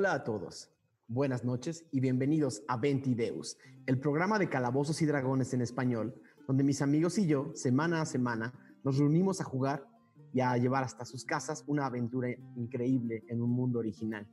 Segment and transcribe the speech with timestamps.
[0.00, 0.70] Hola a todos,
[1.08, 6.14] buenas noches y bienvenidos a Ventideus, el programa de calabozos y dragones en español,
[6.48, 9.86] donde mis amigos y yo, semana a semana, nos reunimos a jugar
[10.32, 14.26] y a llevar hasta sus casas una aventura increíble en un mundo original.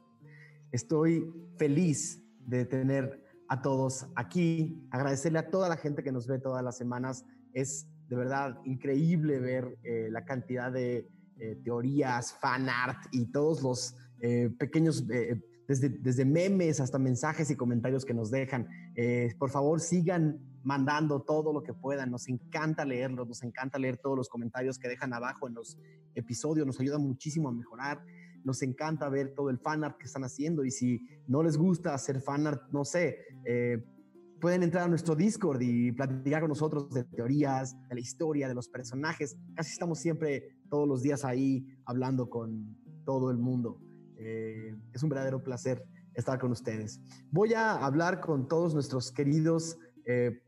[0.72, 6.40] Estoy feliz de tener a todos aquí, agradecerle a toda la gente que nos ve
[6.40, 7.26] todas las semanas.
[7.52, 13.62] Es de verdad increíble ver eh, la cantidad de eh, teorías, fan art y todos
[13.62, 15.06] los eh, pequeños,
[15.68, 18.68] desde, memes hasta mensajes y comentarios que nos dejan.
[19.38, 22.12] por favor, sigan mandando todo lo que puedan.
[22.12, 25.78] Nos encanta leerlos, nos encanta leer todos los comentarios que dejan abajo en los
[26.16, 26.66] episodios.
[26.66, 28.02] Nos ayuda muchísimo a mejorar.
[28.44, 31.94] Nos encanta ver todo el fan art que están haciendo y si no les gusta
[31.94, 33.18] hacer fan art, no sé,
[34.40, 38.56] pueden entrar a nuestro Discord y platicar con nosotros de teorías, de la historia, de
[38.56, 39.38] los personajes.
[39.56, 43.82] Casi estamos siempre todos los días ahí hablando con todo el mundo.
[44.18, 47.00] Eh, es un verdadero placer estar con ustedes.
[47.32, 50.42] Voy a hablar con todos nuestros queridos eh,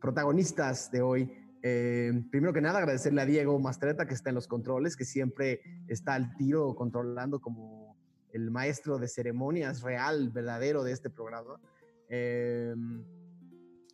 [0.00, 1.32] protagonistas de hoy.
[1.62, 5.60] Eh, primero que nada, agradecerle a Diego Mastreta que está en los controles, que siempre
[5.88, 7.96] está al tiro controlando como
[8.32, 11.60] el maestro de ceremonias real, verdadero de este programa.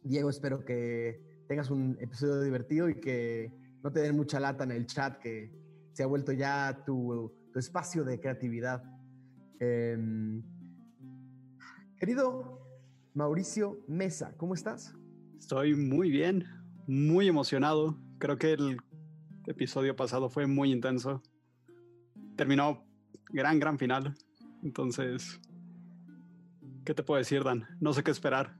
[0.04, 4.72] Diego, espero que tengas un episodio divertido y que no te den mucha lata en
[4.72, 5.52] el chat, que
[5.92, 8.82] se ha vuelto ya tu, espacio de creatividad.
[9.60, 10.42] Em,
[11.96, 12.60] querido
[13.14, 14.94] Mauricio Mesa, ¿cómo estás?
[15.38, 16.46] Estoy muy bien,
[16.86, 17.98] muy emocionado.
[18.18, 18.78] Creo que el
[19.46, 21.22] episodio pasado fue muy intenso.
[22.36, 22.84] Terminó
[23.30, 24.14] gran, gran final.
[24.62, 25.40] Entonces,
[26.84, 27.66] ¿qué te puedo decir, Dan?
[27.80, 28.56] No sé qué esperar.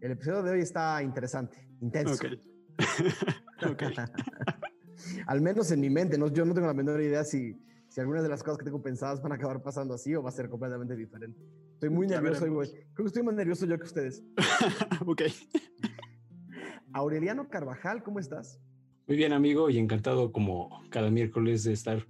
[0.00, 2.26] El episodio de hoy está interesante, intenso.
[3.66, 3.84] Ok.
[5.26, 6.28] Al menos en mi mente, ¿no?
[6.28, 7.58] yo no tengo la menor idea si,
[7.94, 10.28] si algunas de las cosas que tengo pensadas van a acabar pasando así o va
[10.28, 11.40] a ser completamente diferente.
[11.74, 12.68] Estoy muy nervioso, güey.
[12.68, 14.24] Creo que estoy más nervioso yo que ustedes.
[15.06, 15.22] ok.
[16.92, 18.60] Aureliano Carvajal, ¿cómo estás?
[19.06, 22.04] Muy bien, amigo, y encantado como cada miércoles de estar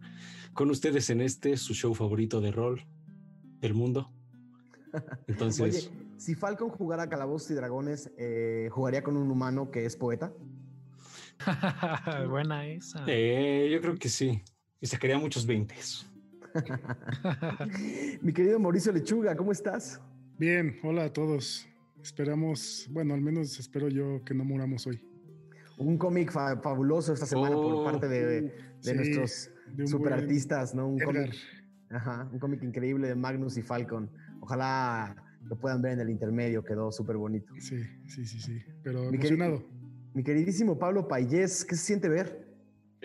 [0.55, 2.87] con ustedes en este, su show favorito de rol
[3.61, 4.11] del mundo.
[5.27, 5.93] Entonces...
[6.17, 10.33] Si Falcon jugara Calabozos y Dragones, eh, ¿jugaría con un humano que es poeta?
[12.31, 13.05] Buena esa.
[13.07, 14.43] Eh, yo creo que sí.
[14.81, 16.07] Y sacaría muchos veintes.
[18.23, 20.01] Mi querido Mauricio Lechuga, ¿cómo estás?
[20.39, 21.67] Bien, hola a todos.
[22.03, 25.03] Esperamos, bueno, al menos espero yo que no muramos hoy.
[25.79, 28.53] Un cómic fabuloso esta semana por oh, parte de,
[28.95, 29.51] nuestros
[29.87, 30.89] superartistas, ¿no?
[30.89, 31.35] Un cómic,
[32.33, 34.11] un cómic increíble de Magnus y Falcon.
[34.41, 35.17] Ojalá
[35.49, 37.53] lo puedan ver en el intermedio, quedó súper bonito.
[37.59, 39.65] Sí, sí, sí, sí, pero mi emocionado.
[40.15, 42.44] mi queridísimo Pablo Payés, ¿qué se siente ver?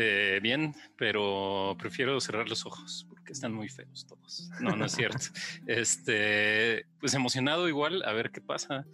[0.02, 4.50] Eh, bien, pero prefiero cerrar los ojos porque están muy feos todos.
[4.62, 5.26] No, no es cierto.
[5.68, 8.86] este, pues emocionado igual a ver qué pasa,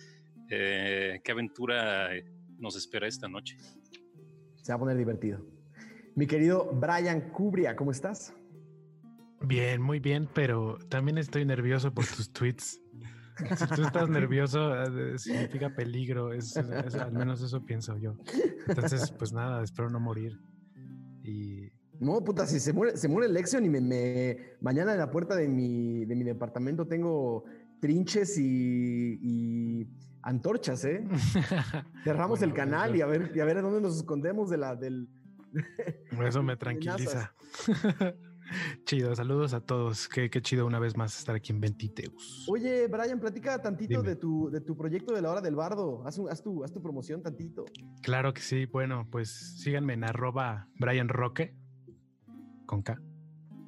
[0.50, 2.10] eh, qué aventura
[2.58, 3.56] nos espera esta noche.
[4.64, 5.46] Se va a poner divertido.
[6.16, 8.34] Mi querido Brian Cubria, ¿cómo estás?
[9.42, 12.82] Bien, muy bien, pero también estoy nervioso por tus tweets.
[13.58, 16.34] Si tú estás nervioso, eh, significa peligro.
[16.34, 18.16] Es, al menos eso pienso yo.
[18.68, 20.40] Entonces, pues nada, espero no morir.
[21.26, 21.72] Y.
[22.00, 25.48] No, puta, si se muere, se muere Lexion y me, mañana en la puerta de
[25.48, 27.46] mi, de mi departamento tengo
[27.80, 29.88] trinches y,
[30.22, 31.06] antorchas, ¿eh?
[32.04, 35.08] Cerramos el canal y a ver, y a ver dónde nos escondemos de la, del.
[36.26, 37.34] Eso me tranquiliza.
[38.86, 40.08] Chido, saludos a todos.
[40.08, 42.46] Qué, chido una vez más estar aquí en Ventiteus.
[42.48, 46.06] Oye, Brian, platica tantito de tu, de tu proyecto de la hora del bardo.
[46.06, 47.66] Haz, haz, tu, haz tu promoción tantito.
[48.02, 48.66] Claro que sí.
[48.66, 51.56] Bueno, pues síganme en arroba Brian Roque
[52.66, 53.02] con K.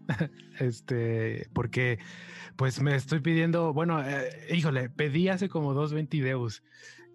[0.60, 2.00] este, porque
[2.56, 6.64] pues me estoy pidiendo, bueno, eh, híjole, pedí hace como dos Ventideus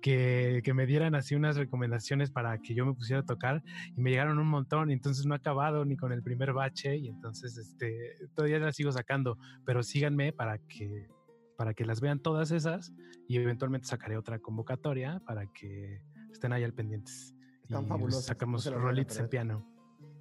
[0.03, 3.63] que, me dieran así unas recomendaciones para que yo me pusiera a tocar
[3.97, 6.97] y me llegaron un montón y entonces no he acabado ni con el primer bache
[6.97, 11.09] y entonces este, todavía las sigo sacando, pero síganme para que,
[11.57, 12.93] para que las vean todas esas
[13.29, 17.35] y eventualmente sacaré otra convocatoria para que estén ahí al pendientes.
[17.63, 18.27] Están fabulosas.
[18.27, 19.67] Sacamos no rolitos en piano.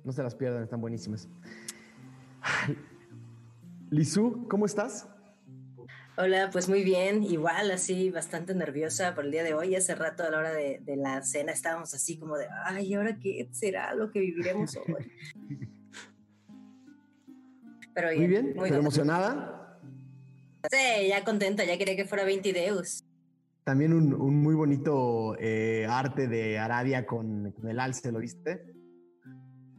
[0.05, 1.29] No se las pierdan, están buenísimas.
[3.89, 5.09] Lizu, ¿cómo estás?
[6.17, 9.75] Hola, pues muy bien, igual así bastante nerviosa por el día de hoy.
[9.75, 13.47] Hace rato a la hora de, la cena estábamos así como de, ay, ¿ahora qué
[13.51, 14.83] será lo que viviremos hoy?
[17.93, 19.79] Pero bien, muy bien, muy emocionada.
[20.69, 23.05] Sí, ya contenta, ya quería que fuera 20 deus.
[23.63, 28.73] También un, muy bonito eh, arte de Aradia con, el alce, ¿lo viste?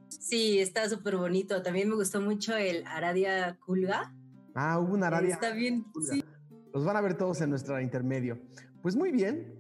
[0.09, 1.63] Sí, está súper bonito.
[1.63, 4.15] También me gustó mucho el Aradia Kulga
[4.55, 5.35] Ah, hubo una Arabia.
[5.35, 6.25] Está bien, sí.
[6.73, 8.41] Los van a ver todos en nuestro intermedio.
[8.83, 9.59] Pues muy bien.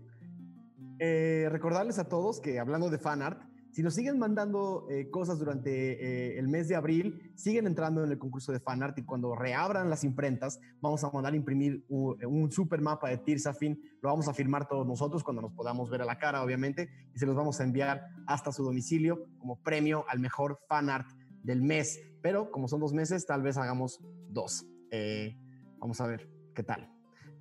[0.99, 3.43] Eh, recordarles a todos que hablando de fanart,
[3.73, 8.11] si nos siguen mandando eh, cosas durante eh, el mes de abril, siguen entrando en
[8.11, 12.23] el concurso de fanart y cuando reabran las imprentas, vamos a mandar a imprimir un,
[12.25, 13.81] un super mapa de Tirsafin.
[14.03, 17.19] Lo vamos a firmar todos nosotros cuando nos podamos ver a la cara, obviamente, y
[17.19, 21.09] se los vamos a enviar hasta su domicilio como premio al mejor fanart
[21.43, 21.99] del mes.
[22.21, 23.99] Pero como son dos meses, tal vez hagamos
[24.29, 24.67] dos.
[24.93, 25.35] Eh,
[25.79, 26.89] vamos a ver qué tal.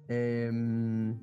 [0.08, 1.20] Em,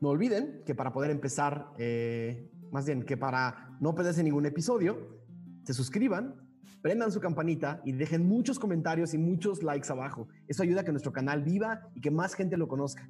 [0.00, 5.22] no olviden que para poder empezar eh, más bien que para no perderse ningún episodio,
[5.62, 6.34] se suscriban,
[6.82, 10.26] prendan su campanita y dejen muchos comentarios y muchos likes abajo.
[10.48, 13.08] Eso ayuda a que nuestro canal viva y que más gente lo conozca.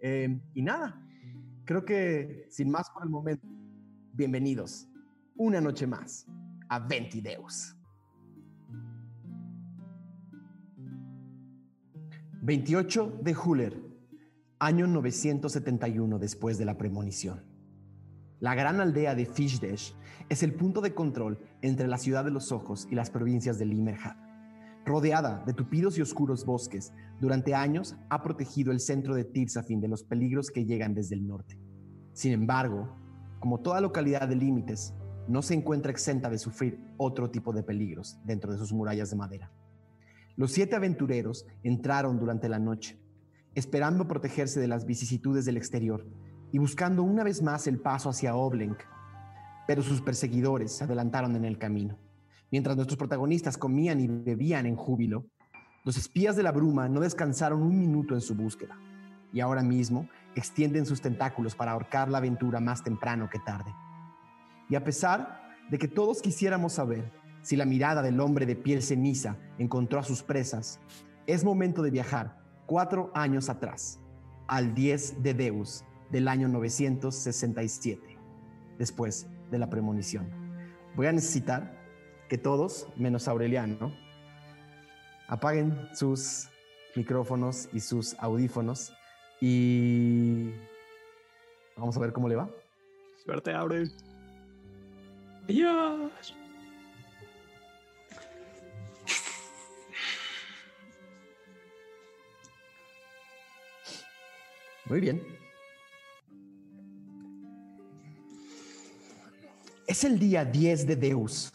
[0.00, 1.02] Eh, y nada,
[1.64, 3.46] creo que sin más por el momento,
[4.12, 4.86] bienvenidos
[5.34, 6.26] una noche más
[6.68, 7.75] a Ventideus.
[12.46, 13.82] 28 de Huller,
[14.60, 17.42] año 971 después de la premonición.
[18.38, 19.96] La gran aldea de Fishdesh
[20.28, 23.64] es el punto de control entre la ciudad de los ojos y las provincias de
[23.64, 24.14] Limerhad.
[24.84, 29.88] Rodeada de tupidos y oscuros bosques, durante años ha protegido el centro de Tirsafin de
[29.88, 31.58] los peligros que llegan desde el norte.
[32.12, 32.96] Sin embargo,
[33.40, 34.94] como toda localidad de límites,
[35.26, 39.16] no se encuentra exenta de sufrir otro tipo de peligros dentro de sus murallas de
[39.16, 39.50] madera.
[40.36, 43.00] Los siete aventureros entraron durante la noche,
[43.54, 46.06] esperando protegerse de las vicisitudes del exterior
[46.52, 48.78] y buscando una vez más el paso hacia Oblenk.
[49.66, 51.98] Pero sus perseguidores se adelantaron en el camino.
[52.50, 55.24] Mientras nuestros protagonistas comían y bebían en júbilo,
[55.84, 58.78] los espías de la bruma no descansaron un minuto en su búsqueda
[59.32, 63.74] y ahora mismo extienden sus tentáculos para ahorcar la aventura más temprano que tarde.
[64.68, 65.40] Y a pesar
[65.70, 67.10] de que todos quisiéramos saber
[67.46, 70.80] si la mirada del hombre de piel ceniza encontró a sus presas,
[71.28, 74.00] es momento de viajar cuatro años atrás,
[74.48, 78.18] al 10 de Deus del año 967,
[78.78, 80.28] después de la premonición.
[80.96, 81.72] Voy a necesitar
[82.28, 83.94] que todos, menos Aureliano,
[85.28, 86.48] apaguen sus
[86.96, 88.92] micrófonos y sus audífonos
[89.40, 90.50] y
[91.76, 92.50] vamos a ver cómo le va.
[93.24, 93.84] Suerte, Aure.
[95.44, 96.34] Adiós.
[104.88, 105.20] Muy bien.
[109.86, 111.52] Es el día 10 de Deus.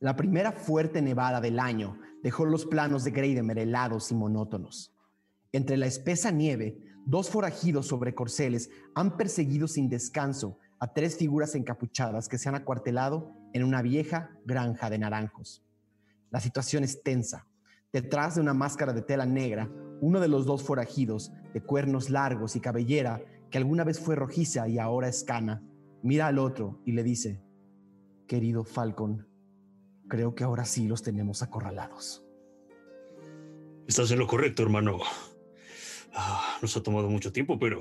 [0.00, 4.94] La primera fuerte nevada del año dejó los planos de Greidemer helados y monótonos.
[5.52, 11.54] Entre la espesa nieve, dos forajidos sobre corceles han perseguido sin descanso a tres figuras
[11.54, 15.62] encapuchadas que se han acuartelado en una vieja granja de naranjos.
[16.30, 17.46] La situación es tensa.
[17.92, 19.70] Detrás de una máscara de tela negra,
[20.04, 24.68] uno de los dos forajidos, de cuernos largos y cabellera, que alguna vez fue rojiza
[24.68, 25.62] y ahora es cana,
[26.02, 27.42] mira al otro y le dice,
[28.26, 29.26] querido Falcon,
[30.06, 32.22] creo que ahora sí los tenemos acorralados.
[33.86, 34.98] Estás en lo correcto, hermano.
[36.12, 37.80] Ah, nos ha tomado mucho tiempo, pero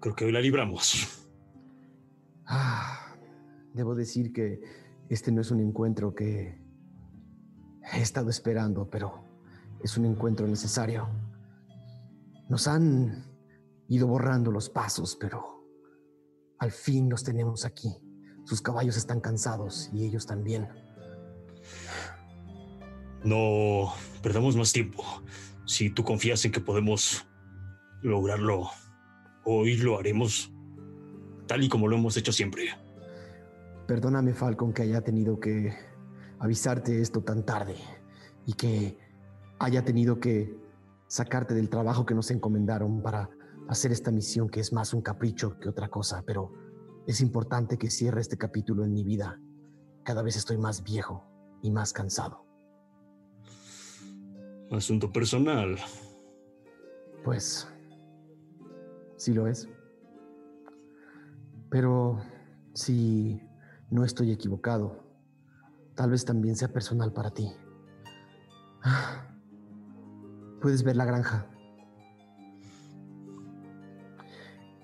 [0.00, 1.26] creo que hoy la libramos.
[2.44, 3.16] Ah,
[3.72, 4.60] debo decir que
[5.08, 6.60] este no es un encuentro que
[7.90, 9.29] he estado esperando, pero
[9.82, 11.08] es un encuentro necesario.
[12.48, 13.24] Nos han
[13.88, 15.64] ido borrando los pasos, pero
[16.58, 17.90] al fin los tenemos aquí.
[18.44, 20.68] Sus caballos están cansados y ellos también.
[23.24, 25.04] No perdamos más tiempo.
[25.66, 27.26] Si tú confías en que podemos
[28.02, 28.70] lograrlo,
[29.44, 30.52] hoy lo haremos
[31.46, 32.68] tal y como lo hemos hecho siempre.
[33.86, 35.74] Perdóname, Falcon, que haya tenido que
[36.38, 37.76] avisarte esto tan tarde
[38.46, 38.98] y que
[39.60, 40.58] haya tenido que
[41.06, 43.30] sacarte del trabajo que nos encomendaron para
[43.68, 46.52] hacer esta misión que es más un capricho que otra cosa, pero
[47.06, 49.38] es importante que cierre este capítulo en mi vida.
[50.02, 51.24] Cada vez estoy más viejo
[51.62, 52.46] y más cansado.
[54.72, 55.76] Asunto personal.
[57.22, 57.68] Pues
[59.16, 59.68] sí lo es.
[61.68, 62.22] Pero
[62.72, 63.42] si
[63.90, 65.04] no estoy equivocado,
[65.94, 67.52] tal vez también sea personal para ti.
[68.82, 69.29] Ah,
[70.60, 71.46] Puedes ver la granja.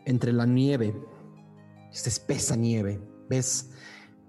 [0.04, 0.94] Entre la nieve,
[1.92, 3.70] esta espesa nieve, ves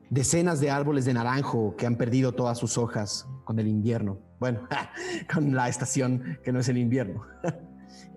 [0.10, 4.20] decenas de árboles de naranjo que han perdido todas sus hojas con el invierno.
[4.40, 4.68] Bueno,
[5.34, 7.26] con la estación que no es el invierno,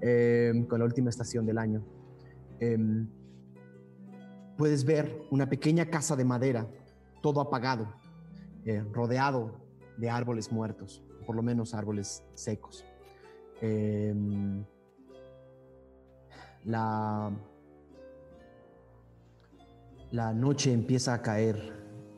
[0.02, 1.84] Em, con la última estación del año.
[2.58, 3.08] Em,
[4.56, 6.66] puedes ver una pequeña casa de madera,
[7.22, 7.86] todo apagado,
[8.64, 9.52] eh, rodeado
[9.98, 12.84] de árboles muertos, por lo menos árboles secos.
[13.60, 14.64] Em,
[16.64, 17.32] la,
[20.10, 21.56] la noche empieza a caer.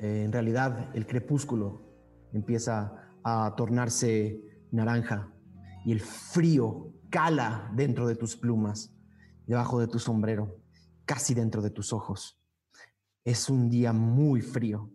[0.01, 1.83] Eh, en realidad, el crepúsculo
[2.33, 5.33] empieza a tornarse naranja
[5.85, 8.95] y el frío cala dentro de tus plumas,
[9.47, 10.57] debajo de tu sombrero,
[11.05, 12.41] casi dentro de tus ojos.
[13.25, 14.91] Es un día muy frío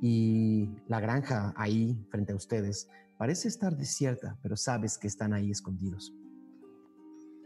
[0.00, 2.88] y la granja ahí frente a ustedes
[3.18, 6.14] parece estar desierta, pero sabes que están ahí escondidos.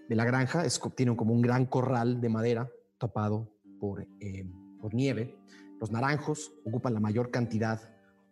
[0.09, 3.51] De la granja es, tienen como un gran corral de madera tapado
[3.81, 4.45] por, eh,
[4.81, 5.35] por nieve.
[5.81, 7.81] Los naranjos ocupan la mayor cantidad,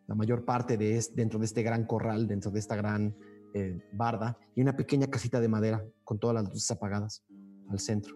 [0.07, 3.17] la mayor parte de dentro de este gran corral, dentro de esta gran
[3.55, 7.25] eh, barda y una pequeña casita de madera con todas las luces apagadas
[7.71, 8.15] al centro.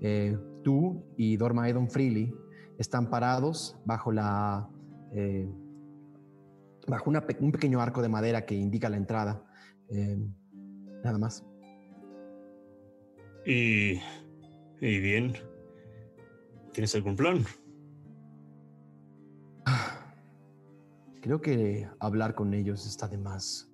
[0.00, 2.32] Eh, tú y Dorma Edon Freely
[2.78, 4.68] están parados bajo la
[6.86, 9.44] bajo un pequeño arco de madera que indica la entrada.
[11.04, 11.44] nada más.
[13.44, 14.00] Y,
[14.80, 15.34] y bien,
[16.72, 17.44] ¿tienes algún plan?
[21.20, 23.70] Creo que hablar con ellos está de más.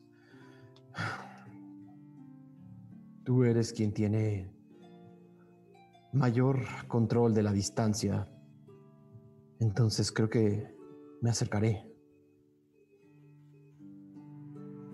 [3.24, 4.50] Tú eres quien tiene
[6.12, 8.28] mayor control de la distancia.
[9.60, 10.74] Entonces creo que
[11.20, 11.87] me acercaré.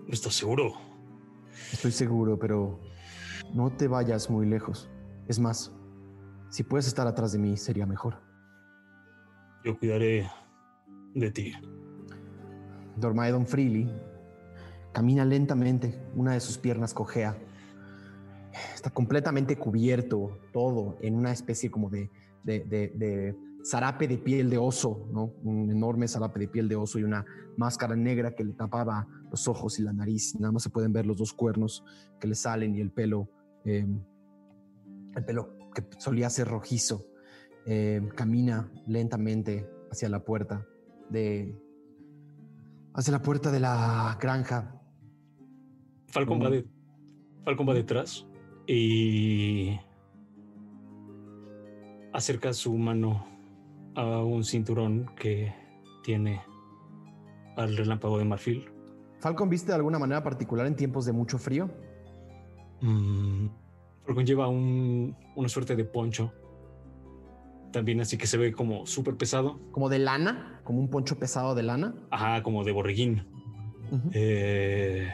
[0.07, 0.73] ¿Estás seguro?
[1.71, 2.79] Estoy seguro, pero
[3.53, 4.87] no te vayas muy lejos.
[5.27, 5.71] Es más,
[6.49, 8.21] si puedes estar atrás de mí, sería mejor.
[9.63, 10.29] Yo cuidaré
[11.15, 11.53] de ti.
[12.95, 13.91] Dormaedon Freely
[14.93, 17.35] camina lentamente, una de sus piernas cojea.
[18.75, 22.11] Está completamente cubierto todo en una especie como de,
[22.43, 25.33] de, de zarape de piel de oso, ¿no?
[25.43, 27.25] Un enorme zarape de piel de oso y una
[27.57, 30.35] máscara negra que le tapaba los ojos y la nariz.
[30.39, 31.83] Nada más se pueden ver los dos cuernos
[32.19, 33.27] que le salen y el pelo,
[33.65, 33.99] em,
[35.15, 37.07] el pelo que solía ser rojizo.
[37.65, 40.67] Em, camina lentamente hacia la puerta
[41.09, 41.59] de,
[42.93, 44.79] hacia la puerta de la granja.
[46.07, 46.67] Falcon va, de,
[47.43, 48.27] Falcon va detrás
[48.67, 49.79] y
[52.13, 53.34] acerca su mano
[53.95, 55.53] a un cinturón que
[56.03, 56.41] tiene
[57.55, 58.69] al relámpago de marfil.
[59.19, 61.69] ¿Falcon viste de alguna manera particular en tiempos de mucho frío?
[62.81, 63.47] Mm,
[64.05, 66.33] Falcon lleva un, una suerte de poncho.
[67.71, 69.59] También así que se ve como súper pesado.
[69.71, 70.61] ¿Como de lana?
[70.63, 71.95] ¿Como un poncho pesado de lana?
[72.11, 73.27] Ajá, como de borreguín.
[74.13, 75.09] Eh,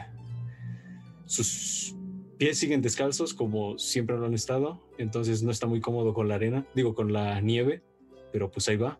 [1.26, 1.94] sus
[2.38, 4.80] pies siguen descalzos como siempre lo han estado.
[4.98, 7.82] Entonces no está muy cómodo con la arena, digo con la nieve
[8.32, 8.98] pero pues ahí va.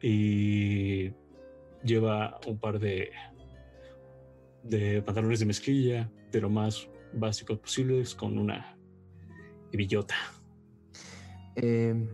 [0.00, 1.12] Y
[1.82, 3.10] lleva un par de,
[4.62, 8.76] de pantalones de mezclilla, de lo más básicos posibles, con una
[9.72, 10.14] hebillota.
[11.56, 12.08] Eh,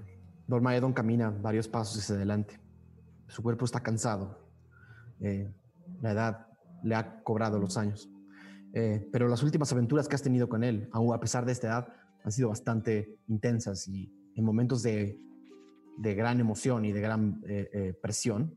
[0.46, 2.58] Dormaedon camina varios pasos hacia adelante.
[3.28, 4.38] Su cuerpo está cansado.
[5.20, 5.52] Eh,
[6.00, 6.46] la edad
[6.82, 8.08] le ha cobrado los años.
[8.72, 11.68] Eh, pero las últimas aventuras que has tenido con él, aún a pesar de esta
[11.68, 11.88] edad,
[12.24, 15.18] han sido bastante intensas y en momentos de
[15.96, 18.54] de gran emoción y de gran eh, eh, presión,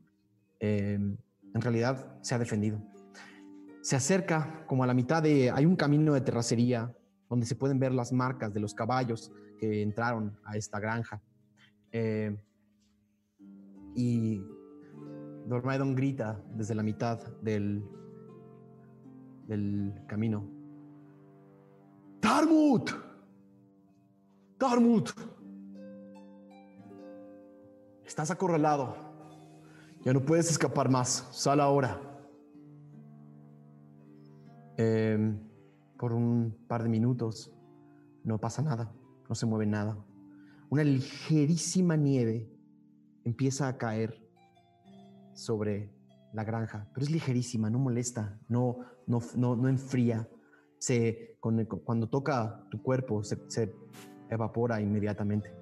[0.58, 1.16] em,
[1.54, 2.80] en realidad se ha defendido.
[3.82, 5.50] Se acerca como a la mitad de...
[5.50, 6.94] Hay un camino de terracería
[7.28, 11.22] donde se pueden ver las marcas de los caballos que entraron a esta granja.
[11.92, 12.36] Em,
[13.94, 14.42] y
[15.46, 17.82] Dormaedon grita desde la mitad del,
[19.46, 20.48] del camino.
[22.20, 22.90] ¡Tarmut!
[24.58, 25.10] ¡Tarmut!
[28.10, 28.96] Estás acorralado.
[30.04, 31.28] Ya no puedes escapar más.
[31.30, 31.96] Sal ahora.
[34.76, 35.38] Em,
[35.96, 37.52] por un par de minutos
[38.24, 38.92] no pasa nada.
[39.28, 39.96] No se mueve nada.
[40.70, 42.50] Una ligerísima nieve
[43.22, 44.20] empieza a caer
[45.32, 45.94] sobre
[46.32, 50.28] la granja, pero es ligerísima, no molesta, no, no, no, enfría.
[50.78, 53.72] Se, cuando toca tu cuerpo se, se
[54.28, 55.54] evapora inmediatamente.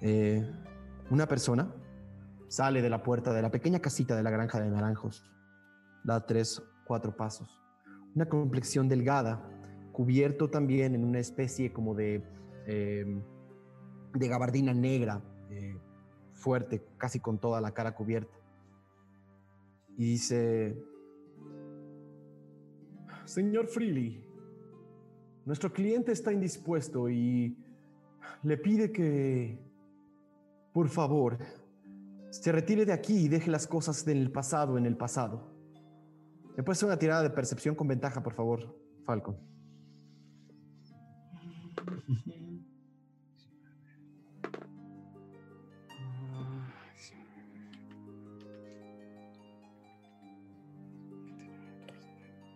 [0.00, 0.44] Eh,
[1.10, 1.74] una persona
[2.48, 5.24] sale de la puerta de la pequeña casita de la granja de naranjos.
[6.04, 7.60] Da tres, cuatro pasos.
[8.14, 9.42] Una complexión delgada,
[9.92, 12.22] cubierto también en una especie como de,
[12.66, 13.22] em,
[14.14, 15.76] de gabardina negra, eh,
[16.32, 18.36] fuerte, casi con toda la cara cubierta.
[19.96, 20.76] Y dice,
[23.24, 24.24] Señor Freely,
[25.44, 27.56] nuestro cliente está indispuesto y
[28.42, 29.58] le pide que
[30.74, 31.38] por favor,
[32.30, 35.54] se retire de aquí y deje las cosas del pasado en el pasado.
[36.56, 39.38] ¿Me puede hacer una tirada de percepción con ventaja, por favor, Falcon?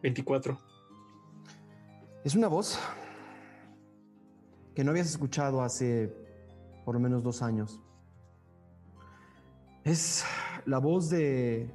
[0.03, 0.59] 24.
[2.25, 2.81] Es una voz
[4.75, 6.13] que no habías escuchado hace
[6.85, 7.81] por lo menos dos años.
[9.85, 10.25] Es
[10.67, 11.71] la voz de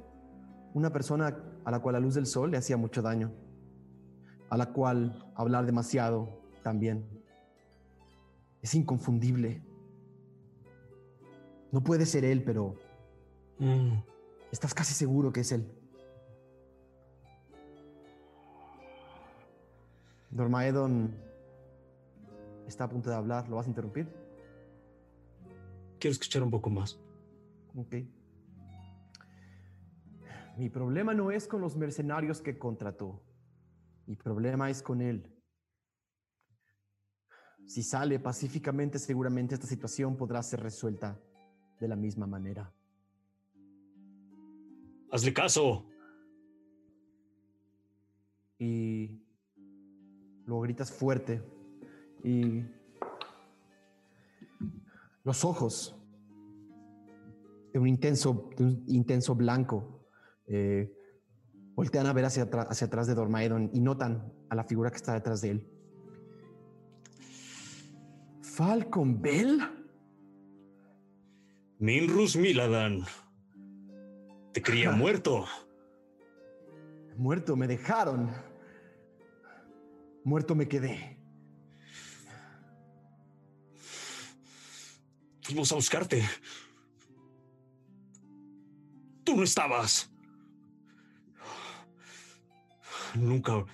[0.72, 3.32] una persona a la cual la luz del sol le hacía mucho daño,
[4.50, 6.28] a la cual hablar demasiado
[6.62, 7.06] también.
[8.62, 9.62] Es inconfundible.
[11.72, 12.76] No puede ser él, pero
[13.58, 13.98] Mm,
[14.50, 15.70] estás casi seguro que es él.
[20.30, 21.14] Dormaedon
[22.66, 23.48] está a punto de hablar.
[23.48, 24.08] ¿Lo vas a interrumpir?
[26.00, 26.98] quiero escuchar un poco más.
[27.76, 27.94] Ok.
[30.56, 33.22] Mi problema no es con los mercenarios que contrató.
[34.06, 35.30] Mi problema es con él.
[37.66, 41.20] Si sale pacíficamente, seguramente esta situación podrá ser resuelta
[41.80, 42.72] de la misma manera.
[45.10, 45.88] Hazle caso.
[48.58, 49.20] Y
[50.44, 51.42] luego gritas fuerte
[52.22, 52.62] y
[55.24, 55.96] los ojos
[57.74, 60.06] de un intenso, de un intenso blanco
[60.46, 60.90] eh,
[61.74, 64.96] voltean a ver hacia, atrás- hacia atrás de Dormaedon y notan a la figura que
[64.96, 65.68] está detrás de él.
[68.42, 69.58] Falcon Bell.
[71.80, 73.00] Minrus Miladan.
[74.52, 75.44] Te creía muerto.
[77.16, 78.30] Muerto me dejaron.
[80.22, 81.18] Muerto me quedé.
[85.42, 86.22] Fuimos a buscarte.
[89.34, 90.10] No estabas.
[93.14, 93.64] Nunca.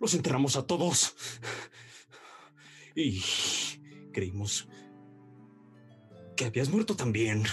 [0.00, 1.14] Los enterramos a todos.
[2.96, 3.22] Y
[4.12, 4.68] creímos
[6.36, 7.44] que habías muerto también.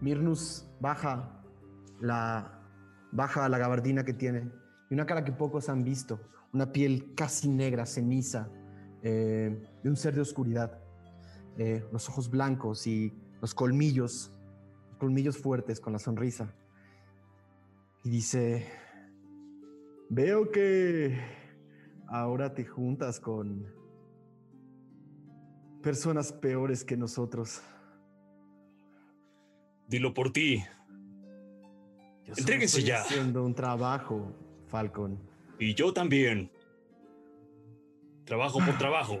[0.00, 1.42] Mirnus baja
[2.00, 2.62] la,
[3.12, 4.50] baja la gabardina que tiene
[4.90, 6.20] y una cara que pocos han visto,
[6.52, 8.50] una piel casi negra, ceniza,
[9.02, 10.78] eh, de un ser de oscuridad,
[11.58, 14.32] eh, los ojos blancos y los colmillos,
[14.98, 16.54] colmillos fuertes con la sonrisa.
[18.04, 18.66] Y dice,
[20.08, 21.18] veo que
[22.06, 23.66] ahora te juntas con
[25.82, 27.62] personas peores que nosotros.
[29.86, 30.64] Dilo por ti.
[32.24, 33.00] Yo Entréguense estoy ya.
[33.00, 34.32] Haciendo un trabajo,
[34.66, 35.18] Falcon.
[35.58, 36.50] Y yo también.
[38.24, 39.18] Trabajo por trabajo.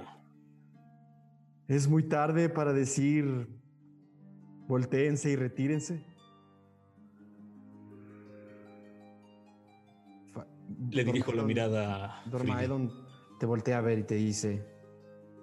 [1.68, 3.48] Es muy tarde para decir
[4.68, 6.04] voltéense y retírense.
[10.90, 12.22] Le dirijo la mirada.
[12.26, 12.92] Dormaedon
[13.40, 14.64] te voltea a ver y te dice,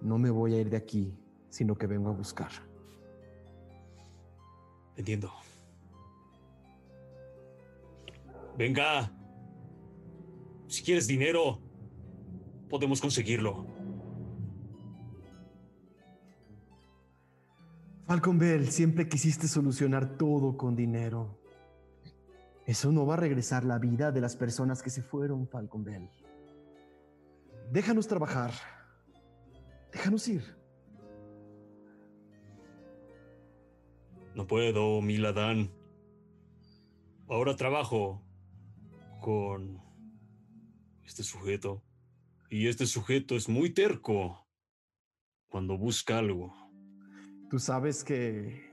[0.01, 1.17] no me voy a ir de aquí,
[1.49, 2.51] sino que vengo a buscar.
[4.95, 5.31] Entiendo.
[8.57, 9.11] Venga.
[10.67, 11.59] Si quieres dinero,
[12.69, 13.74] podemos conseguirlo.
[18.05, 21.39] Falcon Bell, siempre quisiste solucionar todo con dinero.
[22.67, 26.09] Eso no va a regresar la vida de las personas que se fueron, Falcon Bell.
[27.71, 28.51] Déjanos trabajar.
[29.91, 30.43] Déjanos ir.
[34.35, 35.71] No puedo, Miladán.
[37.27, 38.21] Ahora trabajo
[39.19, 39.81] con
[41.03, 41.83] este sujeto.
[42.51, 44.47] Y este sujeto es muy terco
[45.47, 46.64] cuando busca algo.
[47.49, 48.65] Tú sabes que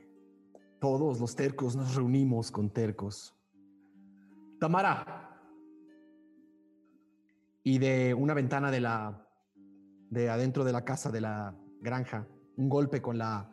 [0.81, 3.37] todos los tercos nos reunimos con tercos.
[4.59, 5.29] Tamara.
[7.63, 9.29] Y de una ventana de la
[10.11, 13.51] de adentro de la casa de la granja, un golpe con la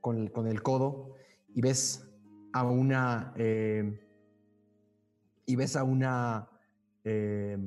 [0.00, 1.14] con el, codo
[1.54, 2.08] y ves
[2.52, 4.00] a una eh,
[5.44, 6.48] y ves a una
[7.04, 7.58] eh,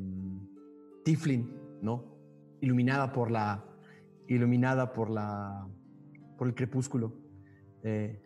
[1.04, 2.06] Tiflin, ¿no?
[2.62, 3.64] Iluminada por la
[4.28, 5.68] iluminada por la
[6.41, 7.13] por el crepúsculo.
[7.84, 8.19] Eh,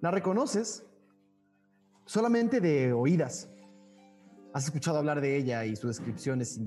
[0.00, 0.84] la reconoces
[2.04, 3.48] solamente de oídas.
[4.52, 6.58] Has escuchado hablar de ella y su descripción es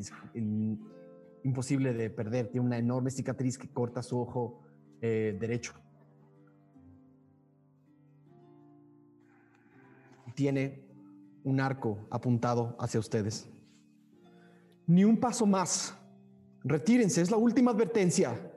[1.44, 2.48] imposible de perder.
[2.48, 4.62] Tiene una enorme cicatriz que corta su ojo
[5.02, 5.74] eh, derecho.
[10.34, 10.88] Tiene
[11.44, 13.50] un arco apuntado hacia ustedes.
[14.88, 15.94] Ni un paso más.
[16.64, 18.50] Retírense, es la última advertencia.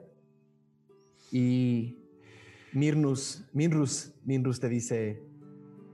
[1.29, 1.99] Y
[2.73, 5.23] Mirnus, Minrus, Minrus te dice,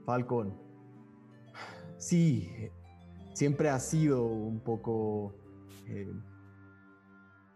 [0.06, 0.58] Falcon,
[1.98, 2.70] sí,
[3.34, 5.34] siempre has sido un poco
[5.86, 6.10] eh,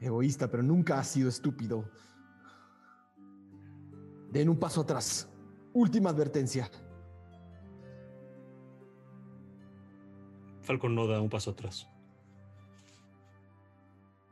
[0.00, 1.88] Egoísta, pero nunca has sido estúpido.
[4.30, 5.28] Den un paso atrás.
[5.72, 6.70] Última advertencia.
[10.60, 11.88] Falcon no da un paso atrás.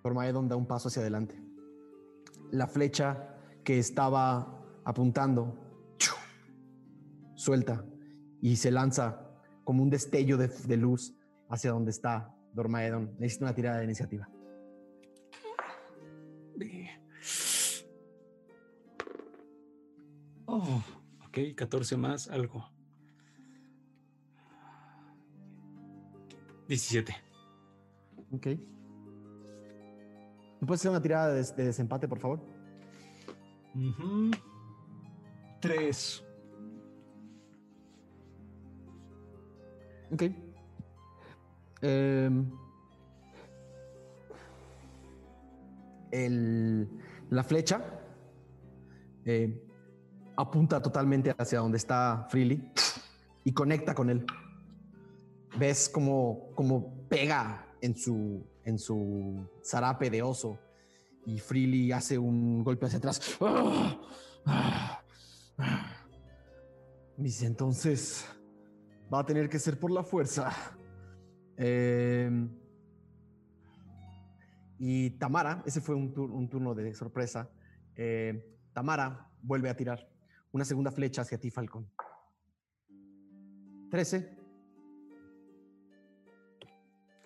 [0.02, 1.40] Dormaedon da un paso hacia adelante.
[2.50, 5.57] La flecha que estaba apuntando
[7.35, 7.85] suelta
[8.40, 9.29] y se lanza
[9.64, 11.14] como un destello de, de luz
[11.49, 13.14] hacia donde está Dormaedon.
[13.18, 14.29] Necesita una tirada de iniciativa.
[20.47, 20.83] Oh,
[21.27, 22.64] ok, 14 más algo.
[26.68, 27.14] 17.
[28.33, 28.47] Ok.
[30.61, 32.40] ¿Me puedes hacer una tirada de, des- de desempate, por favor?
[33.75, 34.31] Ujú.
[35.62, 36.25] Tres.
[40.11, 40.22] Ok.
[41.83, 42.51] Em,
[46.11, 46.88] el-
[47.31, 47.81] la flecha
[49.25, 49.62] eh,
[50.37, 52.72] apunta totalmente hacia donde está Freely
[53.44, 54.27] y conecta con él.
[55.59, 56.53] Ves como,
[57.09, 60.59] pega en su, en su zarape de oso
[61.25, 63.38] y Freely hace un golpe hacia atrás.
[63.40, 63.96] ¡Ah!
[64.44, 64.91] ¡Ah!
[67.17, 68.27] Dice entonces
[69.12, 70.51] va a tener que ser por la fuerza.
[71.57, 72.31] Eh,
[74.79, 77.51] y Tamara, ese fue un, tur- un turno de sorpresa.
[77.95, 80.09] Eh, Tamara vuelve a tirar
[80.51, 81.88] una segunda flecha hacia ti, Falcón.
[83.91, 84.38] 13.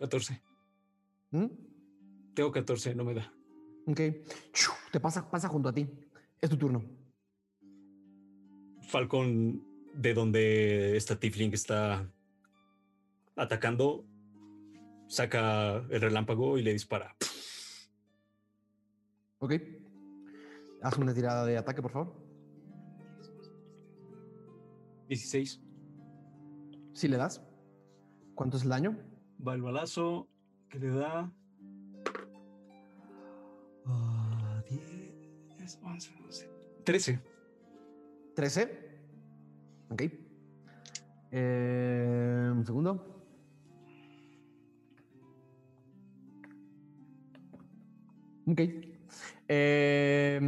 [0.00, 0.42] 14.
[1.30, 1.46] ¿Mm?
[2.34, 3.32] Tengo 14, no me da.
[3.86, 4.00] Ok.
[4.92, 5.88] Te pasa, pasa junto a ti.
[6.40, 6.82] Es tu turno.
[8.86, 9.62] Falcon,
[9.94, 12.10] de donde esta Tifling está
[13.34, 14.04] atacando,
[15.08, 17.16] saca el relámpago y le dispara.
[19.38, 19.54] Ok.
[20.82, 22.14] Haz una tirada de ataque, por favor.
[25.08, 25.60] 16.
[26.94, 27.42] Si le das.
[28.34, 28.98] ¿Cuánto es el daño?
[29.46, 30.28] Va el balazo
[30.68, 31.32] que le da.
[33.86, 36.50] ah, 10, 11, 12.
[36.84, 37.35] 13.
[38.36, 38.68] 13.
[39.90, 40.02] Ok.
[41.30, 43.24] Eh, un segundo.
[48.46, 48.60] Ok.
[49.48, 50.40] Eh,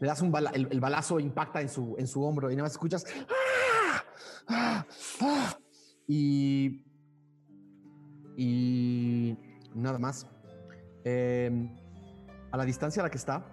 [0.00, 2.72] le das un bala, el, balazo impacta en su, en su hombro y nada más
[2.72, 3.06] escuchas.
[3.30, 4.04] ¡Ah!
[4.46, 4.86] ¡Ah!
[5.22, 5.58] ¡Ah!
[6.06, 6.84] Y.
[8.36, 9.34] Y.
[9.74, 10.26] Nada más.
[11.04, 11.50] Eh,
[12.52, 13.46] a la distancia a la que está,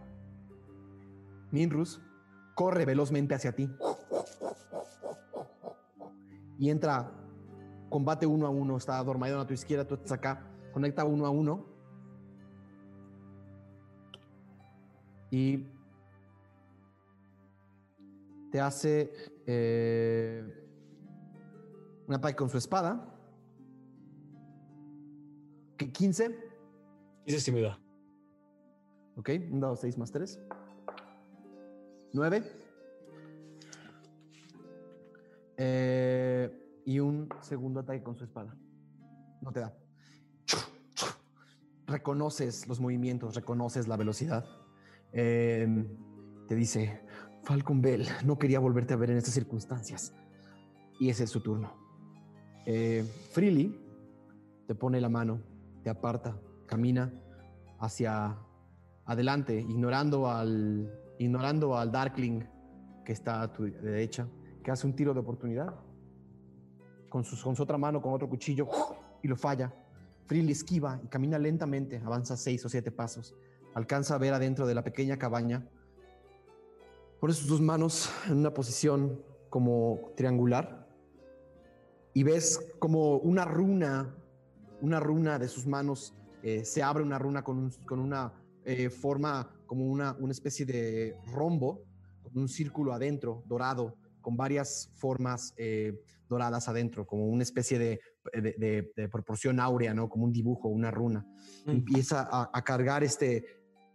[1.52, 2.02] Minrus
[2.56, 3.70] corre velozmente hacia ti
[6.62, 7.12] y entra
[7.90, 8.78] combate uno a uno.
[8.78, 10.48] Está Dormaidon a tu izquierda, tú estás acá.
[10.72, 11.66] Conecta uno a uno.
[15.32, 15.66] Y
[18.52, 19.12] te hace
[19.48, 20.44] eh,
[22.08, 23.12] un ataque con su espada.
[25.78, 26.38] ¿Qué, 15.
[27.26, 27.80] Ese sí me da.
[29.16, 30.40] Ok, un dado 6 más 3.
[32.14, 32.44] 9.
[35.58, 38.56] Eh, y un segundo ataque con su espada.
[39.42, 39.78] No te da.
[41.88, 44.46] Reconoces los movimientos, reconoces la velocidad.
[45.14, 45.86] Eh,
[46.48, 47.02] te dice,
[47.44, 50.14] Falcon Bell, no quería volverte a ver en estas circunstancias.
[51.00, 51.74] Y ese es su turno.
[52.66, 53.78] Eh, Freely
[54.68, 55.42] te pone la mano,
[55.84, 57.12] te aparta, camina
[57.80, 58.38] hacia
[59.06, 62.42] adelante, ignorando al, ignorando al Darkling
[63.06, 64.28] que está a tu derecha,
[64.64, 65.76] que hace un tiro de oportunidad.
[67.10, 68.68] Con, su otra mano, con otro cuchillo,
[69.22, 69.74] y lo falla.
[70.26, 73.36] Freely esquiva y camina lentamente, avanza seis o siete pasos,
[73.76, 75.68] alcanza a ver adentro de la pequeña cabaña,
[77.20, 80.88] pone sus dos manos en una posición como triangular
[82.14, 84.16] y ves como una runa,
[84.80, 88.32] una runa de sus manos, eh, se abre una runa con, un- con una
[88.64, 91.86] eh, forma como una, una especie de rombo,
[92.34, 98.02] un círculo adentro, dorado, con varias formas eh, doradas adentro, como una especie de,
[98.34, 100.10] de- de- de proporción áurea, ¿no?
[100.10, 101.26] Como un dibujo, una runa.
[101.66, 103.38] Empieza a, a cargar este,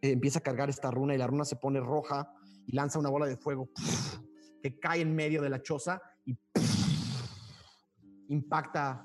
[0.00, 2.32] eh, empieza a cargar esta runa y la runa se pone roja
[2.66, 3.68] y lanza una bola de fuego
[4.62, 6.38] que cae en medio de la choza y
[8.28, 9.04] impacta,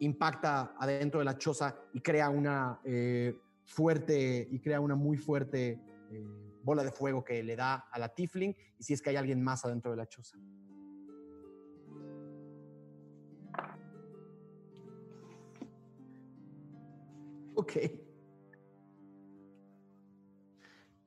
[0.00, 3.32] impacta adentro de la choza y crea una eh,
[3.64, 6.26] fuerte y crea una muy fuerte eh,
[6.62, 9.42] bola de fuego que le da a la Tifling y si es que hay alguien
[9.42, 10.36] más adentro de la choza.
[17.54, 17.72] Ok.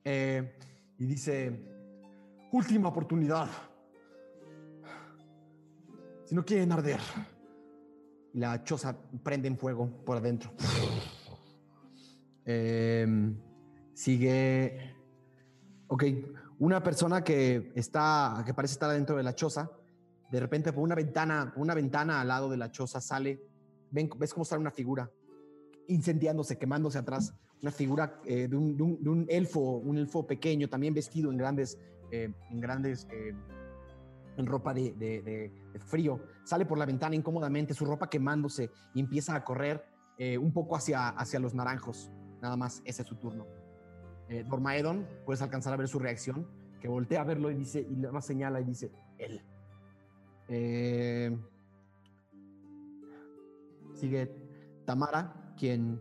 [0.04, 0.56] Eh,
[0.98, 1.50] y dice,
[2.52, 3.48] última oportunidad.
[6.24, 7.00] Si no quieren arder.
[8.32, 10.52] Y la choza prende en fuego por adentro.
[12.44, 13.36] Em,
[13.94, 14.93] sigue.
[15.88, 16.04] Ok,
[16.60, 19.70] una persona que está, que parece estar dentro de la choza,
[20.30, 23.40] de repente por una ventana, por una ventana al lado de la choza sale,
[23.90, 25.10] ven, ves cómo sale una figura
[25.88, 30.94] incendiándose, quemándose atrás, una figura eh, de, un, de un- elfo, un elfo pequeño, también
[30.94, 31.78] vestido en grandes,
[32.10, 33.34] eh, en grandes, eh,
[34.36, 39.34] en ropa de, de- frío, sale por la ventana incómodamente, su ropa quemándose y empieza
[39.34, 39.84] a correr
[40.40, 42.08] un poco hacia, hacia los naranjos.
[42.40, 43.46] Nada más, ese es su turno.
[44.28, 46.46] Eh, Dormaedon, puedes alcanzar a ver su reacción,
[46.80, 49.42] que voltea a verlo y dice, y nada más señala y dice, él.
[50.48, 51.36] Eh,
[53.94, 54.30] sigue
[54.84, 56.00] Tamara, quien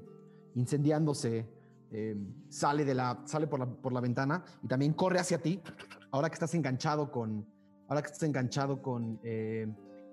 [0.55, 1.47] incendiándose
[1.91, 2.17] eh,
[2.49, 5.61] sale, de la, sale por, la, por la ventana y también corre hacia ti.
[6.11, 7.45] Ahora que estás enganchado con,
[7.87, 9.67] ahora que estás enganchado con eh,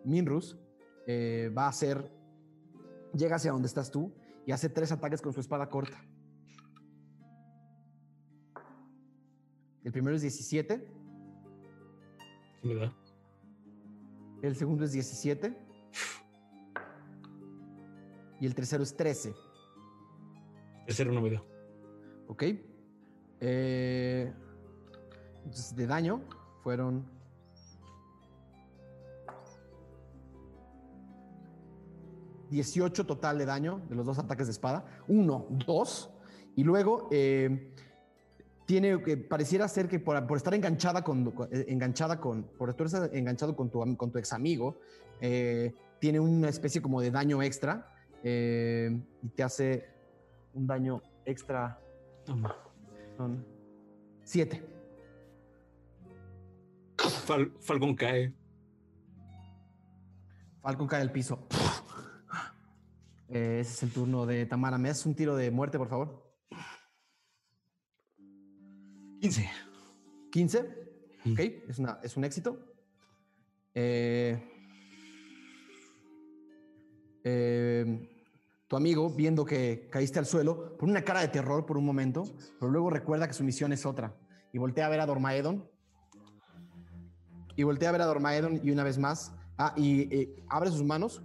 [0.05, 0.59] Minrus,
[1.09, 2.09] va a hacer,
[3.15, 4.13] llega hacia donde estás tú
[4.47, 6.01] y hace tres ataques con su espada corta.
[9.85, 10.87] El primero es 17,
[12.63, 12.95] ¿Qué me da?
[14.43, 15.57] el segundo es 17
[18.41, 19.35] y el tercero es 13.
[20.87, 21.43] Tercero no me da.
[22.27, 22.45] ¿Ok?
[23.41, 24.33] Eh,
[25.45, 26.23] entonces, de daño
[26.63, 27.21] fueron.
[32.51, 34.85] ...18 total de daño de los dos ataques de espada.
[35.07, 36.11] Uno, dos.
[36.57, 37.73] Y luego eh,
[38.71, 42.71] tiene que pareciera ser que por, por estar enganchada con, con- eh, enganchada con por
[42.71, 44.79] estar enganchado con tu con tu ex amigo
[45.21, 49.89] eh, tiene una especie como de daño extra eh, y te hace
[50.55, 51.81] un daño extra
[52.25, 52.55] Toma.
[53.17, 53.45] son
[54.23, 54.63] siete.
[57.27, 58.33] Fal- Falcon cae.
[60.63, 61.49] Falcon cae al piso.
[63.31, 64.79] Eh, ese es el turno de Tamara.
[64.79, 66.30] ¿Me haces un tiro de muerte, por favor?
[69.21, 69.51] 15.
[70.31, 70.63] 15.
[71.25, 71.33] Mm.
[71.33, 72.59] Ok, es, una, es un éxito.
[73.75, 74.43] Eh,
[77.23, 78.09] eh,
[78.67, 82.25] tu amigo, viendo que caíste al suelo, pone una cara de terror por un momento,
[82.59, 84.17] pero luego recuerda que su misión es otra.
[84.53, 85.69] Y voltea a ver a Dormaedon.
[87.57, 89.33] Y voltea a ver a Dormaedon y una vez más.
[89.59, 91.23] Ah, y eh, abre sus manos.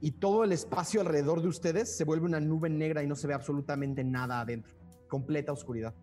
[0.00, 3.26] Y todo el espacio alrededor de ustedes se vuelve una nube negra y no se
[3.26, 4.74] ve absolutamente nada adentro.
[5.08, 5.94] Completa oscuridad.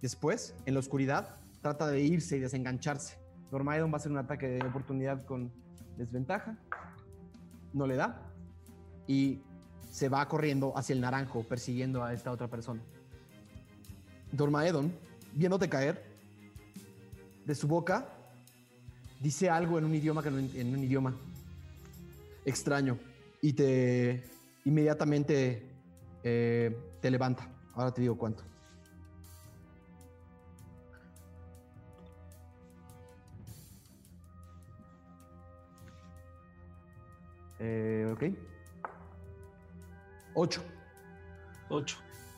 [0.00, 3.18] Después, en la oscuridad, trata de irse y desengancharse.
[3.50, 5.52] Dormaedon va a hacer un ataque de oportunidad con
[5.96, 6.56] desventaja.
[7.72, 8.22] No le da.
[9.06, 9.40] Y
[9.90, 12.82] se va corriendo hacia el naranjo, persiguiendo a esta otra persona.
[14.32, 14.92] Dormaedon,
[15.32, 16.04] viéndote caer,
[17.46, 18.06] de su boca
[19.20, 21.16] dice algo en un idioma que en un idioma
[22.44, 22.98] extraño
[23.40, 24.22] y te
[24.64, 25.66] inmediatamente
[26.22, 27.48] eh, te levanta.
[27.74, 28.44] Ahora te digo cuánto.
[37.70, 38.22] Eh, ok.
[40.34, 40.62] Ocho.
[41.68, 41.96] 8.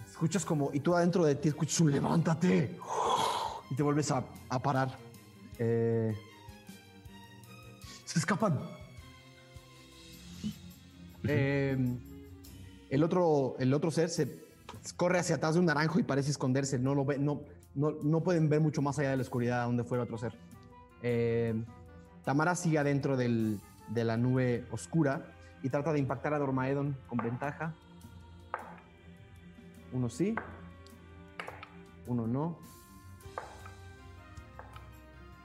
[0.09, 2.77] Escuchas como, y tú adentro de ti escuchas un levántate.
[3.71, 4.99] Y te vuelves a, a parar.
[5.59, 6.12] Eh,
[8.05, 8.59] se escapan.
[11.25, 11.77] Eh,
[12.88, 14.40] el, otro, el otro ser se
[14.97, 16.79] corre hacia atrás de un naranjo y parece esconderse.
[16.79, 17.43] No, lo ve, no,
[17.77, 20.19] no, no pueden ver mucho más allá de la oscuridad a donde fue el otro
[20.19, 20.37] ser.
[21.03, 21.55] Eh,
[22.25, 27.18] Tamara sigue adentro del- de la nube oscura y trata de impactar a Dormaedon con
[27.18, 27.74] ventaja.
[29.92, 30.35] Uno sí.
[32.07, 32.57] Uno no.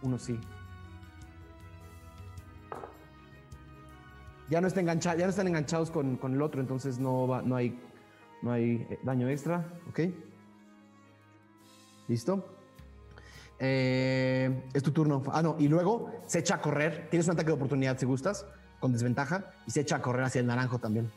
[0.01, 0.39] Uno sí.
[4.49, 7.41] Ya no, está engancha- ya no están enganchados con, con el otro, entonces no, va,
[7.41, 7.79] no hay,
[8.43, 9.65] no hay eh, daño extra.
[9.89, 10.01] ¿Ok?
[12.07, 12.54] ¿Listo?
[13.59, 15.23] Eh, es tu turno.
[15.31, 15.55] Ah, no.
[15.59, 17.07] Y luego se echa a correr.
[17.09, 18.45] Tienes un ataque de oportunidad si gustas,
[18.79, 19.51] con desventaja.
[19.65, 21.11] Y se echa a correr hacia el naranjo también.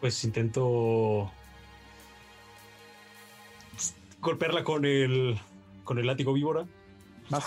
[0.00, 1.30] Pues intento
[4.20, 5.38] golpearla con el
[5.84, 6.66] con el látigo víbora.
[7.30, 7.44] Vas.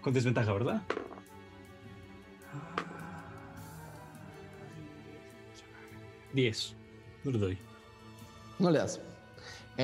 [0.00, 0.82] Con desventaja, ¿verdad?
[6.32, 6.74] Diez.
[7.24, 7.58] No le doy.
[8.58, 9.00] No le das.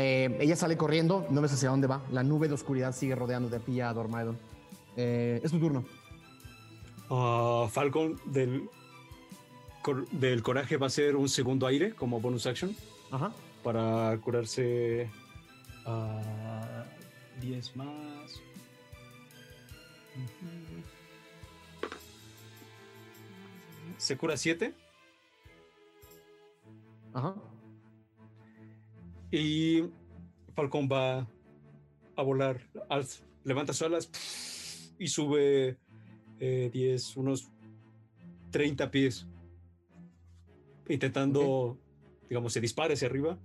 [0.01, 2.01] Eh, ella sale corriendo, no ves hacia dónde va.
[2.13, 4.39] La nube de oscuridad sigue rodeando de ti a Dormaedon.
[4.97, 5.85] Eh, es tu turno.
[7.11, 8.69] Ah, Falcon del,
[9.83, 12.77] cor- del coraje va a ser un segundo aire como bonus action
[13.11, 13.33] Ajá.
[13.65, 15.11] para curarse
[15.85, 16.85] Ah,
[17.41, 17.89] 10 más.
[20.15, 20.83] Ujú.
[23.97, 24.75] Se cura 7
[27.15, 27.35] Ajá.
[29.31, 29.85] Y
[30.55, 31.29] Falcón va
[32.17, 32.61] a volar.
[32.89, 34.11] alza- levanta sus alas
[34.99, 35.77] y sube
[36.41, 37.51] eh, 10, unos
[38.51, 39.27] 30 pies.
[40.89, 41.79] Intentando,
[42.29, 43.39] digamos, se dispara hacia arriba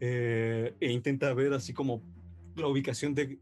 [0.00, 2.00] eh, e intenta ver así como
[2.56, 3.38] la ubicación de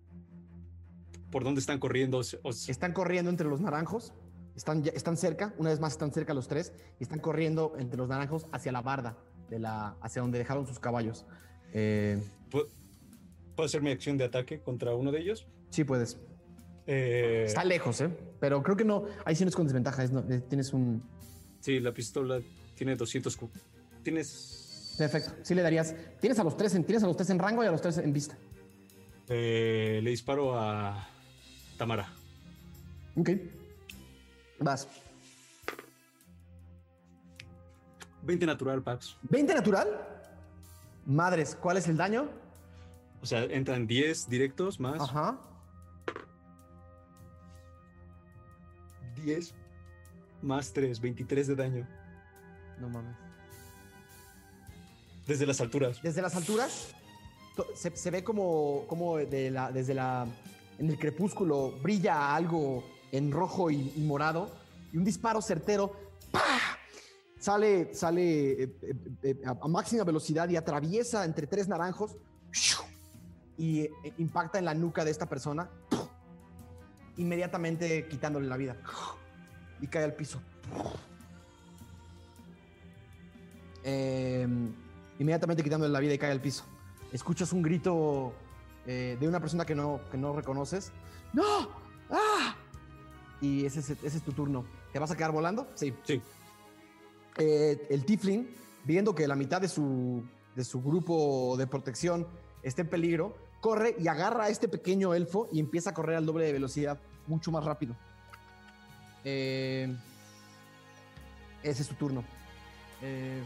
[1.30, 2.18] por dónde están corriendo.
[2.42, 4.12] o Están corriendo entre los naranjos.
[4.56, 7.96] Están, ya- están cerca, una vez más están cerca los tres, y están corriendo entre
[7.96, 9.16] los naranjos hacia la barda,
[9.50, 11.26] de la, hacia donde dejaron sus caballos.
[11.72, 12.66] Eh, ¿Puedo
[13.56, 15.46] puedo hacer mi acción de ataque contra uno de ellos?
[15.70, 16.18] sí puedes.
[16.86, 18.08] Eh, Está lejos, ¿eh?
[18.40, 21.02] Pero creo que no, ahí sí no es con desventaja, es no- eh, tienes un...
[21.60, 22.40] Sí, la pistola
[22.74, 23.36] tiene 200.
[23.36, 23.50] cu-
[24.02, 24.94] Tienes.
[24.96, 25.94] Perfecto, sí le darías...
[26.20, 27.98] Tienes a los tres en, tienes a los tres en rango y a los tres
[27.98, 28.38] en vista.
[29.28, 31.06] Eh, le disparo a
[31.76, 32.10] Tamara.
[33.16, 33.30] Ok.
[34.60, 34.88] Vas.
[38.22, 39.16] 20 natural, Pax.
[39.30, 40.17] ¿20 natural?
[41.08, 42.28] Madres, ¿cuál es el daño?
[43.22, 45.38] O sea, entran 10 directos más Ajá.
[49.24, 49.54] 10
[50.42, 51.88] más 3, 23 de daño.
[52.78, 53.16] No mames.
[55.26, 55.98] Desde las alturas.
[56.02, 56.94] Desde las alturas
[57.74, 60.26] se, se ve como, como de la, desde la.
[60.78, 64.54] En el crepúsculo brilla algo en rojo y, y morado.
[64.92, 66.07] Y un disparo certero.
[67.48, 72.14] Sale, sale eh, eh, eh, a, máxima velocidad y atraviesa entre tres naranjos.
[73.56, 75.70] Y impacta en la nuca de esta persona.
[77.16, 78.76] Inmediatamente quitándole la vida.
[79.80, 80.42] Y cae al piso.
[83.82, 84.74] Em,
[85.18, 86.64] inmediatamente quitándole la vida y cae al piso.
[87.14, 88.34] Escuchas un grito
[88.84, 90.92] de una persona que no, que no reconoces.
[91.32, 91.70] ¡No!
[92.10, 92.54] ¡Ah!
[93.40, 94.66] Y ese es, ese es tu turno.
[94.92, 95.66] ¿Te vas a quedar volando?
[95.76, 95.94] Sí.
[96.04, 96.20] Sí.
[97.38, 100.24] Eh, el Tiflin, viendo que la mitad de su,
[100.56, 102.26] de su grupo de protección
[102.62, 106.26] está en peligro, corre y agarra a este pequeño elfo y empieza a correr al
[106.26, 107.96] doble de velocidad, mucho más rápido.
[109.24, 109.94] Eh,
[111.62, 112.24] ese es tu turno.
[113.02, 113.42] Eh,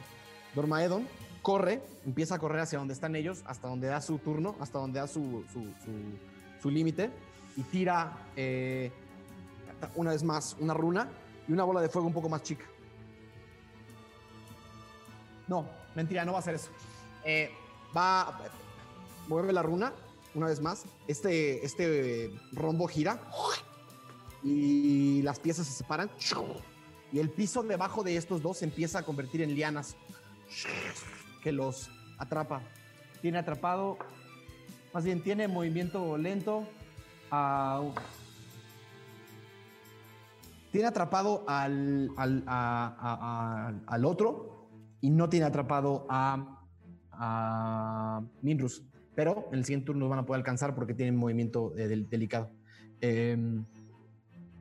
[0.55, 1.07] Dormaedon
[1.43, 5.01] corre, empieza a correr hacia donde están ellos, hasta donde da su turno, hasta donde
[5.01, 7.11] da su, su, su- su límite,
[7.57, 8.17] y tira
[9.97, 11.11] una vez más una runa
[11.49, 12.65] y una bola de fuego un poco más chica.
[15.53, 16.71] No, mentira, no va a hacer eso.
[17.27, 17.51] Eh,
[17.95, 18.41] va,
[19.29, 19.93] mueve la runa
[20.35, 20.85] una vez más.
[21.07, 23.21] Este, este rombo gira
[24.43, 26.11] y las piezas se separan.
[27.13, 29.95] Y el piso debajo de estos dos se empieza a convertir en lianas
[31.43, 32.63] que los atrapa.
[33.21, 33.99] Tiene atrapado,
[34.95, 36.67] más bien tiene movimiento lento.
[37.31, 37.83] a-
[40.71, 42.43] tiene atrapado al, al,
[43.87, 44.52] al otro
[45.03, 46.65] y no tiene atrapado a,
[47.11, 48.83] a Minrus.
[49.15, 52.51] Pero en el siguiente turno van a poder alcanzar porque tienen movimiento eh, del- delicado.
[53.03, 53.37] Eh,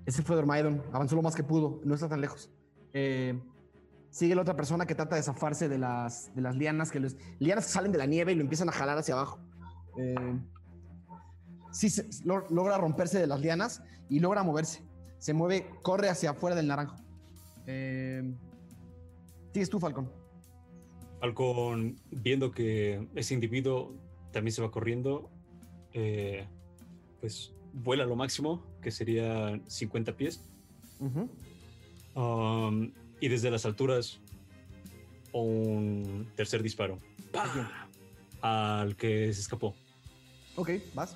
[0.05, 0.83] ese fue Dormaedon.
[0.91, 1.79] Avanzó lo más que pudo.
[1.85, 2.51] No está tan lejos.
[2.91, 3.39] Eh,
[4.09, 7.15] sigue la otra persona que trata de zafarse de las, de las lianas que les,
[7.39, 9.39] lianas salen de la nieve y lo empiezan a jalar hacia abajo.
[9.97, 10.37] Eh,
[11.71, 11.87] sí,
[12.25, 14.83] logra romperse de las lianas y logra moverse.
[15.19, 16.97] Se mueve, corre hacia afuera del naranjo.
[19.53, 20.20] Sigues tú, Falcón.
[21.21, 23.93] Falcon, viendo que ese individuo
[24.31, 25.29] también se va corriendo,
[25.93, 26.47] eh,
[27.19, 30.43] pues vuela lo máximo, que sería 50 pies.
[32.15, 34.19] Um, y desde las alturas,
[35.31, 36.97] un tercer disparo.
[38.41, 39.75] Al que se escapó.
[40.55, 41.15] Ok, vas.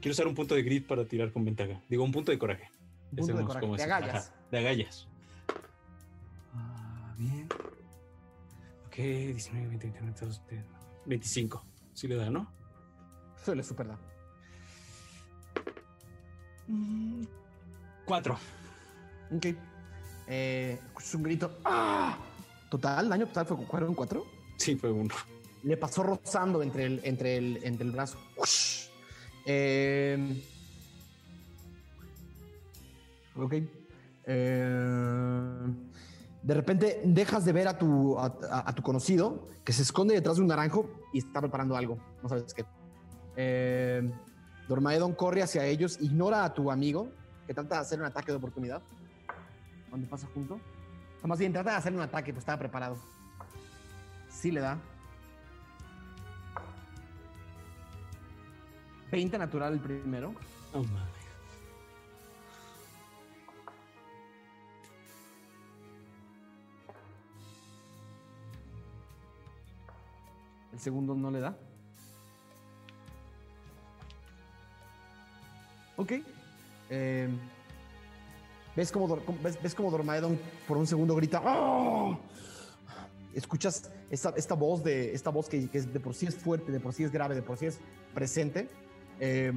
[0.00, 1.82] Quiero usar un punto de grit para tirar con ventaja.
[1.88, 2.70] Digo, un punto de coraje.
[3.10, 4.14] Un punto de coraje, de agallas.
[4.14, 5.08] Ajá, de agallas.
[6.54, 7.48] Ah, bien.
[9.00, 10.42] Ok, 19, 20, 21, 22,
[11.06, 11.64] 25.
[11.94, 12.52] Sí le da, ¿no?
[13.40, 13.98] Eso le super da.
[16.68, 17.24] Mm,
[18.04, 18.38] Cuatro.
[19.34, 19.46] Ok.
[20.26, 21.58] Eh, escuchas un grito.
[21.64, 22.18] ¡Ah!
[22.68, 24.26] Total, daño total fue ¿fueron cuatro.
[24.58, 25.14] Sí, fue uno.
[25.62, 28.18] Le pasó rozando entre el, entre el, entre el brazo.
[29.46, 30.42] Eh,
[33.34, 33.54] ok.
[34.26, 35.89] Eh,
[36.42, 40.42] de repente dejas de ver a tu, a, tu conocido que se esconde detrás de
[40.42, 41.98] un naranjo y está preparando algo.
[42.22, 42.64] No sabes qué.
[43.36, 44.10] Eh,
[44.68, 47.08] Dormaedon corre hacia ellos, ignora a tu amigo
[47.46, 48.82] que trata de hacer un ataque de oportunidad.
[49.88, 50.60] Cuando pasa junto.
[51.22, 52.96] O más bien, trata de hacer un ataque, pues estaba preparado.
[54.30, 54.78] Sí le da.
[59.10, 60.34] 20 natural el primero.
[60.72, 61.19] Mames.
[70.80, 71.54] El segundo no le da.
[75.98, 76.12] Ok.
[76.88, 77.28] Eh,
[78.74, 81.42] ¿ves, Dor- ves, ves como Dormaedon por un segundo grita.
[81.44, 82.18] "¡Oh!".
[83.34, 86.80] Escuchas esta, esta voz, de, esta voz que, que de por sí es fuerte, de
[86.80, 87.78] por sí es grave, de por sí es
[88.14, 88.66] presente.
[89.20, 89.52] eh,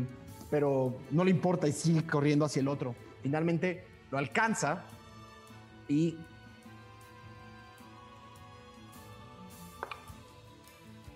[0.51, 2.93] pero no le importa y sigue corriendo hacia el otro.
[3.21, 4.83] Finalmente lo alcanza
[5.87, 6.17] y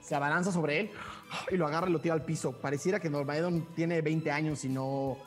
[0.07, 0.91] se abalanza sobre él
[1.51, 2.53] y lo agarra y lo tira al piso.
[2.53, 5.17] Pareciera que Normaedon tiene 20 años y no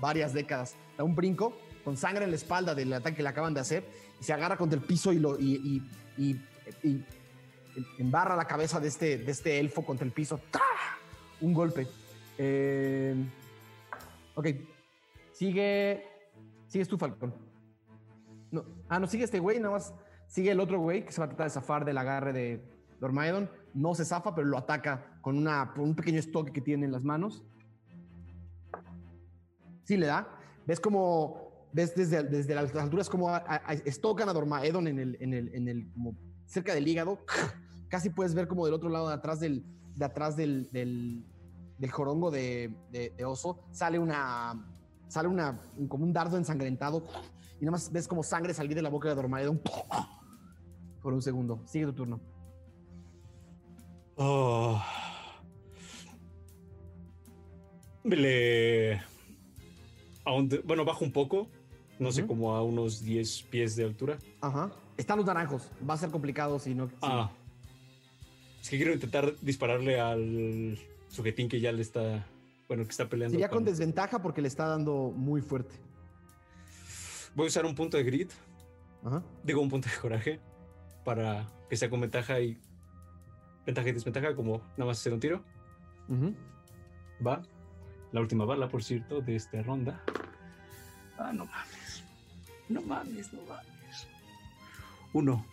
[0.00, 0.76] varias décadas.
[0.96, 3.84] Da un brinco con sangre en la espalda del ataque que le acaban de hacer
[4.20, 5.82] y se agarra contra el piso y, lo, y,
[7.98, 10.40] embarra la cabeza de este, de este elfo contra el piso.
[10.52, 10.62] ¡Tra!
[11.40, 11.88] Un golpe.
[12.36, 13.16] Eh,
[14.36, 14.46] ok.
[15.32, 16.06] Sigue.
[16.68, 17.34] Sigues tú, Falcón.
[18.52, 19.92] No, ah, no sigue este güey, nada más
[20.28, 22.62] sigue el otro güey que se va a tratar de zafar del agarre de
[23.00, 23.50] Dormaedon.
[23.74, 27.04] No se zafa, pero lo ataca con una, un pequeño estoque que tiene en las
[27.04, 27.44] manos.
[29.84, 30.28] Sí le da.
[30.66, 33.40] Ves como, ves desde, desde las alturas como a-
[33.84, 36.14] estocan a Dormaedon en el, en el, en el, como
[36.46, 37.18] cerca del hígado.
[37.88, 39.64] Casi puedes ver como del otro lado de atrás del,
[39.94, 41.24] de atrás del, del,
[41.78, 44.66] del jorongo de, de- de oso sale una,
[45.08, 45.58] sale una,
[45.88, 47.04] como un dardo ensangrentado
[47.60, 49.60] y nada más ves como sangre salir de la boca de Dormaedon
[51.02, 51.62] por un segundo.
[51.66, 52.20] Sigue tu turno.
[54.18, 54.82] Oh.
[58.04, 59.00] Le.
[60.64, 61.48] bueno, bajo un poco.
[61.98, 64.18] No sé, como a unos 10 pies de altura.
[64.40, 64.70] Ajá.
[64.96, 65.68] Están los naranjos.
[65.88, 66.88] Va a ser complicado si no.
[66.88, 67.30] si- Ah.
[68.60, 72.24] Es que quiero intentar dispararle al sujetín que ya le está.
[72.68, 73.32] Bueno, que está peleando.
[73.32, 75.74] Sería con con- desventaja porque le está dando muy fuerte.
[77.34, 78.30] Voy a usar un punto de grit.
[79.04, 79.22] Ajá.
[79.42, 80.40] Digo, un punto de coraje.
[81.04, 82.58] Para que sea con ventaja y.
[83.68, 85.42] Ventaja y desventaja, como nada más hacer un tiro.
[86.08, 86.34] Ujú.
[87.24, 87.42] Va.
[88.12, 90.02] La última bala, por cierto, de esta ronda.
[91.18, 92.02] Ah, no mames.
[92.70, 94.06] No mames, no mames.
[95.12, 95.44] Uno.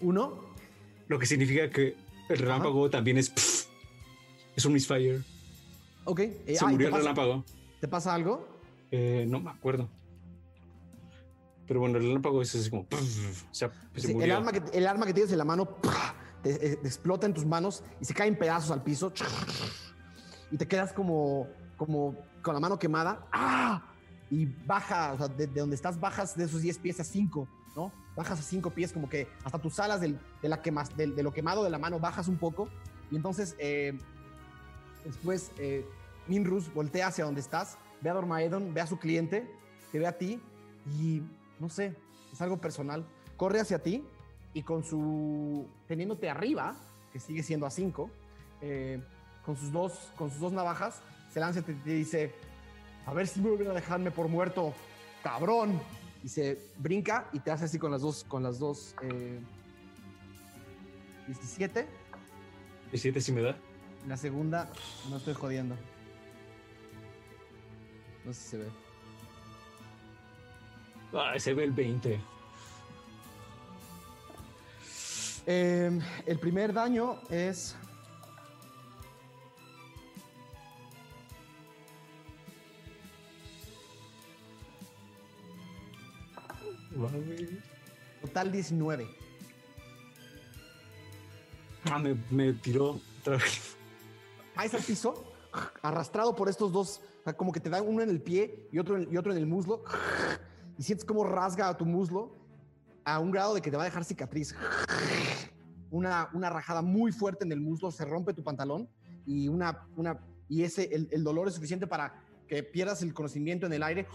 [0.00, 0.38] Uno.
[1.08, 1.96] Lo que significa que
[2.28, 3.30] el relámpago también es.
[3.30, 3.66] pff,
[4.54, 5.20] es un misfire.
[6.04, 6.20] Ok.
[6.20, 7.44] Eh, Se ah, ¿y murió el pasa- relámpago.
[7.80, 8.46] ¿Te pasa algo?
[8.92, 9.88] Eh, no me acuerdo.
[11.66, 12.84] Pero bueno, el relámpago es así como.
[12.86, 14.36] pff, o sea, se Sí, el, murió.
[14.36, 16.14] arma que, el arma que tienes en la mano ¡pah!
[16.50, 19.12] Eh, te explota en tus manos y se cae en pedazos al piso.
[20.50, 23.26] Y te quedas como, como con la mano quemada.
[23.32, 23.82] ¡Ah!
[24.30, 27.48] Y baja, o sea, de, de donde estás, bajas de esos 10 pies a 5,
[27.76, 27.92] ¿no?
[28.16, 31.22] Bajas a 5 pies, como que hasta tus alas del- de, la quemas, del- de
[31.22, 32.68] lo quemado de la mano bajas un poco.
[33.10, 33.98] Y entonces, eh,
[35.04, 35.86] después, eh,
[36.26, 39.50] Minrus voltea hacia donde estás, ve a Dormaedon, ve a su cliente,
[39.92, 40.40] te ve a ti
[40.98, 41.22] y
[41.60, 41.94] no sé,
[42.32, 43.06] es algo personal.
[43.36, 44.06] Corre hacia ti
[44.54, 45.66] y con su.
[45.86, 46.76] teniéndote arriba,
[47.12, 48.10] que sigue siendo a 5,
[49.44, 51.02] con, sus dos, con sus dos navajas,
[51.32, 52.32] se lanza y te, te dice:
[53.04, 54.72] A ver si me vuelven a dejarme por muerto,
[55.22, 55.80] cabrón.
[56.22, 58.24] Y se brinca y te hace así con las dos.
[58.24, 59.38] Con las dos eh,
[61.26, 61.86] 17.
[62.92, 63.56] ¿Y siete si me da?
[64.06, 64.70] La segunda,
[65.10, 65.76] no estoy jodiendo.
[68.24, 68.68] No sé si se ve.
[71.12, 72.33] Ah, se ve el 20.
[75.46, 77.76] Eh, el primer daño es.
[88.22, 89.06] Total 19.
[91.90, 93.76] Ah, me, me tiró otra vez.
[94.54, 95.32] Caes al piso,
[95.82, 97.02] arrastrado por estos dos,
[97.36, 99.46] como que te dan uno en el pie y otro en, y otro en el
[99.46, 99.84] muslo,
[100.78, 102.43] y sientes como rasga a tu muslo
[103.04, 104.54] a un grado de que te va a dejar cicatriz.
[105.90, 108.88] Una, una rajada muy fuerte en el muslo, se rompe tu pantalón
[109.26, 113.66] y, una, una, y ese, el, el dolor es suficiente para que pierdas el conocimiento
[113.66, 114.06] en el aire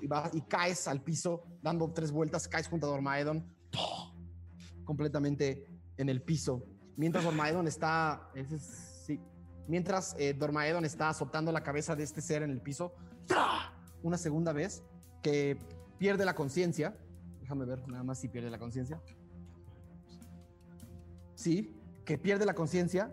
[0.00, 3.46] y, vas- y caes al piso dando tres vueltas, caes junto a Dormaedon
[4.84, 5.66] completamente
[5.96, 6.64] en el piso.
[6.96, 8.28] Mientras Dormaedon está,
[9.06, 9.20] sí,
[9.68, 12.94] mientras eh, Dormaedon está azotando la cabeza de este ser en el piso
[14.02, 14.82] una segunda vez
[15.22, 15.56] que
[15.98, 16.96] pierde la conciencia.
[17.52, 18.98] Déjame ver nada más si pierde la conciencia.
[21.34, 23.12] Sí, que pierde la conciencia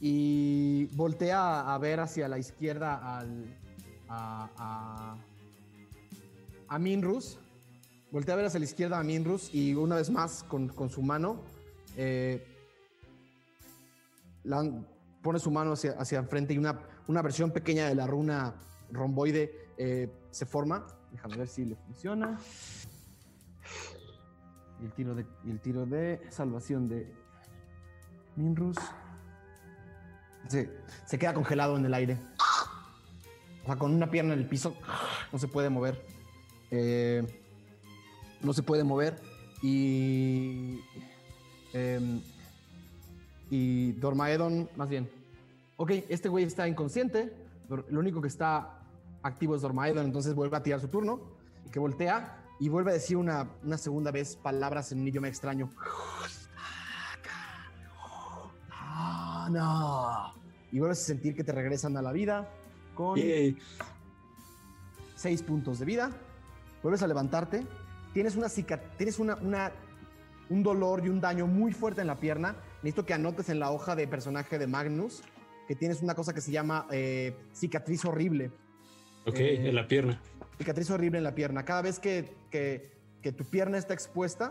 [0.00, 3.56] y voltea a ver hacia la izquierda al,
[4.08, 5.16] a, a,
[6.74, 7.38] a Minrus.
[8.10, 11.02] Voltea a ver hacia la izquierda a Minrus y una vez más con, con su
[11.02, 11.40] mano
[11.96, 12.44] eh,
[15.22, 18.56] pone su mano hacia, hacia enfrente y una, una versión pequeña de la runa
[18.90, 20.84] romboide eh, se forma.
[21.16, 22.38] Déjame ver si le funciona.
[24.82, 27.10] Y el tiro de, el tiro de salvación de
[28.36, 28.76] Minrus.
[30.46, 30.70] Se,
[31.06, 32.18] se queda congelado en el aire.
[33.62, 34.76] O sea, con una pierna en el piso.
[35.32, 36.04] No se puede mover.
[36.70, 37.26] Eh,
[38.42, 39.18] no se puede mover.
[39.62, 40.80] Y.
[41.72, 42.20] em,
[43.48, 45.08] y Dormaedon, más bien.
[45.78, 47.32] Ok, este güey está inconsciente.
[47.70, 48.75] Lo único que está
[49.26, 51.20] activo es Dormaedon, entonces vuelve a tirar su turno.
[51.72, 55.68] Que voltea y vuelve a decir una, una segunda vez palabras en un idioma extraño.
[58.70, 60.34] Ah, no.
[60.72, 62.48] Y vuelves a sentir que te regresan a la vida
[62.94, 63.56] con Yay.
[65.16, 66.10] 6 puntos de vida.
[66.82, 67.66] Vuelves a levantarte.
[68.12, 68.48] Tienes una
[68.96, 69.72] tienes una, una-
[70.48, 72.56] un dolor y un daño muy fuerte en la pierna.
[72.82, 75.22] Necesito que anotes en la hoja de personaje de Magnus
[75.66, 78.52] que tienes una cosa que se llama eh, cicatriz horrible.
[79.26, 80.20] Ok, Eh, en la pierna.
[80.58, 81.64] Cicatriz horrible en la pierna.
[81.64, 82.90] Cada vez que, que-
[83.22, 84.50] que tu pierna está expuesta,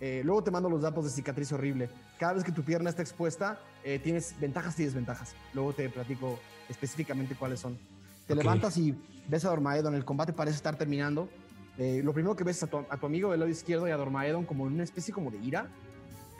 [0.00, 1.90] eh, luego te mando los datos de cicatriz horrible.
[2.18, 5.34] Cada vez que tu pierna está expuesta, eh, tienes ventajas y desventajas.
[5.54, 6.38] Luego te platico
[6.68, 7.78] específicamente cuáles son.
[8.26, 8.38] Te Ok.
[8.40, 8.94] levantas y
[9.28, 9.94] ves a Dormaedon.
[9.94, 11.28] El combate parece estar terminando.
[11.76, 13.90] Eh, lo primero que ves es a tu, a tu amigo del lado izquierdo y
[13.90, 15.68] a Dormaedon como en una especie como de ira.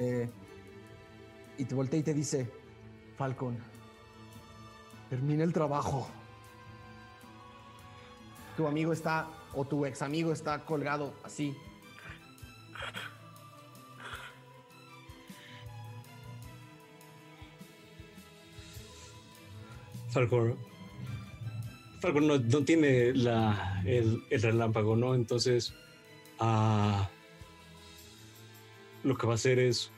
[0.00, 0.28] Eh,
[1.58, 2.48] y te voltea y te dice,
[3.16, 3.56] Falcon,
[5.10, 6.08] termina el trabajo
[8.58, 11.56] tu amigo está o tu ex amigo está colgado así.
[20.10, 20.58] Falcon.
[22.00, 25.14] Falcon no, no tiene la, el, el relámpago, ¿no?
[25.14, 25.72] Entonces,
[26.40, 27.08] ah,
[29.04, 29.92] lo que va a hacer es,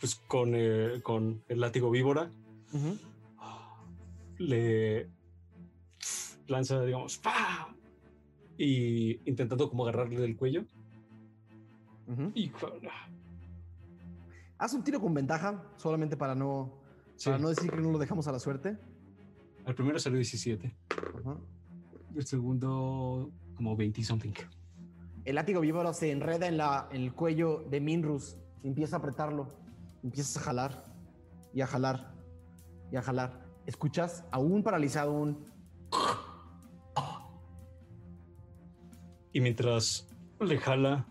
[0.00, 2.30] pues con, eh, con el látigo víbora,
[4.38, 5.10] le
[6.46, 7.74] lanza, digamos, ¡pa!
[8.56, 10.64] y intentando como agarrarle del cuello.
[12.06, 12.30] Ujú.
[12.34, 12.52] Y
[14.58, 16.72] Haz un tiro con ventaja, solamente para no,
[17.16, 18.78] sí, para no decir que no lo dejamos a la suerte.
[19.66, 21.36] el primero salió 17, Ajá.
[22.14, 24.32] el segundo como 20 something.
[25.24, 29.54] El látigo víbora se enreda en, la, en el cuello de Minrus empieza a apretarlo.
[30.02, 30.84] Empiezas a jalar
[31.52, 32.14] y a jalar
[32.92, 33.42] y a jalar.
[33.66, 35.46] Escuchas, aún paralizado, un
[39.34, 40.06] Y mientras
[40.40, 41.06] le jala,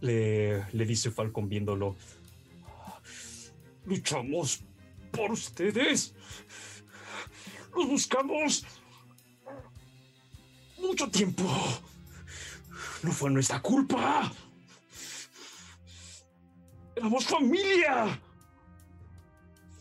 [0.00, 1.94] le, le dice Falcon viéndolo.
[3.84, 4.64] Luchamos
[5.12, 6.14] por ustedes.
[7.76, 8.64] Los buscamos
[10.80, 11.44] mucho tiempo.
[13.02, 14.32] No fue nuestra culpa.
[16.96, 18.18] Éramos familia.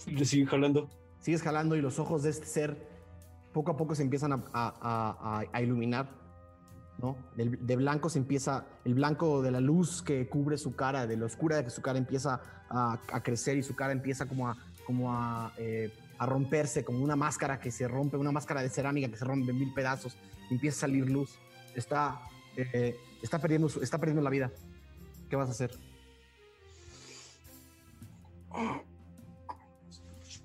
[0.07, 0.89] Le siguen jalando.
[1.21, 2.89] sigues jalando y los ojos de este ser
[3.53, 6.09] poco a poco se empiezan a, a- a- a- a iluminar,
[7.01, 7.17] ¿no?
[7.35, 11.17] Del- de blanco se empieza, el blanco de la luz que cubre su cara, de
[11.17, 14.47] la oscura de que su cara empieza a, a crecer y su cara empieza como
[14.49, 18.69] a, como a, eh, a romperse, como una máscara que se rompe, una máscara de
[18.69, 20.15] cerámica que se rompe en mil pedazos,
[20.49, 21.31] empieza a salir luz.
[21.75, 22.21] Está,
[22.57, 24.51] eh, está, perdiendo, su- está perdiendo la vida.
[25.29, 25.71] ¿Qué vas a hacer?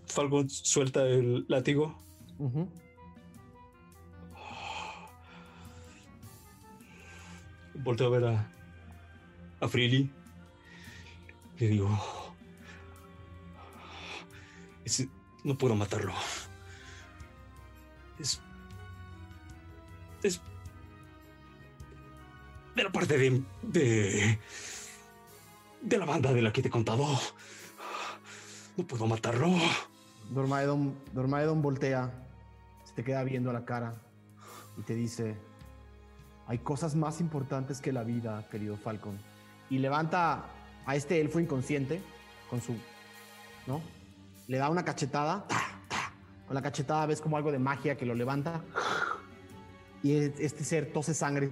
[0.06, 1.98] Falcon suelta el látigo.
[7.82, 8.50] Volteo a ver a,
[9.60, 10.10] a Freely.
[11.58, 11.88] Le digo,
[14.84, 15.08] "Ese-
[15.44, 16.12] no puedo matarlo.
[18.18, 18.40] Es,
[20.22, 20.40] es
[22.74, 24.38] de la parte de, de,
[25.82, 27.06] de la banda de la que te he contado.
[28.76, 29.48] No puedo matarlo.
[30.30, 32.12] Dormaedon, Dormaedon voltea,
[32.84, 34.02] se te queda viendo a la cara
[34.76, 35.36] y te dice,
[36.46, 39.18] hay cosas más importantes que la vida, querido Falcon.
[39.68, 40.44] Y levanta
[40.84, 42.00] a este elfo inconsciente
[42.48, 42.74] con su,
[43.66, 43.80] ¿no?
[44.46, 45.44] Le da una cachetada.
[45.48, 45.80] ¡ta!
[45.88, 46.12] ¡ta!
[46.46, 48.62] Con la cachetada ves como algo de magia que lo levanta.
[50.02, 51.50] Y este ser tose sangre.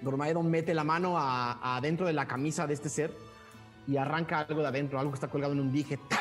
[0.00, 3.14] Dormaedon mete la mano adentro de la camisa de este ser
[3.86, 5.98] y arranca algo de adentro, algo que está colgado en un dije.
[6.08, 6.20] ¡Ta!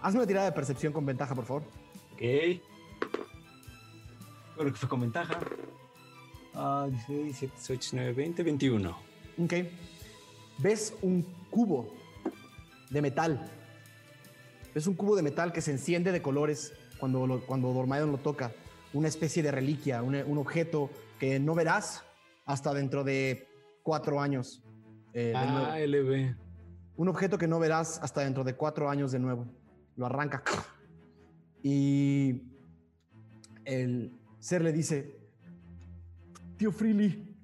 [0.00, 1.64] Hazme una tirada de percepción con ventaja, por favor.
[2.14, 2.62] Ok.
[4.56, 5.38] Creo que fue con ventaja.
[6.54, 8.90] Ah, 16, 17, 18, 19, 20, 21.
[9.38, 9.52] Ok.
[10.58, 11.92] Ves un cubo
[12.90, 13.50] de metal.
[14.74, 18.18] Ves un cubo de metal que se enciende de colores cuando, lo- cuando Dormaedon lo
[18.18, 18.52] toca.
[18.92, 22.04] Una especie de reliquia, un, un objeto que no verás
[22.46, 23.48] hasta dentro de
[23.82, 24.62] cuatro años.
[25.12, 25.66] Eh, de nuevo.
[25.66, 26.36] Ah, LB.
[26.96, 29.46] un objeto que no verás hasta dentro de cuatro años de nuevo.
[29.96, 30.42] Lo arranca.
[31.62, 32.42] Y
[33.64, 34.12] el
[34.44, 35.18] ser le dice,
[36.58, 37.34] tío Freely,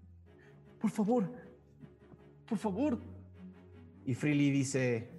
[0.78, 1.32] por favor,
[2.46, 2.98] por favor.
[4.04, 5.10] Y Freely dice,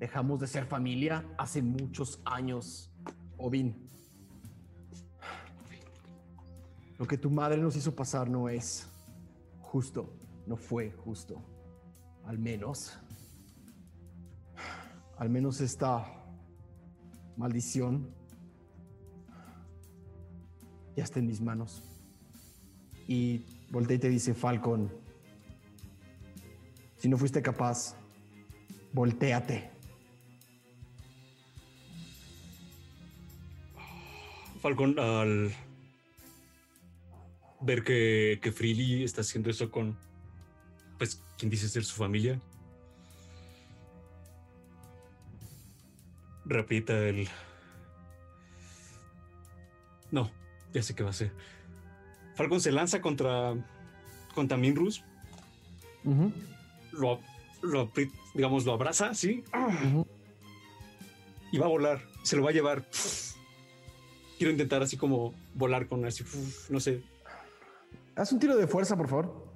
[0.00, 2.90] dejamos de ser familia hace muchos años,
[3.36, 3.76] Ovin.
[6.98, 8.88] Lo que tu madre nos hizo pasar no es
[9.60, 10.12] justo,
[10.44, 11.40] no fue justo.
[12.24, 12.98] Al menos,
[15.18, 16.04] al menos esta
[17.36, 18.15] maldición
[20.96, 21.82] ya está en mis manos.
[23.06, 24.90] Y voltea y te dice, Falcon,
[26.96, 27.94] si no fuiste capaz,
[28.92, 29.70] volteate.
[34.60, 35.54] Falcon, al
[37.60, 39.96] ver que, que Freely está haciendo eso con,
[40.98, 42.40] pues, quien dice ser su familia,
[46.46, 47.28] repita el...
[50.10, 50.30] No,
[50.72, 51.32] ya sé qué va a hacer.
[52.34, 53.54] Falcon se lanza contra,
[54.34, 55.02] contra Minrus,
[56.04, 56.32] Ujú,
[56.92, 57.20] lo,
[57.62, 59.42] lo, apri- digamos, lo abraza, ¿sí?
[61.52, 62.84] Y va a volar, se lo va a llevar.
[64.38, 66.24] Quiero intentar así como volar con así,
[66.68, 67.02] no sé,
[68.14, 69.46] Haz un tiro de fuerza, por favor.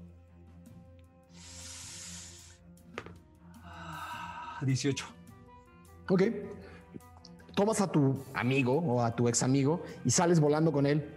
[4.62, 5.06] 18.
[6.08, 6.22] Ok.
[7.54, 11.16] Tomas a tu amigo o a tu ex amigo y sales volando con él.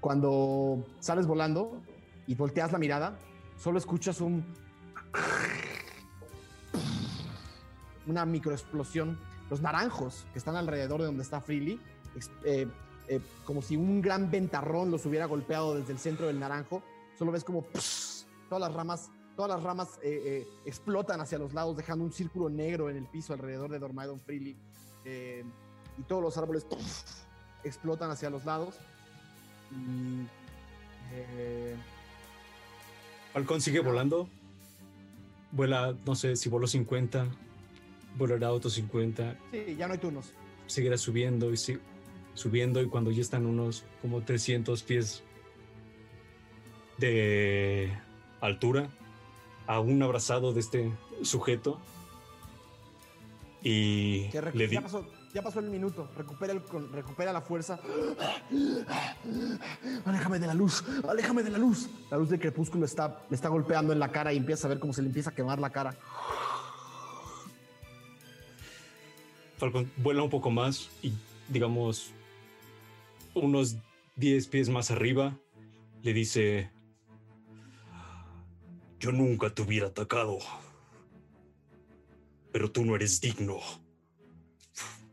[0.00, 1.80] Cuando sales volando
[2.26, 3.18] y volteas la mirada,
[3.56, 4.44] solo escuchas un.
[8.06, 9.18] Una microexplosión.
[9.50, 11.78] Los naranjos que están alrededor de donde está Freely,
[12.44, 12.66] eh,
[13.08, 16.82] eh, como si un gran ventarrón los hubiera golpeado desde el centro del naranjo.
[17.18, 17.66] Solo ves como
[18.48, 22.88] todas las ramas, todas las ramas eh, explotan hacia los lados, dejando un círculo negro
[22.88, 24.56] en el piso alrededor de Dormaidon Freely.
[25.98, 26.66] Y todos los árboles
[27.64, 28.76] explotan hacia los lados.
[29.70, 30.22] Y,
[31.12, 31.76] eh,
[33.32, 34.28] Falcón sigue volando.
[35.50, 37.26] Vuela, no sé si voló 50,
[38.16, 40.32] volará otros 50, sí, ya no hay turnos.
[40.66, 41.78] seguirá subiendo y si-
[42.34, 45.22] subiendo y cuando ya están unos como 300 pies
[46.98, 47.92] de
[48.40, 48.88] altura,
[49.66, 51.78] aún abrazado de este sujeto.
[53.62, 56.08] Y recu- le di- pasó, ya pasó el minuto.
[56.16, 56.62] Recupera, el
[56.92, 57.78] recupera la fuerza.
[60.04, 60.84] Aléjame de la luz.
[61.08, 61.88] Aléjame de la luz.
[62.10, 64.78] La luz del crepúsculo está, le está golpeando en la cara y empieza a ver
[64.78, 65.96] cómo se le empieza a quemar la cara.
[69.56, 71.12] Falcon vuela un poco más y
[71.48, 72.12] digamos
[73.34, 73.76] unos
[74.16, 75.38] 10 pies más arriba
[76.02, 76.70] le dice
[78.98, 80.38] yo nunca te hubiera atacado
[82.50, 83.60] pero tú no eres digno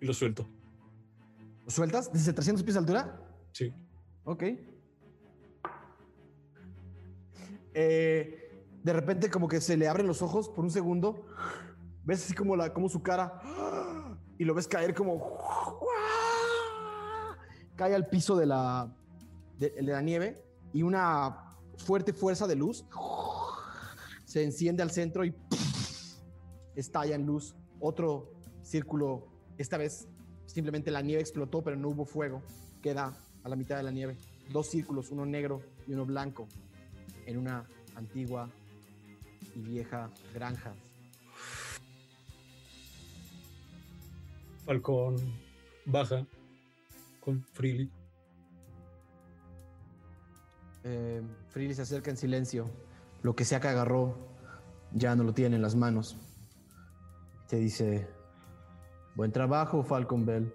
[0.02, 0.47] y lo suelto
[1.66, 2.12] ¿Lo sueltas?
[2.12, 3.22] ¿Desde 300 pies de altura?
[3.52, 3.74] sí
[4.24, 4.43] Ok.
[7.74, 11.26] Eh, de repente como que se le abren los ojos por un segundo.
[12.04, 13.41] Ves así como, la, como su cara
[14.38, 15.38] y lo ves caer como...
[17.76, 18.93] Cae al piso de la,
[19.58, 20.43] de, de la nieve
[20.74, 22.86] y una fuerte fuerza de luz
[24.26, 25.34] se enciende al centro y
[26.76, 27.56] estalla en luz.
[27.80, 29.28] Otro círculo,
[29.60, 30.07] esta vez
[30.47, 32.41] simplemente la nieve explotó, pero no hubo fuego.
[32.82, 34.18] Queda a la mitad de la nieve.
[34.51, 36.47] Dos círculos, uno negro y uno blanco,
[37.26, 38.49] en una antigua
[39.55, 40.74] y vieja granja.
[44.66, 45.16] Falcón
[45.86, 46.26] baja
[47.20, 47.91] con Freely
[50.84, 52.70] Eh, Freely se acerca en silencio.
[53.22, 54.18] Lo que sea que agarró
[54.93, 56.18] ya no lo tiene en las manos.
[57.47, 58.07] Te dice,
[59.20, 60.49] buen trabajo, Falcon Bell.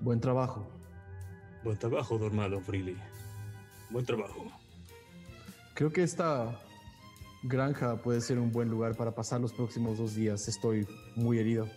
[0.00, 0.66] Buen trabajo.
[1.62, 2.96] buen trabajo Dormado Freely
[3.90, 4.50] buen trabajo
[5.74, 6.60] Creo que esta
[7.44, 10.48] granja puede ser un buen lugar para pasar los próximos dos días.
[10.48, 10.84] Estoy
[11.14, 11.68] muy herido.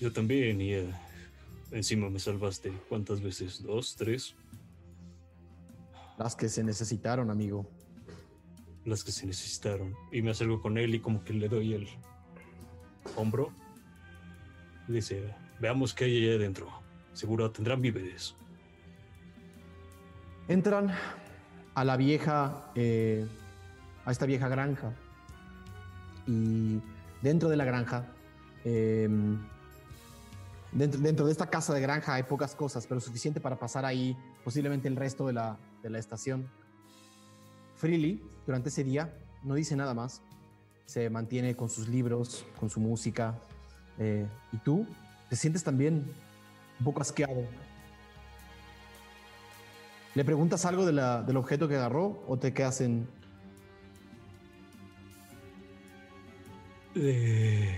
[0.00, 0.90] yo también y eh,
[1.70, 4.34] encima me salvaste cuántas veces dos tres
[6.18, 7.64] Las que se necesitaron, amigo.
[8.84, 9.94] las que se necesitaron.
[10.10, 11.88] Y me acerco con él y como que le doy el
[13.16, 13.52] hombro.
[14.88, 16.68] Dice, veamos qué hay allá adentro.
[17.12, 18.34] Seguro tendrán víveres.
[20.48, 20.92] Entran
[21.74, 23.26] a la vieja, eh,
[24.04, 24.92] a esta vieja granja.
[26.26, 26.80] Y
[27.22, 28.06] dentro de la granja,
[28.64, 29.08] eh,
[30.72, 34.16] dentro, dentro de esta casa de granja hay pocas cosas, pero suficiente para pasar ahí
[34.42, 36.48] posiblemente el resto de la, de la estación.
[37.76, 40.22] Freely, durante ese día, no dice nada más.
[40.86, 43.40] se mantiene con sus libros, con su música.
[43.98, 44.86] Eh, ¿Y tú?
[45.28, 46.04] ¿Te sientes también
[46.78, 47.44] un poco asqueado?
[50.14, 53.06] ¿Le preguntas algo de la- del objeto que agarró o te quedas en...
[56.94, 57.74] Le...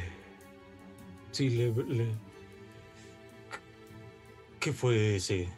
[1.32, 2.14] Sí, le, le-
[4.60, 5.48] ¿Qué fue ese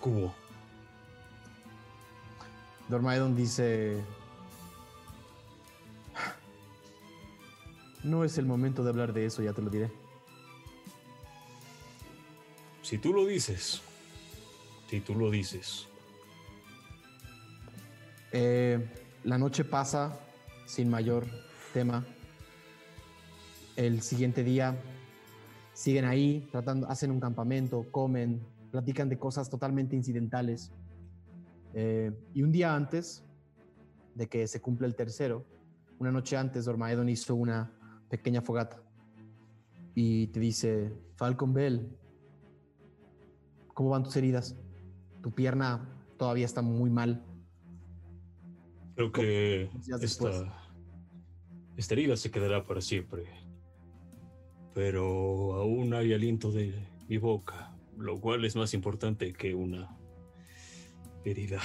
[0.00, 0.34] cubo?
[2.88, 4.02] Dormaedon dice...
[8.08, 9.90] No es el momento de hablar de eso, ya te lo diré.
[12.80, 13.82] Si tú lo dices.
[14.88, 15.86] Si tú lo dices.
[18.32, 18.82] Eh,
[19.24, 20.18] la noche pasa
[20.64, 21.26] sin mayor
[21.74, 22.02] tema.
[23.76, 24.74] El siguiente día
[25.74, 28.40] siguen ahí, tratando, hacen un campamento, comen,
[28.70, 30.72] platican de cosas totalmente incidentales.
[31.74, 33.22] Eh, y un día antes
[34.14, 35.44] de que se cumpla el tercero,
[35.98, 37.77] una noche antes, Dormaedon hizo una
[38.08, 38.82] pequeña fogata
[39.94, 41.88] y te dice, Falcon Bell,
[43.74, 44.56] ¿cómo van tus heridas?
[45.22, 47.24] Tu pierna todavía está muy mal.
[48.94, 50.70] Creo que esta,
[51.76, 53.24] esta herida se quedará para siempre.
[54.72, 59.98] Pero aún hay aliento de mi boca, lo cual es más importante que una
[61.24, 61.60] herida.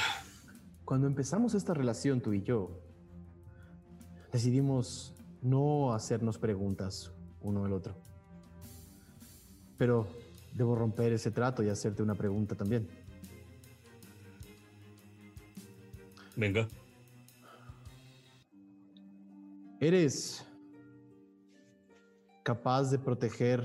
[0.86, 2.82] Cuando empezamos esta relación tú y yo,
[4.32, 5.12] decidimos
[5.44, 7.96] no hacernos preguntas uno al otro.
[9.78, 10.08] Pero
[10.56, 12.88] debo romper ese trato y hacerte una pregunta también.
[16.36, 16.68] Venga,
[19.84, 20.48] ¿Eres
[22.41, 23.62] capaz de proteger?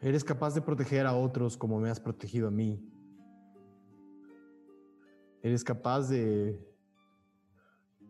[0.00, 2.82] ¿Eres capaz de proteger a otros como me has protegido a mí?
[5.42, 6.58] ¿Eres capaz de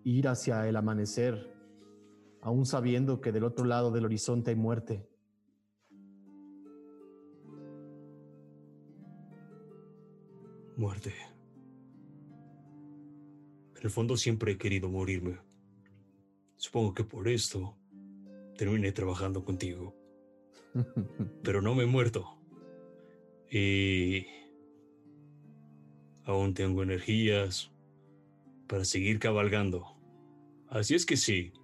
[0.06, 1.52] ir hacia el amanecer,
[2.40, 5.08] aún sabiendo que del otro lado del horizonte hay muerte?
[10.76, 11.14] muerte.
[13.76, 15.38] En el fondo siempre he querido morirme.
[16.56, 17.76] Supongo que por esto
[18.56, 19.96] terminé trabajando contigo.
[21.42, 22.38] pero no me he muerto.
[23.50, 24.26] Y
[26.24, 27.70] aún tengo energías
[28.66, 29.95] para seguir cabalgando.
[30.76, 31.54] Así es que sí,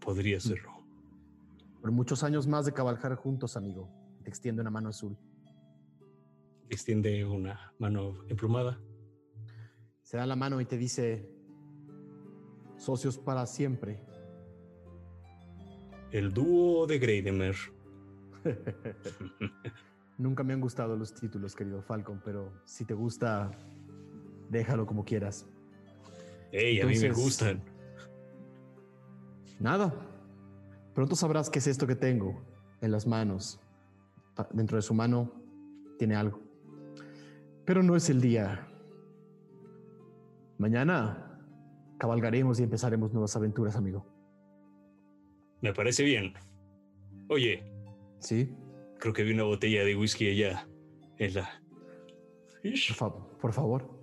[0.00, 0.72] podría hacerlo.
[1.82, 3.90] Por muchos años más de cabalgar juntos, amigo.
[4.22, 5.18] Te extiendo una mano azul.
[6.70, 8.80] Extiende una mano emplumada.
[10.00, 11.28] Se da la mano y te dice,
[12.78, 14.02] socios para siempre.
[16.12, 17.56] El dúo de Greidemer.
[20.18, 23.50] Nunca me han gustado los títulos, querido Falcon, pero si te gusta,
[24.48, 25.46] déjalo como quieras.
[26.58, 27.62] Ey, a mí me gustan.
[29.60, 29.92] Nada.
[30.94, 32.42] Pronto sabrás qué es esto que tengo
[32.80, 33.60] en las manos.
[34.52, 35.30] Dentro de su mano
[35.98, 36.40] tiene algo.
[37.66, 38.66] Pero no es el día.
[40.56, 41.38] Mañana
[41.98, 44.06] cabalgaremos y empezaremos nuevas aventuras, amigo.
[45.60, 46.32] Me parece bien.
[47.28, 47.62] Oye,
[48.18, 48.54] ¿Sí?
[48.98, 50.66] creo que vi una botella de whisky allá.
[51.18, 51.50] En la.
[52.62, 53.95] Por, fa- por favor.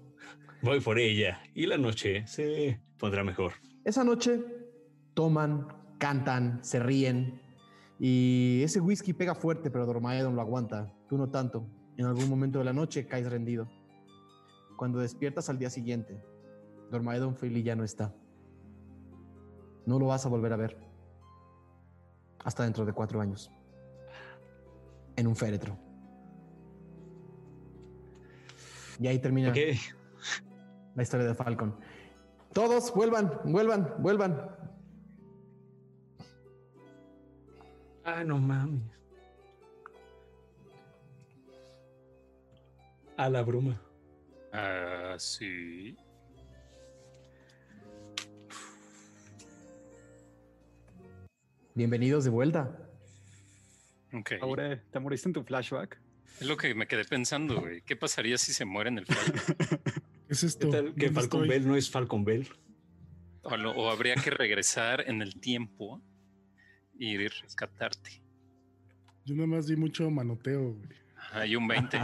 [0.64, 3.52] Voy por ella y la noche se pondrá mejor.
[3.84, 4.40] Esa noche
[5.14, 5.68] toman,
[6.00, 7.42] cantan, se ríen
[8.00, 10.94] y ese whisky pega fuerte, pero Dormaedon lo aguanta.
[11.10, 11.68] Tú no tanto.
[11.98, 13.70] En algún momento de la noche caes rendido.
[14.78, 16.24] Cuando despiertas al día siguiente,
[16.90, 18.16] Dormaedon Freely ya no está.
[19.86, 20.78] No lo vas a volver a ver.
[22.46, 23.52] Hasta dentro de cuatro años.
[25.18, 25.78] En un féretro.
[28.98, 29.58] Y ahí termina Ok,
[30.96, 31.76] la historia de Falcon.
[32.54, 34.50] Todos vuelvan, vuelvan, vuelvan.
[38.04, 38.82] Ah, no mames.
[43.18, 43.82] A la bruma.
[44.52, 45.96] Ah, sí.
[51.76, 52.78] Bienvenidos de vuelta.
[54.14, 54.34] Ok.
[54.42, 56.00] Aure, ¿te moriste en tu flashback?
[56.40, 57.82] Es lo que me quedé pensando, güey.
[57.82, 60.04] ¿Qué pasaría si se muere en el flashback?
[60.34, 60.68] ¿Qué es esto?
[60.72, 61.48] ¿Qué tal que ¿Dónde Falcon estoy?
[61.60, 62.48] Bell no es Falcon Bell?
[63.44, 66.02] O, lo- o habría que regresar en el tiempo
[66.98, 68.20] y ir a rescatarte.
[69.26, 70.90] Yo nada más di mucho manoteo, güey.
[71.34, 72.00] Hay un 20.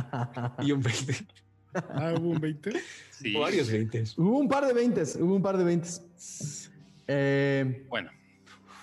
[0.59, 1.13] Y un 20.
[1.73, 2.71] Ah, hubo un 20.
[3.11, 3.33] Sí.
[3.33, 4.03] Varios 20.
[4.17, 6.71] hubo un par de veintes, hubo un par de veintes.
[7.07, 8.09] Eh, Bueno,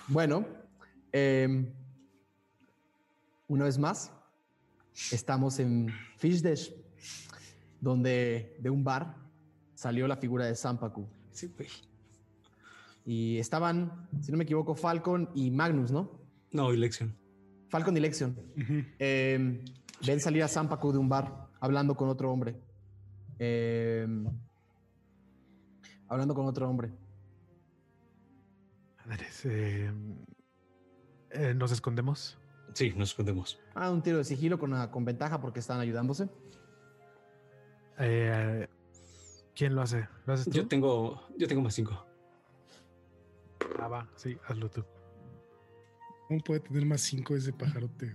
[0.06, 0.46] bueno,
[1.12, 1.68] eh,
[3.48, 4.12] una vez más,
[5.12, 6.70] estamos en Fish Dash,
[7.80, 9.16] donde de un bar
[9.76, 11.06] salió la figura de Sampaku.
[11.30, 11.68] Sí, güey.
[13.04, 16.10] Y estaban, si no me equivoco, Falcon y Magnus, ¿no?
[16.50, 17.14] No, elección.
[17.68, 18.36] Falcon y Lexion.
[18.98, 19.62] Eh,
[20.04, 22.56] ven salir a Sampaku de un bar hablando con otro hombre.
[23.38, 24.06] Eh,
[26.08, 26.90] hablando con otro hombre.
[29.06, 29.92] Madres, eh,
[31.30, 32.38] eh, ¿Nos escondemos?
[32.72, 33.58] Sí, nos escondemos.
[33.74, 36.28] Ah, un tiro de sigilo con, con ventaja porque están ayudándose.
[37.98, 38.66] Eh,
[39.56, 40.06] ¿Quién lo hace?
[40.26, 40.52] ¿Lo haces tú?
[40.52, 42.06] Yo tengo, yo tengo más cinco.
[43.80, 44.84] Ah, va, sí, hazlo tú.
[46.28, 48.12] ¿Cómo puede tener más cinco ese pajarote?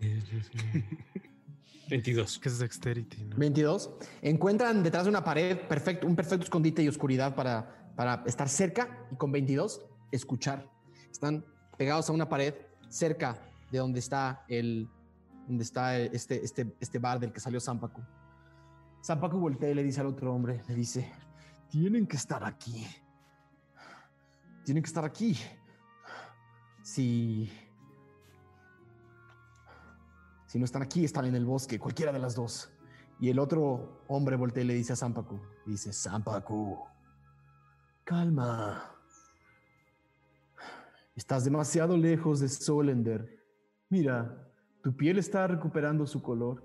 [1.90, 2.38] 22.
[2.38, 3.36] Que es Dexterity, ¿no?
[3.36, 3.90] 22.
[4.22, 9.06] Encuentran detrás de una pared perfecto, un perfecto escondite y oscuridad para, para estar cerca
[9.12, 10.66] y con 22 escuchar.
[11.10, 11.44] Están
[11.76, 12.54] pegados a una pared
[12.88, 13.38] cerca
[13.70, 14.88] de donde está el
[15.46, 18.00] donde está este, este, este bar del que salió Sampaku.
[19.04, 21.12] Sampaku voltea y le dice al otro hombre, le dice,
[21.68, 22.86] tienen que estar aquí.
[24.64, 25.36] Tienen que estar aquí.
[26.82, 27.52] Si
[30.46, 32.72] si no están aquí, están en el bosque, cualquiera de las dos.
[33.20, 36.78] Y el otro hombre voltea y le dice a Sampaku, dice, Sampaku,
[38.04, 38.90] calma.
[41.14, 43.38] Estás demasiado lejos de Solender.
[43.90, 44.50] Mira,
[44.82, 46.64] tu piel está recuperando su color.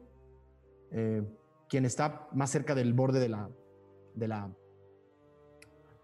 [0.91, 1.21] Eh,
[1.69, 3.49] quien está más cerca del borde de la,
[4.15, 4.51] de la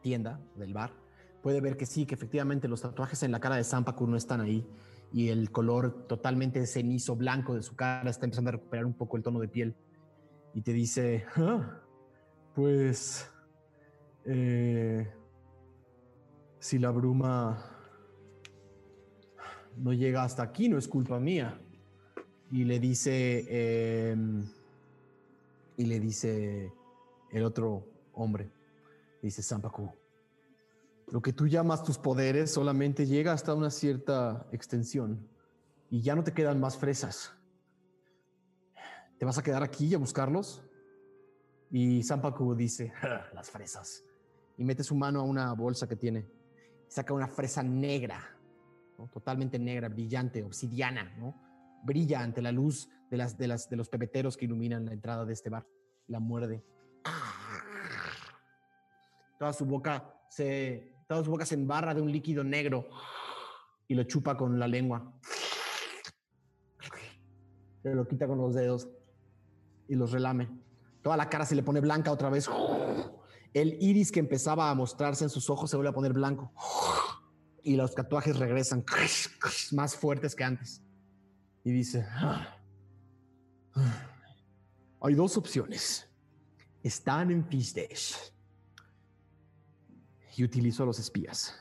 [0.01, 0.91] tienda, del bar,
[1.41, 4.41] puede ver que sí, que efectivamente los tatuajes en la cara de Sampaku no están
[4.41, 4.66] ahí
[5.11, 9.18] y el color totalmente cenizo blanco de su cara está empezando a recuperar un poco
[9.18, 9.76] el tono de piel.
[10.53, 11.82] Y te dice, "Ah,
[12.53, 13.30] pues,
[14.26, 15.11] eh,
[16.59, 17.76] si la bruma
[19.78, 21.59] no llega hasta aquí, no es culpa mía.
[22.51, 24.45] Y le dice, em,
[25.78, 26.71] y le dice
[27.32, 28.51] el otro hombre,
[29.21, 29.91] dice Sampaku,
[31.07, 35.28] lo que tú llamas tus poderes solamente llega hasta una cierta extensión
[35.89, 37.34] y ya no te quedan más fresas.
[39.17, 40.63] ¿Te vas a quedar aquí a buscarlos?
[41.71, 44.03] Y Sampaku dice, "Ja, las fresas.
[44.57, 46.28] Y mete su mano a una bolsa que tiene.
[46.88, 48.21] Saca una fresa negra,
[49.11, 51.36] totalmente negra, brillante, obsidiana, ¿no?
[51.84, 55.25] Brilla ante la luz de, las, de, las, de los pebeteros que iluminan la entrada
[55.25, 55.65] de este bar.
[56.07, 56.63] La muerde.
[59.39, 62.89] Toda su boca se, toda su boca se embarra de un líquido negro
[63.87, 65.13] y lo chupa con la lengua.
[67.83, 68.87] Se lo quita con los dedos
[69.87, 70.49] y los relame.
[71.01, 72.49] Toda la cara se le pone blanca otra vez.
[73.53, 76.51] El iris que empezaba a mostrarse en sus ojos se vuelve a poner blanco.
[77.61, 78.83] Y los tatuajes regresan
[79.71, 80.81] más fuertes que antes.
[81.63, 82.57] Y dice, "Ah, ah,
[85.01, 86.09] hay dos opciones.
[86.84, 88.15] Están en Fisdesh
[90.38, 91.55] y utilizo a los espías.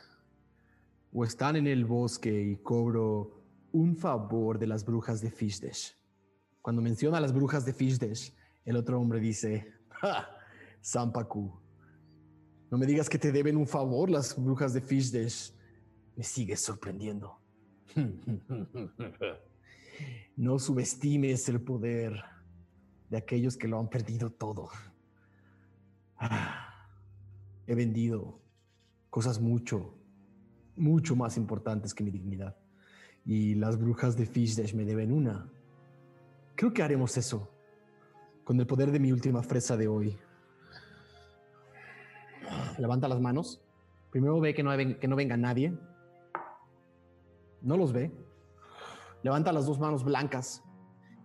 [1.13, 3.43] O están en el bosque y cobro
[3.73, 5.97] un favor de las brujas de Fishdesh.
[6.61, 8.35] Cuando menciona a las brujas de Fishdesh,
[8.65, 10.29] el otro hombre dice, ¡Ja!
[10.81, 11.65] Sampaku,
[12.71, 15.55] no me digas que te deben un favor las brujas de Fishdesh.
[16.17, 17.39] Me sigues sorprendiendo.
[20.37, 22.23] No subestimes el poder
[23.11, 24.69] de aquellos que lo han perdido todo.
[26.19, 26.65] Ah,
[27.67, 28.41] He vendido
[29.09, 29.95] cosas mucho,
[30.77, 32.57] mucho más importantes que mi dignidad.
[33.25, 35.49] Y las brujas de Fishdash me deben una.
[36.57, 37.51] Creo que haremos eso
[38.45, 40.17] con el poder de mi última fresa de hoy.
[42.79, 43.63] Levanta las manos.
[44.11, 45.73] Primero ve que no, que no venga nadie.
[47.63, 48.13] No los ve.
[49.25, 50.63] Levanta las dos manos blancas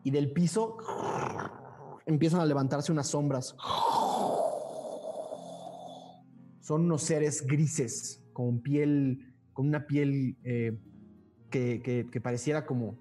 [0.05, 0.77] y del piso
[2.05, 3.57] empiezan a levantarse unas sombras.
[6.61, 10.79] Son unos seres grises, con piel, con una piel eh,
[11.49, 12.97] que, pareciera como,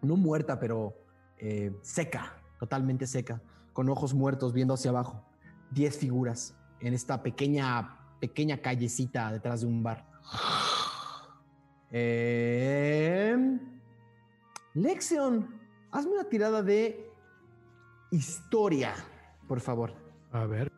[0.00, 0.94] no muerta, pero
[1.36, 3.42] eh, seca, totalmente seca,
[3.74, 5.26] con ojos muertos viendo hacia abajo.
[5.70, 10.08] Diez figuras en esta pequeña, pequeña callecita detrás de un bar.
[11.90, 13.36] Eh,
[14.74, 15.48] Lexion,
[15.90, 17.12] hazme una tirada de
[18.10, 18.94] historia,
[19.48, 19.92] por favor.
[20.30, 20.70] A ver.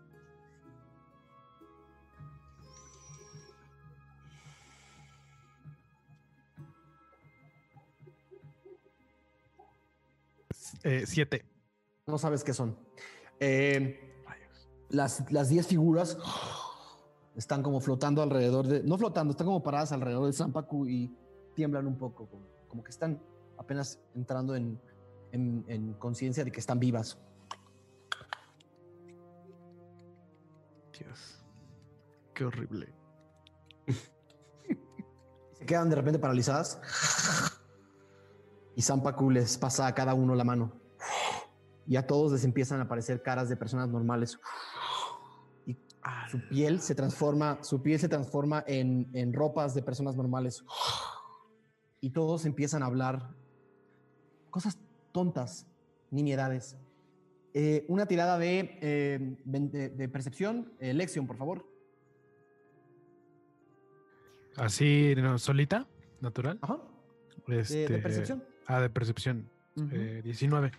[10.84, 11.44] Eh, siete.
[12.06, 12.76] No sabes qué son.
[13.38, 14.24] Eh,
[14.88, 16.18] las, las 10 figuras
[17.36, 18.82] están como flotando alrededor de.
[18.82, 21.14] No flotando, están como paradas alrededor de Sampaku y
[21.54, 23.20] tiemblan un poco, como, como que están
[23.62, 24.80] apenas entrando en,
[25.32, 27.18] en- en conciencia de que están vivas.
[30.98, 31.42] Dios.
[32.34, 32.94] Qué horrible.
[35.58, 36.80] Se quedan de repente paralizadas.
[38.74, 40.72] Y Zampacu les pasa a cada uno la mano.
[41.86, 44.38] Y a todos les empiezan a aparecer caras de personas normales.
[45.66, 45.76] Y
[46.30, 50.64] su piel se transforma, su piel se transforma en, en ropas de personas normales.
[52.00, 53.34] Y todos empiezan a hablar
[54.52, 54.78] cosas
[55.10, 55.66] tontas,
[56.12, 56.76] nimiedades.
[57.54, 61.66] Eh, una tirada de, eh, de, de percepción, eh, Lexion, por favor.
[64.56, 65.88] Así, no, solita,
[66.20, 66.58] natural.
[66.62, 66.78] Ajá.
[67.48, 68.44] De, de Este, percepción.
[68.66, 69.50] Ah, de percepción.
[69.76, 69.88] Ujú.
[69.92, 70.70] Eh, 19.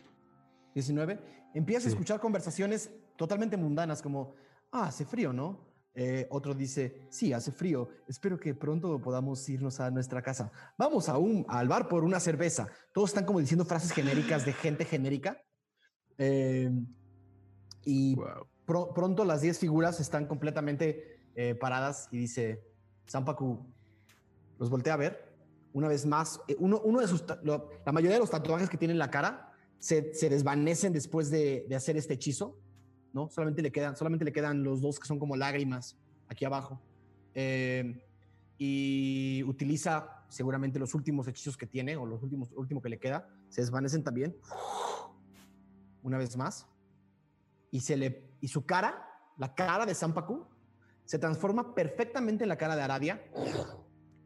[0.76, 1.20] 19.
[1.54, 4.36] Empiezas a escuchar conversaciones totalmente mundanas como,
[4.72, 5.73] ah, hace frío, ¿no?
[5.96, 7.88] Eh, otro dice, sí, hace frío.
[8.08, 10.52] Espero que pronto podamos irnos a nuestra casa.
[10.78, 12.68] Vamos a un, al bar por una cerveza.
[12.94, 15.42] Todos están como diciendo frases genéricas de gente genérica.
[16.18, 16.72] Eh,
[17.86, 18.48] y Wow.
[18.66, 22.64] pro- pronto las 10 figuras están completamente eh, paradas y dice,
[23.10, 23.66] Zampacu,
[24.60, 25.34] los voltea a ver.
[25.74, 28.78] Una vez más, eh, uno, uno de sus, lo- la mayoría de los tatuajes que
[28.78, 32.58] tiene en la cara se, se desvanecen después de, de hacer este hechizo,
[33.14, 33.30] ¿no?
[33.30, 35.98] Solamente le, quedan, solamente le quedan los dos que son como lágrimas
[36.28, 36.82] aquí abajo.
[37.36, 38.06] Eh,
[38.58, 43.28] y utiliza seguramente los últimos hechizos que tiene o los últimos último que le queda,
[43.50, 44.36] se desvanecen también.
[46.02, 46.68] Una vez más.
[47.72, 49.08] Y, se le, y su cara,
[49.38, 50.48] la cara de Zampacu,
[51.06, 53.24] se transforma perfectamente en la cara de Aradia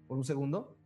[0.07, 0.77] por un segundo.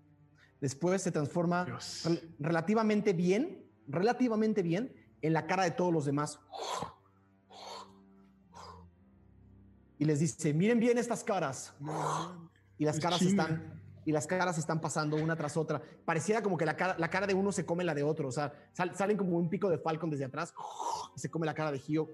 [0.60, 6.40] Después se transforma rel- relativamente bien, relativamente bien en la cara de todos los demás.
[10.02, 11.76] Y les dice, miren bien estas caras.
[12.80, 15.80] Y las caras están y las caras están pasando una tras otra.
[16.04, 18.30] Pareciera como que la cara, la cara de uno se come la de otro.
[18.30, 20.56] O sea, sal- salen como un pico de Falcon desde atrás
[21.16, 22.10] y se come la cara de Gio.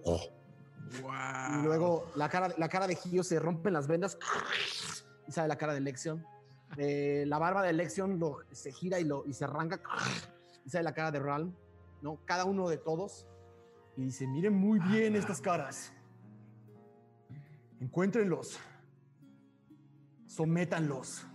[1.62, 4.18] Y luego la cara, la cara de Gio se rompen las vendas
[5.30, 6.26] y sale la cara de Lexion.
[6.76, 9.82] Eh, la barba de Lexion lo, se gira y, lo, y se arranca
[10.66, 11.56] y sale la cara de Ralm.
[12.02, 12.20] ¿no?
[12.26, 13.26] Cada uno de todos.
[13.96, 15.94] Y dice, miren muy bien estas caras.
[17.80, 18.60] Encuéntrenlos.
[20.26, 21.26] Sométanlos.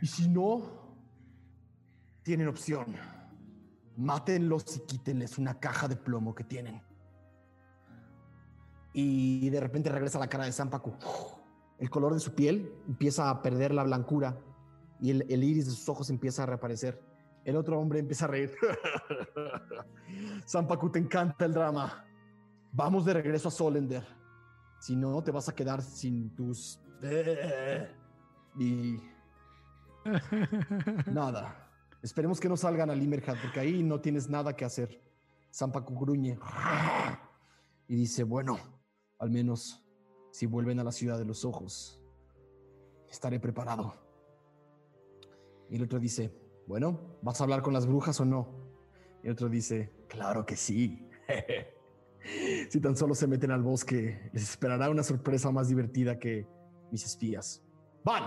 [0.00, 0.62] Y si no,
[2.22, 2.94] tienen opción.
[3.96, 6.82] Mátenlos y quítenles una caja de plomo que tienen.
[8.92, 10.94] Y de repente regresa la cara de Zampacu.
[11.78, 14.36] El color de su piel empieza a perder la blancura
[15.00, 17.00] y el, el iris de sus ojos empieza a reaparecer.
[17.44, 18.54] El otro hombre empieza a reír.
[20.46, 22.04] Zampacu, te encanta el drama.
[22.72, 24.17] Vamos de regreso a Solender.
[24.80, 26.80] Si no, te vas a quedar sin tus...
[28.58, 28.98] Y
[31.12, 31.70] nada.
[32.02, 35.02] Esperemos que no salgan a Limerhat, porque ahí no tienes nada que hacer.
[35.52, 36.38] Zampacu gruñe.
[37.88, 38.58] Y dice, bueno,
[39.18, 39.84] al menos
[40.30, 42.00] si vuelven a la ciudad de los ojos,
[43.08, 43.94] estaré preparado.
[45.70, 46.32] Y el otro dice,
[46.66, 48.48] bueno, ¿vas a hablar con las brujas o no?
[49.22, 51.08] Y el otro dice, claro que sí.
[52.70, 56.46] si tan solo se meten al bosque, les esperará una sorpresa más divertida que
[56.90, 57.62] mis espías.
[58.04, 58.24] ¡Van!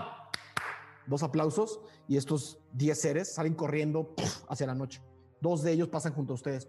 [1.06, 4.14] Dos aplausos y estos 10 seres salen corriendo
[4.48, 5.02] hacia la noche.
[5.40, 6.68] Dos de ellos pasan junto a ustedes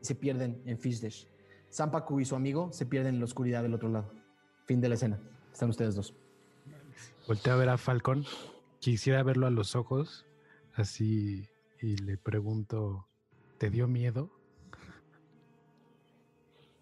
[0.00, 1.26] y se pierden en Fishdash.
[1.70, 4.10] Zampacu y su amigo se pierden en la oscuridad del otro lado.
[4.64, 5.20] Fin de la escena.
[5.52, 6.14] Están ustedes dos.
[7.26, 8.24] Volteé a ver a Falcón.
[8.80, 10.26] Quisiera verlo a los ojos,
[10.74, 11.48] así,
[11.80, 13.06] y le pregunto,
[13.58, 14.30] ¿te dio miedo?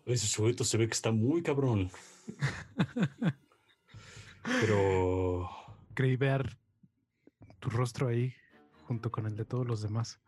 [0.06, 1.90] Ese sujeto se ve que está muy cabrón.
[4.60, 5.48] Pero
[5.94, 6.58] Creí ver
[7.60, 8.34] tu rostro ahí,
[8.86, 10.20] junto con el de todos los demás.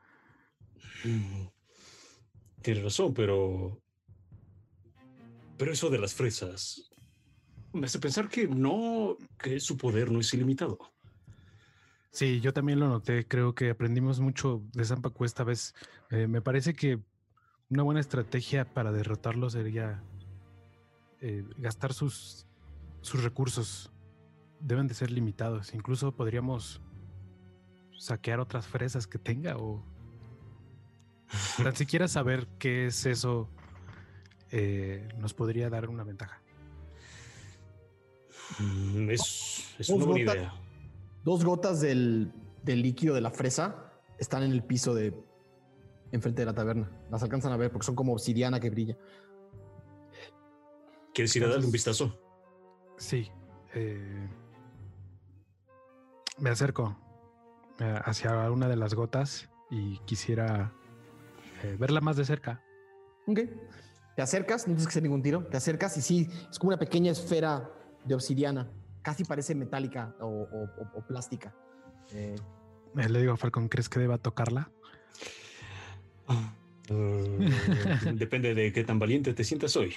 [1.05, 1.47] mm,
[2.63, 3.81] tiene razón, pero.
[5.57, 6.91] Pero eso de las fresas
[7.73, 10.79] me hace pensar que no, que su poder no es ilimitado.
[12.13, 13.27] Sí, yo también lo noté.
[13.27, 15.75] Creo que aprendimos mucho de Zampacu esta vez.
[16.11, 17.01] Eh, me parece que
[17.71, 20.03] una buena estrategia para derrotarlo sería
[21.21, 22.47] eh, gastar sus,
[23.01, 23.91] sus recursos.
[24.61, 25.75] Deben de ser limitados.
[25.75, 26.81] Incluso podríamos
[27.99, 29.85] saquear otras fresas que tenga o
[31.63, 33.49] tan siquiera saber qué es eso
[34.51, 36.41] eh, nos podría dar una ventaja.
[38.61, 40.55] Mm, Es, es Dos una buena gotas- idea.
[41.25, 45.15] Dos gotas del, del líquido de la fresa están en el piso de
[46.15, 46.91] enfrente de la taberna.
[47.11, 48.97] Las alcanzan a ver porque son como obsidiana que brilla.
[51.13, 52.19] ¿Quieres ir a darle un vistazo?
[52.97, 53.31] Sí.
[53.75, 54.29] eh,
[56.39, 56.97] me acerco
[57.79, 60.73] eh, hacia una de las gotas y quisiera
[61.63, 62.63] eh, verla más de cerca.
[63.27, 63.41] Ok.
[64.17, 66.79] Te acercas, no tienes que hacer ningún tiro, te acercas y sí, es como una
[66.79, 67.69] pequeña esfera
[68.05, 68.71] de obsidiana,
[69.03, 71.53] casi parece metálica o, o- o plástica.
[72.13, 72.37] Eh,
[72.95, 74.71] Le digo a Falcon, ¿crees que deba tocarla?
[78.15, 79.95] Depende de qué tan valiente te sientas hoy.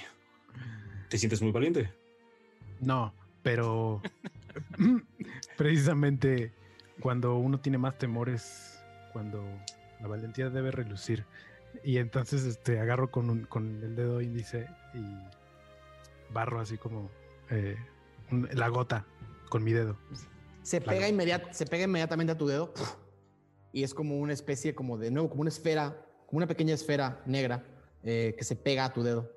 [1.08, 1.90] ¿Te sientes muy valiente?
[2.80, 3.12] No,
[3.42, 4.00] pero
[5.56, 6.52] precisamente
[7.00, 8.78] cuando uno tiene más temores,
[9.12, 9.44] cuando
[10.00, 11.24] la valentía debe relucir.
[11.84, 15.02] Y entonces este, agarro con, un- con el dedo índice y
[16.32, 17.10] barro así como
[17.50, 17.76] eh,
[18.30, 19.04] un- la gota
[19.48, 19.96] con mi dedo.
[20.62, 22.72] se, pega inmediat- se pega inmediatamente a tu dedo
[23.72, 27.22] y es como una especie, como de nuevo, como una esfera, como una pequeña esfera
[27.24, 27.64] negra
[28.02, 29.32] eh, que se pega a tu dedo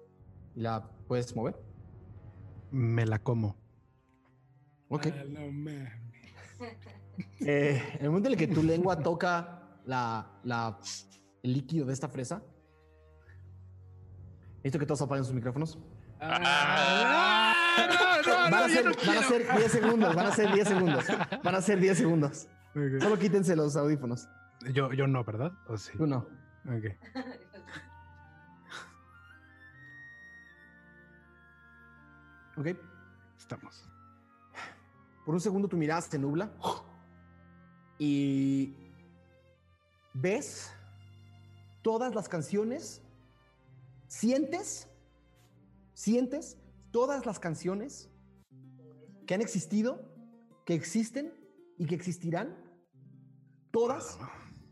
[0.56, 1.56] y la puedes mover.
[2.70, 3.56] Me la como.
[4.90, 5.08] Ok.
[5.08, 5.94] Ah.
[7.42, 10.80] Eh, en el momento en el que tu lengua toca la, la-
[11.44, 12.42] el líquido de esta fresa,
[14.58, 15.78] necesito que todos apaguen sus micrófonos.
[16.20, 17.54] Ah,
[18.50, 21.06] van, a ser, van a ser 10 segundos, van a ser 10 segundos,
[21.44, 22.48] van a ser 10 segundos.
[23.00, 24.28] Solo quítense los audífonos.
[24.74, 25.52] Yo, yo no, ¿verdad?
[25.68, 25.92] ¿O sí?
[25.98, 26.28] Tú no.
[26.66, 26.86] Ok.
[32.58, 32.68] ¿Ok?
[33.38, 33.84] Estamos.
[35.26, 36.52] Por un segundo tu mirada se nubla
[37.98, 38.76] y
[40.14, 40.72] ves
[41.82, 43.02] todas las canciones,
[44.08, 44.88] sientes,
[45.94, 46.58] sientes
[46.92, 48.10] todas las canciones
[49.26, 50.02] que han existido,
[50.66, 51.34] que existen
[51.78, 52.58] y que existirán,
[53.72, 54.20] todas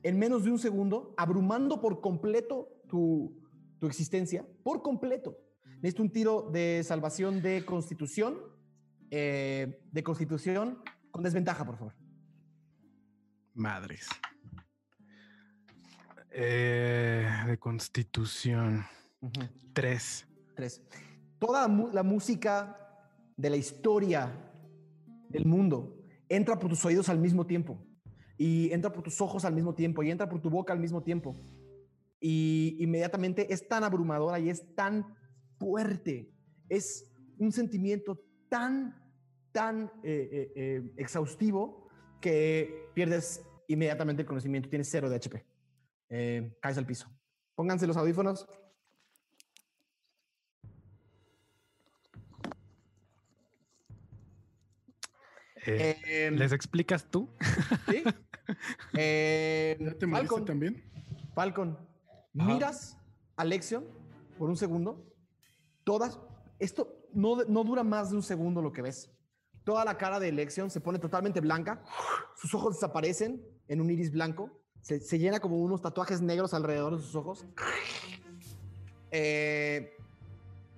[0.04, 3.40] en menos de un segundo, abrumando por completo tu,
[3.80, 5.38] tu existencia, por completo.
[5.82, 8.38] Necesito un tiro de salvación de constitución,
[9.12, 11.94] eh, de constitución con desventaja, por favor.
[13.54, 14.08] Madres.
[16.32, 18.86] Eh, de constitución.
[19.74, 20.28] Tres.
[20.56, 20.82] Tres.
[21.40, 22.78] Toda la, música
[23.38, 24.32] de la historia
[25.30, 25.98] del mundo
[26.28, 27.82] entra por tus oídos al mismo tiempo.
[28.40, 30.02] Y entra por tus ojos al mismo tiempo.
[30.02, 31.36] Y entra por tu boca al mismo tiempo.
[32.22, 35.16] Y inmediatamente es tan abrumadora y es tan
[35.60, 36.32] fuerte.
[36.70, 38.96] Es un sentimiento tan,
[39.52, 41.90] tan eh, eh, eh, exhaustivo
[42.22, 44.70] que pierdes inmediatamente el conocimiento.
[44.70, 45.46] Tienes cero de HP.
[46.10, 47.12] Eh, caes al piso.
[47.56, 48.48] Pónganse los audífonos.
[55.66, 57.30] Eh, Eh, ¿Les explicas tú?
[57.90, 58.04] ¿sí?
[58.94, 60.84] Eh, ¿Ya te moriste Falcon, también?
[61.34, 61.78] Falcon,
[62.38, 62.54] Ajá.
[62.54, 62.98] miras
[63.36, 63.86] a Lexion
[64.38, 65.06] por un segundo.
[65.84, 66.20] Todas,
[66.60, 69.12] esto no, no dura más de un segundo lo que ves.
[69.64, 71.84] Toda la cara de Lexion se pone totalmente blanca.
[72.36, 74.50] Sus ojos desaparecen en un iris blanco.
[74.82, 77.46] Se, se llena como unos tatuajes negros alrededor de sus ojos.
[79.12, 79.96] Eh,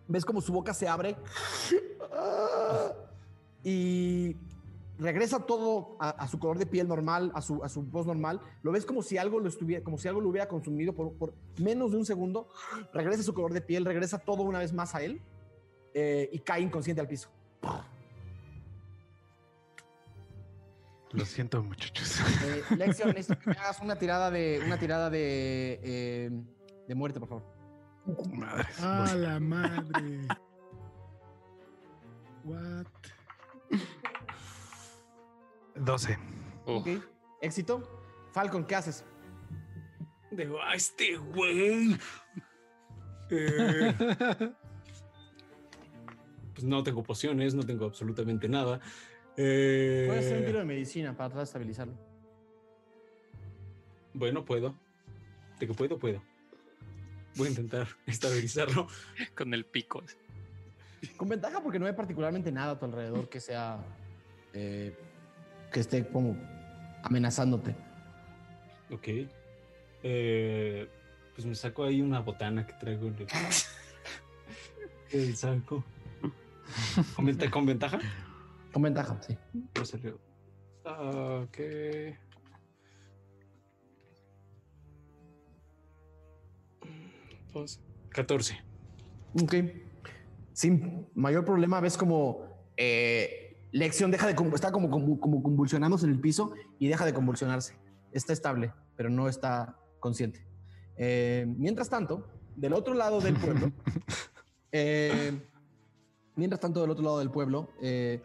[0.08, 1.16] ves como su boca se abre
[3.64, 4.36] y
[5.02, 8.40] regresa todo a, a su color de piel normal, a su, a su voz normal.
[8.64, 11.34] Lo ves como si algo lo estuviera, como si algo lo hubiera consumido por, por
[11.58, 12.48] menos de un segundo.
[12.94, 15.22] Regresa a su color de piel, regresa todo una vez más a él
[15.94, 17.30] eh, y cae inconsciente al piso.
[21.12, 22.22] Lo siento, muchachos.
[22.46, 26.32] Eh, necesito que me hagas una tirada de una tirada de, eh,
[26.88, 27.44] de muerte, por favor.
[28.32, 28.80] Madres.
[28.82, 30.28] ¡A la madre!
[32.46, 32.88] What?
[35.84, 36.18] 12.
[36.66, 36.88] oh, Ok.
[37.42, 37.82] Éxito.
[38.32, 39.04] Falcon, ¿qué haces?
[40.30, 41.98] De "Ah, este güey.
[43.30, 43.94] Eh,
[46.54, 48.80] pues no tengo pociones, no tengo absolutamente nada.
[49.38, 51.94] Eh, Puedes hacer un tiro de medicina para tratar de estabilizarlo.
[54.14, 54.76] Bueno, puedo.
[55.60, 56.22] De que puedo, puedo.
[57.36, 58.88] Voy a intentar estabilizarlo.
[59.36, 60.04] con el pico.
[61.18, 63.84] Con ventaja porque no hay particularmente nada a tu alrededor que sea
[64.54, 64.96] eh,
[65.72, 66.36] que esté como
[67.04, 67.76] amenazándote.
[68.92, 69.08] Ok.
[70.04, 70.90] Eh,
[71.36, 73.28] pues me saco ahí una botana que traigo en el,
[75.12, 75.84] el saco.
[77.16, 78.00] ¿Con, venta- con ventaja?
[78.72, 79.38] Con ventaja, sí.
[79.76, 80.20] No salió.
[80.84, 81.58] Ok.
[87.54, 87.80] Dos.
[88.10, 88.58] 14.
[89.42, 89.56] Ok.
[90.54, 92.46] Sin mayor problema, ves como
[92.78, 93.41] eh,
[93.72, 97.78] Lexion deja de está como, como, como convulsionándose en el piso y deja de convulsionarse.
[98.12, 100.46] Está estable, pero no está consciente.
[100.98, 103.72] Eh, mientras tanto, del otro lado del pueblo,
[104.72, 105.40] eh,
[106.36, 108.22] mientras tanto, del otro lado del pueblo, eh,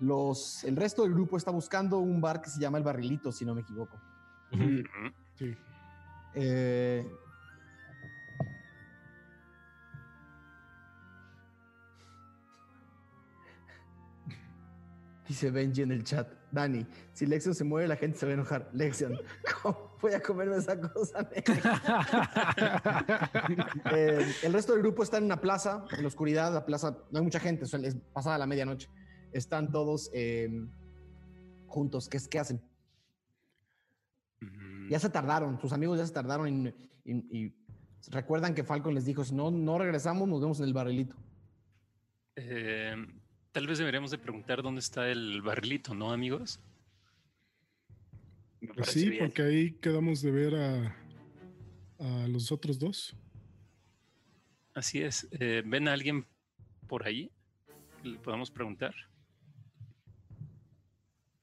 [0.00, 3.44] los, el resto del grupo está buscando un bar que se llama El Barrilito, si
[3.46, 3.98] no me equivoco.
[5.34, 5.56] Sí.
[15.26, 16.28] Dice Benji en el chat.
[16.52, 18.68] Dani, si Lexion se mueve, la gente se va a enojar.
[18.74, 19.18] Lexion,
[19.62, 21.28] ¿cómo voy a comerme esa cosa?
[23.92, 26.52] Eh, el resto del grupo está en una plaza, en la oscuridad.
[26.52, 28.88] La plaza, no hay mucha gente, es pasada la medianoche.
[29.32, 30.48] Están todos eh,
[31.66, 32.08] juntos.
[32.08, 32.60] ¿Qué, es- ¿Qué hacen?
[34.90, 36.74] Ya se tardaron, sus amigos ya se tardaron
[37.06, 37.54] y
[38.10, 41.16] recuerdan que Falcon les dijo, si no, no regresamos, nos vemos en el barrilito.
[42.36, 42.94] eh,
[43.54, 46.58] tal vez deberíamos de preguntar dónde está el barrilito, ¿no, amigos?
[48.74, 49.26] Pues sí, bien.
[49.26, 50.96] porque ahí quedamos de ver a,
[52.00, 53.16] a los otros dos.
[54.74, 55.28] Así es.
[55.30, 56.26] Eh, ¿Ven a alguien
[56.88, 57.30] por ahí?
[58.02, 58.92] ¿Le podemos preguntar?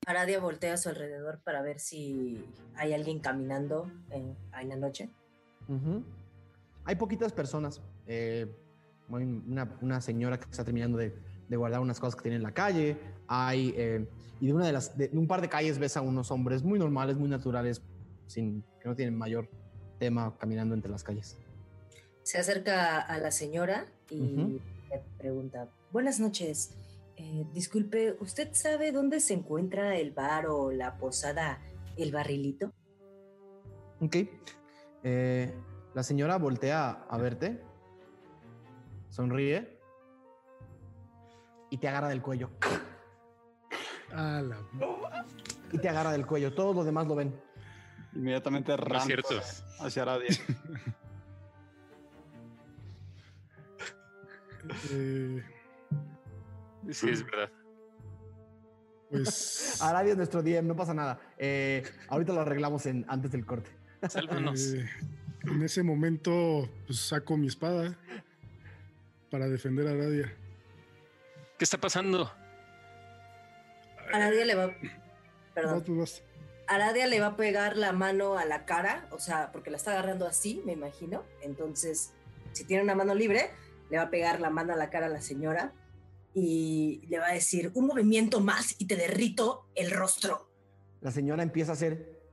[0.06, 2.44] Aradia voltea a su alrededor para ver si
[2.76, 5.10] hay alguien caminando en, en la noche.
[6.84, 7.82] Hay poquitas personas.
[8.06, 8.54] eh,
[9.08, 11.14] una, una señora que está terminando de,
[11.52, 12.98] de guardar unas cosas que tiene en la calle.
[13.28, 13.74] Hay.
[13.78, 14.08] eh,
[14.40, 14.98] y de una de las.
[14.98, 17.82] De, un par de calles ves a unos hombres muy normales, muy naturales,
[18.26, 19.50] sin, que no tienen mayor
[20.00, 21.38] tema caminando entre las calles.
[22.24, 24.60] Se acerca a la señora y
[24.90, 26.72] le pregunta, buenas noches,
[27.18, 31.60] eh, disculpe, ¿usted sabe dónde se encuentra el bar o la posada
[31.98, 32.72] El Barrilito?
[34.00, 34.18] Ok.
[35.04, 35.54] Eh,
[35.94, 37.60] la señora voltea a verte,
[39.10, 39.81] sonríe
[41.72, 42.52] y te agarra del cuello.
[44.14, 44.58] A la-
[45.72, 46.54] Y te agarra del cuello.
[46.54, 47.34] Todos los demás lo ven.
[48.14, 48.76] Inmediatamente
[49.06, 49.40] cierto.
[49.80, 50.28] hacia Aradia.
[54.92, 55.44] eh,
[56.90, 57.50] Sí, es verdad.
[59.10, 61.20] pues Aradia es nuestro DM, no pasa nada.
[61.38, 63.70] Eh, ahorita lo arreglamos en, antes del corte.
[64.10, 64.74] Sálvanos.
[64.74, 64.90] eh,
[65.44, 67.98] en ese momento pues, saco mi espada
[69.30, 70.36] para defender a Aradia.
[71.62, 72.28] ¿Qué está pasando?
[74.12, 74.76] Aradia le va...
[75.54, 75.84] Perdón.
[76.00, 76.24] vas.
[76.66, 79.92] Aradia le va a pegar la mano a la cara, o sea, porque la está
[79.92, 81.24] agarrando así, me imagino.
[81.44, 82.14] Entonces,
[82.52, 83.52] si tiene una mano libre,
[83.92, 85.72] le va a pegar la mano a la cara a la señora
[86.34, 90.50] y le va a decir, un movimiento más y te derrito el rostro.
[91.00, 92.24] La señora empieza a hacer.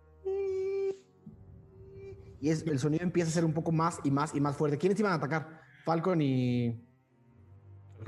[2.41, 4.79] Y es, el sonido empieza a ser un poco más y más y más fuerte.
[4.79, 5.61] ¿Quiénes iban a atacar?
[5.85, 6.88] Falcon y.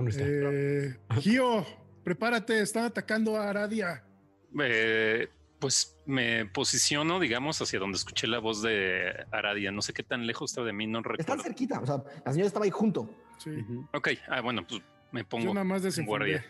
[0.09, 1.65] Eh, Gio,
[2.05, 4.05] prepárate, están atacando a Aradia.
[4.61, 5.29] Eh,
[5.59, 9.71] pues me posiciono, digamos, hacia donde escuché la voz de Aradia.
[9.71, 11.43] No sé qué tan lejos está de mí, no Están recuerdo.
[11.43, 11.81] cerquita.
[11.81, 13.11] O sea, la señora estaba ahí junto.
[13.39, 13.51] Sí.
[13.93, 14.83] Ok, ah, bueno, pues
[15.13, 16.45] me Yo pongo nada más guardia.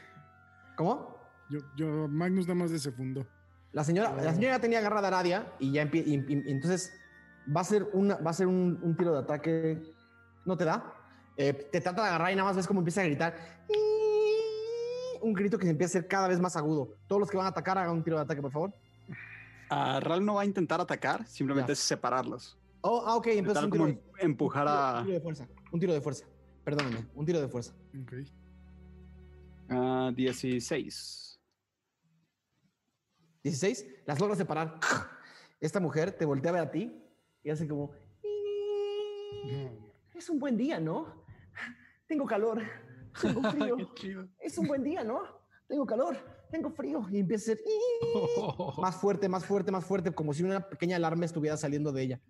[0.77, 1.19] ¿Cómo?
[1.51, 3.27] Yo, yo, Magnus nada más desenfundó.
[3.73, 6.93] La señora, la señora ya tenía agarrada a Aradia y ya y- y- y entonces
[7.55, 9.83] va a ser, una, va a ser un, un tiro de ataque.
[10.47, 10.95] ¿No te da?
[11.43, 13.35] Eh, te trata de agarrar y nada más ves cómo empieza a gritar.
[15.23, 16.99] Un grito que se empieza a hacer cada vez más agudo.
[17.07, 18.75] Todos los que van a atacar hagan un tiro de ataque, por favor.
[19.71, 21.73] Ah, Ral no va a intentar atacar, simplemente Ya.
[21.73, 22.59] es separarlos.
[22.83, 25.49] Oh, ah, ok, entonces un como tiro, em- empujar un a, tiro de fuerza.
[25.73, 26.27] Un tiro de fuerza.
[26.63, 27.73] Perdóname, un tiro de fuerza.
[28.03, 28.13] Ok.
[29.71, 31.41] a 16.
[33.45, 34.79] 16, las logras separar.
[35.61, 36.93] Esta mujer te voltea a ver a ti
[37.43, 37.93] y hace como.
[40.15, 41.19] Es un buen día, ¿no?
[42.11, 42.61] Tengo calor.
[43.23, 43.77] Tengo frío.
[44.41, 45.21] Es un buen día, ¿no?
[45.69, 46.17] Tengo calor.
[46.51, 47.07] Tengo frío.
[47.09, 47.65] Y empieza a ser
[48.79, 52.21] más fuerte, más fuerte, más fuerte, como si una pequeña alarma estuviera saliendo de ella.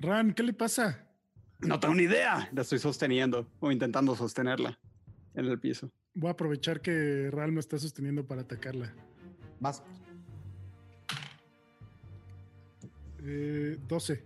[0.00, 1.06] Ran, ¿qué le pasa?
[1.60, 2.48] No tengo ni idea.
[2.52, 4.80] La estoy sosteniendo o intentando sostenerla
[5.34, 5.92] en el piso.
[6.14, 8.92] Voy a aprovechar que Ral me está sosteniendo para atacarla.
[9.60, 9.80] Vas.
[13.22, 14.24] Eh, 12.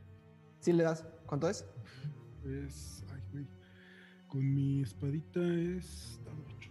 [0.60, 1.04] Sí le das.
[1.26, 1.66] ¿Cuánto es?
[2.46, 3.03] Es.
[4.34, 6.18] Con mi espadita es.
[6.56, 6.70] ocho.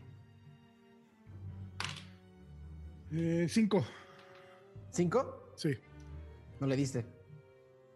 [3.14, 3.86] Eh, 5.
[4.92, 5.54] ¿Cinco?
[5.56, 5.70] Sí.
[6.60, 7.06] No le diste.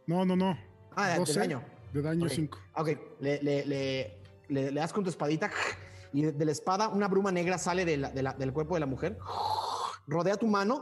[0.05, 0.57] No, no, no.
[0.95, 1.33] Ah, de- 12.
[1.33, 1.63] de daño.
[1.91, 2.31] De daño Ok.
[2.31, 2.57] 5.
[2.75, 2.87] Ah, Ok,
[3.19, 5.51] le, le, le, le- le das con tu espadita
[6.13, 8.79] y de, la espada una bruma negra sale de la- de la- del cuerpo de
[8.79, 9.17] la mujer,
[10.07, 10.81] rodea tu mano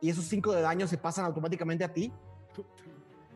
[0.00, 2.10] y esos cinco de daño se pasan automáticamente a ti,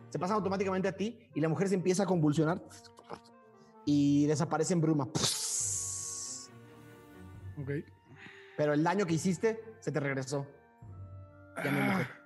[0.08, 2.62] se pasan automáticamente a ti y la mujer se empieza a convulsionar
[3.84, 5.04] y desaparece en bruma.
[7.58, 7.70] Ok.
[8.56, 10.46] Pero el daño que hiciste se te regresó.
[11.56, 12.06] Ya mujer.
[12.10, 12.18] Ah.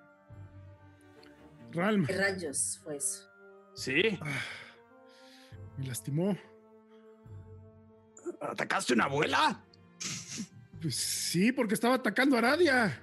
[2.07, 3.29] ¿Qué rayos fue eso?
[3.75, 4.19] Sí.
[4.23, 4.41] ah,
[5.77, 6.37] me lastimó.
[8.41, 9.63] ¿Atacaste una abuela?
[10.81, 13.03] Pues sí, porque estaba atacando a Aradia.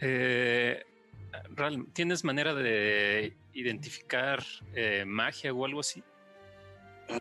[0.00, 0.84] Eh,
[1.50, 4.42] Ral, ¿tienes manera de identificar
[4.74, 6.02] eh, magia o algo así?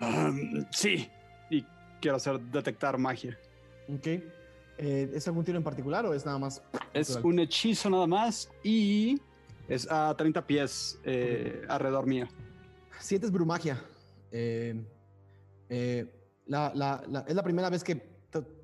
[0.02, 1.10] Um, sí.
[1.50, 1.66] Y
[2.02, 3.38] quiero hacer detectar magia.
[3.94, 4.08] Ok.
[4.78, 6.62] Eh, ¿Es algún tiro en particular o es nada más?
[6.94, 7.26] Es natural?
[7.34, 9.22] un hechizo nada más y
[9.68, 12.28] es a 30 pies eh, alrededor mío.
[13.00, 13.84] Sientes brumagia.
[14.32, 14.84] Eh,
[15.70, 16.06] eh,
[16.48, 18.14] la- la- la- es la primera vez que.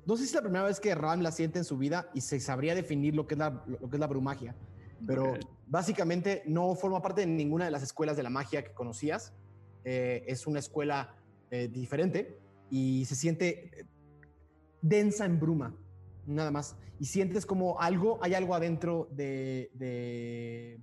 [0.04, 2.22] No sé si es la primera vez que Ram la siente en su vida y
[2.22, 4.56] se sabría definir lo que es la, lo que es la brumagia.
[5.06, 5.34] Pero
[5.66, 9.32] básicamente no forma parte de ninguna de las escuelas de la magia que conocías.
[9.84, 11.14] Eh, es una escuela
[11.50, 12.38] eh, diferente
[12.70, 13.86] y se siente eh,
[14.82, 15.74] densa en bruma,
[16.26, 16.76] nada más.
[16.98, 20.78] Y sientes como algo, hay algo adentro de, de-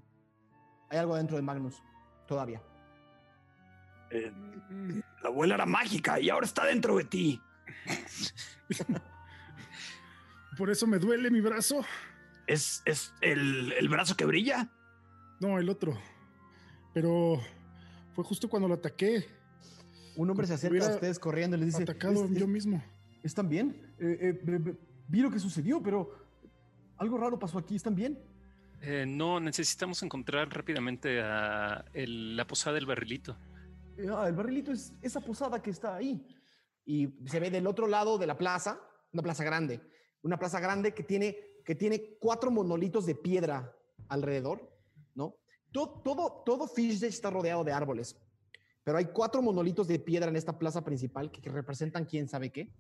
[0.90, 1.82] hay algo adentro de Magnus
[2.28, 2.61] todavía.
[4.10, 4.32] Eh,
[5.22, 7.41] la abuela era mágica y ahora está dentro de ti.
[10.57, 11.86] Por eso me duele mi brazo.
[12.48, 14.69] ¿Es, es el, el brazo que brilla?
[15.40, 15.98] No, el otro.
[16.94, 17.40] Pero
[18.18, 19.26] fue justo cuando lo ataqué.
[20.15, 22.84] Un hombre se acerca a ustedes corriendo y les dice: atacado "¿Es- yo es- mismo.
[23.22, 23.94] ¿Están bien?
[23.99, 24.76] Eh, eh,
[25.07, 26.11] vi lo que sucedió, pero
[26.98, 27.76] algo raro pasó aquí.
[27.76, 28.18] ¿Están bien?
[28.81, 33.38] Eh, no, necesitamos encontrar rápidamente a el- la posada del barrilito.
[33.98, 36.26] Eh, ah, el barrilito es esa posada que está ahí.
[36.85, 38.80] Y se ve del otro lado de la plaza,
[39.14, 39.80] una plaza grande.
[40.23, 43.72] Una plaza grande que tiene, que tiene cuatro monolitos de piedra
[44.10, 44.76] alrededor.
[45.72, 48.15] Todo, todo, todo Fishdale está rodeado de árboles.
[48.84, 52.52] Pero hay cuatro monolitos de piedra en esta plaza principal que, que representan quién sabe
[52.52, 52.72] qué.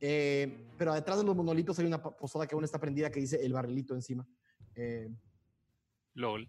[0.00, 3.44] Eh, pero detrás de los monolitos hay una posada que aún está prendida que dice
[3.44, 4.24] el barrilito encima.
[4.76, 5.08] Eh,
[6.14, 6.48] LOL.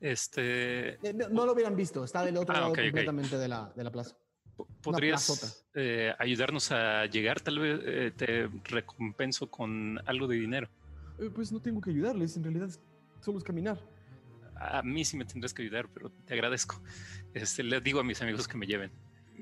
[0.00, 2.84] Este, eh, no, no lo hubieran visto, está del otro Ah, lado ok, ok.
[2.84, 4.16] completamente de, la, de la plaza.
[4.56, 7.40] po- ¿podrías eh, ayudarnos a llegar?
[7.40, 10.68] Tal vez eh, te recompenso con algo de dinero.
[11.18, 12.70] Eh, pues no tengo que ayudarles, en realidad
[13.20, 13.78] solo es caminar.
[14.58, 16.80] A mí sí me tendrás que ayudar, pero te agradezco.
[17.32, 18.92] Este, le digo a mis amigos que me lleven.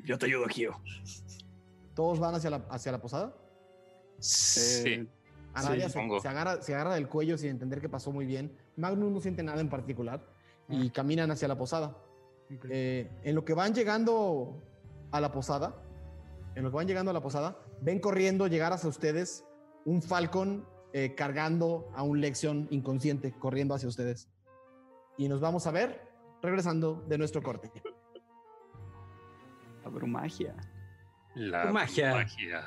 [0.05, 0.81] Yo te ayudo, Gio.
[1.95, 3.35] ¿Todos van hacia la, hacia la posada?
[4.19, 4.91] Sí.
[4.91, 5.07] Eh,
[5.55, 8.55] Aradia Sí, se, se agarra, se agarra del cuello sin entender que pasó muy bien.
[8.77, 10.23] Magnus no siente nada en particular
[10.69, 11.97] y caminan hacia la posada.
[12.69, 14.63] Eh, en lo que van llegando
[15.11, 15.75] a la posada,
[16.55, 19.45] en lo que van llegando a la posada, ven corriendo llegar hacia ustedes
[19.85, 24.29] un Falcon eh, cargando a un Lexion inconsciente, corriendo hacia ustedes.
[25.17, 26.01] Y nos vamos a ver
[26.43, 27.71] regresando de nuestro corte.
[29.83, 30.55] La brumagia.
[31.35, 32.15] La Magia.
[32.15, 32.65] magia.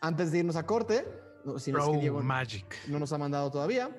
[0.00, 1.06] Antes de irnos a corte,
[1.44, 2.76] no, si no es que Diego Magic.
[2.88, 3.90] no nos ha mandado todavía,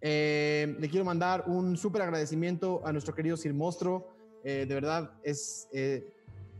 [0.00, 4.14] eh, le quiero mandar un súper agradecimiento a nuestro querido Sir Mostro.
[4.44, 6.06] Eh, de verdad, es, eh,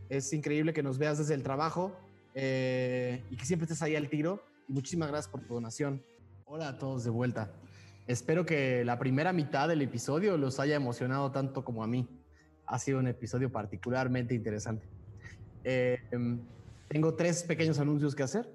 [0.09, 1.95] es increíble que nos veas desde el trabajo
[2.33, 4.43] eh, y que siempre estés ahí al tiro.
[4.67, 6.03] Y muchísimas gracias por tu donación.
[6.45, 7.51] Hola a todos de vuelta.
[8.07, 12.07] Espero que la primera mitad del episodio los haya emocionado tanto como a mí.
[12.67, 14.87] Ha sido un episodio particularmente interesante.
[15.63, 16.39] Em,
[16.87, 18.47] tengo tres pequeños anuncios que hacer.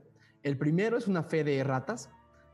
[0.44, 2.10] El primero es una fe de ratas.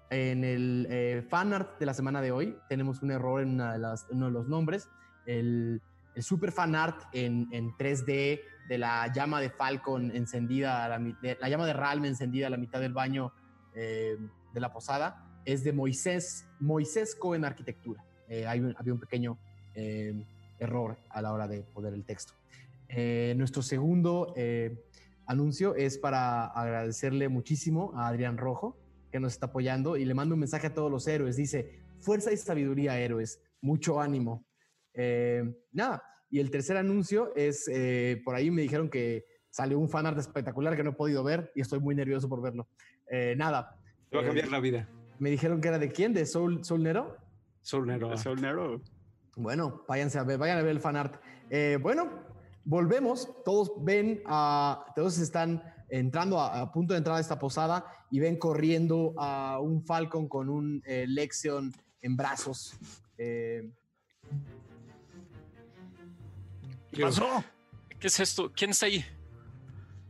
[0.09, 3.73] En el eh, fan art de la semana de hoy tenemos un error en una
[3.75, 4.89] de las- uno de los nombres.
[5.27, 5.83] El,
[6.19, 8.41] super fan art en, en 3D
[8.71, 12.95] de la llama de Falcon encendida, la llama de Ralm encendida a la mitad del
[12.95, 13.33] baño
[13.75, 14.17] eh,
[14.55, 18.05] de la posada es de Moisés, Moisés Cohen Arquitectura.
[18.29, 19.39] Eh, hay un- había un pequeño
[19.79, 20.25] eh,
[20.59, 22.33] error a la hora de poner el texto.
[22.89, 24.35] Eh, nuestro segundo
[25.27, 28.77] anuncio es para agradecerle muchísimo a Adrián Rojo,
[29.13, 31.37] que nos está apoyando, y le mando un mensaje a todos los héroes.
[31.37, 34.45] Dice, fuerza y sabiduría, héroes, mucho ánimo.
[35.73, 37.71] Nada, y el tercer anuncio es,
[38.25, 41.61] por ahí me dijeron que salió un fanart espectacular que no he podido ver y
[41.61, 42.67] estoy muy nervioso por verlo.
[43.37, 43.77] Nada,
[44.11, 44.89] Te va a cambiar la vida.
[45.19, 47.17] Me dijeron que era de quién, de Soul, Soul Nero.
[47.63, 48.81] Soul Nero.
[49.37, 51.21] Bueno, váyanse a ver, vayan a ver el fanart.
[51.51, 52.11] Eh, bueno,
[52.65, 53.29] volvemos.
[53.45, 58.21] Todos ven a, todos están entrando a, a punto de entrar a esta posada y
[58.21, 62.79] ven corriendo a un Falcon con un eh, Lexion en brazos.
[63.19, 63.71] Eh,
[66.93, 67.45] ¿Qué pasó?
[67.99, 68.53] ¿Qué es esto?
[68.55, 69.05] ¿Quién está ahí?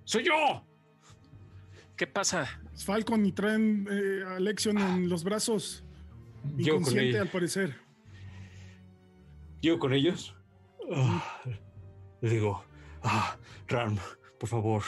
[0.04, 0.64] ¡Soy yo!
[1.96, 2.60] ¿Qué pasa?
[2.84, 5.84] Falcon y traen eh, a Lexion en los brazos.
[6.56, 7.74] Yo con Inconsciente, al parecer.
[9.62, 10.34] Yo con ellos.
[10.92, 11.42] Ah,
[12.20, 12.64] le digo,
[13.02, 13.36] ah,
[13.68, 13.96] Ram,
[14.38, 14.82] por favor,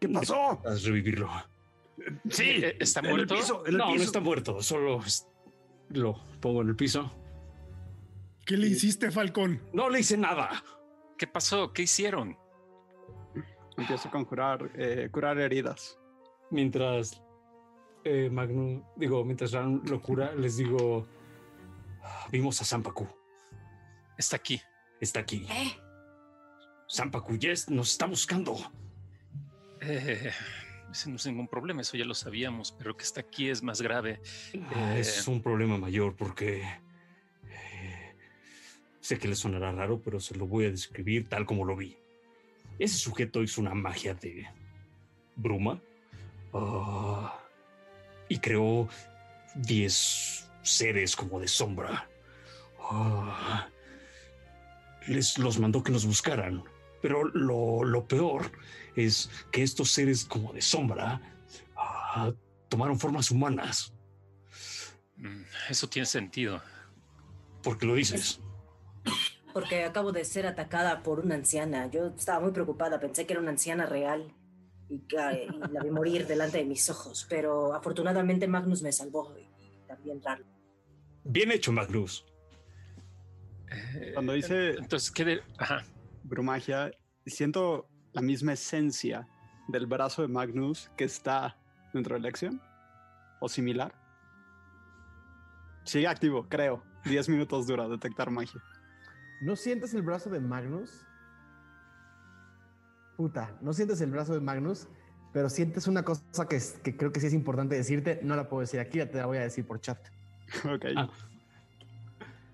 [0.00, 0.60] ¿Qué pasó?
[0.64, 1.28] haz revivirlo.
[2.30, 3.34] Sí, Eh, ¿Está en el muerto?
[3.34, 5.00] piso, en el no, no está muerto, solo
[5.90, 7.12] lo pongo en el piso.
[8.46, 9.60] ¿Qué le hiciste, Falcon?
[9.74, 10.64] No le hice nada.
[11.18, 11.72] ¿Qué pasó?
[11.74, 12.38] ¿Qué hicieron?
[13.76, 15.99] Empiezo a conjurar, eh, curar heridas.
[16.50, 17.22] Mientras
[18.04, 21.06] eh, Magnum, digo, mientras Ram lo cura, les digo,
[22.02, 23.06] "Ah, vimos a Sampaku.
[24.16, 24.60] Está aquí.
[25.00, 25.46] Está aquí.
[25.50, 25.72] ¿Eh?
[26.88, 28.56] Sampaku, yes, nos está buscando.
[29.80, 30.30] Eh,
[30.90, 33.80] ese no es ningún problema, eso ya lo sabíamos, pero que está aquí es más
[33.80, 34.20] grave.
[34.74, 36.62] Ah, Eh, Es un problema mayor porque
[37.48, 38.14] eh,
[39.00, 41.96] sé que le sonará raro, pero se lo voy a describir tal como lo vi.
[42.78, 44.46] Ese sujeto hizo una magia de
[45.36, 45.80] bruma
[46.52, 47.38] ah,
[48.28, 48.88] y creó
[49.54, 52.08] 10 seres como de sombra.
[52.80, 53.68] Ah,
[55.06, 56.62] les los mandó que nos buscaran.
[57.02, 58.50] Pero lo, lo peor
[58.94, 61.20] es que estos seres como de sombra
[61.76, 62.32] ah,
[62.68, 63.92] tomaron formas humanas.
[65.16, 66.62] mm, Eso tiene sentido.
[67.62, 68.40] ¿Por qué lo dices?
[69.52, 71.88] Porque acabo de ser atacada por una anciana.
[71.88, 74.32] Yo estaba muy preocupada, pensé que era una anciana real
[74.90, 77.26] y, y la vi morir delante de mis ojos.
[77.28, 80.46] Pero afortunadamente Magnus me salvó y, y también Rarlo.
[81.24, 82.26] Bien hecho, Magnus.
[83.70, 85.42] Eh, Cuando dice Entonces, ¿qué de...?
[85.58, 85.84] Ajá.
[86.24, 86.90] brumagia,
[87.26, 89.28] siento la misma esencia
[89.68, 91.56] del brazo de Magnus que está
[91.94, 92.60] dentro de la acción
[93.40, 93.94] o similar.
[95.84, 96.82] Sigue activo, creo.
[97.04, 98.60] 10 minutos dura detectar magia.
[99.40, 101.06] ¿No sientes el brazo de Magnus?
[103.20, 104.86] Puta, no sientes el brazo de Magnus,
[105.34, 108.18] pero sientes una cosa que, es- que creo que sí es importante decirte.
[108.22, 109.98] No la puedo decir aquí, ya te la voy a decir por chat.
[110.64, 110.86] Ok.
[110.96, 111.10] Ah.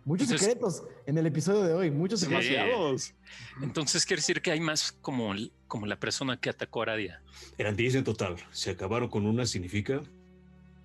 [0.05, 2.21] Muchos Entonces- secretos en el episodio de hoy, muchos.
[2.23, 3.15] Demasiados.
[3.63, 5.33] Entonces quiere decir que hay más como,
[5.69, 7.23] como la persona que atacó a Aradia.
[7.59, 8.35] Eran 10 en total.
[8.51, 10.03] Se acabaron con una, significa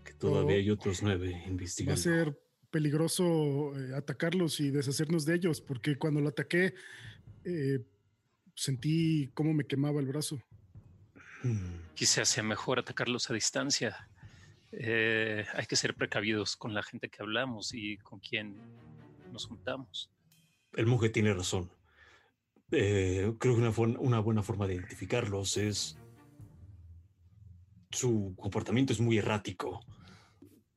[0.03, 0.60] que todavía Oh.
[0.60, 1.99] hay otros nueve Va a investigando.
[1.99, 2.40] ser
[2.70, 6.76] peligroso eh, atacarlos y deshacernos de ellos, porque cuando lo ataqué
[7.45, 7.80] eh,
[8.56, 10.41] sentí cómo me quemaba el brazo.
[11.95, 14.10] Quizás sea mejor atacarlos a distancia.
[14.72, 18.56] Eh, hay que ser precavidos con la gente que hablamos y con quien
[19.32, 20.10] nos juntamos.
[20.73, 21.69] El monje tiene razón.
[22.72, 23.61] Eh, creo que
[23.99, 25.98] una, buena forma de identificarlos es.
[27.91, 29.82] Su comportamiento es muy errático.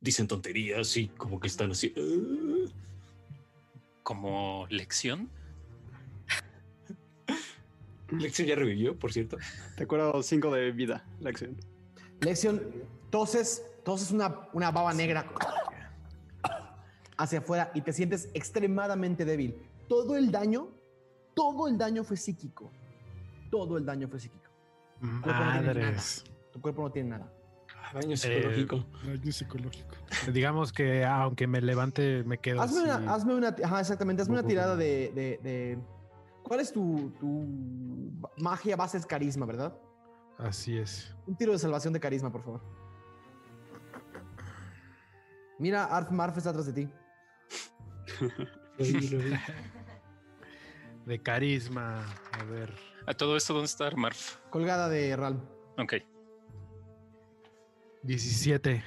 [0.00, 1.94] Dicen tonterías y como que están así.
[1.96, 2.70] "Ah".
[4.02, 5.30] Como lección.
[8.20, 9.36] Lección ya revivió, por cierto.
[9.76, 11.56] Te curo 5 de vida acción.
[12.20, 12.62] Lección,
[13.10, 15.26] toses, toses una, una baba negra
[17.16, 19.56] hacia afuera y te sientes extremadamente débil.
[19.88, 20.68] Todo el daño,
[21.34, 22.72] todo el daño fue psíquico.
[23.50, 24.50] Todo el daño fue psíquico.
[25.00, 26.24] Madres.
[26.52, 27.32] Tu cuerpo no tiene nada.
[27.76, 28.84] Ah, Daño psicológico.
[29.04, 29.94] Daño psicológico.
[30.32, 33.02] Digamos que aunque me levante, me quedo Hazme así.
[33.02, 35.78] una, hazme una, ajá, exactamente, hazme una tirada de, de- de-
[36.44, 37.42] ¿Cuál es tu, tu
[38.36, 39.76] magia base es carisma, verdad?
[40.38, 41.12] Así es.
[41.26, 42.60] Un tiro de salvación de carisma, por favor.
[45.58, 46.88] Mira, Arf Marf está atrás de ti.
[48.20, 49.32] Lo vi, lo vi.
[51.06, 52.02] De carisma.
[52.32, 52.74] A ver.
[53.06, 54.36] A todo esto, ¿dónde está Marf?
[54.48, 55.38] Colgada de Ralm.
[55.78, 55.94] Ok.
[58.02, 58.82] 17.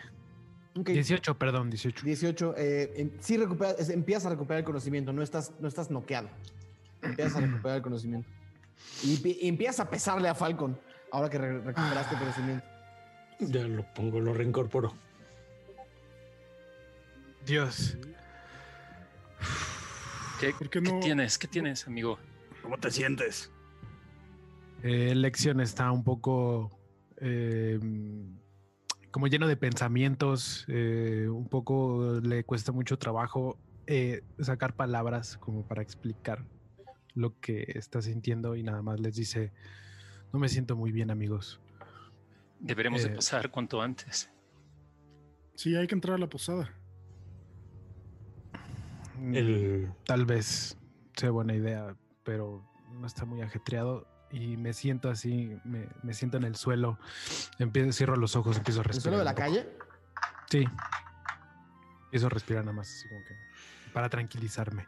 [0.80, 0.90] Ok.
[0.90, 2.04] 18, perdón, 18.
[2.04, 2.56] 18.
[2.58, 6.30] Eh, em- sí recupera, es- empiezas a recuperar el conocimiento, no estás, no estás noqueado.
[7.02, 8.30] Empiezas a recuperar el conocimiento.
[9.04, 10.80] Y, pi- y empiezas a pesarle a Falcon
[11.12, 12.66] ahora que re- recuperaste el conocimiento.
[13.40, 14.94] Ya lo pongo, lo reincorporo.
[17.46, 17.98] Dios.
[20.40, 21.00] ¿Qué, ¿Por qué no?
[21.00, 21.38] tienes?
[21.38, 22.20] ¿Qué tienes, amigo?
[22.62, 23.52] ¿Cómo te sientes?
[24.84, 26.70] Eh, Lección está un poco
[27.18, 27.80] eh,
[29.12, 30.66] como lleno de pensamientos.
[30.68, 33.58] eh, un poco le cuesta mucho trabajo
[33.88, 36.44] eh, sacar palabras como para explicar
[37.18, 39.52] lo que está sintiendo y nada más les dice,
[40.32, 41.60] no me siento muy bien amigos.
[42.60, 44.30] Deberemos de Eh, pasar cuanto antes.
[45.56, 46.72] Sí, hay que entrar a la posada.
[49.34, 50.78] El, Tal vez
[51.16, 56.38] sea buena idea, pero no está muy ajetreado y me siento así, me, me siento
[56.38, 57.00] en el suelo,
[57.58, 59.02] empiezo, cierro los ojos, empiezo a ¿El respirar.
[59.04, 59.42] suelo de la poco.
[59.42, 59.68] calle?
[60.52, 60.66] Sí.
[62.06, 63.34] Empiezo a respirar nada más, así como que
[63.94, 64.86] para tranquilizarme.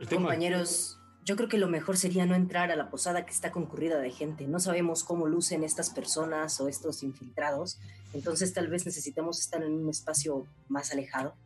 [0.00, 0.97] el Compañeros,
[1.28, 4.10] yo creo que lo mejor sería no entrar a la posada que está concurrida de
[4.10, 4.46] gente.
[4.46, 7.78] No sabemos cómo lucen estas personas o estos infiltrados.
[8.14, 11.36] Entonces tal vez necesitamos estar en un espacio más alejado.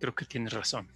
[0.00, 0.88] Creo que tienes razón.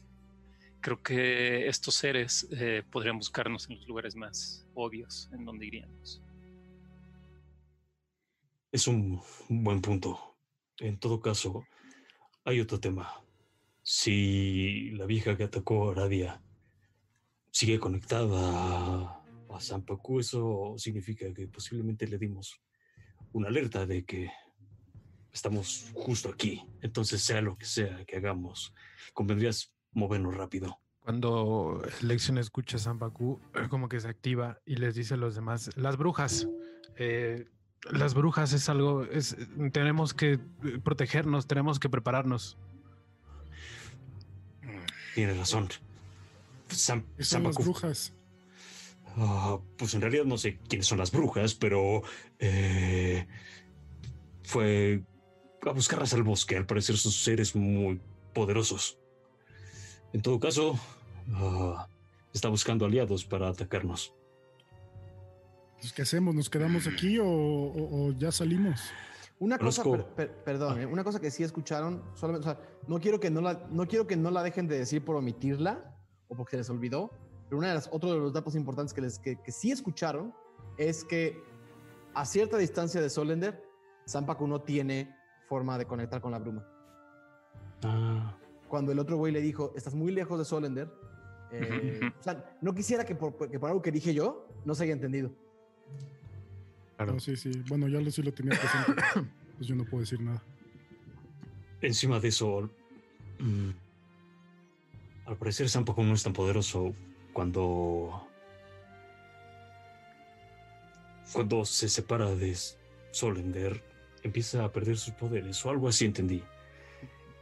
[0.80, 6.20] Creo que estos seres eh, podrían buscarnos en los lugares más obvios en donde iríamos.
[8.72, 10.18] es un, un buen punto.
[10.78, 11.64] En todo caso,
[12.44, 13.22] hay otro tema.
[13.84, 16.42] Si la vieja que atacó a Aradia
[17.54, 22.60] sigue conectada a, Sampaku, eso significa que posiblemente le dimos
[23.32, 24.28] una alerta de que
[25.32, 26.60] estamos justo aquí.
[26.82, 28.74] Entonces, sea lo que sea que hagamos,
[29.12, 30.80] convendrías movernos rápido.
[30.98, 33.40] Cuando Lexion escucha a Sambaku,
[33.70, 36.48] como que se activa y les dice a los demás, las brujas,
[36.96, 37.46] eh,
[37.92, 39.36] las brujas es algo, es,
[39.72, 40.40] tenemos que
[40.82, 42.58] protegernos, tenemos que prepararnos.
[45.14, 45.68] Tienes razón.
[46.68, 48.12] Sam, ¿Qué son las brujas?
[49.16, 52.02] Ah, pues en realidad no sé quiénes son las brujas, pero
[52.38, 53.26] eh,
[54.42, 55.02] fue
[55.66, 56.56] a buscarlas al bosque.
[56.56, 58.00] Al parecer son seres muy
[58.32, 58.98] poderosos.
[60.12, 60.78] En todo caso,
[61.32, 61.86] ah,
[62.32, 64.12] está buscando aliados para atacarnos.
[65.80, 66.34] Pues, ¿Qué hacemos?
[66.34, 68.80] ¿Nos quedamos aquí o, o- o ya salimos?
[69.38, 72.60] Una cosa, Conozco- per- per- perdón, eh, una cosa que sí escucharon, solamente, o sea,
[72.88, 75.93] no quiero que no la, no quiero que no la dejen de decir por omitirla
[76.34, 77.10] o porque se les olvidó,
[77.48, 80.34] pero una de las, otro de los datos importantes que, les, que, que sí escucharon
[80.76, 81.42] es que
[82.14, 83.62] a cierta distancia de Solender,
[84.08, 85.14] Zampacu no tiene
[85.48, 86.66] forma de conectar con la bruma.
[87.82, 88.36] Ah,
[88.68, 90.92] Cuando el otro güey le dijo, estás muy lejos de Solender,
[91.52, 94.84] eh, o sea, no quisiera que por, que por algo que dije yo no se
[94.84, 95.30] haya entendido.
[96.96, 97.12] Claro.
[97.14, 97.50] No, sí, sí.
[97.68, 99.02] Bueno, ya lo sí lo tenía presente.
[99.56, 100.42] pues yo no puedo decir nada.
[101.80, 102.70] encima de eso,
[103.38, 103.70] mm,
[105.26, 106.94] al parecer Zampacu no es tan poderoso
[107.32, 108.26] cuando
[111.32, 112.56] cuando se separa de
[113.10, 113.82] Solender
[114.22, 116.42] empieza a perder sus poderes o algo así entendí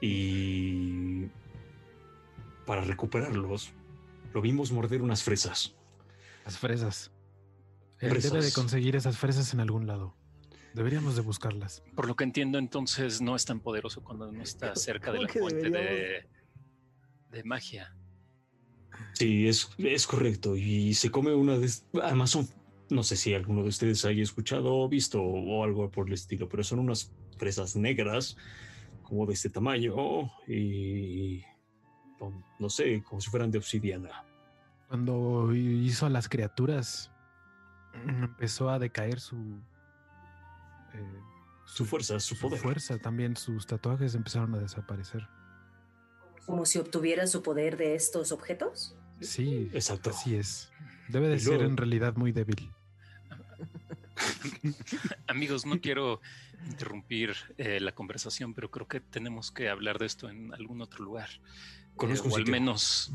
[0.00, 1.26] y
[2.66, 3.72] para recuperarlos
[4.32, 5.74] lo vimos morder unas fresas
[6.44, 7.10] Las fresas.
[7.98, 8.54] Él debe de Fresas.
[8.54, 10.14] conseguir esas fresas en algún lado.
[10.74, 11.82] Deberíamos de buscarlas.
[11.94, 15.28] Por lo que entiendo, entonces no es tan poderoso cuando no está cerca de ¿Cómo
[15.28, 16.28] la fuente de?
[17.32, 17.96] De magia.
[19.14, 20.56] Sí, es, es correcto.
[20.56, 21.70] Y se come una de...
[22.02, 22.46] Además son...
[22.90, 26.48] No sé si alguno de ustedes haya escuchado o visto o algo por el estilo,
[26.48, 28.36] pero son unas fresas negras
[29.02, 29.94] como de este tamaño
[30.46, 31.42] y...
[32.18, 34.24] con- No sé, como si fueran de obsidiana.
[34.88, 37.10] Cuando hizo a las criaturas,
[38.06, 39.36] empezó a decaer su.
[40.92, 41.20] eh,
[41.64, 42.60] Su fuerza, su su poder.
[42.60, 42.98] fuerza.
[42.98, 45.26] También sus tatuajes empezaron a desaparecer.
[46.47, 48.97] Como si obtuviera su poder de estos objetos.
[49.20, 50.10] Sí, Exacto.
[50.10, 50.70] así es.
[51.09, 52.70] Debe de ser en realidad muy débil.
[55.27, 56.20] Amigos, no quiero
[56.69, 61.05] interrumpir eh, la conversación, pero creo que tenemos que hablar de esto en algún otro
[61.05, 61.28] lugar.
[61.97, 63.12] Conozco Eh, un o al menos,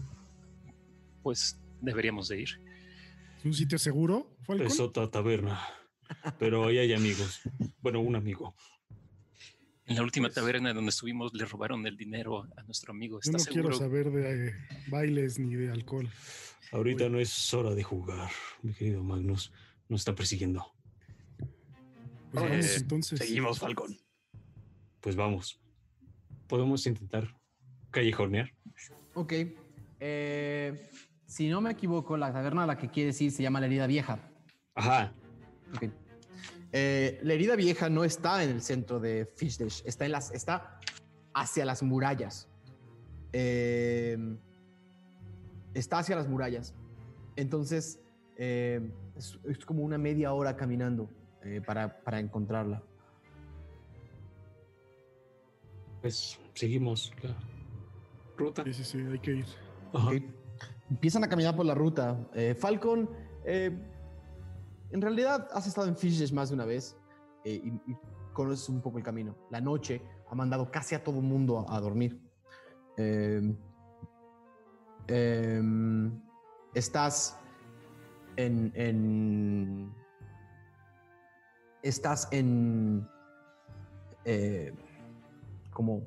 [1.24, 2.62] pues deberíamos de ir.
[3.40, 4.68] ¿Es un sitio seguro, Falcon?
[4.68, 5.60] Es otra taberna.
[6.40, 7.41] Pero ahí hay amigos.
[7.82, 8.56] Bueno, un amigo.
[9.88, 13.16] En la última Pues- taberna donde estuvimos le robaron el dinero a nuestro amigo.
[13.18, 13.62] Yo ¿Está no seguro?
[13.70, 14.54] quiero saber de eh,
[14.90, 16.10] bailes ni de alcohol.
[16.74, 17.10] Ahorita Uy.
[17.12, 18.30] no es hora de jugar,
[18.62, 19.52] mi querido Magnus.
[19.88, 20.66] Nos está persiguiendo.
[22.32, 23.20] Pues Eh, vamos entonces.
[23.20, 23.98] Seguimos, Falcón.
[25.00, 25.62] Pues vamos.
[26.48, 27.34] Podemos intentar
[27.92, 28.54] callejonear.
[29.14, 29.34] Ok.
[30.00, 30.90] eh,
[31.26, 33.88] si no me equivoco, la taberna a la que quieres ir se llama La Herida
[33.88, 34.20] Vieja.
[34.76, 35.14] Ajá.
[35.76, 35.86] Ok.
[36.80, 40.80] Eh, la herida vieja no está en el centro de Fishdash, está, en las, está
[41.34, 42.48] hacia las murallas.
[43.34, 44.16] Eh,
[45.74, 46.76] está hacia las murallas.
[47.36, 47.99] Entonces,
[48.36, 51.10] eh, es, es como una media hora caminando
[51.44, 52.84] eh, para, para encontrarla.
[56.02, 57.36] Pues seguimos la
[58.38, 58.64] ruta.
[58.66, 59.45] Sí, sí, sí, hay que ir.
[59.94, 60.12] Ajá.
[60.91, 62.20] Empiezan a caminar por la ruta.
[62.36, 63.10] Eh, Falcon,
[63.45, 63.72] eh,
[64.92, 66.98] en realidad has estado en Fishdash más de una vez
[67.44, 67.98] eh, y,
[68.34, 69.36] conoces un poco el camino.
[69.50, 70.00] La noche
[70.30, 72.22] ha mandado casi a todo el mundo a, dormir.
[72.96, 73.42] Eh,
[75.08, 76.22] em,
[76.76, 77.36] estás
[78.36, 79.92] en, en-
[81.82, 83.10] estás en
[84.24, 84.72] eh,
[85.72, 86.06] como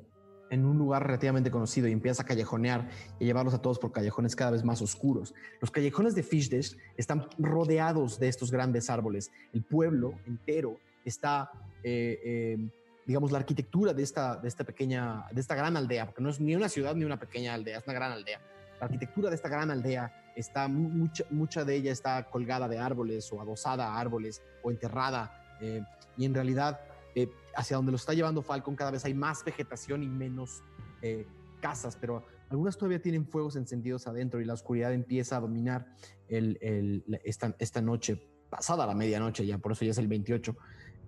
[0.51, 2.87] en un lugar relativamente conocido y empiezas a callejonear
[3.19, 5.33] y llevarlos a todos por callejones cada vez más oscuros.
[5.61, 9.31] Los callejones de Fishdash están rodeados de estos grandes árboles.
[9.53, 11.49] El pueblo entero está,
[11.83, 12.69] eh, eh,
[13.07, 16.39] digamos, la arquitectura de esta, de esta pequeña, de esta gran aldea, porque no es
[16.39, 18.39] ni una ciudad ni una pequeña aldea, es una gran aldea.
[18.79, 22.77] La arquitectura de esta gran aldea está, mu- mucha, mucha de ella está colgada de
[22.77, 25.57] árboles o adosada a árboles o enterrada.
[25.61, 25.81] eh,
[26.17, 26.79] y en realidad,
[27.15, 30.63] eh, hacia donde lo está llevando Falcon, cada vez hay más vegetación y menos
[31.01, 31.25] eh,
[31.61, 35.87] casas, pero algunas todavía tienen fuegos encendidos adentro y la oscuridad empieza a dominar
[36.27, 40.07] el- el- la- esta, esta noche, pasada la medianoche ya, por eso ya es el
[40.07, 40.55] 28.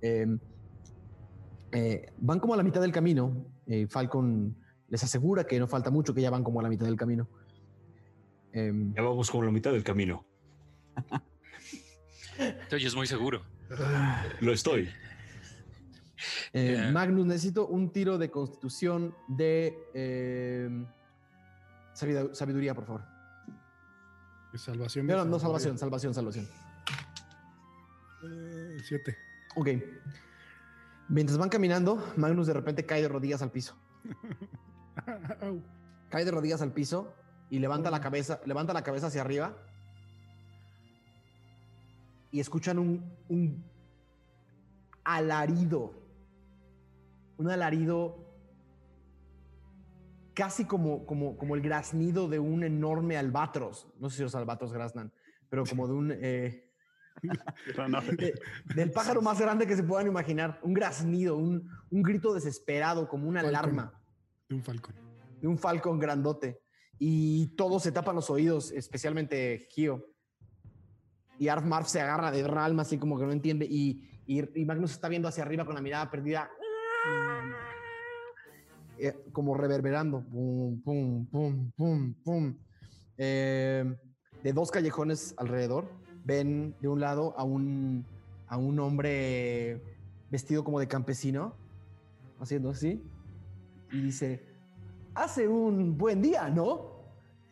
[0.01, 0.27] Eh,
[1.71, 3.45] eh, van como a la mitad del camino.
[3.65, 4.55] eh, Falcon
[4.89, 7.27] les asegura que no falta mucho, que ya van como a la mitad del camino.
[8.51, 10.25] Em, Ya vamos como la mitad del camino.
[12.69, 13.41] Te oyes muy seguro.
[14.41, 14.89] Lo estoy.
[16.53, 16.89] Eh.
[16.91, 19.77] Magnus, necesito un tiro de constitución de
[21.93, 23.01] sabidu- sabiduría, por favor.
[24.55, 25.07] Salvación.
[25.07, 26.47] No, salvación, salvación, salvación.
[28.23, 29.17] Eh, siete.
[29.55, 29.67] Ok.
[31.09, 33.75] Mientras van caminando, Magnus de repente cae de rodillas al piso.
[36.09, 37.11] Cae de rodillas al piso
[37.49, 39.57] y levanta la cabeza, levanta la cabeza hacia arriba.
[42.31, 43.63] Y escuchan un, un
[45.03, 45.93] alarido.
[47.37, 48.29] Un alarido
[50.33, 53.87] casi como, como, como el graznido de un enorme albatros.
[53.99, 55.13] No sé si los albatros graznan,
[55.49, 56.11] pero como de un...
[56.11, 56.69] eh,
[58.17, 58.33] de-
[58.75, 60.59] del pájaro más grande que se puedan imaginar.
[60.63, 63.55] Un graznido, un, un grito desesperado, como una Falcon.
[63.59, 64.01] alarma
[64.49, 64.95] De un falcón.
[65.39, 66.61] de un falcón grandote.
[66.99, 70.07] Y todos se tapan los oídos, especialmente Gio.
[71.37, 73.65] Y Arf Marf se agarra de Ralma, así como que no entiende.
[73.69, 76.49] Y, y, y Magnus está viendo hacia arriba con la mirada perdida.
[78.97, 80.21] Eh, como reverberando.
[80.21, 82.55] Pum, pum, pum, pum, pum.
[83.17, 83.95] Eh,
[84.43, 85.89] de dos callejones alrededor,
[86.25, 88.05] ven de un lado a un,
[88.47, 89.81] a un hombre
[90.29, 91.55] vestido como de campesino,
[92.39, 93.01] haciendo así.
[93.91, 94.45] Y dice,
[95.15, 96.91] hace un buen día, ¿no?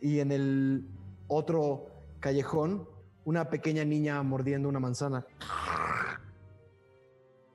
[0.01, 0.87] Y en el
[1.27, 1.87] otro
[2.19, 2.87] callejón,
[3.23, 5.25] una pequeña niña mordiendo una manzana.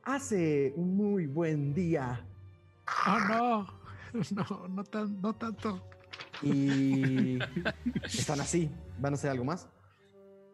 [0.07, 2.24] Hace un muy buen día.
[3.07, 3.77] Oh, no.
[4.31, 5.83] No, no, tan, no tanto.
[6.41, 7.39] Y
[8.05, 8.70] están así.
[8.99, 9.69] ¿Van a hacer algo más?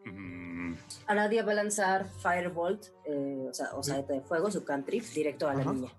[0.05, 0.73] Mm,
[1.07, 5.49] Aradia va a lanzar Firebolt, eh, o sea, o saeta de fuego, su cantrip, directo
[5.49, 5.73] a la Ajá.
[5.75, 5.91] niña.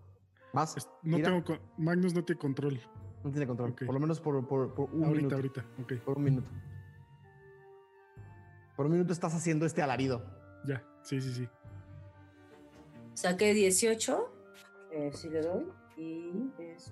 [0.51, 0.75] ¿Más?
[1.03, 1.29] No Tira.
[1.29, 2.81] tengo con- Magnus no tiene control.
[3.23, 3.73] No tiene control.
[3.75, 5.35] Por lo menos por, por- por un ahorita, minuto.
[5.35, 5.65] ahorita.
[5.83, 6.49] Ok, Por un minuto.
[8.75, 10.25] Por un minuto estás haciendo este alarido.
[10.67, 10.83] ya.
[11.03, 11.47] Sí, sí, sí.
[13.13, 14.29] Saqué 18,
[14.91, 15.65] eh, sí le doy,
[15.97, 16.91] y es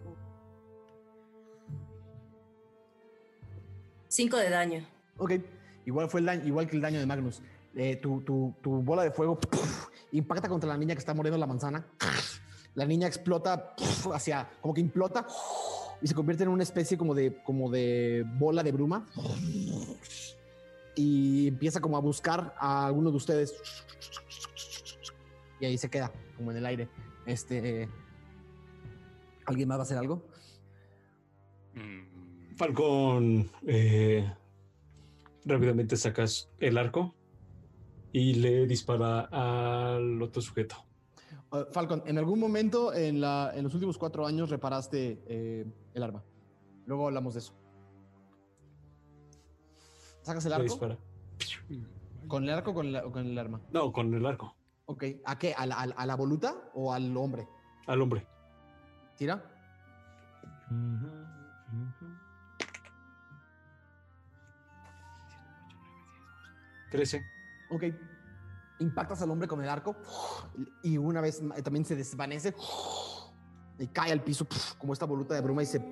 [4.08, 4.86] 5 de daño.
[5.18, 5.34] Ok.
[5.86, 7.42] Igual fue el daño, igual que el daño de Magnus.
[7.76, 9.40] Eh, tu, tu- tu bola de fuego
[10.12, 11.86] impacta contra la niña que está mordiendo la manzana.
[12.76, 13.74] La niña explota
[14.14, 15.26] hacia, como que implota
[16.02, 19.08] y se convierte en una especie como de, como de bola de bruma.
[20.96, 23.56] Y empieza como a buscar a alguno de ustedes.
[25.62, 26.90] Y ahí se queda, como en el aire.
[27.26, 27.88] Este.
[29.46, 30.26] ¿Alguien más va a hacer algo?
[31.76, 34.30] mm, Falcón, eh,
[35.46, 37.16] rápidamente sacas el arco
[38.12, 40.76] y le dispara al otro sujeto.
[41.52, 46.04] Uh, Falcon, en algún momento en, la, en los últimos cuatro años reparaste eh, el
[46.04, 46.24] arma.
[46.86, 47.54] Luego hablamos de eso.
[50.22, 50.64] ¿Sacas el Le arco?
[50.66, 50.98] dispara.
[52.28, 53.62] ¿Con el arco o con, la- o con el arma?
[53.72, 54.56] No, con el arco.
[54.92, 55.04] Ok.
[55.26, 55.54] ¿A qué?
[55.58, 57.48] ¿A la, a voluta o al hombre?
[57.88, 58.28] Al hombre.
[59.18, 59.42] ¿Tira?
[66.92, 67.24] 13.
[67.70, 67.84] Ok.
[68.80, 69.96] Impactas al hombre con el arco
[70.84, 72.54] y una vez también se desvanece
[73.78, 74.48] y cae al piso
[74.78, 75.92] como esta voluta de bruma y se,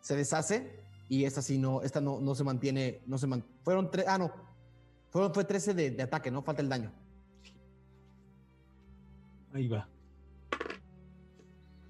[0.00, 3.90] se deshace y esta sí no, esta no, no se mantiene, no se man- fueron
[3.90, 4.32] tres, ah no,
[5.10, 6.42] fueron, fue 13 de, de ataque, ¿no?
[6.42, 6.92] Falta el daño.
[9.52, 9.88] Ahí va.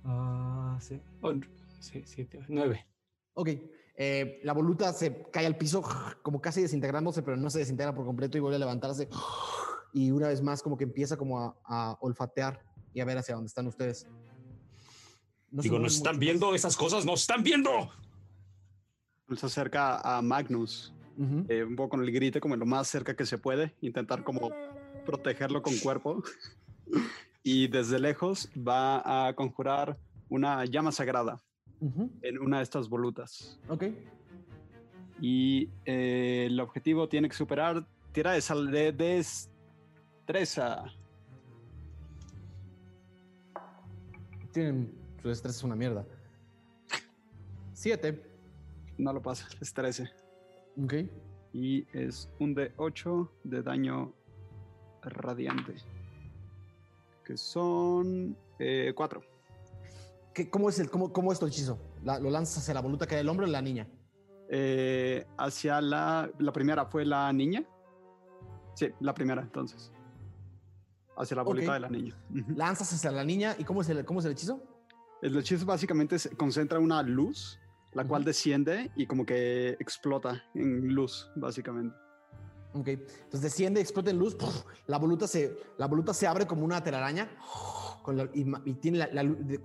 [0.04, 1.00] Ah, sí.
[1.20, 1.32] Oh,
[1.80, 2.86] sí, siete, nueve.
[3.34, 3.48] Ok,
[3.96, 5.82] eh, la voluta se cae al piso
[6.22, 9.08] como casi desintegrándose, pero no se desintegra por completo y vuelve a levantarse
[9.92, 12.64] y una vez más como que empieza como a, a olfatear
[12.94, 14.06] y a ver hacia dónde están ustedes.
[15.50, 17.04] No Digo, ¿nos están viendo esas cosas?
[17.04, 17.90] ¡Nos están viendo!
[19.28, 20.92] Él se acerca a Magnus,
[21.48, 24.50] eh, un poco con el grito, como lo más cerca que se puede, intentar como
[25.04, 26.22] protegerlo con cuerpo.
[27.42, 29.98] y desde lejos va a conjurar
[30.28, 31.42] una llama sagrada
[32.22, 33.58] en una de estas volutas.
[33.68, 33.84] Ok.
[35.20, 40.84] Y eh, el objetivo tiene que superar tira de, sal de destreza.
[44.52, 46.04] Tienen su destreza es una mierda.
[47.72, 48.22] Siete.
[48.96, 50.10] No lo pasa, es 13.
[50.82, 50.94] Ok.
[51.52, 54.14] Y es un de 8 de daño
[55.02, 55.74] radiante.
[57.30, 58.36] Que son
[58.96, 59.20] 4.
[60.34, 61.78] ¿Qué- ¿Cómo es el cómo, cómo es tu hechizo?
[62.02, 63.86] La- ¿Lo lanzas hacia la voluta que hay del hombre o la niña?
[64.48, 66.28] Eh, hacia la.
[66.40, 67.62] La primera fue la niña.
[68.74, 69.92] Sí, la primera, entonces.
[71.16, 72.20] Hacia la bolita de la niña.
[72.56, 74.60] Lanzas hacia la niña y cómo es el, cómo es el hechizo?
[75.22, 77.60] El hechizo básicamente se concentra una luz,
[77.92, 81.94] la cual desciende y como que explota en luz, básicamente.
[82.72, 82.88] Ok.
[82.88, 84.36] Entonces desciende, explota en luz.
[84.86, 87.28] La voluta se, la voluta se abre como una telaraña
[88.02, 89.24] con la- y, y tiene la, la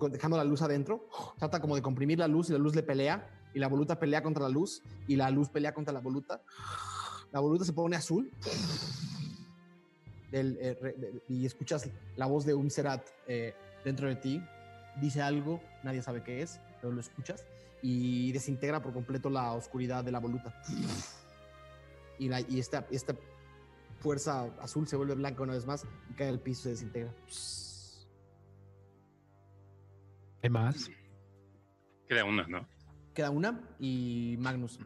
[0.09, 1.07] dejando la luz adentro.
[1.37, 3.29] Trata como de comprimir la luz y la luz le pelea.
[3.53, 6.41] Y la voluta pelea contra la luz y la luz pelea contra la voluta.
[7.31, 8.29] La voluta se pone azul.
[10.31, 11.87] del, eh, y escuchas
[12.17, 13.53] la voz de un Serat eh,
[13.85, 14.41] dentro de ti.
[14.99, 17.45] Dice algo, nadie sabe qué es, pero lo escuchas
[17.81, 20.53] y desintegra por completo la oscuridad de la voluta.
[22.19, 23.15] Y, la, y esta, esta
[23.99, 27.13] fuerza azul se vuelve blanca una vez más y cae al piso y se desintegra.
[30.43, 30.89] ¿Hay más?
[32.07, 32.67] Queda una, ¿no?
[33.13, 34.79] Queda una y Magnus.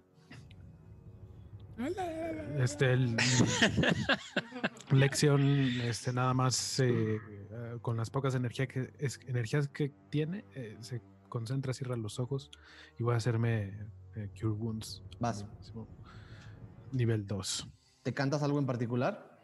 [2.58, 3.16] Este, el,
[4.92, 5.42] Lexion,
[5.82, 10.78] este, nada más eh, eh, con las pocas energía que, es- energías que tiene, eh,
[10.82, 12.52] se concentra, cierra los ojos
[12.98, 13.78] y voy a hacerme
[14.16, 15.04] eh, Cure Wounds.
[15.20, 15.46] Vas.
[15.46, 15.88] Máximo.
[16.92, 17.68] Nivel 2.
[18.04, 19.40] ¿Te cantas algo en particular?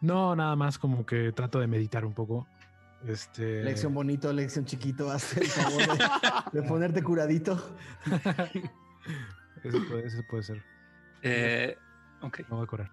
[0.00, 2.46] No, nada más como que trato de meditar un poco.
[3.06, 5.82] Este, Lección bonito, lección chiquito, haz el favor
[6.52, 7.76] de, de ponerte curadito.
[9.64, 10.62] ese, puede, ese puede ser.
[11.22, 11.76] Eh,
[12.22, 12.40] ok.
[12.48, 12.90] No voy a curar.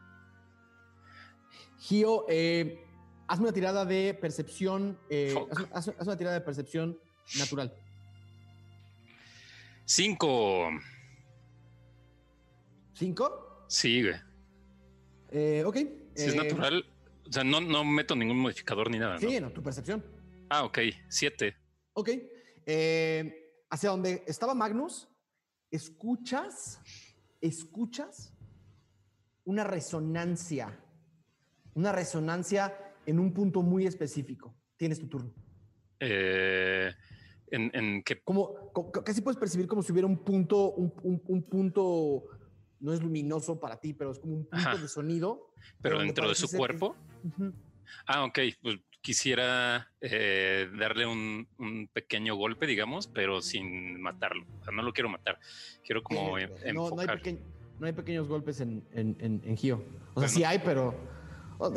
[1.78, 2.86] Gio, eh,
[3.28, 5.00] hazme una tirada de percepción.
[5.10, 5.36] eh,
[5.72, 6.98] haz, haz- haz una tirada de percepción
[7.40, 7.74] natural.
[9.86, 10.70] Cinco.
[12.94, 13.51] ¿Cinco?
[13.72, 14.16] Sí, güey.
[15.30, 15.76] Eh, ok.
[16.14, 16.86] Si es eh, natural,
[17.26, 19.18] o sea, no, no meto ningún modificador ni nada.
[19.18, 20.04] Sí, no, tu percepción.
[20.50, 20.80] Ah, ok.
[21.08, 21.56] Siete.
[21.94, 22.10] Ok.
[22.66, 25.08] Eh, hacia donde estaba Magnus,
[25.72, 26.82] escuchas,
[27.40, 28.34] escuchas
[29.46, 30.78] una resonancia.
[31.74, 32.76] Una resonancia
[33.06, 34.54] en un punto muy específico.
[34.76, 35.34] Tienes tu turno.
[35.98, 36.92] Eh,
[37.52, 40.94] en, en que Como, co- co- casi puedes percibir como si hubiera un punto, un,
[41.04, 42.24] un- un punto,
[42.82, 44.76] no es luminoso para ti, pero es como un punto Ajá.
[44.78, 45.52] de sonido.
[45.82, 46.96] pero dentro de su ser cuerpo.
[48.06, 48.40] Ah, ok.
[48.62, 54.46] Pues quisiera eh, darle un, un pequeño golpe, digamos, pero sin matarlo.
[54.60, 55.40] O sea, no lo quiero matar.
[55.84, 57.42] Quiero como em- no, no, hay peque-
[57.80, 59.78] no hay pequeños golpes en, en, en, en Gio.
[59.78, 60.28] O sea, Bueno.
[60.30, 60.96] sí hay, pero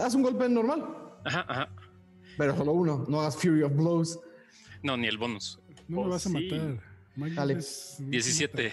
[0.00, 0.84] haz un golpe normal,
[1.24, 1.68] Ajá, ajá.
[2.38, 3.04] pero solo uno.
[3.08, 4.20] No hagas Fury of Blows.
[4.82, 5.58] No, ni el bonus.
[5.88, 6.50] No me Oh, vas a sí.
[6.50, 7.34] matar.
[7.34, 7.54] Dale.
[7.54, 8.72] es- no se 17.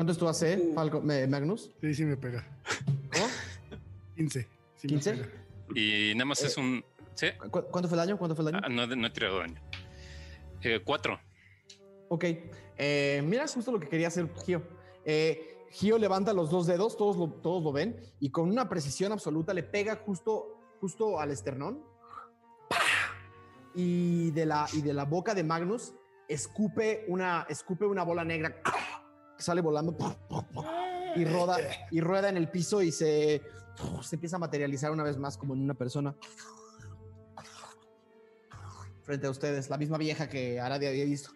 [0.00, 1.70] ¿Cuánto es tu AC, Falco- Magnus?
[1.78, 2.42] Sí, sí me pega.
[3.12, 3.26] ¿Cómo?
[4.16, 4.48] 15.
[4.76, 5.12] sí me 15.
[5.12, 5.28] pega.
[5.74, 6.82] Y nada más Eh, es un.
[7.14, 7.26] ¿Sí?
[7.50, 8.16] ¿Cu- ¿Cuánto fue el daño?
[8.16, 8.64] ¿Cuánto fue el daño?
[8.64, 9.60] Ah, no, no he tirado daño.
[10.62, 11.20] Eh, cuatro.
[12.08, 12.24] Ok.
[12.78, 14.62] Eh, mira, justo lo que quería hacer Gio.
[15.04, 19.12] Eh, Gio levanta los dos dedos, todos lo, todos lo ven, y con una precisión
[19.12, 21.84] absoluta le pega justo, justo al esternón.
[22.70, 22.78] ¡Pah!
[23.74, 25.92] Y de, la, y de la boca de Magnus
[26.26, 28.62] escupe una, escupe una bola negra
[29.40, 29.96] que sale volando
[31.16, 31.56] y roda
[31.90, 33.40] y rueda en el piso y se,
[34.02, 36.14] se empieza a materializar una vez más como en una persona
[39.02, 41.30] frente a ustedes, la misma vieja que Aradia había visto.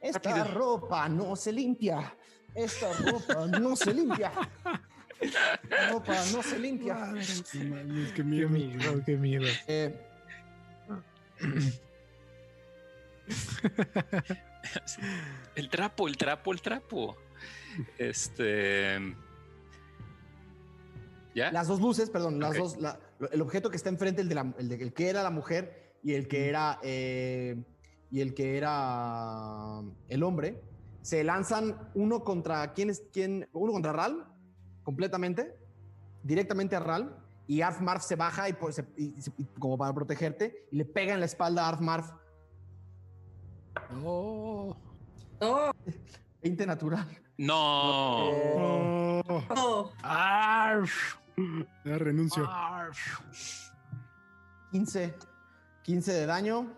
[0.00, 0.54] Esta Rápido.
[0.54, 2.16] ropa no se limpia.
[2.54, 4.32] Esta ropa no se limpia.
[5.20, 5.60] Esta
[5.92, 7.12] ropa no se limpia.
[7.52, 8.48] Qué Qué miedo.
[8.48, 9.46] miedo, qué miedo.
[9.68, 9.94] Eh,
[15.54, 17.16] El trapo, el trapo, el trapo.
[17.98, 18.98] Este.
[21.34, 21.52] ¿Ya?
[21.52, 22.98] las dos luces, perdón, las dos, la-
[23.30, 25.94] el objeto que está enfrente, el, de la- el, de- el que era la mujer
[26.02, 27.62] y el que era eh,
[28.10, 30.60] y el que era el hombre,
[31.02, 34.26] se lanzan uno contra quién es quién, uno contra Ral,
[34.82, 35.54] completamente,
[36.24, 37.16] directamente a Ral,
[37.46, 38.56] y Arf Marf se baja y,
[38.96, 42.10] y- se- y como para protegerte y le pega en la espalda a Arf Marf.
[44.04, 44.76] Oh,
[45.40, 45.72] No,
[46.42, 47.06] 20 natural.
[47.38, 49.22] No.
[49.54, 49.92] No.
[50.02, 51.16] arf,
[51.84, 52.46] ya renuncio.
[52.48, 53.20] arf.
[54.72, 55.14] 15,
[55.82, 56.72] 15 de daño.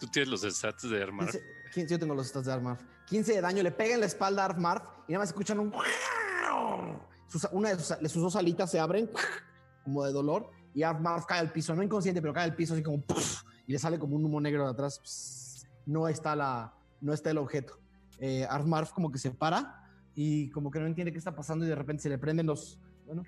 [0.00, 1.26] Tú tienes los stats de armar.
[1.30, 1.42] 15,
[1.74, 2.80] 15, yo tengo los stats de Armarf.
[3.06, 5.72] 15 de daño, le pega en la espalda a Armarf y nada más escuchan un.
[7.28, 9.10] Sus- una de sus, de sus dos alitas se abren
[9.82, 12.82] como de dolor y Armarf cae al piso, no inconsciente, pero cae al piso así
[12.82, 13.02] como
[13.66, 15.00] y le sale como un humo negro de atrás.
[15.86, 17.78] No está, la, no está el objeto.
[18.18, 18.46] Eh,
[18.94, 19.82] como que se para
[20.14, 22.80] y como que no entiende qué está pasando y de repente se le prenden los.
[23.06, 23.22] Bueno.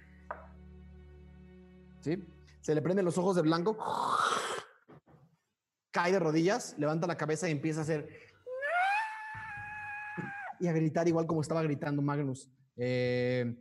[2.00, 2.22] Sí.
[2.60, 3.76] Se le prenden los ojos de blanco.
[5.90, 8.08] Cae de rodillas, levanta la cabeza y empieza a hacer
[10.58, 12.50] y a gritar igual como estaba gritando Magnus.
[12.76, 13.54] Eh,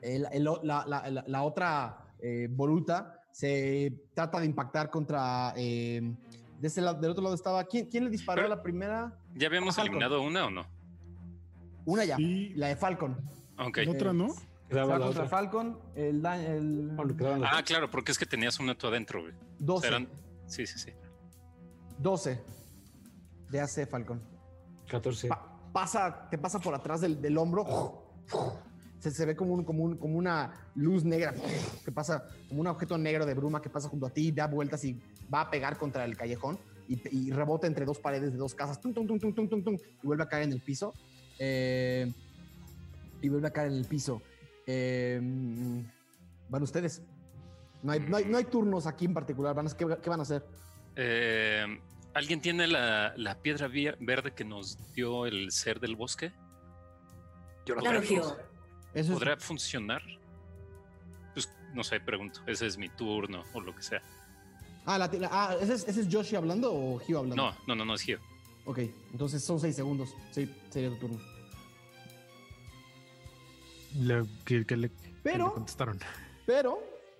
[0.00, 5.52] el- el- la, la- la- la otra eh, voluta se trata de impactar contra.
[5.56, 6.14] eh,
[6.62, 7.64] de ese lado, del otro lado estaba.
[7.64, 9.18] ¿Quién, quién le disparó Pero- la primera?
[9.34, 10.64] ¿Ya habíamos eliminado una o no?
[11.84, 12.16] Una ya.
[12.16, 12.52] Sí.
[12.54, 13.16] La de Falcon.
[13.58, 13.78] Ok.
[13.78, 14.28] La otra, ¿no?
[14.68, 15.28] Quedaba la contra otra.
[15.28, 15.78] Falcon.
[15.96, 19.32] El, el Bueno, Ah, claro, porque es que tenías una tú adentro, güey.
[19.32, 19.88] O 12.
[19.88, 20.08] sea, eran-
[20.46, 20.90] Sí, sí, sí.
[21.98, 22.40] 12
[23.50, 24.22] de AC Falcon.
[24.88, 25.28] 14.
[25.28, 28.06] Pa- pasa, te pasa por atrás del, del hombro,
[29.00, 31.34] se, se ve como, un, como, un- como una luz negra
[31.84, 34.84] que pasa, como un objeto negro de bruma que pasa junto a ti, da vueltas
[34.84, 35.00] y
[35.32, 36.58] va a pegar contra el callejón
[36.88, 39.62] y, y rebota entre dos paredes de dos casas, tum, tum, tum, tum, tum, tum,
[39.64, 40.92] tum, y vuelve a caer en el piso.
[41.38, 42.10] Eh,
[43.20, 44.20] y vuelve a caer en el piso.
[44.66, 45.20] Eh,
[46.48, 47.02] van ustedes.
[47.82, 49.54] No hay, no, hay, no hay turnos aquí en particular.
[49.54, 50.44] Van a- ¿qué, qué van a hacer?
[50.96, 51.64] Eh,
[52.14, 56.32] ¿Alguien tiene la, la piedra verde que nos dio el ser del bosque?
[57.64, 58.02] Yo la Claro,
[59.12, 60.02] ¿Podrá funcionar?
[61.32, 62.40] Pues no sé, pregunto.
[62.46, 64.02] Ese es mi turno o lo que sea.
[64.84, 67.36] Ah, la- la- ah, ¿ese, es, ¿ese es Yoshi hablando o Hugh hablando?
[67.36, 68.18] No, no, no, no es Gio.
[68.64, 68.78] Ok,
[69.12, 70.14] entonces son seis segundos.
[70.32, 71.18] Sí, sería tu turno.
[74.00, 75.98] Le- que, que le, que Pero- le contestaron.
[76.46, 76.78] Pero,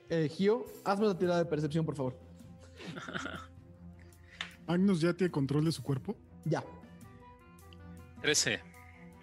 [0.08, 2.18] eh, Gio, hazme una tirada de percepción, por favor.
[4.66, 6.16] Magnus ya tiene control de su cuerpo.
[6.44, 6.64] Ya.
[8.22, 8.60] 13.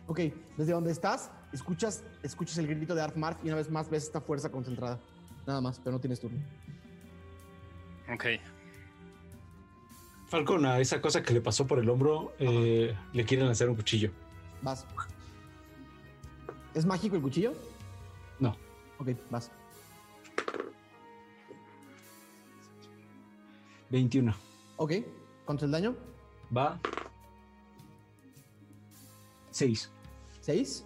[0.07, 0.19] Ok,
[0.57, 4.03] desde donde estás, escuchas, escuchas el grito de Art Marf y una vez más ves
[4.03, 4.99] esta fuerza concentrada.
[5.47, 6.39] Nada más, pero no tienes turno.
[8.13, 8.25] Ok.
[10.27, 13.75] Falcon, a esa cosa que le pasó por el hombro, eh, le quieren lanzar un
[13.75, 14.11] cuchillo.
[14.61, 14.85] Vas.
[16.73, 17.53] ¿Es mágico el cuchillo?
[18.39, 18.55] No.
[18.99, 19.51] Ok, vas.
[23.89, 24.33] 21.
[24.77, 24.93] Ok,
[25.45, 25.95] ¿cuánto es el daño?
[26.55, 26.79] Va.
[29.51, 29.89] 6.
[30.41, 30.85] ¿Seis?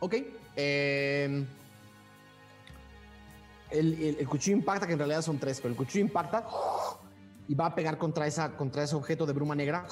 [0.00, 0.14] Ok.
[0.56, 1.46] em,
[3.72, 6.46] el, el- el cuchillo impacta, que en realidad son tres, pero el cuchillo impacta
[7.48, 9.86] y va a pegar contra, esa, contra ese objeto de bruma negra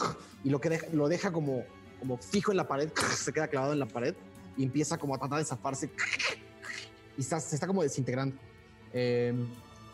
[0.44, 1.65] y lo, que deja, lo deja como,
[1.98, 4.15] como fijo en la pared, se queda clavado en la pared
[4.57, 5.90] y empieza como a tratar de zafarse
[7.16, 8.36] y está- se está como desintegrando.
[8.93, 9.47] Em,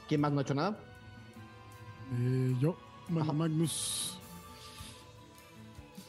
[0.08, 0.78] ¿Quién más no ha hecho nada?
[2.12, 2.76] Eh, yo,
[3.20, 3.32] Ajá.
[3.32, 4.18] Magnus.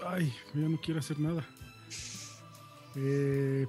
[0.05, 1.43] Ay, ya no quiere hacer nada.
[2.95, 3.67] Eh,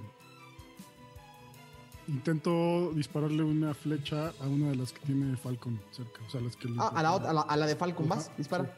[2.08, 6.20] intento dispararle una flecha a una de las que tiene Falcon cerca.
[6.26, 6.68] O sea, las que.
[6.68, 8.30] le- Ah, a, la, otra- a, la, a la de Falcon, ¿vas?
[8.36, 8.74] Dispara.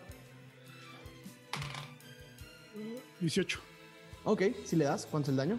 [3.20, 3.58] 18.
[4.24, 5.58] Ok, si le das, ¿cuánto es el daño?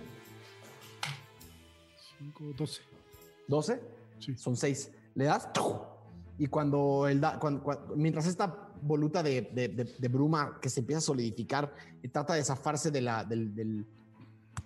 [2.20, 2.82] 5, 12.
[3.48, 3.82] 12.
[4.20, 4.36] Sí.
[4.38, 4.92] Son 6.
[5.16, 5.50] Le das
[6.38, 10.70] y cuando el da, cuando- cuando- mientras esta voluta de, de- de- de bruma que
[10.70, 13.86] se empieza a solidificar y trata de zafarse de la, del, del-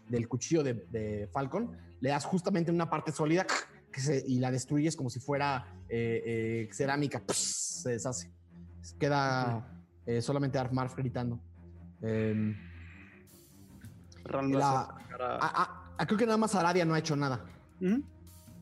[0.07, 1.75] del cuchillo de Falcon,
[2.05, 3.47] le das justamente una parte sólida
[3.91, 6.21] que se- y la destruyes como si fuera eh,
[6.67, 7.23] eh, cerámica.
[7.33, 8.31] Se deshace.
[8.99, 9.67] Queda
[10.05, 11.39] eh, solamente Arf Marf gritando.
[12.03, 12.55] Em,
[14.51, 17.43] la- sacar a- a- a- a- creo que nada más Aradia no ha hecho nada.
[17.81, 18.03] Ujú.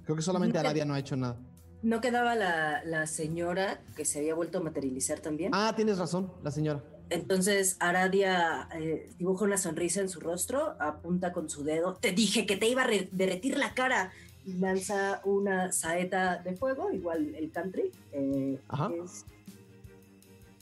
[0.05, 1.35] Creo que solamente Aradia no ha hecho nada.
[1.81, 5.51] ¿No quedaba la, la señora que se había vuelto a materializar también?
[5.53, 6.81] Ah, tienes razón, la señora.
[7.09, 11.93] Entonces Aradia eh, dibuja una sonrisa en su rostro, apunta con su dedo.
[11.95, 14.11] Te dije que te iba a re- derretir la cara.
[14.45, 17.91] Y lanza una saeta de fuego, igual el country.
[18.11, 18.89] eh, Ajá.
[19.03, 19.25] es-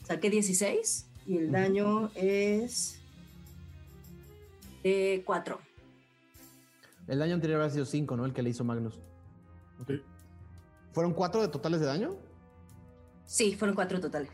[0.06, 2.98] saqué 16 y el daño es
[4.84, 5.58] de 4.
[7.08, 8.24] El daño anterior había sido 5, ¿no?
[8.26, 8.94] El que le hizo Magnus.
[9.80, 9.92] Ok.
[10.92, 12.14] ¿Fueron 4 de totales de daño?
[13.26, 14.30] Sí, fueron 4 totales.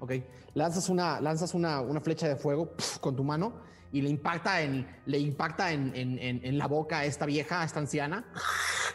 [0.00, 0.12] Ok.
[0.54, 3.54] Lanzas una, lanzas una, una flecha de fuego pf, con tu mano
[3.92, 7.62] y le impacta en, le impacta en, en- en- en la boca a esta vieja,
[7.62, 8.24] a esta anciana.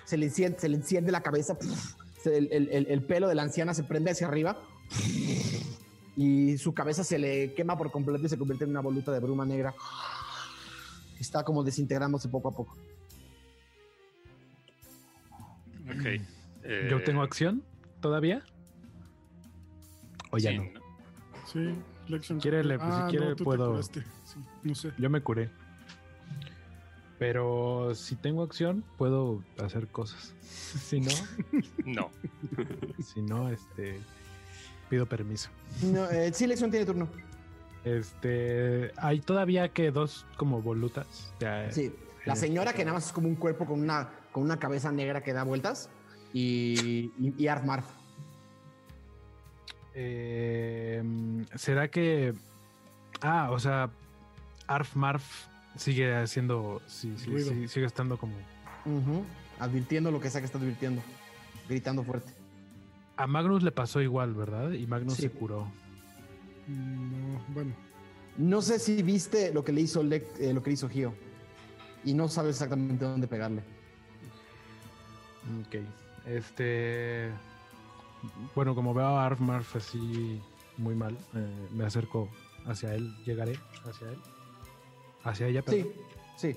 [0.05, 1.57] Se le enciende, se le enciende la cabeza.
[1.57, 4.57] pf, se- el, el- el- el pelo de la anciana se prende hacia arriba.
[6.15, 9.19] Y su cabeza se le quema por completo y se convierte en una voluta de
[9.19, 9.73] bruma negra.
[11.19, 12.75] Está como desintegrándose poco a poco.
[15.85, 16.05] Ok.
[16.63, 17.63] Eh, ¿Yo tengo acción
[18.01, 18.43] todavía?
[20.31, 20.78] ¿O ya sí, no?
[21.51, 21.73] Sí,
[22.07, 22.39] Flexion.
[22.39, 24.03] quiere, le- pues, si quiere, tú te puedo- curaste.
[24.25, 24.91] Sí, no sé.
[24.97, 25.49] Yo me curé.
[27.17, 30.33] Pero si tengo acción, puedo hacer cosas.
[30.41, 31.11] si no,
[31.85, 32.09] No.
[33.03, 33.99] si no, este
[34.89, 35.49] pido permiso.
[35.83, 37.09] No, eh, sí, Lexion tiene turno.
[37.83, 41.31] Este, hay todavía que dos como volutas.
[41.39, 41.93] Ya, Sí,
[42.25, 45.21] la señora que nada más es como un cuerpo con una, con una cabeza negra
[45.21, 45.89] que da vueltas
[46.33, 47.85] y, y, y Arf Marf.
[50.01, 51.03] Eh,
[51.55, 52.33] ¿Será que...
[53.21, 53.89] Ah, o sea,
[54.65, 56.81] Arf Marf sigue haciendo...
[56.87, 58.33] Sí, sí, sí, sigue estando como...
[59.59, 61.01] Advirtiendo lo que sea que está advirtiendo.
[61.67, 62.31] Gritando fuerte.
[63.17, 64.71] A Magnus le pasó igual, ¿verdad?
[64.71, 65.23] Y Magnus Sí.
[65.23, 65.65] se curó.
[66.67, 67.73] Mm, No, bueno.
[68.37, 71.13] No sé si viste lo que le hizo Lec- eh, lo que le hizo Gio.
[72.05, 73.61] Y no sabes exactamente dónde pegarle.
[75.67, 75.75] Ok.
[76.25, 77.31] Este...
[78.55, 80.41] Bueno, como veo a Arf Marf así
[80.77, 82.29] muy mal, eh, me acerco
[82.65, 84.19] hacia él, llegaré hacia él.
[85.23, 85.93] Hacia ella, Sí, perdón.
[86.37, 86.55] sí.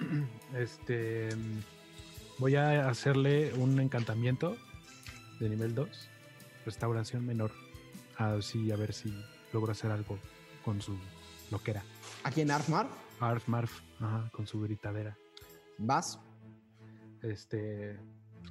[0.54, 1.28] Este.
[2.38, 4.56] Voy a hacerle un encantamiento
[5.40, 5.88] de nivel 2.
[6.64, 7.50] Restauración menor.
[8.16, 9.14] Así, a ver si
[9.52, 10.18] logro hacer algo
[10.64, 10.96] con su
[11.50, 11.82] loquera.
[12.24, 12.88] Aquí en Arfmar,
[13.20, 15.16] Arf, Marf, ajá, con su gritadera.
[15.78, 16.18] vas.
[17.22, 17.98] Este.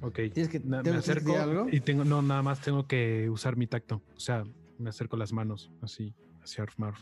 [0.02, 0.14] Ok.
[0.32, 1.66] Tienes que, Na- me ¿tienes que acerco algo.
[1.70, 4.02] y tengo, no, nada más tengo que usar mi tacto.
[4.16, 4.44] O sea,
[4.78, 6.98] me acerco las manos así hacia Arf Marf,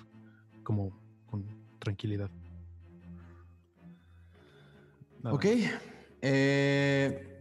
[0.64, 1.44] como con
[1.78, 2.30] tranquilidad.
[5.22, 5.46] Nada Ok.
[6.22, 7.40] Eh,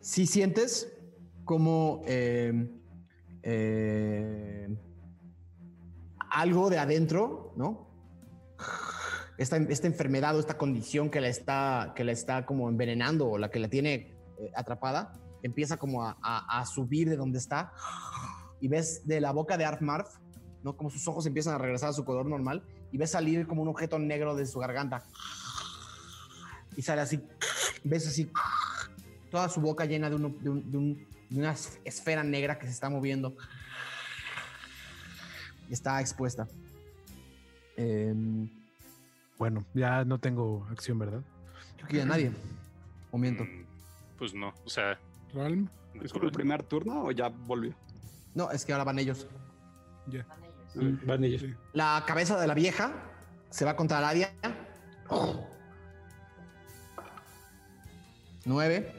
[0.00, 0.92] si sientes
[1.44, 2.68] como eh,
[3.42, 4.68] eh,
[6.30, 7.88] algo de adentro, ¿no?
[9.38, 13.38] Esta, esta enfermedad o esta condición que la está, que la está como envenenando o
[13.38, 15.12] la que la tiene eh, atrapada,
[15.42, 17.72] empieza como a, a- a subir de donde está
[18.60, 20.08] y ves de la boca de Arfmarf,
[20.62, 20.76] ¿no?
[20.76, 22.62] Como sus ojos empiezan a regresar a su color normal
[22.92, 25.04] y ves salir como un objeto negro de su garganta
[26.76, 27.20] y sale así,
[27.84, 28.30] ves así,
[29.30, 32.58] toda su boca llena de, uno- de un- de un- de una es- esfera negra
[32.58, 33.36] que se está moviendo.
[35.68, 36.48] Y está expuesta.
[37.76, 38.48] Em,
[39.38, 41.22] Bueno, ya no tengo acción, ¿verdad?
[41.76, 42.32] creo que ya nadie.
[43.12, 43.44] O miento.
[43.44, 43.64] Mm,
[44.18, 44.98] Pues no, o sea,
[45.32, 45.68] Ralm,
[46.02, 47.74] ¿Es por el primer turno o ya volvió?
[48.34, 49.26] No, es que ahora van ellos.
[50.06, 50.26] ya.
[50.74, 51.40] Mm, Van ellos.
[51.42, 51.54] Sí.
[51.72, 52.92] La cabeza de la vieja
[53.50, 54.30] se va contra Aradia.
[58.44, 58.92] Nueve.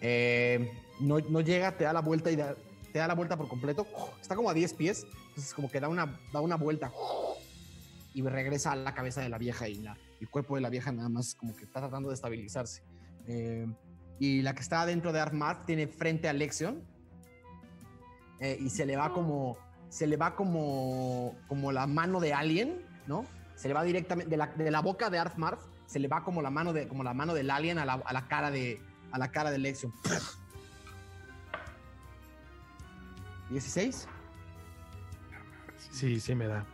[0.00, 0.70] Eh,
[1.00, 2.54] no, no llega, te da la vuelta y da-
[2.92, 3.86] te da la vuelta por completo.
[4.20, 5.06] Está como a 10 pies.
[5.30, 6.92] Entonces como que da una, da una vuelta.
[8.12, 10.92] Y regresa a la cabeza de la vieja y la, el cuerpo de la vieja
[10.92, 12.82] nada más como que está tratando de estabilizarse.
[13.26, 13.66] Eh,
[14.18, 16.82] y la que está dentro de Armad tiene frente a Lexion.
[18.40, 19.56] eh, y se le va como
[19.88, 23.24] se le va como, como la mano de alien, ¿no?
[23.54, 26.42] Se le va directamente de la, de la boca de Arfmarf, se le va como
[26.42, 28.82] la mano de como la mano del alien a la, a la cara de
[29.12, 29.92] a la cara de Lexion.
[33.50, 34.08] 16.
[35.92, 36.64] Sí, sí me da.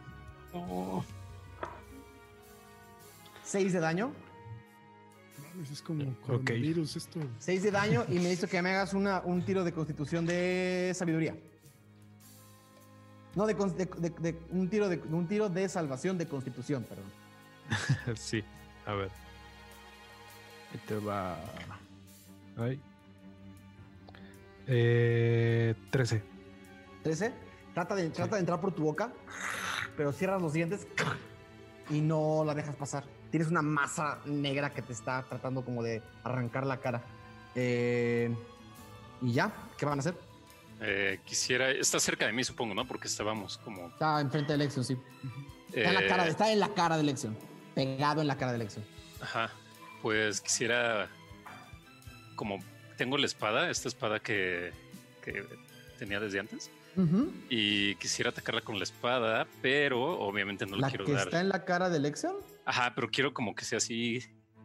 [3.45, 4.13] 6 de daño.
[5.61, 7.21] Mames, es como coronavirus esto.
[7.39, 10.93] 6 de daño y me dice que me hagas una, un tiro de constitución de
[10.95, 11.37] sabiduría.
[13.35, 18.17] No, de, de- de- de- un, tiro de, un tiro de salvación de constitución, perdón.
[18.17, 18.43] sí,
[18.87, 19.11] a ver.
[20.73, 21.39] Ahí te va.
[22.57, 22.81] Ay.
[24.67, 26.23] Eh, 13.
[27.03, 27.33] 13.
[27.75, 29.13] Trata de, trata de entrar por tu boca,
[29.97, 30.87] pero cierras los dientes
[31.91, 33.05] y no la dejas pasar.
[33.31, 37.03] Tienes una masa negra que te está tratando como de arrancar la cara.
[37.55, 38.35] Eh,
[39.23, 40.15] y ya, ¿qué van a hacer?
[40.83, 42.87] eh, quisiera, está cerca de mí supongo, ¿no?
[42.87, 43.89] Porque estábamos como...
[43.89, 44.97] Está enfrente de Lexion, sí.
[45.69, 47.37] Está, en la eh, cara, está en la cara de Lexion.
[47.75, 48.85] Pegado en la cara de Lexion.
[49.21, 49.51] Ajá,
[50.01, 51.09] pues quisiera,
[52.35, 52.59] como
[52.97, 54.73] tengo la espada, esta espada que,
[55.23, 55.45] que
[55.99, 56.71] tenía desde antes,
[57.49, 61.29] y quisiera atacarla con la espada, pero obviamente no le La quiero que dar.
[61.29, 62.35] está en la cara de Lexion,
[62.65, 64.21] Ajá, pero quiero como que sea así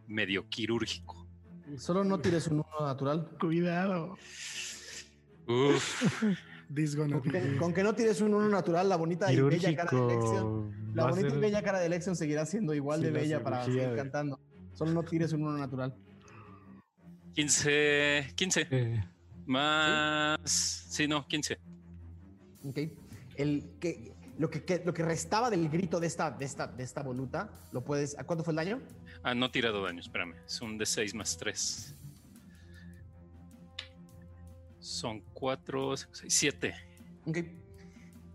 [0.08, 1.28] medio quirúrgico.
[1.78, 3.30] solo no tires un uno natural.
[3.40, 4.18] Cuidado.
[5.48, 6.04] Uf,
[6.98, 10.08] Con que, con que no tires un uno natural, la bonita y bella cara de
[10.16, 10.92] Lexion.
[10.96, 13.64] La bonita y bella cara de Lexion seguirá siendo igual Sí, de la bella para
[13.66, 14.40] seguir de- cantando.
[14.74, 15.96] Solo no tires un uno natural.
[17.36, 19.04] 15, 15 Eh,
[19.46, 20.40] más.
[20.44, 21.60] Sí, no, 15.
[22.64, 22.80] ¿ok?
[23.36, 26.84] El que, lo, que, que- lo que restaba del grito de esta, de esta, de
[26.84, 28.18] esta voluta, lo puedes.
[28.20, 28.82] ¿A cuánto fue el daño?
[29.24, 30.36] Ah, no he tirado daño, espérame.
[30.46, 31.96] Es un de 6 más 3.
[34.80, 36.74] Son 4, 6, 7.
[37.26, 37.38] ¿ok?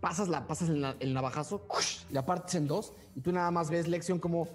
[0.01, 1.67] Pasas, la, pasas el navajazo,
[2.09, 4.49] la partes en dos, y tú nada más ves Lexion como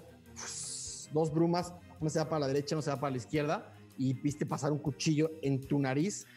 [1.13, 4.13] dos brumas, una se va para la derecha, una se va para la izquierda, y
[4.13, 6.27] viste pasar un cuchillo en tu nariz,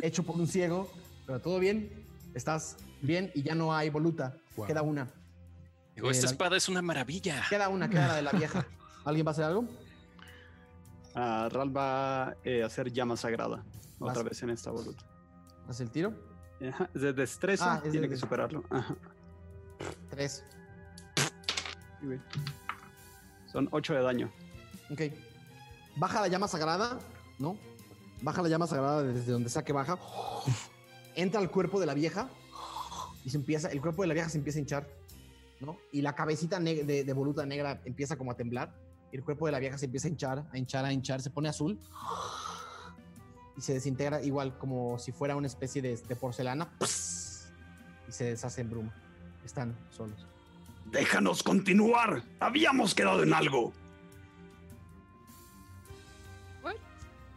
[0.00, 0.90] hecho por un ciego,
[1.26, 4.66] pero todo bien, estás bien y ya no hay voluta, Wow.
[4.66, 5.08] queda una.
[5.94, 7.44] Digo, Eh, esta la- espada es una maravilla.
[7.48, 8.66] Queda una, queda la de la vieja.
[9.04, 9.64] ¿Alguien va a hacer algo?
[11.14, 13.64] Ah, Ral va a eh, hacer llama sagrada.
[13.98, 14.10] Vas.
[14.16, 15.04] Otra vez en esta voluta.
[15.68, 16.14] ¿Haz el tiro?
[16.68, 18.26] Ajá, de destreza, Ah, es de tiene que destreza.
[18.26, 18.64] superarlo.
[18.70, 18.94] Ajá.
[20.10, 20.44] Tres.
[23.50, 24.30] Son 8 de daño.
[24.90, 25.00] Ok.
[25.96, 26.98] Baja la llama sagrada,
[27.38, 27.56] ¿no?
[28.22, 29.98] Baja la llama sagrada desde donde sea que baja.
[31.14, 32.28] Entra al cuerpo de la vieja
[33.30, 34.88] y se empieza, el cuerpo de la vieja se empieza a hinchar,
[35.60, 35.78] ¿no?
[35.92, 38.74] Y la cabecita de, de voluta negra empieza como a temblar.
[39.12, 41.30] Y el cuerpo de la vieja se empieza a hinchar, a hinchar, a hinchar, se
[41.30, 41.78] pone azul.
[43.56, 46.72] Y se desintegra igual como si fuera una especie de, de porcelana.
[48.08, 48.92] Y se deshace en bruma.
[49.44, 50.26] Están solos.
[50.90, 52.22] Déjanos continuar.
[52.40, 53.72] Habíamos quedado en algo.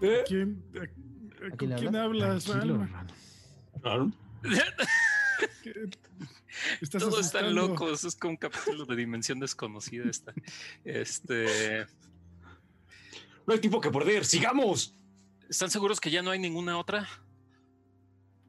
[0.01, 0.23] ¿Eh?
[0.27, 0.83] ¿Quién, a- a-
[1.47, 2.87] ¿A ¿Con quién hablas, Tranquilo,
[3.83, 4.11] Alma?
[5.43, 5.61] hermano.
[5.63, 5.89] Claro.
[5.89, 6.33] ¿Qué-
[6.81, 8.03] Estás Todos están locos.
[8.03, 10.05] Es como un capítulo de dimensión desconocida.
[10.09, 10.33] Esta.
[10.83, 11.85] Este.
[13.47, 14.23] No hay tiempo que perder.
[14.25, 14.95] ¡Sigamos!
[15.49, 17.07] ¿Están seguros que ya no hay ninguna otra?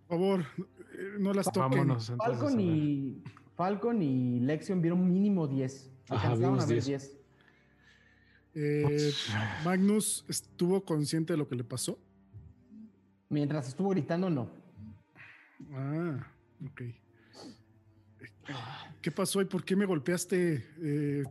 [0.06, 0.46] Por favor,
[0.92, 1.98] eh, no las toquen.
[1.98, 3.22] Falcon y,
[3.56, 5.90] Falcon y Lexion vieron mínimo 10.
[6.10, 6.86] Ajá, Alcanzaron vimos a ver 10.
[6.86, 7.18] 10.
[8.56, 9.12] Eh,
[9.64, 11.98] Magnus estuvo consciente de lo que le pasó.
[13.30, 14.48] Mientras estuvo gritando, no.
[15.72, 16.30] Ah,
[16.66, 16.82] ok.
[19.00, 21.24] ¿Qué pasó y por qué me golpeaste, eh,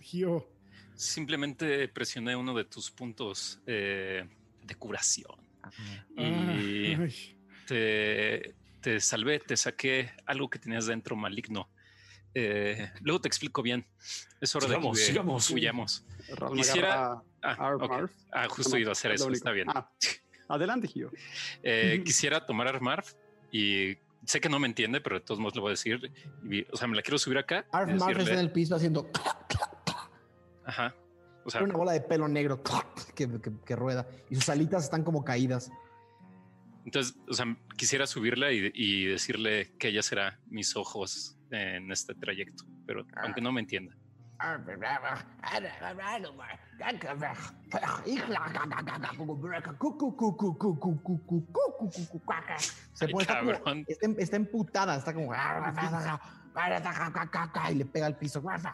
[0.00, 0.48] Gio?
[0.94, 4.28] Simplemente presioné uno de tus puntos eh,
[4.62, 5.36] de curación.
[5.62, 5.70] Ah,
[6.16, 7.36] Y ay.
[7.66, 11.68] te, te salvé, te saqué algo que tenías dentro maligno.
[12.34, 13.86] Eh, luego te explico bien.
[14.40, 15.50] Es hora Sigamos, de que sigamos.
[15.50, 16.04] huyamos.
[16.54, 17.92] Quisiera- Ah, Arf, ok.
[17.92, 18.12] Arf.
[18.32, 19.66] Ah, justo No, iba a hacer eso, está bien.
[19.70, 19.90] Ah,
[20.48, 21.10] adelante, Gio.
[21.62, 23.04] Eh, quisiera tomar a Marv
[23.50, 23.96] y
[24.30, 26.12] sé que no me entiende, pero de todos modos le voy a decir.
[26.48, 27.66] y- o sea, me la quiero subir acá.
[27.72, 29.10] Arf Marf está en el piso haciendo
[30.64, 30.94] Ajá.
[31.44, 32.62] O sea, una bola de pelo negro
[33.14, 35.70] que, que- que rueda y sus alitas están como caídas.
[36.84, 42.14] entonces, o sea, quisiera subirla y, y decirle que ella será mis ojos en este
[42.14, 43.96] trayecto, pero aunque no me entienda.
[52.92, 53.84] Se pone, está, como- cabrón.
[53.88, 55.32] está, está emputada, está como
[57.70, 58.40] y le pega al piso.
[58.42, 58.64] Vamos,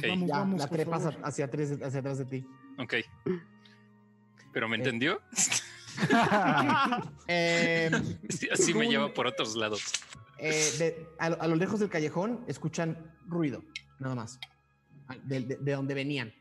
[0.00, 0.08] Ok.
[0.08, 0.60] vamos, Ya, vamos.
[0.60, 2.46] la trepas hacia atrás, hacia atrás de ti.
[2.78, 2.94] Ok.
[4.52, 5.20] ¿Pero me Eh, entendió?
[7.26, 7.90] Eh,
[8.52, 9.92] Así me lleva por otros lados.
[10.38, 12.96] eh, de- a, a lo lejos del callejón escuchan
[13.26, 13.62] ruido,
[14.02, 14.38] nada más.
[15.08, 16.32] Ah, De, de- de donde venían.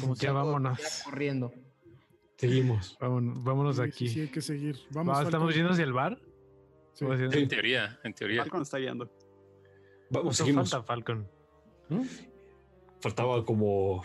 [0.00, 1.02] Como si Ya algo vámonos.
[1.04, 1.52] corriendo.
[2.36, 2.96] Seguimos.
[3.00, 4.08] Vámonos, vámonos de Sí, aquí.
[4.08, 4.76] sí, hay que seguir.
[4.90, 5.54] Vamos, Va, ¿Estamos Falcon.
[5.54, 6.18] yendo hacia el bar?
[6.92, 7.04] Sí.
[7.04, 7.38] ¿O hacia- Sí.
[7.38, 8.42] En teoría, en teoría.
[8.42, 9.04] Falcon está guiando.
[10.10, 10.70] Vamos, ¿Cuánto seguimos.
[10.70, 11.28] falta, Falcon?
[11.88, 12.02] ¿Mm?
[13.00, 14.02] Faltaba como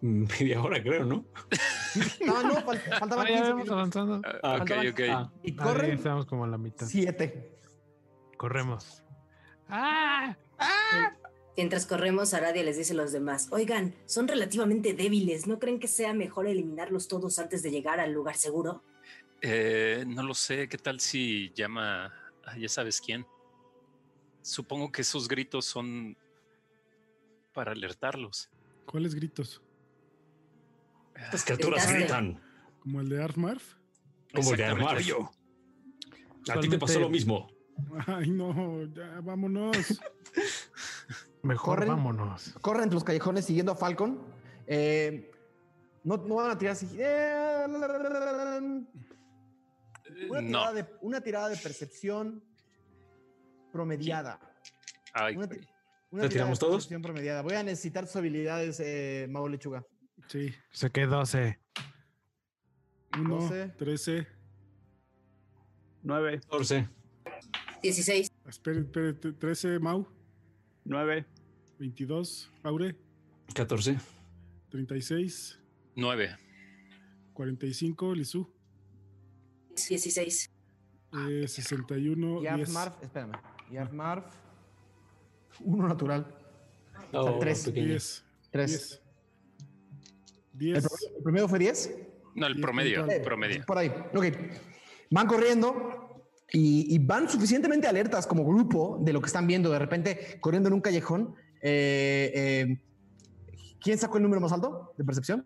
[0.00, 1.24] media hora, creo, ¿no?
[2.26, 3.70] No, no, fal- faltaban Ah, ya 15 vamos minutos.
[3.72, 4.22] avanzando.
[4.42, 5.00] Ah, ok, ok.
[5.10, 6.86] Ah, Y Ahí corren estamos como a la mitad.
[6.86, 7.50] 7.
[8.38, 9.02] Corremos.
[9.68, 10.34] ¡Ah!
[11.56, 15.86] Mientras corremos, Aradia les dice a los demás, oigan, son relativamente débiles, ¿no creen que
[15.88, 18.82] sea mejor eliminarlos todos antes de llegar al lugar seguro?
[19.42, 20.68] Eh, no lo sé.
[20.68, 22.06] ¿Qué tal si llama
[22.46, 23.26] a ya sabes quién?
[24.40, 26.16] Supongo que esos gritos son
[27.52, 28.48] para alertarlos.
[28.86, 29.60] ¿Cuáles gritos?
[31.14, 31.98] Estas criaturas Gritaste.
[31.98, 32.42] gritan.
[32.80, 33.74] ¿Como el de Arf Marf?
[34.34, 34.88] Como el de Exactamente.
[34.88, 35.02] armar.
[35.02, 35.30] Yo.
[36.52, 37.51] A ti te pasó lo mismo.
[38.06, 39.76] Ay, no, ya vámonos.
[41.42, 41.88] Mejor Corren.
[41.88, 42.54] vámonos.
[42.60, 44.20] Corren entre los callejones siguiendo a Falcon.
[44.66, 45.30] Eh,
[46.04, 46.88] no, no van a tirar así.
[46.98, 47.64] Eh,
[50.28, 50.48] Una No.
[50.48, 52.42] tirada, de, una tirada de percepción
[53.72, 54.38] promediada.
[55.12, 55.58] Ay, Una, una ¿La
[56.10, 56.74] tirada tiramos de todos?
[56.76, 57.42] percepción promediada.
[57.42, 59.84] Voy a necesitar tus habilidades, eh, Mau Lechuga.
[60.28, 60.54] Sí.
[60.70, 61.58] Se quedó 12.
[63.18, 63.68] 1, 12.
[63.70, 64.26] 13.
[66.02, 66.88] 9, 14.
[67.82, 68.30] 16.
[68.48, 70.06] Espere, espere, 13, Mau.
[70.84, 71.24] 9,
[71.78, 72.96] 22, Aure.
[73.54, 73.98] 14.
[74.70, 75.58] 36,
[75.96, 76.36] Nueve.
[77.34, 78.48] 45, Lisú.
[79.76, 80.50] 16.
[81.12, 82.52] Eh, 61, Y 10.
[82.52, 83.32] Arfmarf, espérame.
[83.70, 84.24] Y Arfmarf,
[85.60, 86.26] uno natural.
[87.12, 87.64] Oh, tres.
[87.64, 87.88] pequeño.
[87.88, 88.24] 10.
[88.50, 89.02] Tres.
[90.54, 90.76] 10.
[90.76, 90.84] ¿El, 10.
[90.84, 91.90] promedio- el promedio fue 10?
[92.34, 92.96] No, el Diez promedio.
[93.00, 93.18] puntual.
[93.20, 93.64] Eh, Promedio.
[93.66, 93.88] Por ahí.
[94.14, 94.24] Ok.
[95.10, 96.11] Van corriendo
[96.52, 99.70] y, y van suficientemente alertas como grupo de lo que están viendo.
[99.70, 101.34] De repente, corriendo en un callejón.
[101.62, 102.80] eh, eh,
[103.80, 105.44] ¿Quién sacó el número más alto de percepción?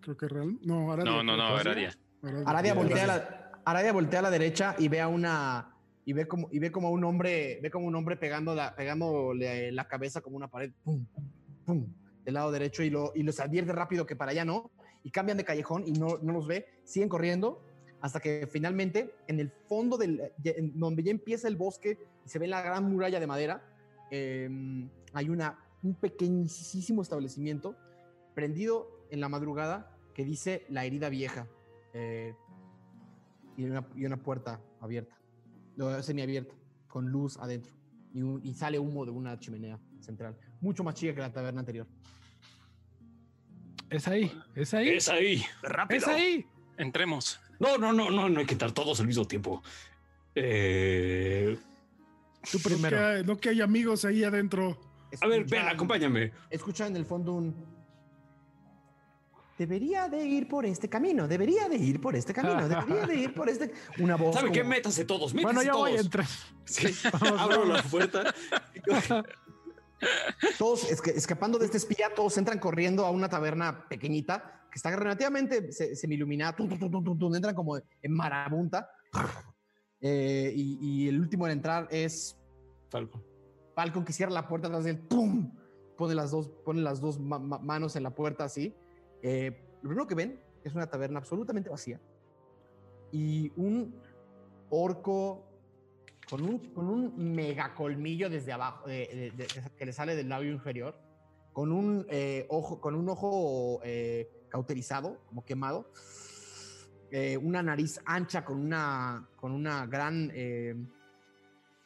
[0.00, 0.58] Creo que real.
[0.64, 1.12] No, Aradia.
[1.12, 1.94] No, no, no, Aradia.
[2.22, 2.42] Aradia.
[2.44, 2.74] Aradia Aradia.
[2.74, 5.68] voltea, a la, Aradia voltea a la derecha y ve a una
[6.04, 9.70] y ve como y ve como un hombre ve como un hombre pegando la pegándole
[9.70, 11.06] la cabeza como una pared pum
[11.64, 11.86] pum
[12.24, 14.72] del lado derecho y lo y los advierte rápido que para allá no
[15.04, 17.64] y cambian de callejón y no, no los ve siguen corriendo
[18.02, 20.20] hasta que finalmente en el fondo del
[20.74, 23.64] donde ya empieza el bosque y se ve la gran muralla de madera
[24.10, 24.50] eh,
[25.14, 27.74] hay una un pequeñísimo establecimiento
[28.34, 31.48] prendido en la madrugada que dice la herida vieja
[31.94, 32.34] eh,
[33.56, 35.16] y, una, y una puerta abierta,
[35.76, 36.54] no, semiabierta,
[36.88, 37.74] con luz adentro.
[38.14, 41.60] Y, un- y sale humo de una chimenea central, mucho más chica que la taberna
[41.60, 41.86] anterior.
[43.90, 44.88] Es ahí, es ahí.
[44.90, 45.42] Es ahí.
[45.90, 46.46] Es ahí.
[46.78, 47.40] Entremos.
[47.62, 49.62] No, no, no, no, no hay que estar todos al mismo tiempo.
[50.34, 51.56] Eh,
[52.50, 52.96] Tú No primero.
[52.98, 54.76] que, hay, no que hay amigos ahí adentro.
[55.20, 56.32] A ver, ven, acompáñame.
[56.50, 57.54] Escuchan en el fondo un...
[59.58, 63.32] Debería de ir por este camino, debería de ir por este camino, debería de ir
[63.34, 63.72] por este...
[63.98, 64.64] Una voz ¿Sabe qué?
[64.64, 66.04] Métase todos, métase Bueno, yo voy a todos.
[66.06, 66.26] entrar.
[66.64, 66.88] Sí.
[67.12, 67.76] Vamos, Abro vamos.
[67.76, 68.34] la puerta.
[70.58, 74.90] Todos esca- escapando de este espía, todos entran corriendo a una taberna pequeñita que está
[74.96, 76.56] relativamente se- semi-iluminada.
[76.56, 76.68] tum,
[77.18, 78.88] tum, entran como en marabunta.
[80.04, 82.36] Eh, y, y el último en entrar es
[82.90, 83.22] Falco.
[83.76, 84.98] Falcon que cierra la puerta atrás de él.
[84.98, 85.52] ¡Pum!
[85.96, 88.74] Pone las dos, pone las dos ma- ma- manos en la puerta así.
[89.22, 92.00] Eh, lo primero que ven es una taberna absolutamente vacía.
[93.12, 93.94] Y un
[94.70, 95.46] orco
[96.28, 100.28] con un, con un mega colmillo desde abajo, eh, de- de- que le sale del
[100.30, 100.98] labio inferior,
[101.52, 105.90] con un eh, ojo, con un ojo eh, cauterizado, como quemado,
[107.10, 110.76] eh, una nariz ancha con una, con una gran, eh,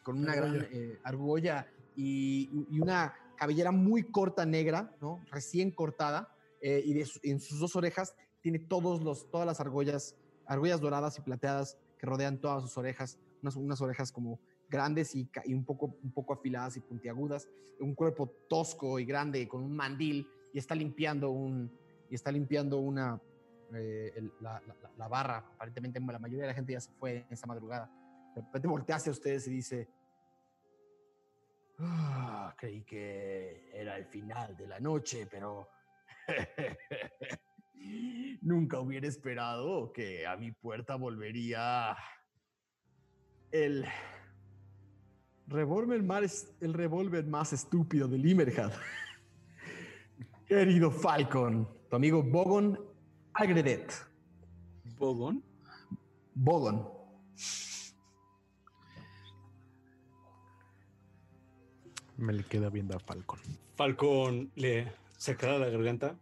[0.03, 0.69] con una gran Argolla.
[0.71, 5.23] eh, argolla y, y una cabellera muy corta negra, ¿no?
[5.31, 10.15] Recién cortada, y de en sus dos orejas tiene todos los, todas las argollas,
[10.47, 15.29] argollas doradas y plateadas que rodean todas sus orejas, unas, unas orejas como grandes y,
[15.45, 17.47] y un, poco, un poco afiladas y puntiagudas,
[17.79, 21.71] un cuerpo tosco y grande con un mandil y está limpiando un
[22.09, 23.19] y está limpiando una
[23.73, 25.37] eh, la barra.
[25.37, 27.89] Aparentemente la mayoría de la gente ya se fue en esa madrugada.
[28.35, 29.89] De repente voltea hacia ustedes y dice,
[31.79, 35.69] "Ah, creí que era el final de la noche, pero
[38.41, 41.97] nunca hubiera esperado que a mi puerta volvería
[43.51, 43.85] el
[45.47, 48.71] revólver más, el revólver más estúpido de Limerhad.
[50.45, 52.79] Querido Falcon, tu amigo Bogon
[53.33, 53.93] Agredet.
[54.97, 55.43] ¿Bogón?
[56.33, 56.87] Bogon.
[62.17, 63.39] Me le queda viendo a Falcon.
[63.75, 66.17] Falcón le sacará la garganta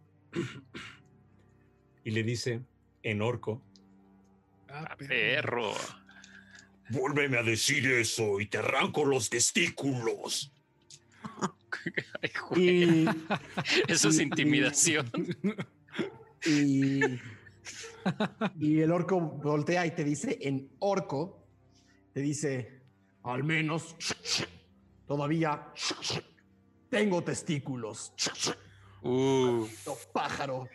[2.04, 2.60] y le dice
[3.02, 3.62] en orco:
[4.68, 5.08] Ah, A perro.
[5.08, 5.72] perro.
[6.90, 10.52] Vuélveme a decir eso y te arranco los testículos.
[12.22, 13.08] Ay, güey, Y,
[13.88, 15.10] Eso es y- intimidación.
[16.46, 17.00] y,
[18.58, 21.44] y el orco voltea y te dice en orco,
[22.12, 22.80] te dice,
[23.24, 23.96] al menos
[25.06, 25.68] todavía
[26.88, 28.12] tengo testículos.
[29.02, 29.66] Uh,
[30.12, 30.68] pájaro.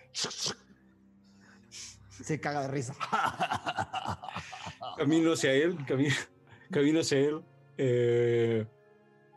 [2.10, 2.94] Se caga de risa.
[4.98, 6.14] Camino hacia él, camino,
[6.70, 7.42] camino hacia él,
[7.78, 8.66] eh,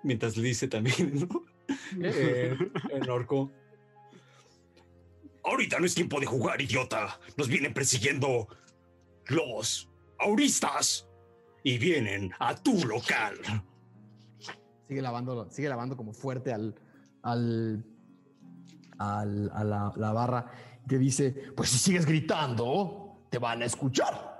[0.04, 1.42] mientras le dice también, ¿no?
[2.00, 2.56] Eh,
[2.90, 3.50] en orco.
[5.44, 7.18] Ahorita no es tiempo de jugar, idiota.
[7.36, 8.48] Nos vienen persiguiendo
[9.26, 11.06] los auristas
[11.62, 13.36] y vienen a tu local.
[14.88, 16.74] sigue lavando, sigue lavando como fuerte al,
[17.22, 17.84] al,
[18.98, 20.50] al- a la, la barra
[20.88, 24.33] que dice, pues si sigues gritando, te van a escuchar.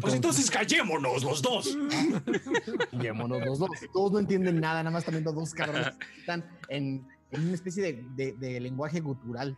[0.00, 1.76] Pues entonces callémonos los dos.
[2.92, 3.70] Guillémonos los dos.
[3.92, 5.88] Todos no entienden nada, nada más están viendo dos cabrones
[6.18, 9.56] están en, en una especie de, de- de lenguaje gutural.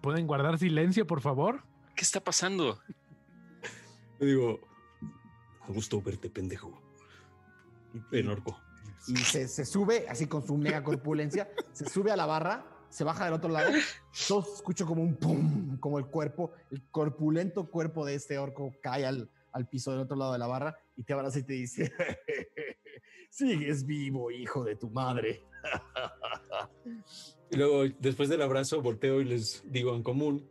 [0.00, 1.62] ¿Pueden guardar silencio, por favor?
[1.94, 2.80] ¿Qué está pasando?
[4.18, 4.60] Le digo,
[5.62, 6.80] a gusto verte, pendejo.
[8.12, 8.58] En orco.
[9.06, 13.04] y se, se sube, así con su mega corpulencia, se sube a la barra, se
[13.04, 13.70] baja del otro lado.
[14.28, 19.06] Todos escucho como un pum, como el cuerpo, el corpulento cuerpo de este orco cae
[19.06, 21.90] al, al piso del otro lado de la barra y te abraza y te dice:
[23.30, 25.42] Sigues vivo, hijo de tu madre.
[27.50, 30.50] Y luego, después del abrazo, volteo y les digo en común.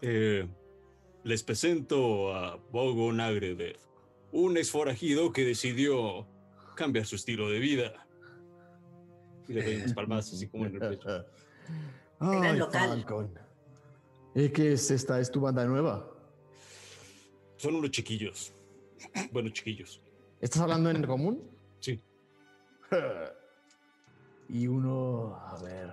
[0.00, 0.46] eh,
[1.24, 3.78] les presento a Bogon Agredet,
[4.30, 6.26] un exforajido que decidió
[6.76, 8.06] cambiar su estilo de vida.
[9.48, 11.08] Y le doy unas palmas así como en el pecho.
[12.18, 12.88] Ay, local.
[12.88, 13.38] Falcon.
[14.34, 15.20] ¿Y qué es esta?
[15.20, 16.08] ¿Es tu banda nueva?
[17.56, 18.52] Son unos chiquillos.
[19.32, 20.00] Bueno, chiquillos.
[20.40, 21.42] ¿Estás hablando en común?
[21.80, 22.02] Sí.
[24.48, 25.90] Y uno, a ver,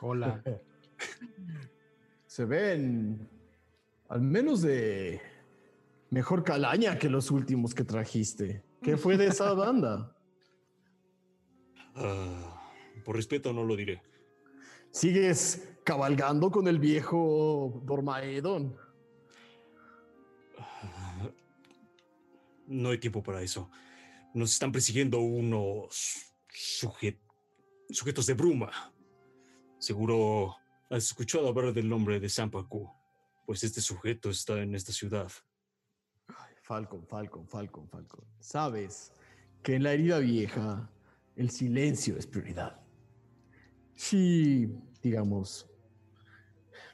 [0.00, 0.42] Hola.
[2.26, 3.28] se ven
[4.08, 5.20] al menos de
[6.10, 8.62] mejor calaña que los últimos que trajiste.
[8.82, 10.16] ¿Qué fue de esa banda?
[11.96, 12.72] Ah,
[13.04, 14.02] por respeto no lo diré.
[14.90, 18.76] ¿Sigues cabalgando con el viejo Dormaedon?
[22.66, 23.70] No hay tiempo para eso.
[24.34, 27.18] Nos están persiguiendo unos suje-
[27.90, 28.70] sujetos de bruma.
[29.78, 30.54] Seguro
[30.88, 32.88] has escuchado hablar del nombre de Sampaku.
[33.46, 35.30] Pues este sujeto está en esta ciudad.
[36.62, 38.24] Falcon, Falcon, Falcon, Falcon.
[38.38, 39.12] Sabes
[39.64, 40.88] que en la herida vieja
[41.36, 42.80] el silencio es prioridad.
[43.94, 45.70] Sí, digamos,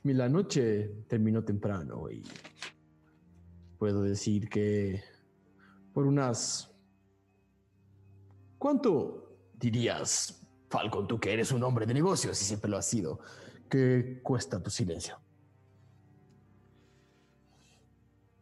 [0.02, 2.22] mi la noche terminó temprano y
[3.78, 5.02] puedo decir que
[5.92, 6.70] por unas...
[8.58, 13.20] ¿Cuánto dirías, Falcon, tú que eres un hombre de negocios y siempre lo has sido,
[13.68, 15.18] que cuesta tu silencio?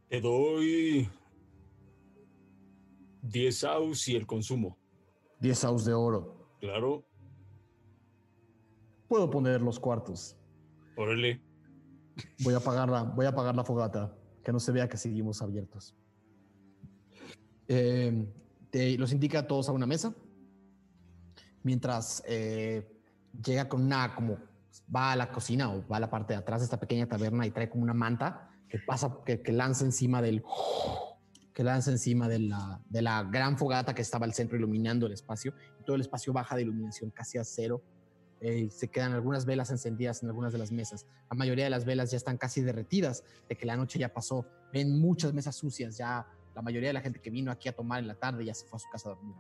[0.09, 1.09] Te doy
[3.23, 4.79] 10 aus y el consumo.
[5.45, 6.49] 10 aus de oro.
[6.59, 7.05] Claro,
[9.09, 10.37] Puedo poner los cuartos.
[10.97, 11.43] órale.
[12.43, 15.43] Voy a apagar la, voy a apagar la fogata, que no se vea que seguimos
[15.43, 15.95] abiertos.
[17.69, 18.27] Eh,
[18.71, 20.15] te- los indica a todos a una mesa.
[21.63, 22.91] Mientras eh,
[23.45, 24.39] llega con una, como
[24.95, 27.47] va a la cocina o va a la parte de atrás de esta pequeña taberna
[27.47, 30.43] y trae como una manta que pasa, que, que lanza encima del,
[31.55, 35.13] que lanza encima de la, de la gran fogata que estaba al centro iluminando el
[35.13, 35.55] espacio.
[35.81, 37.83] Y todo el espacio baja de iluminación casi a cero.
[38.41, 41.07] Eh, se quedan algunas velas encendidas en algunas de las mesas.
[41.31, 44.45] La mayoría de las velas ya están casi derretidas de que la noche ya pasó.
[44.73, 45.97] Ven muchas mesas sucias.
[45.97, 48.53] Ya la mayoría de la gente que vino aquí a tomar en la tarde ya
[48.53, 49.37] se fue a su casa a dormir.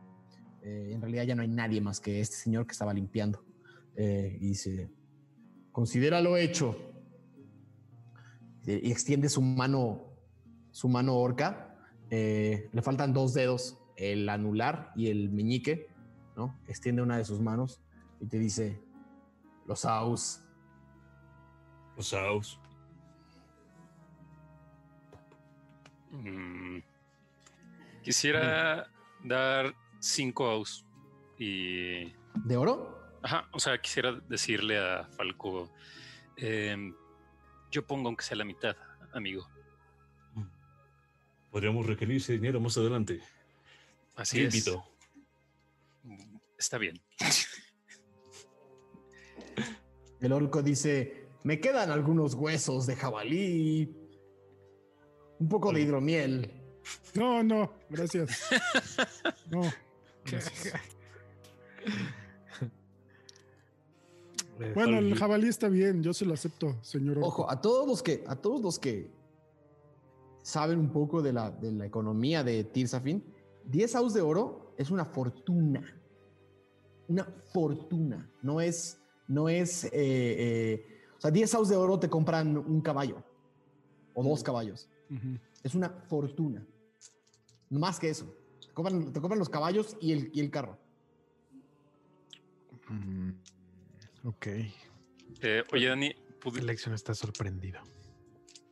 [0.62, 3.44] Eh, en realidad ya no hay nadie más que este señor que estaba limpiando.
[3.96, 4.88] Eh, y dice,
[5.72, 6.76] considéralo hecho.
[8.66, 10.16] Eh, Y extiende su mano,
[10.70, 11.73] su mano orca.
[12.10, 15.88] Eh, le faltan dos dedos, el anular y el meñique,
[16.36, 16.58] ¿no?
[16.66, 17.80] Extiende una de sus manos
[18.20, 18.80] y te dice,
[19.66, 20.42] los aus.
[21.96, 22.60] Los aus.
[26.10, 26.78] Mm,
[28.04, 28.86] Quisiera
[29.24, 30.84] dar cinco aus
[31.38, 33.00] y ¿De oro?
[33.22, 35.70] Ajá, o sea, quisiera decirle a Falco,
[36.36, 36.94] em,
[37.70, 38.76] yo pongo aunque sea la mitad,
[39.14, 39.48] amigo.
[41.54, 43.20] Podríamos requerir ese dinero más adelante.
[44.16, 44.54] Así Te es.
[44.56, 44.84] invito.
[46.58, 47.00] Está bien.
[50.20, 53.96] El orco dice, me quedan algunos huesos de jabalí,
[55.38, 56.50] un poco de hidromiel.
[57.14, 58.48] No, no, gracias.
[59.48, 59.62] No.
[60.24, 60.72] gracias.
[64.74, 67.18] Bueno, el jabalí está bien, yo se lo acepto, señor.
[67.18, 67.26] orco.
[67.26, 69.10] Ojo, a todos los que, a todos los que
[70.44, 73.24] saben un poco de la, de la economía de Tirsafin,
[73.64, 75.82] 10 aus de oro es una fortuna.
[77.08, 78.30] Una fortuna.
[78.42, 82.82] No es, no es, eh, eh, o sea, 10 aus de oro te compran un
[82.82, 83.24] caballo
[84.12, 84.90] o dos caballos.
[85.62, 86.64] Es una fortuna.
[87.70, 88.26] Más que eso.
[88.60, 90.76] Te compran, te compran los caballos y el, y el carro.
[92.90, 93.30] mm,
[94.24, 94.46] ok.
[95.40, 96.14] Eh, oye, Dani,
[96.58, 97.80] Elección está sorprendido.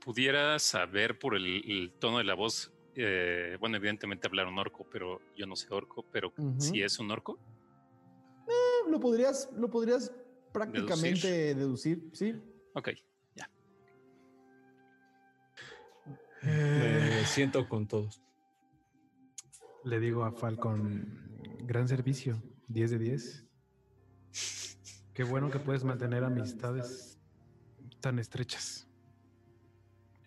[0.05, 4.87] Pudiera saber por el, el tono de la voz, eh, bueno, evidentemente hablar un orco,
[4.91, 7.39] pero yo no sé orco, pero si es un orco,
[8.49, 10.13] Eh, Lo podrías, lo podrías
[10.53, 12.35] prácticamente deducir, sí.
[12.75, 12.89] ok.
[16.45, 18.21] Eh, Me siento con todos.
[19.85, 21.07] le digo a Falcon,
[21.63, 23.47] gran servicio, 10 de 10.
[25.15, 27.21] Qué bueno que puedes mantener amistades
[28.01, 28.89] tan estrechas.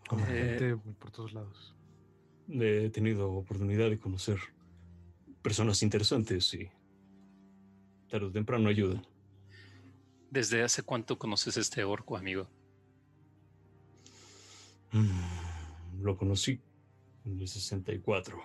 [0.07, 1.75] Con Eh, gente por todos lados.
[2.49, 4.37] He tenido oportunidad de conocer
[5.41, 6.69] personas interesantes y
[8.09, 9.01] tarde o temprano ayuda.
[10.29, 12.47] ¿Desde hace cuánto conoces este orco, amigo?
[14.91, 16.61] Mm, Lo conocí
[17.23, 18.37] en el 64.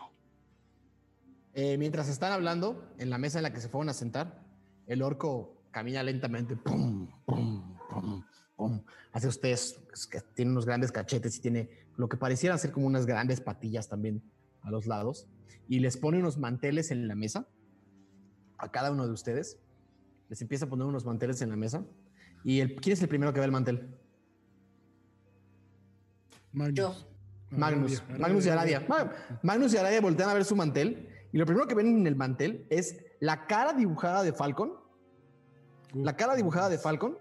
[1.53, 4.45] Eh, mientras están hablando, en la mesa en la que se fueron a sentar,
[4.87, 6.57] el orco camina lentamente.
[6.57, 8.23] Pum, pum, pum,
[9.13, 12.87] Hace ustedes, es que tiene unos grandes cachetes y tiene lo que parecieran ser como
[12.87, 14.23] unas grandes patillas también
[14.63, 15.29] a los lados.
[15.69, 17.47] Y les pone unos manteles en la mesa
[18.59, 19.59] a cada uno de ustedes.
[20.29, 21.85] Les empieza a poner unos manteles en la mesa.
[22.45, 23.97] ¿Y el, quién es el primero que ve el mantel?
[26.53, 26.77] Magnus.
[26.77, 26.95] Yo.
[27.51, 28.03] Magnus.
[28.19, 28.79] Magnus y Aradia.
[28.79, 28.89] Aradia.
[28.89, 32.07] Ma- Magnus y Aradia voltean a ver su mantel y lo primero que ven en
[32.07, 34.71] el mantel es la cara dibujada de Falcon,
[35.95, 36.05] Uf.
[36.05, 37.19] la cara dibujada de Falcon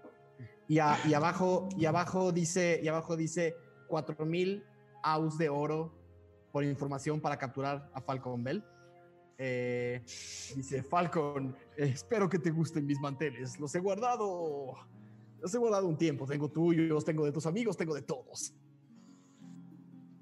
[0.70, 3.56] y, a- y abajo y abajo dice y abajo dice
[3.88, 4.62] 4000
[5.02, 5.92] aus de oro
[6.52, 8.64] por información para capturar a Falcon Bell.
[9.42, 10.02] Eh,
[10.54, 13.58] dice Falcon, espero que te gusten mis manteles.
[13.58, 14.74] Los he guardado.
[15.40, 16.26] Los he guardado un tiempo.
[16.26, 18.52] Tengo tuyos, tengo de tus amigos, tengo de todos.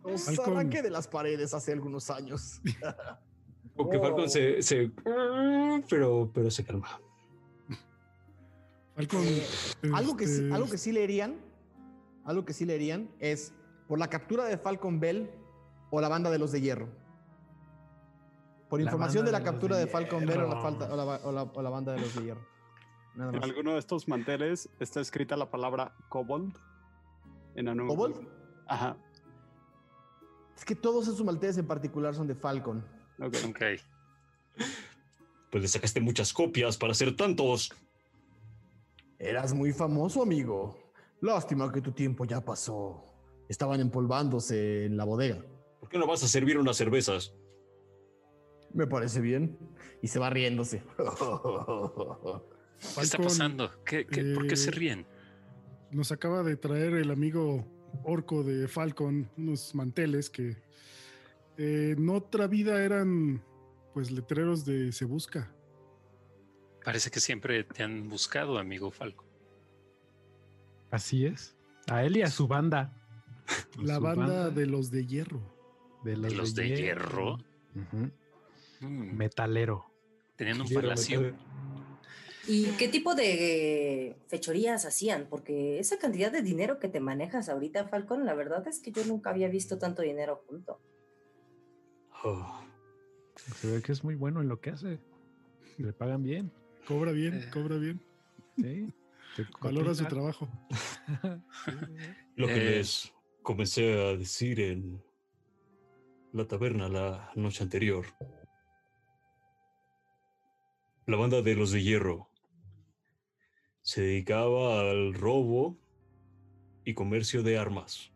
[0.05, 0.55] Los Falcon.
[0.55, 2.61] arranqué de las paredes hace algunos años.
[3.77, 4.03] Porque Oh.
[4.03, 4.91] Falcon se, se-
[5.91, 7.01] Pero, pero se calma.
[8.99, 9.95] Falcon.
[9.95, 11.37] algo, que, sí- este, algo que sí leerían,
[12.25, 13.55] algo que sí leerían es
[13.87, 15.31] por la captura de Falcon Bell
[15.91, 16.89] o la banda de los de hierro.
[18.69, 20.61] Por La información de la de captura de de Falcon Ver o la, hierro.
[20.63, 22.47] falta, o, la, ba- o la- o la banda de los de hierro.
[23.15, 26.55] Nada En alguno de estos manteles está escrita la palabra kobold.
[27.55, 28.29] En ¿Kobold?
[28.67, 28.97] Ajá.
[30.57, 32.85] Es que todos esos malteses en particular son de Falcon.
[33.21, 33.35] ok.
[33.49, 33.61] Ok.
[35.51, 37.73] Pues le sacaste muchas copias para hacer tantos.
[39.19, 40.79] Eras muy famoso, amigo.
[41.21, 43.05] Lástima que tu tiempo ya pasó.
[43.49, 45.45] Estaban empolvándose en la bodega.
[45.81, 47.35] ¿Por qué no vas a servir unas cervezas?
[48.73, 49.59] Me parece bien.
[50.03, 50.83] Y se va riéndose.
[52.95, 53.71] ¿Qué está pasando?
[53.85, 55.07] ¿Qué, qué- por qué se eh, ríen?
[55.91, 57.67] Nos acaba de traer el amigo
[58.05, 60.57] orco de Falcon unos manteles que
[61.57, 63.43] eh, en otra vida eran
[63.95, 65.53] pues letreros de se busca.
[66.89, 69.27] Parece que siempre te han buscado, amigo Falco.
[70.91, 71.55] Así es.
[71.87, 72.97] A él y a su banda.
[73.79, 75.43] La su banda de los de hierro.
[76.03, 77.41] de los, los de hierro?
[78.81, 79.85] Mm, Metalero.
[80.35, 81.35] tenían un palacio.
[82.47, 85.27] ¿Y qué tipo de fechorías hacían?
[85.29, 89.05] Porque esa cantidad de dinero que te manejas ahorita, Falcon, la verdad es que yo
[89.05, 90.81] nunca había visto tanto dinero junto.
[92.25, 92.63] Oh,
[93.61, 94.99] Se ve que es muy bueno en lo que hace.
[95.77, 96.51] Le pagan bien.
[96.89, 97.51] Cobra bien, Eh.
[97.53, 98.01] cobra bien.
[98.57, 98.95] Sí.
[99.37, 100.49] Te Valora su trabajo.
[102.35, 102.77] Lo que Eh.
[102.79, 103.13] les
[103.43, 105.05] comencé a decir en
[106.33, 108.07] la taberna la noche anterior.
[111.07, 112.31] La banda de los de hierro
[113.83, 115.77] se dedicaba al robo
[116.87, 118.13] y comercio de armas.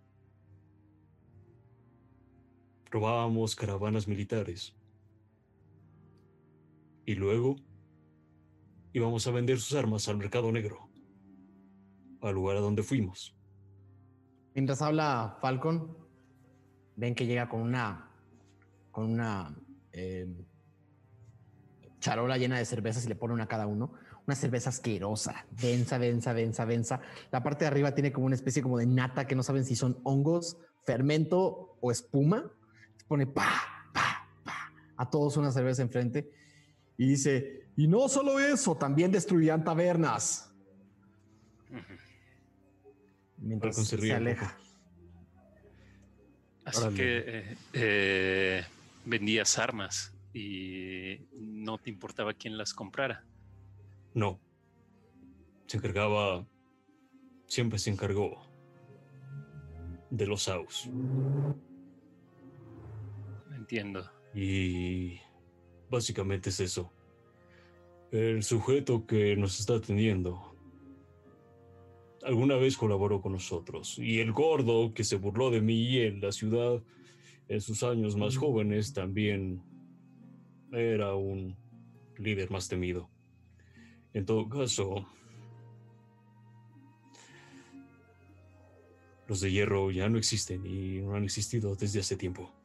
[2.90, 4.74] Robábamos caravanas militares.
[7.06, 7.56] Y luego
[8.92, 10.88] íbamos a vender sus armas al mercado negro,
[12.20, 13.34] al lugar a donde fuimos.
[14.54, 15.96] Mientras habla Falcon,
[16.96, 18.08] ven que llega con una
[18.90, 19.56] con una
[19.92, 20.28] eh,
[22.00, 23.94] charola llena de cervezas y le pone una a cada uno.
[24.26, 27.00] Una cerveza asquerosa, densa, densa, densa, densa.
[27.32, 29.74] La parte de arriba tiene como una especie como de nata que no saben si
[29.74, 32.52] son hongos, fermento o espuma.
[32.96, 33.50] Se pone pa,
[33.92, 36.30] pa, pa, a todos una cerveza enfrente
[37.02, 40.54] y dice, y no solo eso, también destruirán tabernas.
[43.38, 44.56] Mientras se aleja.
[46.64, 46.96] Así Órale.
[46.96, 48.64] que eh, eh,
[49.04, 53.24] vendías armas y no te importaba quién las comprara.
[54.14, 54.38] No.
[55.66, 56.46] Se encargaba.
[57.48, 58.46] Siempre se encargó.
[60.08, 60.88] De los Aus.
[63.56, 64.08] Entiendo.
[64.34, 65.20] Y.
[65.92, 66.90] Básicamente es eso.
[68.10, 70.56] El sujeto que nos está atendiendo.
[72.22, 73.98] Alguna vez colaboró con nosotros.
[73.98, 76.82] Y el gordo que se burló de mí en la ciudad
[77.46, 79.62] en sus años más jóvenes también
[80.72, 81.58] era un
[82.16, 83.10] líder más temido.
[84.14, 85.06] En todo caso,
[89.28, 92.61] los de hierro ya no existen y no han existido desde hace tiempo.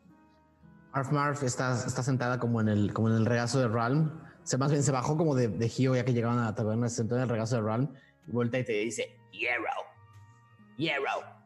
[0.98, 4.20] Marf Marf está, está sentada como en el, como en el regazo de Ralm.
[4.42, 6.90] Se, más bien se bajó como de, de Gio ya que llegaban a la taberna,
[6.90, 7.94] se sentó en el regazo de Ralm
[8.28, 9.70] y vuelta y te dice, Hierro,
[10.76, 11.38] Hierro.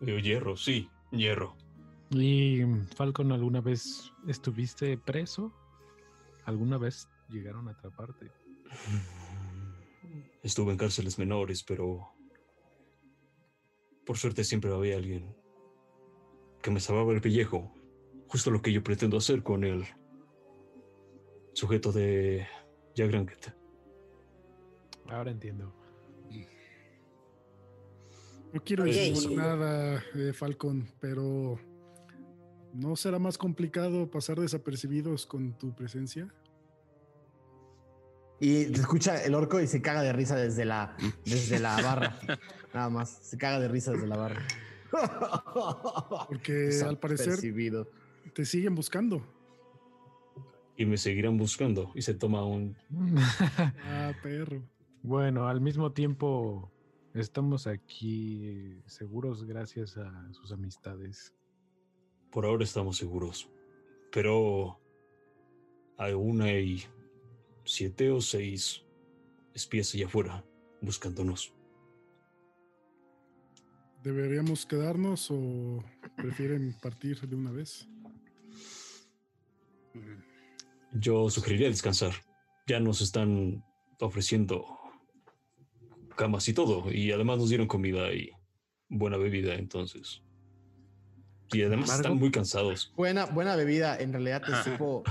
[0.00, 1.54] Eh, hierro, sí, hierro.
[2.10, 2.62] ¿Y
[2.96, 5.52] Falcon alguna vez estuviste preso?
[6.44, 8.32] ¿Alguna vez llegaron a atraparte?
[10.42, 12.12] Estuve en cárceles menores, pero
[14.04, 15.41] por suerte siempre había alguien
[16.62, 17.72] que me salvaba el pellejo.
[18.28, 19.84] Justo lo que yo pretendo hacer con el
[21.52, 22.46] sujeto de
[22.94, 23.54] Jack Ranket.
[25.10, 25.74] Ahora entiendo.
[28.52, 31.58] No quiero decir nada, eh, Falcon, pero
[32.74, 36.28] ¿no será más complicado pasar desapercibidos con tu presencia?
[38.40, 42.18] Y te escucha el orco y se caga de risa desde la, desde la barra.
[42.74, 44.46] Nada más, se caga de risa desde la barra.
[46.28, 47.38] Porque al parecer
[48.34, 49.22] te siguen buscando.
[50.76, 51.92] Y me seguirán buscando.
[51.94, 52.76] Y se toma un...
[53.84, 54.62] Ah, perro.
[55.02, 56.70] bueno, al mismo tiempo
[57.14, 61.34] estamos aquí seguros gracias a sus amistades.
[62.30, 63.50] Por ahora estamos seguros.
[64.10, 64.80] Pero
[65.98, 66.84] aún hay
[67.64, 68.82] siete o seis
[69.54, 70.44] espías allá afuera
[70.80, 71.54] buscándonos.
[74.02, 75.84] ¿Deberíamos quedarnos o
[76.16, 77.88] prefieren partir de una vez?
[80.92, 82.12] Yo sugeriría descansar.
[82.66, 83.64] Ya nos están
[84.00, 84.64] ofreciendo
[86.16, 86.92] camas y todo.
[86.92, 88.30] Y además nos dieron comida y
[88.88, 89.54] buena bebida.
[89.54, 90.22] Entonces,
[91.52, 92.92] Y además están muy cansados.
[92.96, 95.04] Buena, buena bebida, en realidad te supo,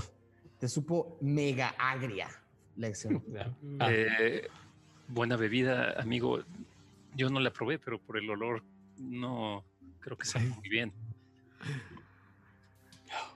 [0.60, 2.30] te supo mega agria,
[2.76, 3.24] Lección.
[3.80, 4.48] Ah, Eh,
[5.08, 6.44] buena bebida, amigo.
[7.16, 8.64] Yo no la probé, pero por el olor
[9.10, 9.65] no
[9.99, 10.94] creo que sabe muy bien.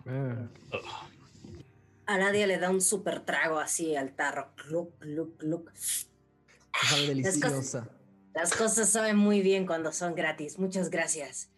[0.05, 0.47] Ah,
[2.05, 4.53] A nadie le da un super trago así al tarro.
[4.55, 5.71] Cluc, cluc, cluc.
[5.75, 7.89] Sabe deliciosa.
[8.33, 10.59] Las cosas saben muy bien cuando son gratis.
[10.59, 11.49] Muchas gracias.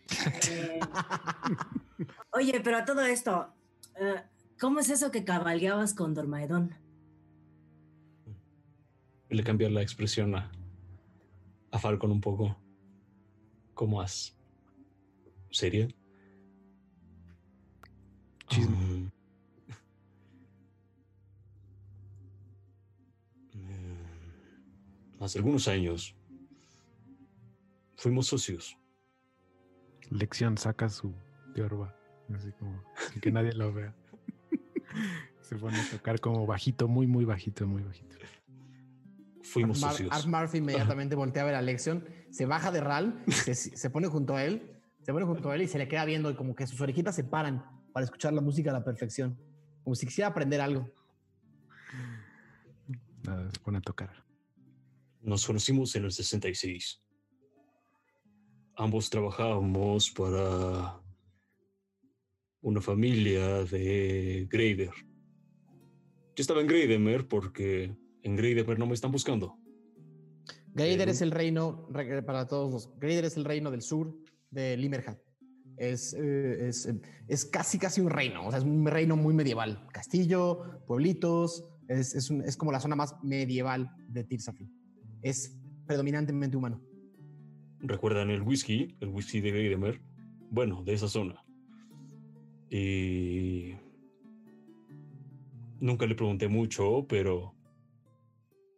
[0.51, 0.79] Eh,
[2.31, 3.51] oye, pero a todo esto,
[3.99, 4.21] eh,
[4.59, 6.75] ¿cómo es eso que cabalgabas con Dormaedón?
[9.29, 10.49] le cambiar la expresión a,
[11.71, 12.55] a Falcon un poco.
[13.77, 14.35] ¿Cómo has?
[15.51, 15.87] ¿Seria?
[18.47, 18.75] Chisme.
[18.75, 19.11] Mm.
[23.53, 25.21] Mm.
[25.23, 26.15] Hace algunos años
[27.97, 28.75] fuimos socios.
[30.09, 31.13] Lección saca su
[31.53, 31.95] piorba,
[32.33, 33.95] así como sin que nadie lo vea.
[35.41, 38.15] Se pone a tocar como bajito, muy, muy bajito, muy bajito.
[39.43, 40.11] Fuimos socios.
[40.11, 44.07] Art Murphy inmediatamente voltea a ver a Lexion, se baja de Ral, se, se pone
[44.07, 46.55] junto a él, se pone junto a él y se le queda viendo y como
[46.55, 47.63] que sus orejitas se paran
[47.93, 49.39] para escuchar la música a la perfección,
[49.83, 50.89] como si quisiera aprender algo.
[53.23, 54.23] Nada, se pone a tocar.
[55.21, 57.01] Nos conocimos en el 66.
[58.75, 61.01] Ambos trabajábamos para
[62.61, 64.91] una familia de Grader.
[66.35, 69.57] Yo estaba en Grademer porque en Grademer no me están buscando.
[70.77, 71.11] Greider Ujú.
[71.15, 74.15] es el reino, re- para todos los, Greider es el reino del sur
[74.51, 75.19] de Limerhat.
[75.75, 79.33] Es, eh, es, eh, es casi, casi un reino, o sea, es un reino muy
[79.33, 79.87] medieval.
[79.91, 84.71] Castillo, pueblitos, es, es, un- es como la zona más medieval de Tirsafin.
[85.21, 86.81] Es predominantemente humano.
[87.79, 88.95] ¿Recuerdan el whisky?
[88.99, 90.01] El whisky de Grademer.
[90.49, 91.43] Bueno, de esa zona.
[92.69, 93.73] Y...
[95.79, 97.53] Nunca le pregunté mucho, pero...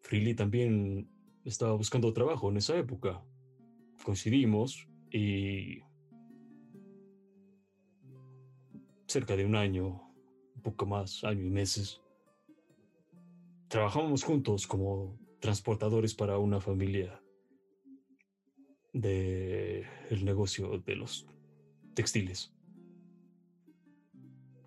[0.02, 1.08] Freely también
[1.50, 3.24] estaba buscando trabajo en esa época.
[4.04, 5.80] Coincidimos y...
[9.08, 10.14] Cerca de un año,
[10.56, 12.00] un poco más, año y meses.
[13.68, 17.20] Trabajamos juntos como transportadores para una familia
[18.94, 21.26] de el negocio de los
[21.96, 22.54] textiles.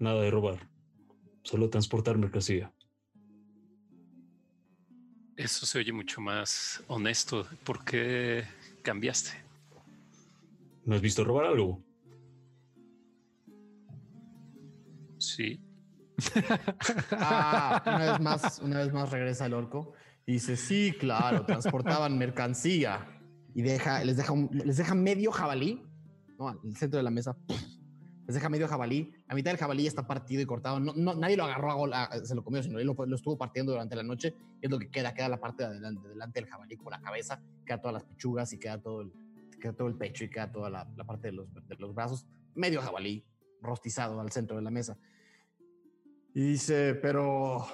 [0.00, 0.68] Nada de robar,
[1.44, 2.74] solo transportar mercancía.
[5.36, 7.46] Eso se oye mucho más honesto.
[7.64, 8.44] ¿Por qué
[8.82, 9.30] cambiaste?
[10.84, 11.82] ¿No has visto robar algo?
[15.18, 15.60] Sí.
[17.12, 19.92] Ah, una vez más, una vez más regresa el orco
[20.26, 23.06] y dice, sí, claro, transportaban mercancía
[23.54, 25.82] y deja, les deja, un- les deja medio jabalí,
[26.38, 26.48] ¿no?
[26.48, 27.36] Al centro de la mesa,
[28.32, 31.36] les deja medio jabalí, la mitad del jabalí está partido y cortado, no, no- nadie
[31.36, 33.94] lo agarró, a gol- a- se lo comió, sino él lo, lo estuvo partiendo durante
[33.94, 36.88] la noche, es lo que queda, queda la parte de adelante, delante del jabalí, como
[36.90, 39.12] la cabeza, queda todas las pechugas y queda todo el,
[39.60, 42.26] queda todo el pecho y queda toda la, la parte de los, de los brazos,
[42.54, 43.22] medio jabalí,
[43.60, 44.96] rostizado al centro de la mesa.
[46.34, 47.66] Y dice, pero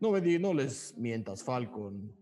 [0.00, 2.12] no me di, no les mientas, Falcon.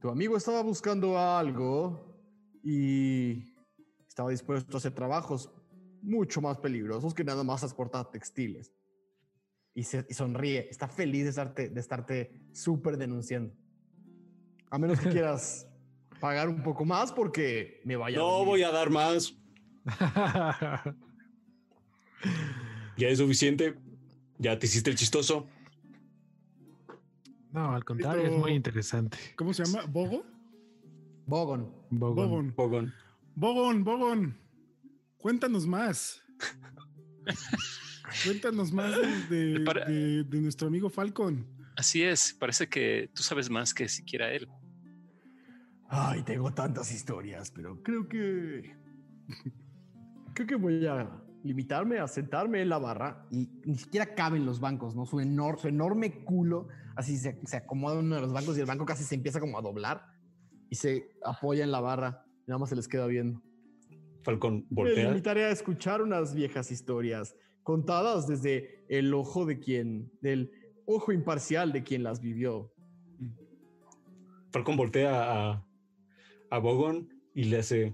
[0.00, 2.12] Tu amigo estaba buscando algo
[2.64, 3.54] y
[4.08, 5.50] estaba dispuesto a hacer trabajos
[6.04, 8.72] mucho más peligrosos que nada más transportar textiles.
[9.74, 13.52] Y, se, y sonríe, está feliz de estarte, de estarte súper denunciando.
[14.70, 15.66] A menos que quieras
[16.20, 18.18] pagar un poco más porque me vaya.
[18.18, 19.36] No voy a dar más.
[22.96, 23.74] Ya es suficiente.
[24.38, 25.46] Ya te hiciste el chistoso.
[27.52, 29.18] no, al contrario, es Esto- muy interesante.
[29.36, 29.84] ¿Cómo se llama?
[29.86, 30.24] ¿Bogo?
[31.26, 31.72] Bogon.
[31.90, 32.14] Bogon.
[32.14, 32.52] Bogon.
[32.54, 32.94] Pogon.
[33.34, 34.38] Bogon, Bogon.
[35.24, 36.20] Cuéntanos más.
[38.26, 38.94] Cuéntanos más
[39.30, 41.46] de, de- Para- de- de nuestro amigo Falcon.
[41.78, 42.34] Así es.
[42.34, 44.46] Parece que tú sabes más que siquiera él.
[45.88, 48.76] Ay, tengo tantas historias, pero creo que.
[50.34, 51.10] Creo que voy a
[51.42, 55.06] limitarme a sentarme en la barra y ni siquiera caben los bancos, ¿no?
[55.06, 58.60] Su, enor- su enorme culo, así se, se acomoda en uno de los bancos y
[58.60, 60.04] el banco casi se empieza como a doblar
[60.68, 62.26] y se apoya en la barra.
[62.46, 63.40] y Nada más se les queda viendo.
[64.24, 65.08] Falcon Me voltea.
[65.08, 70.50] limitaré a escuchar unas viejas historias contadas desde el ojo de quien, del
[70.86, 72.72] ojo imparcial de quien las vivió.
[74.50, 75.66] Falcon voltea a,
[76.50, 77.92] a Bogon y le hace.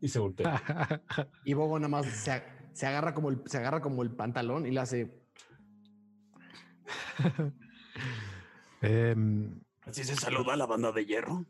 [0.00, 1.02] Y se voltea.
[1.44, 2.42] Y Bogo nada más se,
[2.72, 5.22] se agarra como el, se agarra como el pantalón y le hace.
[8.82, 11.46] Em, Así se saluda a la banda de hierro.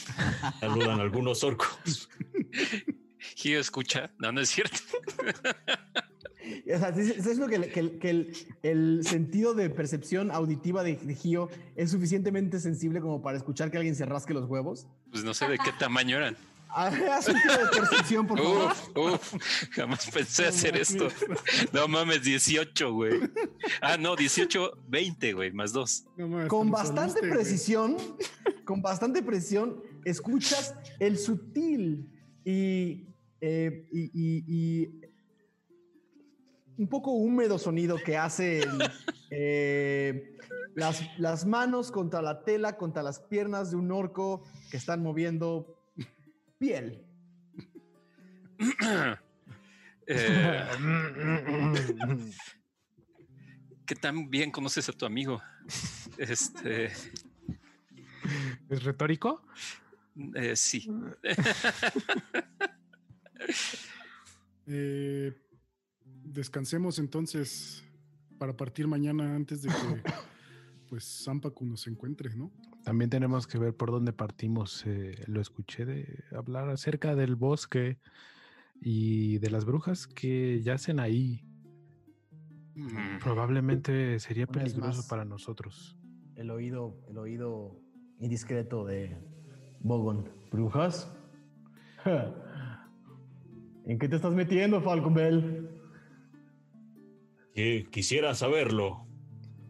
[0.60, 2.08] Saludan algunos orcos.
[3.36, 4.10] Gio escucha.
[4.18, 4.78] No, no es cierto.
[6.74, 8.32] O sea, es, lo que, que- que el,
[8.64, 13.76] el sentido de percepción auditiva de, de Gio es suficientemente sensible como para escuchar que
[13.78, 14.88] alguien se rasque los huevos.
[15.12, 16.36] Pues no sé de qué tamaño eran.
[17.12, 18.72] Haz un tiro de percepción, por favor.
[18.72, 19.34] Uf, uf,
[19.72, 21.08] jamás pensé hacer esto.
[21.72, 23.20] No mames, 18, güey.
[23.80, 26.04] Ah, no, 18, 20, güey, más dos.
[26.16, 27.32] No mames, Con bastante saliste, güey.
[27.32, 27.96] precisión,
[28.64, 32.08] con bastante precisión, escuchas el sutil
[32.44, 33.06] y,
[33.40, 35.00] eh, y- y- y
[36.78, 38.62] un poco húmedo sonido que hacen
[39.30, 40.36] eh,
[40.74, 45.78] las, las manos contra la tela, contra las piernas de un orco que están moviendo
[46.62, 47.04] piel.
[50.06, 50.64] Eh,
[53.84, 55.42] ¿Qué tan bien conoces a tu amigo?
[56.18, 56.86] Este,
[58.68, 59.44] ¿Es retórico?
[60.34, 60.88] eh, sí.
[64.68, 65.32] Eh,
[66.04, 67.82] descansemos entonces
[68.38, 69.74] para partir mañana antes de que
[70.92, 72.52] pues Zampacu nos encuentre, ¿no?
[72.84, 74.84] También tenemos que ver por dónde partimos.
[74.86, 77.96] eh, lo escuché de hablar acerca del bosque
[78.78, 81.46] y de las brujas que yacen ahí.
[82.74, 85.08] Mm, Probablemente sería Una peligroso más.
[85.08, 85.96] para nosotros.
[86.36, 87.80] El oído, el oído
[88.20, 89.16] indiscreto de
[89.80, 90.28] Bogon.
[90.50, 91.10] ¿Brujas?
[92.04, 92.34] Ja.
[93.86, 95.70] ¿En qué te estás metiendo, Falcon Bell?
[97.54, 99.06] Que quisiera saberlo.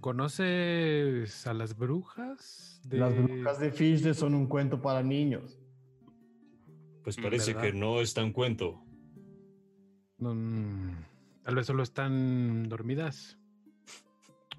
[0.02, 2.80] ¿Conoces a las brujas?
[2.86, 5.60] de- Las brujas de Fishde son un cuento para niños.
[7.04, 7.62] Pues Mm, parece ¿verdad?
[7.70, 8.84] que no es tan cuento.
[10.18, 10.90] Mm,
[11.44, 13.38] tal vez solo están dormidas.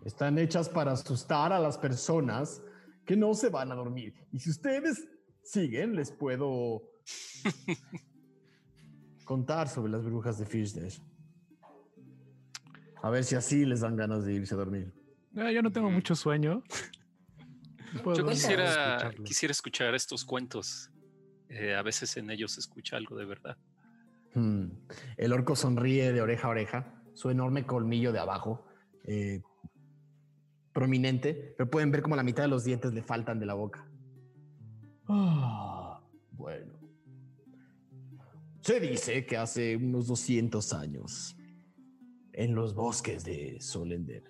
[0.05, 2.63] Están hechas para asustar a las personas
[3.05, 4.13] que no se van a dormir.
[4.31, 5.05] Y si ustedes
[5.43, 6.83] siguen, les puedo
[9.25, 10.99] contar sobre las brujas de Fishdash.
[13.01, 14.93] A ver si así les dan ganas de irse a dormir.
[15.35, 15.93] Ah, yo no tengo Mm.
[15.93, 16.63] mucho sueño.
[18.03, 20.89] Puedo Yo quisiera, quisiera escuchar estos cuentos.
[21.49, 23.57] Eh, a veces en ellos se escucha algo de verdad.
[24.33, 24.69] Hmm.
[25.17, 28.65] El orco sonríe de oreja a oreja, su enorme colmillo de abajo,
[29.03, 29.41] eh,
[30.73, 33.87] prominente, pero pueden ver como la mitad de los dientes le faltan de la boca.
[35.07, 36.73] Ah, bueno.
[38.61, 41.35] Se dice que hace unos 200 años,
[42.31, 44.23] en los bosques de Solender,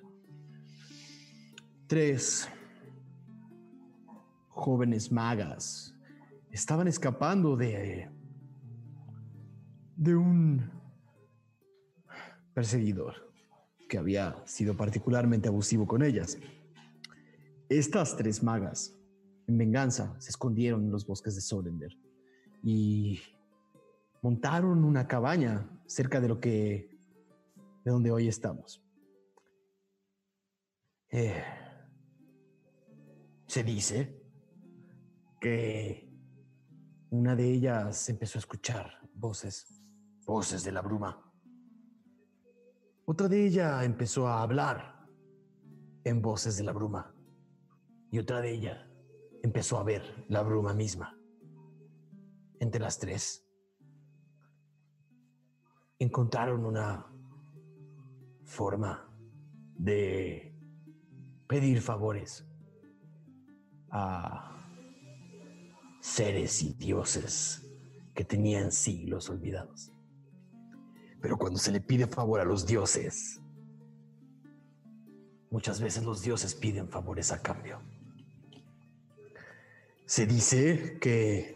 [1.94, 2.50] tres
[4.50, 5.96] jóvenes magas
[6.50, 8.10] estaban escapando de
[9.96, 10.72] de un
[12.56, 13.32] perseguidor
[13.88, 16.40] que había sido particularmente abusivo con ellas.
[17.70, 18.98] Estas tres magas,
[19.46, 21.96] en venganza, se escondieron en los bosques de Solender
[22.64, 23.22] y
[24.24, 26.90] montaron una cabaña cerca de lo que
[27.86, 28.84] de donde hoy estamos.
[31.12, 31.44] Eh,
[33.48, 34.22] se dice
[35.40, 36.10] que
[37.10, 39.82] una de ellas empezó a escuchar voces,
[40.26, 41.32] voces de la bruma.
[43.06, 45.08] Otra de ellas empezó a hablar
[46.04, 47.14] en voces de la bruma.
[48.12, 48.80] Y otra de ellas
[49.44, 51.18] empezó a ver la bruma misma.
[52.60, 53.46] Entre las tres
[56.00, 57.06] encontraron una
[58.44, 59.10] forma
[59.76, 60.56] de
[61.48, 62.48] pedir favores
[63.94, 64.50] a
[66.02, 67.62] seres y dioses
[68.16, 69.92] que tenían siglos olvidados.
[71.22, 73.40] Pero cuando se le pide favor a los dioses,
[75.52, 77.80] muchas veces los dioses piden favores a cambio.
[80.06, 81.56] Se dice que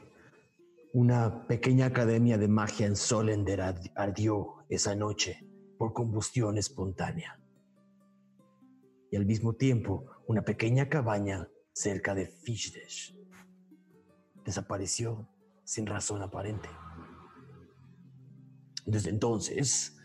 [0.93, 5.43] una pequeña academia de magia en Solender ard- ardió esa noche
[5.77, 7.39] por combustión espontánea.
[9.11, 13.15] Y al mismo tiempo, una pequeña cabaña cerca de Fishdesh
[14.43, 15.29] desapareció
[15.63, 16.67] sin razón aparente.
[18.83, 19.95] Desde entonces,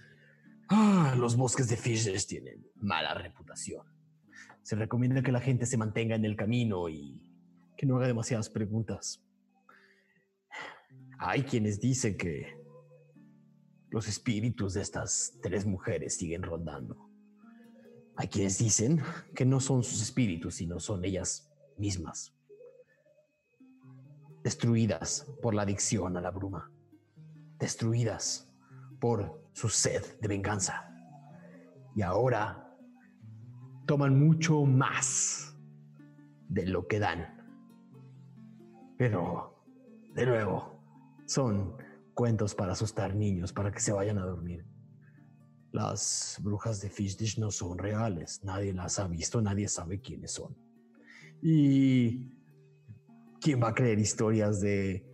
[0.69, 3.87] ah, los bosques de Fishers tienen mala reputación.
[4.63, 7.23] Se recomienda que la gente se mantenga en el camino y
[7.75, 9.25] que no haga demasiadas preguntas.
[11.19, 12.55] Hay quienes dicen que
[13.89, 17.09] los espíritus de estas tres mujeres siguen rondando.
[18.17, 19.01] Hay quienes dicen
[19.35, 22.35] que no son sus espíritus, sino son ellas mismas
[24.43, 26.71] destruidas por la adicción a la bruma,
[27.59, 28.51] destruidas
[29.01, 30.89] por su sed de venganza.
[31.95, 32.77] Y ahora
[33.87, 35.57] toman mucho más
[36.49, 37.27] de lo que dan.
[38.99, 39.51] Pero
[40.15, 40.79] De nuevo,
[41.25, 41.75] son
[42.13, 44.67] cuentos para asustar niños, para que se vayan a dormir.
[45.73, 50.33] Las brujas de Fish Dish no son reales, nadie las ha visto, nadie sabe quiénes
[50.33, 50.55] son.
[51.43, 52.33] Y
[53.41, 55.05] ¿quién va a creer historias de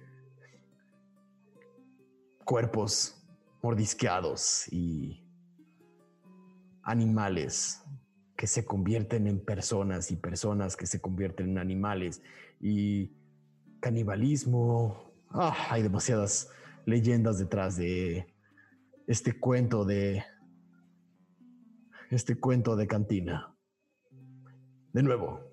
[2.45, 3.21] cuerpos
[3.63, 5.25] mordisqueados y
[6.83, 7.83] animales
[8.37, 12.23] que se convierten en personas y personas que se convierten en animales
[12.61, 13.13] y
[13.81, 15.13] canibalismo.
[15.31, 16.49] Ah, hay demasiadas
[16.87, 18.33] leyendas detrás de
[19.07, 20.25] este cuento de
[22.11, 23.55] este cuento de cantina.
[24.93, 25.48] De nuevo,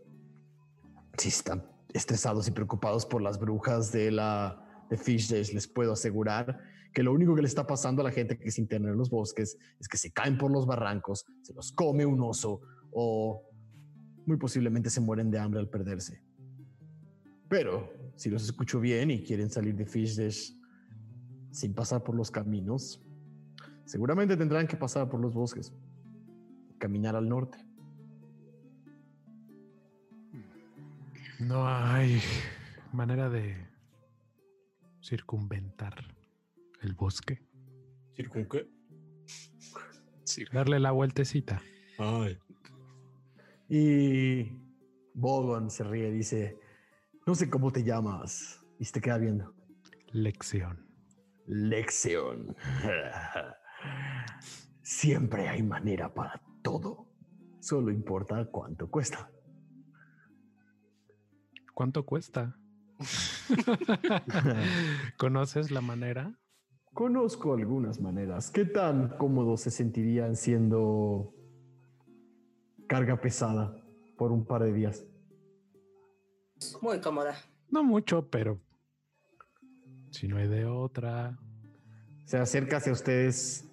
[1.17, 1.63] si están
[1.93, 6.59] estresados y preocupados por las brujas de la de Fish Days, les puedo asegurar
[6.93, 9.09] que lo único que le está pasando a la gente que se interna en los
[9.09, 12.61] bosques es que se caen por los barrancos, se los come un oso
[12.91, 13.43] o
[14.25, 16.21] muy posiblemente se mueren de hambre al perderse.
[17.49, 20.57] Pero si los escucho bien y quieren salir de Fish Days
[21.51, 23.01] sin pasar por los caminos,
[23.85, 25.73] seguramente tendrán que pasar por los bosques,
[26.77, 27.57] caminar al norte.
[31.39, 32.21] No hay
[32.93, 33.67] manera de
[35.01, 35.95] circunventar
[36.81, 37.45] el bosque.
[38.15, 38.69] ¿Circun qué?
[40.53, 41.61] Darle la vueltecita.
[41.97, 42.37] Ay,
[43.67, 44.51] Y
[45.13, 46.57] Bogon se ríe y dice,
[47.25, 48.61] no sé cómo te llamas.
[48.79, 49.53] Y se te queda viendo.
[50.11, 50.87] Lección.
[51.47, 52.55] Lección.
[54.81, 57.07] Siempre hay manera para todo.
[57.59, 59.29] Solo importa cuánto cuesta.
[61.75, 62.57] ¿Cuánto cuesta?
[65.17, 66.39] ¿Conoces la manera?
[66.93, 68.49] Conozco algunas maneras.
[68.49, 71.33] ¿Qué tan cómodos se sentirían siendo
[72.87, 73.75] carga pesada
[74.17, 75.05] por un par de días?
[76.81, 77.35] Muy cómoda.
[77.69, 78.61] No mucho, pero
[80.11, 81.37] si no hay de otra.
[82.23, 83.69] Se acerca hacia ustedes,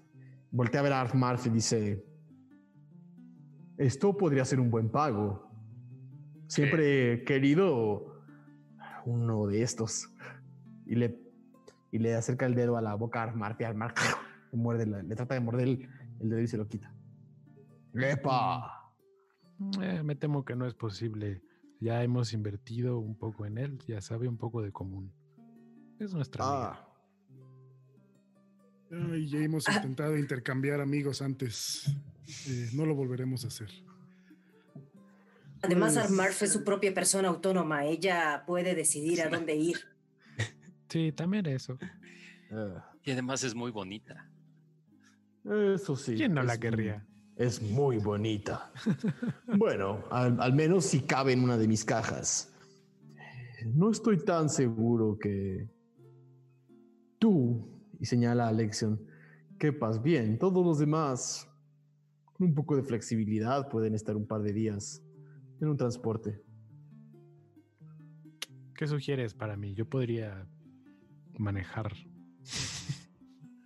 [0.51, 2.05] voltea a ver a Armarf y dice,
[3.79, 5.52] esto podría ser un buen pago.
[6.53, 8.23] Siempre he querido
[9.07, 10.09] uno de estos.
[10.87, 11.19] Y le,
[11.91, 13.95] y le acerca el dedo a la boca a Armarf y Armarf
[14.53, 15.89] le, muerde la- le trata de morder el,
[16.21, 16.93] el dedo y se lo quita.
[17.95, 18.93] ¡Lepa!
[19.81, 21.43] Eh, me temo que no es posible.
[21.81, 25.13] Ya hemos invertido un poco en él, ya sabe un poco de común.
[25.99, 26.89] Es nuestra amiga.
[28.93, 31.89] Ah, Ay, ya hemos intentado intercambiar amigos antes.
[32.47, 33.71] Eh, no lo volveremos a hacer.
[35.63, 37.87] Además, Pues- Armarf es su propia persona autónoma.
[37.87, 39.79] Ella puede decidir a dónde ir.
[40.89, 41.79] Sí, también eso.
[42.51, 44.29] ah, Y además es muy bonita.
[45.45, 46.17] eso sí.
[46.17, 47.07] ¿Quién no la querría?
[47.37, 48.71] Es muy bonita.
[49.57, 52.53] bueno, al, al menos si cabe en una de mis cajas.
[53.65, 55.67] No estoy tan seguro que
[57.19, 59.01] tú, y señala a Lexion,
[59.59, 60.39] quepas bien.
[60.39, 61.49] Todos los demás,
[62.35, 65.03] con un poco de flexibilidad, pueden estar un par de días
[65.63, 66.43] en un transporte.
[68.75, 69.75] ¿Qué sugieres para mí?
[69.75, 70.47] Yo podría
[71.39, 71.93] manejar.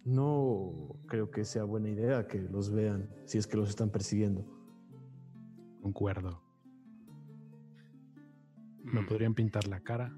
[0.05, 4.47] No creo que sea buena idea que los vean si es que los están persiguiendo.
[5.83, 6.43] Concuerdo.
[8.85, 9.07] Me Mm.
[9.07, 10.15] podrían pintar la cara.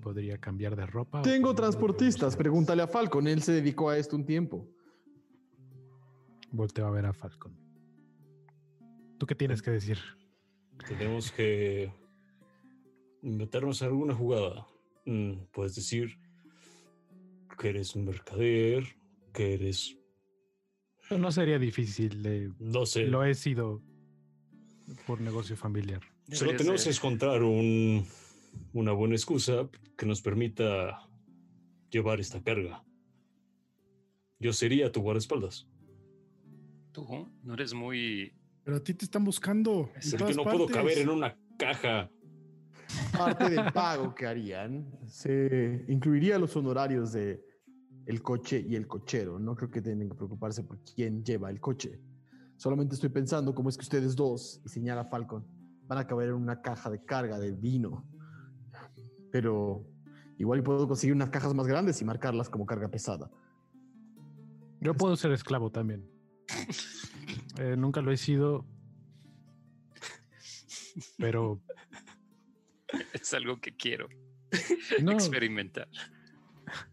[0.00, 1.20] Podría cambiar de ropa.
[1.20, 4.66] Tengo transportistas, pregúntale a Falcon, él se dedicó a esto un tiempo.
[6.52, 7.54] Volteo a ver a Falcon.
[9.18, 9.98] ¿Tú qué tienes que decir?
[10.88, 11.92] Tenemos que
[13.22, 14.66] meternos en alguna jugada.
[15.06, 16.18] Mm, puedes decir
[17.58, 18.84] que eres un mercader,
[19.32, 19.96] que eres,
[21.10, 22.24] No, no sería difícil.
[22.26, 23.82] eh, no sé, Lo he sido
[25.06, 26.00] por negocio familiar.
[26.32, 28.06] Solo tenemos que encontrar un,
[28.72, 31.08] una buena excusa que nos permita
[31.90, 32.84] llevar esta carga.
[34.38, 35.68] Yo sería tu guardaespaldas.
[36.92, 38.32] Tú no eres muy...
[38.64, 39.90] Pero a ti te están buscando.
[39.96, 42.10] Es Porque todas no puedo caber en una caja.
[43.16, 47.44] Parte del pago que harían se incluiría los honorarios de
[48.06, 49.38] el coche y el cochero.
[49.38, 52.00] No creo que tengan que preocuparse por quién lleva el coche.
[52.56, 55.46] Solamente estoy pensando cómo es que ustedes dos, y señala Falcon,
[55.86, 58.04] van a caber en una caja de carga de vino.
[59.30, 59.86] Pero
[60.38, 63.30] igual puedo conseguir unas cajas más grandes y marcarlas como carga pesada.
[64.80, 66.08] Yo puedo ser esclavo también.
[67.58, 68.64] Eh, nunca lo he sido.
[71.18, 71.60] Pero
[73.12, 74.08] Es algo que quiero
[75.02, 75.88] no, experimentar.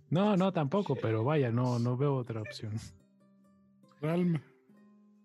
[0.10, 2.74] no, no tampoco, pero vaya, no, no veo otra opción.
[4.02, 4.40] Ralm,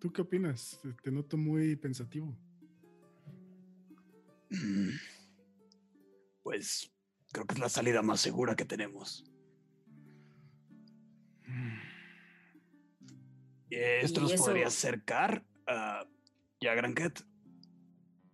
[0.01, 0.78] ¿tú qué opinas?
[0.83, 2.35] Te- Te noto muy pensativo.
[6.43, 6.91] Pues
[7.33, 9.25] Creo que es la salida más segura que tenemos.
[13.75, 16.05] ¿Esto Y nos eso- podría acercar a
[16.60, 17.25] ya Granquet?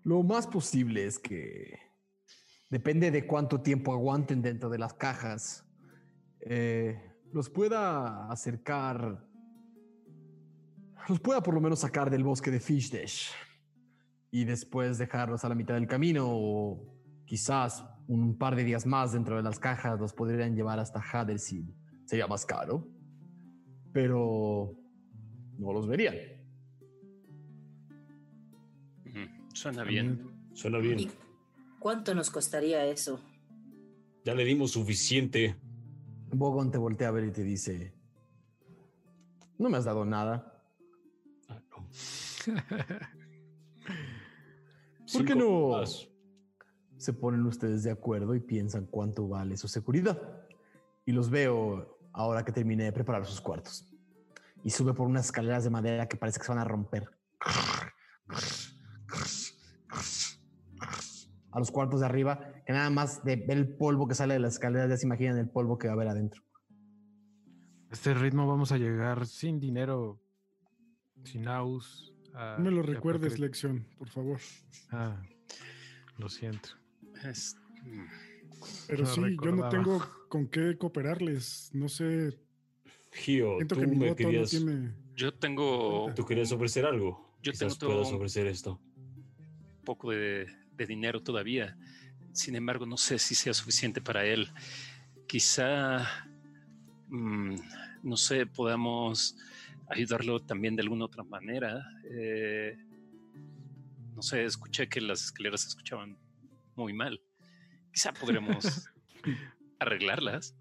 [0.05, 1.79] Lo más posible es que
[2.71, 5.65] depende de cuánto tiempo aguanten dentro de las cajas.
[6.41, 6.97] eh,
[7.33, 9.27] los pueda acercar.
[11.09, 13.31] Los pueda por lo menos sacar del bosque de Fishdash.
[14.31, 16.27] Y después dejarlos a la mitad del camino.
[16.29, 21.01] O quizás un par de días más dentro de las cajas los podrían llevar hasta
[21.01, 21.65] Hadersid.
[22.07, 22.87] Sería más caro.
[23.93, 24.75] Pero
[25.59, 26.15] no los verían.
[29.53, 30.31] Suena bien.
[30.55, 31.11] Suena ¿Y bien.
[31.81, 33.21] cuánto nos costaría eso?
[34.25, 35.57] Ya le dimos suficiente.
[36.33, 37.93] Bogon te voltea a ver y te dice:
[39.59, 40.63] No me has dado nada.
[41.49, 41.89] Ah, no.
[45.13, 45.71] ¿Por qué no?
[45.71, 46.09] más.
[46.99, 50.21] Se ponen ustedes de acuerdo y piensan cuánto vale su seguridad.
[51.05, 53.88] Y los veo ahora que terminé de preparar sus cuartos.
[54.69, 57.09] Y sube por unas escaleras de madera que parece que se van a romper.
[61.53, 64.41] A los cuartos de arriba, que nada más de ver el polvo que sale de
[64.41, 66.43] las escaleras, ya se imaginan el polvo que va a haber adentro.
[67.91, 70.21] A este ritmo vamos a llegar sin dinero,
[71.25, 72.13] sin aus.
[72.35, 74.39] No me lo recuerdes, lección, por favor.
[74.91, 75.23] Ah,
[76.19, 76.69] lo siento.
[77.25, 78.05] Es- mm,
[78.87, 79.99] Pero No sí, yo no tengo
[80.29, 81.71] con qué cooperarles.
[81.73, 82.39] No sé,
[83.19, 84.93] Gio, siento tú que mi me voto no querías, tiene...
[85.15, 87.37] Yo tengo tú querías ofrecer algo.
[87.43, 88.81] Yo Quizás tengo puedas todo- ofrecer esto.
[88.97, 91.77] un poco de, de dinero todavía.
[92.33, 94.49] Sin embargo, no sé si sea suficiente para él.
[95.27, 96.07] Quizá,
[97.09, 97.55] mm,
[98.03, 99.37] no sé, podamos
[99.89, 101.83] ayudarlo también de alguna otra manera.
[102.11, 102.77] Eh,
[104.15, 106.17] no sé, escuché que las escaleras se escuchaban
[106.77, 107.21] muy mal.
[107.93, 108.89] Quizá podremos
[109.81, 110.55] arreglarlas.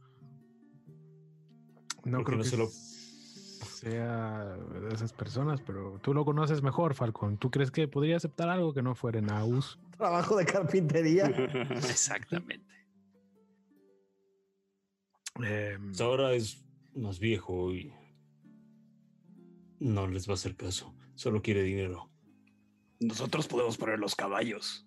[2.07, 2.69] No ¿Por qué creo no que se lo-
[3.65, 7.37] sea de esas personas, pero tú lo conoces mejor, Falcon.
[7.37, 9.77] ¿Tú crees que podría aceptar algo que no fuera en aus?
[9.97, 11.25] Trabajo de carpintería.
[11.71, 12.65] Exactamente.
[15.33, 16.63] Pues ahora es
[16.95, 17.93] más viejo y
[19.79, 20.95] no les va a hacer caso.
[21.15, 22.09] Solo quiere dinero.
[22.99, 24.85] Nosotros podemos poner los caballos.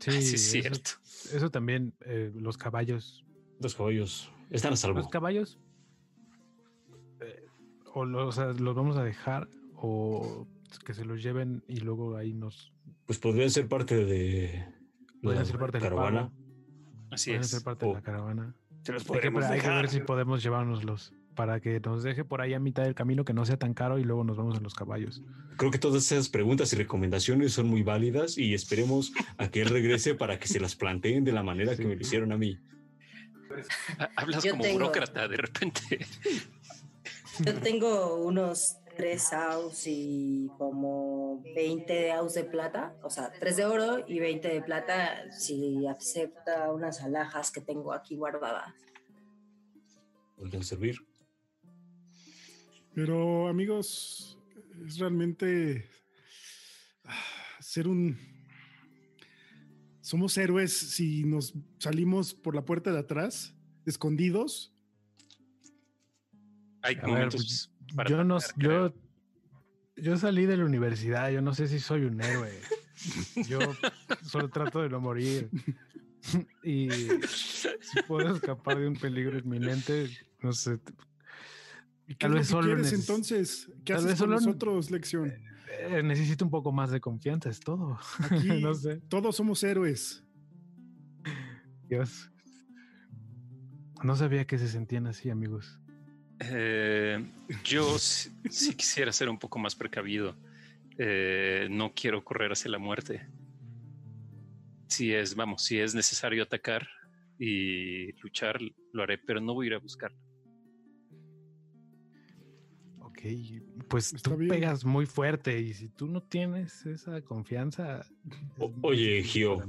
[0.00, 0.90] sí, Sí, es eso, cierto.
[1.36, 3.24] eso también, eh, los caballos.
[3.60, 4.98] Los caballos están a salvo.
[4.98, 5.58] Los caballos,
[7.20, 7.44] eh,
[7.94, 10.46] o, lo- o sea, los vamos a dejar o
[10.84, 12.72] que se los lleven y luego ahí nos
[13.06, 14.64] Pues podrían ser parte de
[15.22, 16.20] Podrían la ser parte del caravana.
[16.30, 16.32] pago.
[17.10, 17.48] Así pueden es.
[17.48, 18.54] ser parte de la caravana.
[18.82, 19.82] Se los Hay que, podremos hay que dejar.
[19.82, 23.32] ver si podemos llevárnoslos para que nos deje por ahí a mitad del camino que
[23.32, 25.22] no sea tan caro y luego nos vamos en los caballos.
[25.56, 29.68] Creo que todas esas preguntas y recomendaciones son muy válidas y esperemos a que él
[29.68, 32.58] regrese para que se las planteen de la manera que me lo hicieron a mí.
[33.98, 36.06] Ha- Hablas Yo como tengo- burócrata de repente.
[37.44, 43.56] Yo tengo unos tres aus y como 20 de aus de plata, o sea, 3
[43.56, 48.74] de oro y 20 de plata si acepta unas alhajas que tengo aquí guardadas.
[50.36, 50.96] Podrían servir.
[52.94, 54.38] Pero amigos,
[54.86, 55.88] es realmente
[57.04, 57.24] ah,
[57.60, 58.18] ser un...
[60.12, 63.54] Somos héroes si nos salimos por la puerta de atrás,
[63.86, 64.70] escondidos.
[66.82, 68.94] Hay ver, momentos para yo no, yo,
[69.96, 72.52] yo salí de la universidad, yo no sé si soy un héroe.
[73.48, 73.58] Yo
[74.22, 75.48] solo trato de no morir.
[76.62, 76.88] Y
[77.80, 80.10] si puedo escapar de un peligro inminente,
[80.42, 80.78] no sé.
[82.06, 83.66] ¿Y qué Tal es lo vez que solo quieres entonces?
[83.82, 85.32] ¿Qué tal haces vez con solo- nosotros, lección?
[85.82, 87.98] Eh, necesito un poco más de confianza, es todo.
[88.30, 89.00] Aquí no sé.
[89.08, 90.24] todos somos héroes.
[91.88, 92.30] Dios.
[94.02, 95.78] No sabía que se sentían así, amigos.
[96.40, 97.24] Eh,
[97.64, 100.36] yo sí, sí quisiera ser un poco más precavido.
[100.98, 103.26] Eh, no quiero correr hacia la muerte.
[104.88, 106.86] Si es, vamos, si es necesario atacar
[107.38, 108.60] y luchar,
[108.92, 110.12] lo haré, pero no voy a ir a buscar.
[113.88, 114.48] Pues Está tú bien.
[114.50, 118.04] pegas muy fuerte y si tú no tienes esa confianza.
[118.58, 119.62] O- es oye, Gio.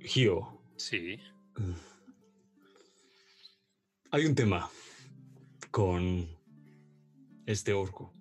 [0.00, 1.18] Gio, Sí,
[4.10, 4.68] hay un tema
[5.70, 6.26] con
[7.46, 8.12] este orco.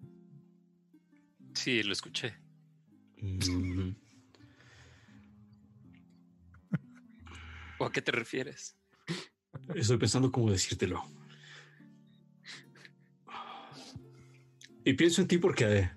[1.53, 2.35] sí, lo escuché.
[3.21, 3.91] Mm,
[7.79, 8.77] ¿O a qué te refieres?
[9.75, 11.03] Estoy pensando cómo decírtelo.
[14.85, 15.89] Y pienso en ti porque.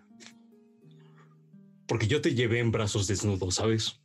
[1.86, 4.00] Porque yo te llevé en brazos desnudos, ¿sabes?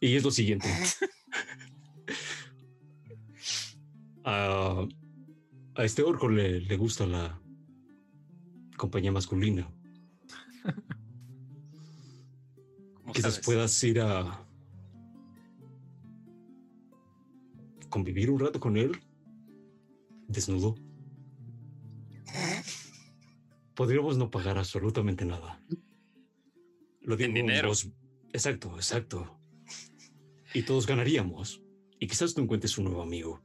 [0.00, 0.68] Y es lo siguiente.
[4.24, 4.86] a,
[5.74, 7.40] a este orco le, le gusta la
[8.76, 9.68] compañía masculina.
[12.94, 13.46] ¿Cómo Quizás sabes?
[13.46, 14.44] puedas ir a
[17.88, 19.00] convivir un rato con él
[20.28, 20.74] desnudo.
[23.76, 25.60] Podríamos no pagar absolutamente nada.
[27.02, 27.70] Lo digo En dinero.
[28.32, 29.38] Exacto, exacto.
[30.54, 31.62] Y todos ganaríamos.
[32.00, 33.42] Y quizás tú encuentres un nuevo amigo.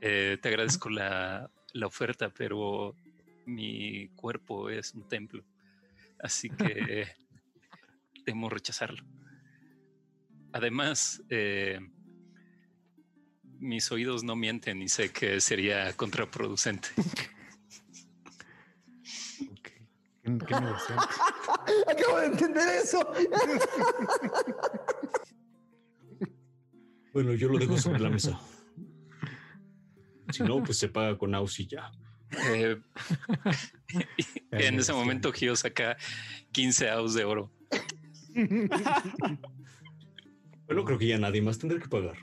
[0.00, 2.96] Eh, te agradezco la, la oferta, pero
[3.46, 5.44] mi cuerpo es un templo.
[6.18, 7.06] Así que
[8.24, 9.04] temo rechazarlo.
[10.52, 11.78] Además, eh,
[13.60, 16.88] mis oídos no mienten y sé que sería contraproducente.
[20.22, 20.54] Qué, qué.
[21.90, 23.00] Acabo de entender eso.
[27.12, 28.40] Bueno, yo lo dejo sobre la mesa.
[30.30, 31.92] Si no, pues se paga con aus y ya.
[32.48, 32.80] Eh,
[34.50, 35.98] en ese momento Gio saca
[36.52, 37.52] 15 aus de oro.
[40.66, 42.16] Bueno, creo que ya nadie más tendrá que pagar.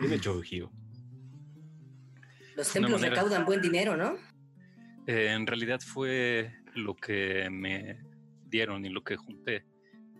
[0.00, 0.72] Bien hecho, Gio.
[2.56, 3.14] Los templos manera.
[3.14, 4.16] recaudan buen dinero, ¿no?
[5.06, 7.98] Eh, en realidad fue lo que me
[8.46, 9.66] dieron y lo que junté.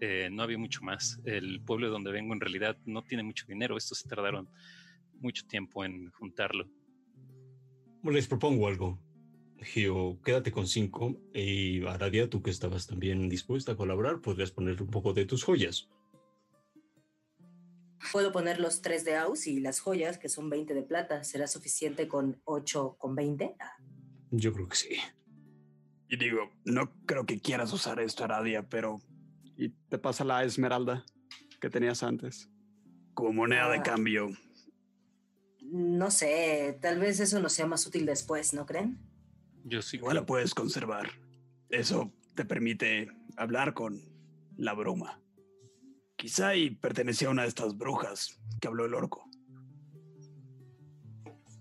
[0.01, 1.21] Eh, no había mucho más.
[1.25, 3.77] El pueblo de donde vengo en realidad no tiene mucho dinero.
[3.77, 4.49] Estos se tardaron
[5.21, 6.69] mucho tiempo en juntarlo.
[8.03, 8.99] Les propongo algo.
[9.63, 14.83] Gio, quédate con cinco y Aradia, tú que estabas también dispuesta a colaborar, podrías poner
[14.83, 15.89] un poco de tus joyas.
[18.13, 21.25] Puedo poner los 3 de Aus y las joyas, que son 20 de plata.
[21.25, 23.57] ¿Será suficiente con 8 con 20?
[23.59, 23.77] Ah,
[24.31, 24.97] Yo creo que sí.
[26.09, 29.01] Y digo, no creo que quieras usar esto, Aradia, pero
[29.57, 31.05] Y te pasa la esmeralda
[31.61, 32.51] que tenías antes.
[33.15, 33.83] como moneda de Ah.
[33.83, 34.29] cambio,
[35.63, 38.99] No sé, tal vez eso nos sea más útil después, ¿no creen?
[39.65, 41.09] Yo sí igual la puedes conservar.
[41.71, 44.01] Eso te permite hablar con
[44.57, 45.21] la bruma.
[46.17, 49.25] Quizá y pertenecía a una de estas brujas que habló el orco.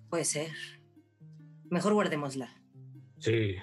[0.10, 0.52] Puede ser.
[1.70, 2.50] Mejor guardémosla.
[3.20, 3.56] Sí.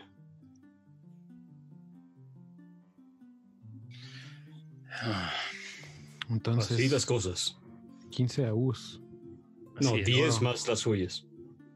[6.28, 7.57] Entonces, Así las cosas.
[8.10, 9.01] 15 AUs.
[9.81, 10.07] No, así es.
[10.07, 10.43] 10 oro.
[10.43, 11.27] más las joyas.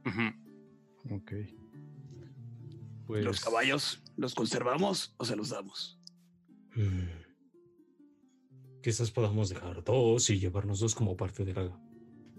[0.05, 1.15] Ujú.
[1.17, 1.33] Ok.
[3.07, 5.99] Pues, ¿Los caballos los conservamos o se los damos?
[8.83, 11.79] Quizás podamos dejar dos y llevarnos dos como parte de la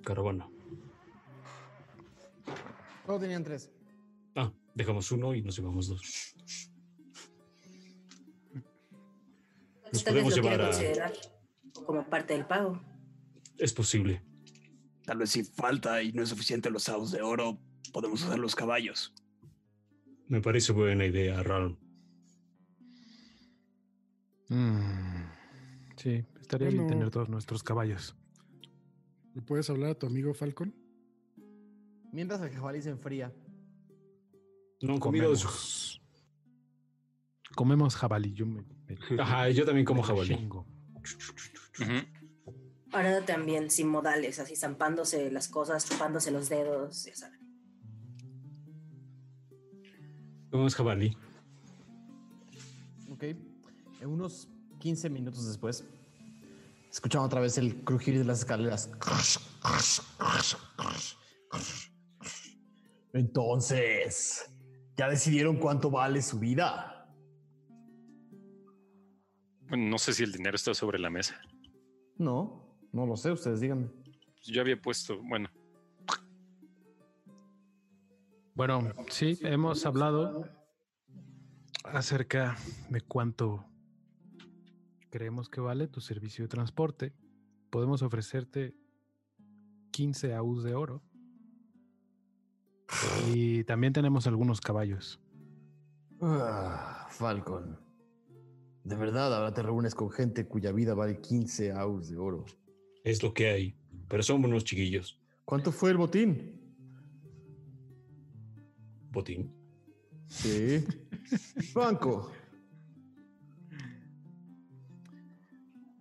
[0.03, 0.47] caravana.
[3.05, 3.71] Todos tenían tres.
[4.35, 6.35] Ah, dejamos uno y nos llevamos dos.
[9.95, 11.13] Nos tal vez podemos lo llevar a- considerar
[11.85, 12.81] como parte del pago.
[13.57, 14.21] Es posible.
[15.05, 17.59] Tal vez si falta y no es suficiente los saos de oro,
[17.93, 19.13] podemos usar los caballos.
[20.27, 21.77] Me parece buena idea, Ral.
[24.49, 25.23] mm,
[25.97, 28.15] sí, estaría bien tener todos nuestros caballos.
[29.33, 30.73] ¿Le puedes hablar a tu amigo Falcon?
[32.11, 33.33] Mientras el jabalí se enfría.
[34.81, 35.47] No han comido de su-
[37.55, 38.33] Comemos, jabalí.
[38.33, 40.35] Yo me, me- Ajá, yo también como jabalí.
[40.35, 40.65] chingo.
[42.91, 47.39] Ahora también sin modales, así zampándose las cosas, chupándose los dedos, ya saben.
[50.49, 51.17] Comemos jabalí.
[53.09, 53.23] Ok.
[53.23, 54.47] En unos
[54.79, 55.83] 15 minutos después,
[56.91, 58.89] escuchan otra vez el crujir de las escaleras.
[63.13, 64.49] Entonces,
[64.97, 67.04] ¿ya decidieron cuánto vale su vida?
[69.69, 71.39] Bueno, no sé si el dinero está sobre la mesa.
[72.17, 73.89] No, no lo sé, ustedes díganme.
[74.43, 75.49] Yo había puesto, bueno,
[78.55, 80.47] Bueno, sí, hemos hablado
[81.83, 82.55] acerca
[82.89, 83.65] de cuánto
[85.09, 87.13] creemos que vale tu servicio de transporte.
[87.69, 88.73] Podemos ofrecerte
[89.91, 91.03] 15 AUs de oro.
[93.35, 95.19] Y también tenemos algunos caballos.
[96.21, 97.84] Ah, Falcon.
[98.85, 102.45] De verdad, ahora te reúnes con gente cuya vida vale 15 aus de oro.
[103.03, 103.75] Es lo que hay.
[104.07, 105.19] Pero somos unos chiquillos.
[105.43, 106.61] ¿Cuánto fue el botín?
[109.11, 109.51] Botín.
[110.27, 110.85] Sí.
[111.73, 112.31] Banco.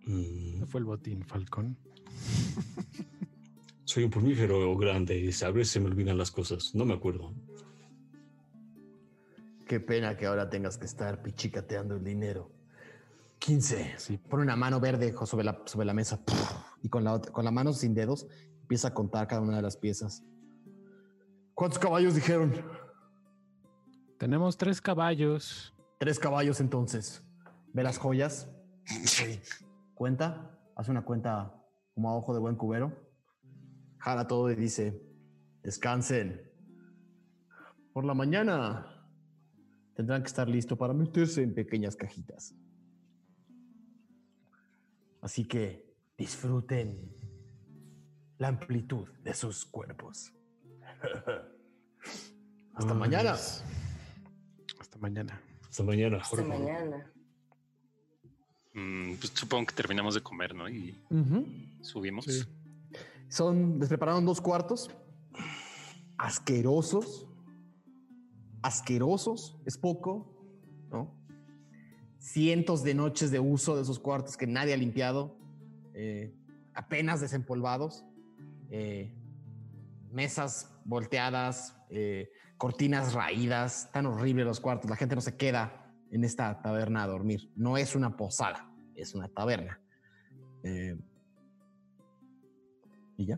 [0.05, 1.75] Mm, ¿Qué fue el botín, Falcón?
[3.85, 6.75] soy un plumífero grande y a veces se me olvidan las cosas.
[6.75, 7.33] No me acuerdo.
[9.67, 12.54] Qué pena que ahora tengas que estar pichicateando el dinero.
[13.45, 13.93] 15.
[13.97, 14.17] Sí.
[14.17, 16.19] Pone una mano verde sobre la, sobre la mesa
[16.81, 18.25] y con la, con la mano sin dedos
[18.61, 20.23] empieza a contar cada una de las piezas.
[21.53, 22.53] ¿Cuántos caballos dijeron?
[24.17, 25.75] Tenemos tres caballos.
[25.99, 27.23] Tres caballos entonces.
[27.71, 28.49] Ve las joyas.
[29.03, 29.39] Sí.
[29.93, 30.59] Cuenta.
[30.75, 31.53] Hace una cuenta
[31.93, 32.97] como a ojo de buen cubero.
[33.99, 35.01] Jala todo y dice,
[35.61, 36.51] descansen.
[37.93, 39.07] Por la mañana
[39.95, 42.55] tendrán que estar listos para meterse en pequeñas cajitas.
[45.25, 45.83] Así que
[46.19, 47.11] disfruten
[48.37, 50.31] la amplitud de sus cuerpos.
[52.75, 53.31] Hasta Ay, mañana.
[53.31, 55.41] Hasta mañana.
[55.67, 56.47] Hasta mañana, Hasta Jorge.
[56.47, 57.11] mañana.
[58.75, 60.69] Mm, pues supongo que terminamos de comer, ¿no?
[60.69, 60.95] Y
[61.81, 62.25] subimos.
[62.25, 62.43] Sí.
[63.27, 64.91] Son, les prepararon dos cuartos.
[66.19, 67.27] Asquerosos.
[68.61, 69.57] Asquerosos.
[69.65, 71.24] Es poco, ¿no?
[72.25, 75.37] Cientos de noches de uso de esos cuartos que nadie ha limpiado.
[75.93, 76.33] eh,
[76.73, 78.03] apenas desempolvados.
[78.71, 79.13] eh,
[80.11, 81.77] mesas volteadas.
[81.91, 83.91] eh, cortinas raídas.
[83.91, 84.89] Tan horribles los cuartos.
[84.89, 87.51] La gente no se queda en esta taberna a dormir.
[87.55, 89.79] No es una posada, es una taberna.
[90.63, 90.97] Eh,
[93.17, 93.37] y ya.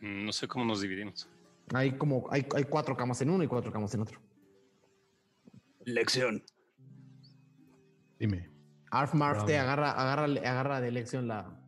[0.00, 1.28] Mm, No sé cómo nos dividimos.
[1.74, 4.20] Hay como, hay, hay cuatro camas en uno y cuatro camas en otro.
[5.84, 6.42] Lección.
[8.18, 8.50] Dime.
[8.90, 11.58] Arf Marf te agarra, agarra, agarra de elección la,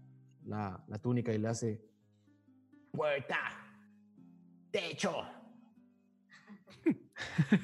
[0.46, 1.82] la, la túnica y le hace
[2.92, 3.36] puerta,
[4.70, 5.22] techo,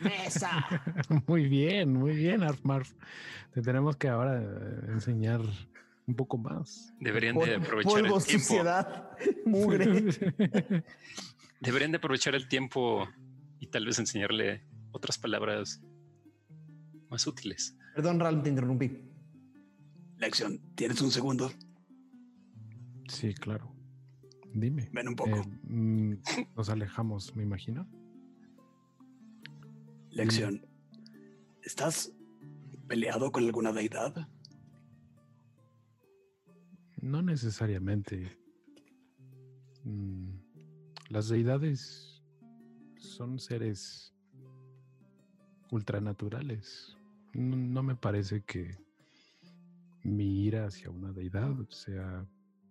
[0.02, 0.50] mesa.
[1.26, 2.92] muy bien, muy bien, Arf Marf.
[3.52, 5.40] Te tenemos que ahora eh, enseñar
[6.06, 6.92] un poco más.
[7.00, 8.44] Deberían Pol- de aprovechar polvo, el tiempo.
[8.44, 9.10] suciedad,
[9.46, 9.84] mugre.
[11.60, 13.08] Deberían de aprovechar el tiempo
[13.60, 15.80] y tal vez enseñarle otras palabras
[17.08, 17.78] más útiles.
[17.94, 19.00] Perdón, Ral, te interrumpí.
[20.18, 20.58] Lección.
[20.74, 21.50] ¿Tienes un segundo?
[23.08, 23.70] sí, claro.
[24.52, 24.88] Dime.
[24.92, 25.36] Ven un poco.
[25.36, 26.14] Eh, mm,
[26.56, 27.86] nos alejamos, me imagino.
[30.10, 30.64] Lección.
[31.62, 32.12] ¿Estás
[32.86, 34.28] peleado con alguna deidad?
[37.00, 38.36] No necesariamente.
[39.84, 40.30] Mm,
[41.10, 42.22] Las deidades
[42.96, 44.14] son seres
[45.70, 46.96] ultranaturales.
[47.34, 48.76] No, no me parece que
[50.02, 52.26] mi ira hacia una deidad sea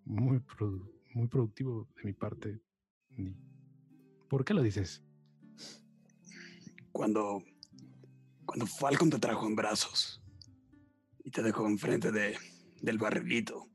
[0.06, 2.61] muy, produ- muy productivo de mi parte.
[3.17, 3.35] Ni...
[4.30, 5.03] ¿Por qué lo dices?
[6.92, 7.43] Cuando,
[8.45, 10.22] cuando Falcon te trajo en brazos
[11.24, 12.38] y te dejó enfrente de,
[12.82, 13.67] del barrilito,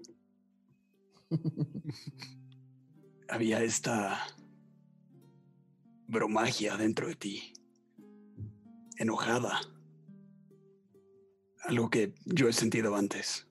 [3.29, 4.21] había esta
[6.07, 7.53] bromagia dentro de ti,
[8.97, 9.61] enojada.
[11.65, 13.47] Algo que yo he sentido antes.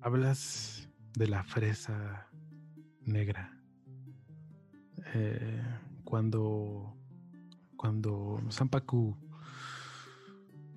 [0.00, 2.28] Hablas de la fresa
[3.04, 3.58] negra.
[5.14, 5.62] Eh,
[6.04, 6.96] cuando
[7.82, 9.16] cuando Sampaku,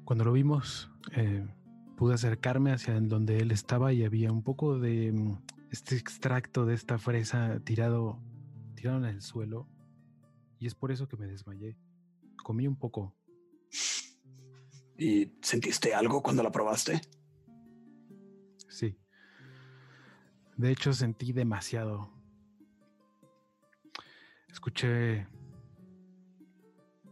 [0.05, 1.47] cuando lo vimos, eh,
[1.95, 5.37] pude acercarme hacia donde él estaba y había un poco de mm,
[5.69, 8.19] este extracto de esta fresa tirado,
[8.73, 9.67] tirado en el suelo.
[10.57, 11.77] Y es por eso que me desmayé.
[12.43, 13.15] Comí un poco.
[14.98, 17.01] ¿Y sentiste algo cuando la probaste?
[18.69, 18.98] Sí.
[20.56, 22.11] De hecho, sentí demasiado.
[24.49, 25.27] Escuché.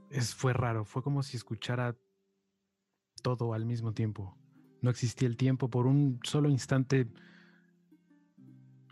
[0.09, 0.85] Es, fue raro.
[0.85, 1.97] Fue como si escuchara
[3.21, 4.37] todo al mismo tiempo.
[4.81, 5.69] No existía el tiempo.
[5.69, 7.11] Por un solo instante,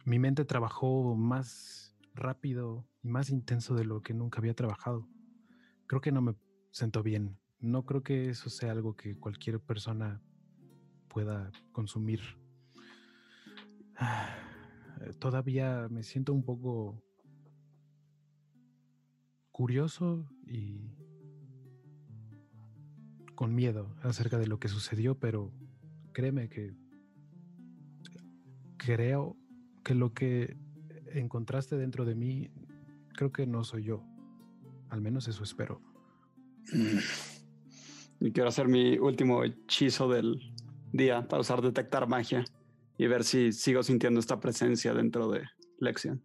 [0.04, 5.08] mi mente trabajó más rápido y más intenso de lo que nunca había trabajado.
[5.88, 6.36] Creo que no me
[6.72, 7.41] sentó bien.
[7.62, 10.20] No creo que eso sea algo que cualquier persona
[11.08, 12.20] pueda consumir.
[15.20, 17.04] Todavía me siento un poco
[19.52, 20.90] curioso y
[23.36, 25.52] con miedo acerca de lo que sucedió, pero
[26.14, 26.76] créeme que
[28.78, 29.38] creo
[29.84, 30.58] que lo que
[31.14, 32.52] encontraste dentro de mí,
[33.14, 34.04] creo que no soy yo.
[34.90, 35.80] Al menos eso espero.
[38.24, 40.40] Y quiero hacer mi último hechizo del
[40.94, 42.46] día para usar detectar magia
[42.98, 45.42] y ver si sigo sintiendo esta presencia dentro de
[45.80, 46.22] Lexion.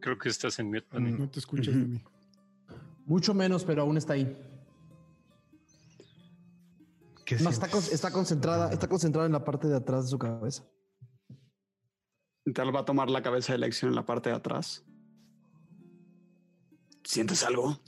[0.00, 0.86] Creo que estás en mute.
[0.92, 1.12] Dani.
[1.12, 1.78] No te escuchas Ujú.
[1.78, 2.00] de mí.
[3.06, 4.36] Mucho menos, pero aún está ahí.
[7.24, 7.92] ¿Qué No, está, con- sientes?
[7.94, 10.64] está concentrada, está concentrada en la parte de atrás de su cabeza.
[12.46, 14.84] Entonces va a tomar la cabeza de Lexion en la parte de atrás.
[17.08, 17.80] ¿Sientes algo?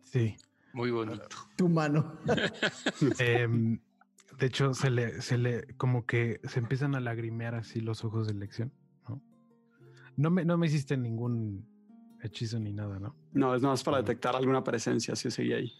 [0.00, 0.34] Sí.
[0.72, 1.28] Muy bonito.
[1.58, 2.18] Tu mano.
[3.18, 3.78] Em,
[4.38, 8.28] de hecho, se le, se le, como que se empiezan a lagrimear así los ojos
[8.28, 8.72] de elección,
[9.06, 9.22] ¿no?
[10.16, 11.68] No me, no me hiciste ningún
[12.22, 13.14] hechizo ni nada, ¿no?
[13.32, 15.70] No, es nada más para detectar alguna presencia si seguía ahí.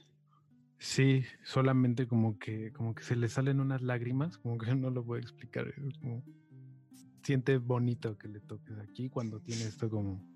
[0.79, 5.03] Sí, solamente como que, como que se le salen unas lágrimas, como que no lo
[5.03, 5.73] puedo explicar.
[5.99, 6.23] como-
[7.23, 10.32] siente bonito que le toques aquí cuando tiene esto como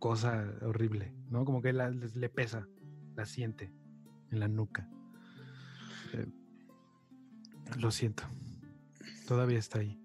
[0.00, 1.44] cosa horrible, ¿no?
[1.44, 2.66] Como que la- le pesa,
[3.14, 3.72] la siente
[4.32, 4.88] en la nuca.
[6.14, 6.26] Eh,
[7.78, 8.24] lo siento.
[9.28, 9.96] Todavía está ahí.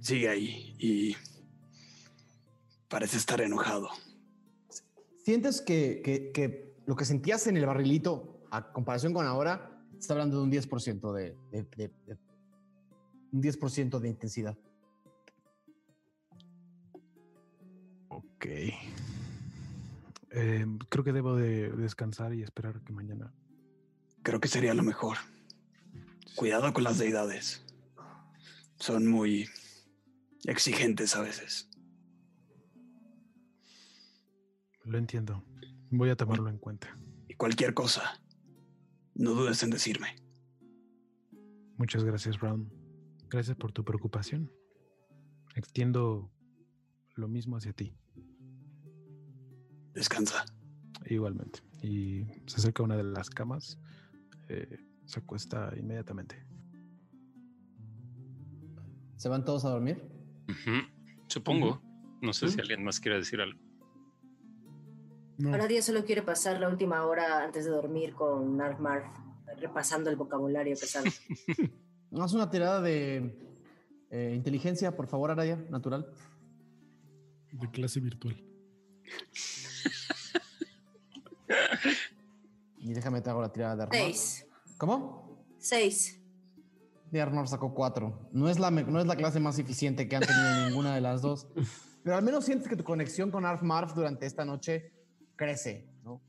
[0.00, 1.16] Sigue ahí y
[2.88, 3.88] parece estar enojado.
[5.24, 10.14] ¿Sientes que, que- que lo que sentías en el barrilito, a comparación con ahora, está
[10.14, 12.18] hablando de un 10% de, de- de- de-
[13.32, 14.56] un 10% de intensidad?
[18.38, 18.46] Ok.
[20.30, 23.34] Eh, creo que debo de descansar y esperar que mañana.
[24.22, 25.16] Creo que sería lo mejor.
[26.36, 27.66] Cuidado con las deidades.
[28.78, 29.48] Son muy
[30.44, 31.68] exigentes a veces.
[34.84, 35.42] Lo entiendo.
[35.90, 36.96] Voy a tomarlo en cuenta.
[37.26, 38.22] Y cualquier cosa,
[39.16, 40.14] no dudes en decirme.
[41.76, 42.72] Muchas gracias, Brown.
[43.30, 44.52] Gracias por tu preocupación.
[45.56, 46.30] Extiendo
[47.16, 47.96] lo mismo hacia ti,
[49.94, 50.44] Descansa.
[51.06, 51.60] igualmente.
[51.82, 53.78] Y se acerca a una de las camas,
[54.48, 56.44] eh, se acuesta inmediatamente.
[59.16, 60.02] ¿Se van todos a dormir?
[61.28, 61.80] Supongo.
[62.20, 63.58] No sé si alguien más quiere decir algo.
[65.38, 69.06] No, Ahora día solo quiere pasar la última hora antes de dormir con Narf Marf,
[69.60, 71.06] repasando el vocabulario pesado.
[72.20, 73.38] Haz una tirada de
[74.10, 76.10] eh, inteligencia, por favor, Araya, natural.
[77.52, 78.42] de clase virtual.
[82.78, 83.96] Y déjame te hago la tirada de Arnor.
[83.96, 84.46] Seis.
[84.78, 85.44] ¿Cómo?
[85.58, 86.20] Seis.
[87.10, 88.28] De Arnor sacó cuatro.
[88.32, 91.22] No es, la, no es la clase más eficiente que han tenido ninguna de las
[91.22, 91.48] dos.
[92.02, 94.92] Pero al menos sientes que tu conexión con Arf Marf durante esta noche
[95.36, 96.22] crece, ¿no?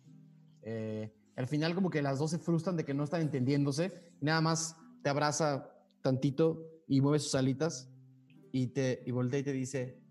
[0.61, 4.25] Eh, al final como que las dos se frustran de que no están entendiéndose y
[4.25, 5.71] nada más te abraza
[6.01, 7.89] tantito y mueve sus alitas
[8.51, 10.01] y te y voltea y te dice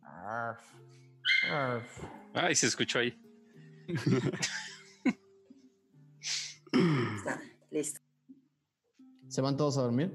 [0.00, 0.62] Arf.
[2.34, 3.18] Ay, se escuchó ahí.
[7.16, 8.00] Está, listo.
[9.28, 10.12] ¿Se van todos a dormir?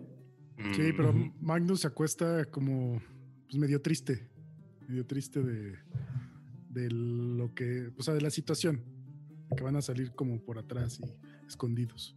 [0.75, 3.01] Sí, pero Magnus se acuesta como
[3.45, 4.29] pues, medio triste,
[4.87, 5.75] medio triste de,
[6.69, 8.83] de lo que, o sea, de la situación,
[9.55, 12.15] que van a salir como por atrás y escondidos.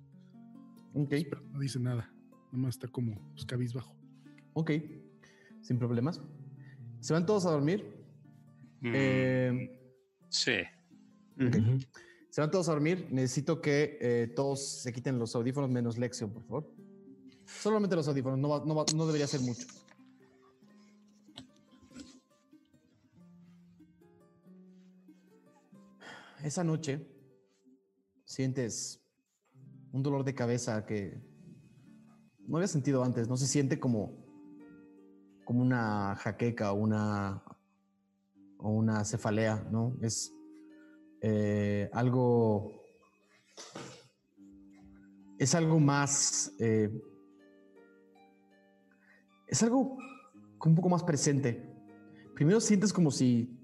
[0.93, 2.13] Ok, Pero no dice nada,
[2.53, 3.97] nomás está como pues, cabizbajo.
[4.53, 4.73] ok,
[5.63, 6.21] sin problemas.
[7.01, 7.94] ¿Se van todos a dormir?
[8.81, 9.81] Mm, Eh,
[10.29, 10.53] sí.
[11.41, 11.57] Ok.
[12.31, 13.07] Se van todos a dormir.
[13.11, 16.71] Necesito que eh, todos se quiten los audífonos menos Lexion, por favor.
[17.47, 19.67] Solamente los audífonos, no, va- no, va- no debería ser mucho.
[26.43, 27.07] Esa noche
[28.25, 29.01] sientes
[29.93, 31.23] un dolor de cabeza que
[32.47, 33.29] no había sentido antes.
[33.29, 34.13] No se siente como,
[35.45, 37.43] como una jaqueca o una,
[38.65, 39.95] o una cefalea, ¿no?
[40.01, 40.35] Es
[41.21, 42.73] eh, algo.
[45.39, 46.53] Es algo más.
[46.59, 46.91] eh,
[49.47, 49.99] es algo
[50.65, 51.71] un poco más presente.
[52.35, 53.55] Primero sientes como si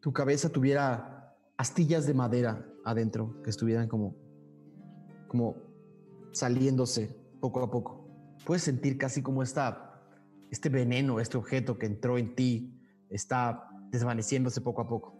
[0.00, 4.14] tu cabeza tuviera astillas de madera adentro que estuvieran como.
[5.26, 5.56] como
[6.30, 7.08] saliéndose
[7.40, 8.08] poco a poco.
[8.46, 10.00] Puedes sentir casi como esta,
[10.52, 12.78] este veneno, este objeto que entró en ti,
[13.10, 15.18] está desvaneciéndose poco a poco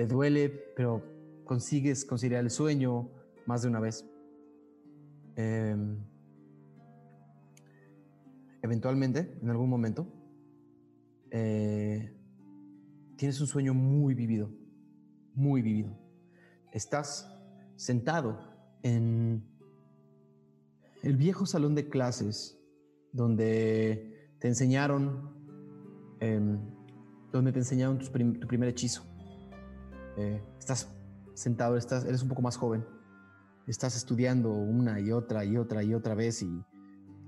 [0.00, 1.04] te duele, pero
[1.44, 3.10] consigues conciliar el sueño
[3.44, 4.08] más de una vez.
[5.36, 5.98] Em,
[8.62, 10.06] eventualmente, en algún momento,
[11.30, 12.16] eh,
[13.16, 14.50] tienes un sueño muy vivido,
[15.34, 15.98] muy vivido.
[16.72, 17.30] Estás
[17.76, 18.40] sentado
[18.82, 19.44] en
[21.02, 22.58] el viejo salón de clases
[23.12, 25.34] donde te enseñaron,
[26.20, 26.58] em,
[27.32, 29.04] donde te enseñaron tus prim- tu primer hechizo.
[30.16, 30.88] Eh, estás
[31.34, 32.84] sentado, estás, eres un poco más joven,
[33.66, 36.64] estás estudiando una y otra y otra y otra vez y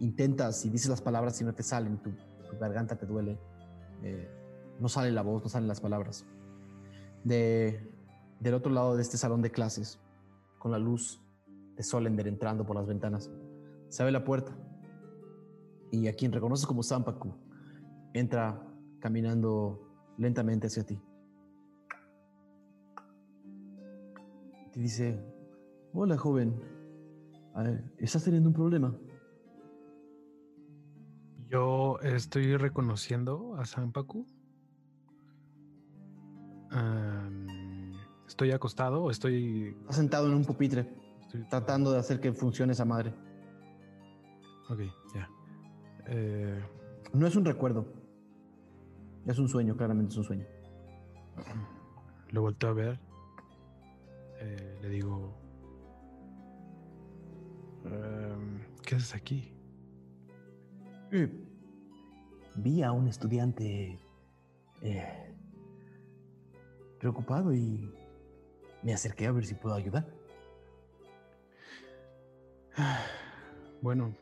[0.01, 3.39] intentas y dices las palabras y no te salen, tu, tu garganta te duele,
[4.03, 4.29] eh,
[4.81, 6.27] no sale la voz, no salen las palabras.
[7.25, 7.89] De,
[8.41, 10.01] del otro lado de este salón de clases,
[10.59, 11.23] con la luz
[11.77, 13.31] de Solender entrando por las ventanas,
[13.89, 14.53] se abre la puerta
[15.93, 17.33] y a quien reconoces como Sampaku
[18.13, 18.61] entra
[18.99, 20.99] caminando lentamente hacia ti.
[24.73, 25.19] Te dice,
[25.93, 26.55] hola joven,
[27.55, 28.97] A ver, ¿estás teniendo un problema?
[31.51, 34.27] Yo estoy reconociendo a Sanpaku.
[36.71, 37.47] Am,
[38.27, 40.89] ¿Estoy acostado o estoy, Está sentado en un pupitre,
[41.21, 43.13] estoy- tratando de hacer que funcione esa madre.
[44.71, 44.81] Ok,
[45.15, 45.29] ya.
[46.07, 46.59] Eh,
[47.13, 47.85] No es un recuerdo.
[49.27, 50.47] Es un sueño, claramente es un sueño.
[52.31, 53.01] lo volteo a ver.
[54.41, 55.33] Eh, le digo...
[57.85, 59.55] em, ¿Qué haces aquí?
[61.13, 61.31] Eh,
[62.57, 63.99] vi a un estudiante
[64.81, 65.35] eh,
[66.99, 67.95] preocupado y
[68.83, 70.07] me acerqué a ver si puedo ayudar.
[73.83, 74.15] Bueno,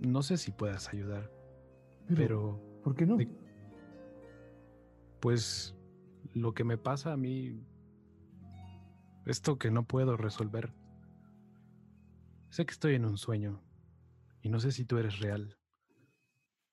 [0.00, 1.30] no sé si puedas ayudar,
[2.08, 3.18] pero ¿Por qué no?
[5.20, 5.76] pues
[6.32, 7.62] lo que me pasa a mí,
[9.26, 10.72] esto que no puedo resolver,
[12.48, 13.62] sé que estoy en un sueño
[14.40, 15.58] y no sé si tú eres real.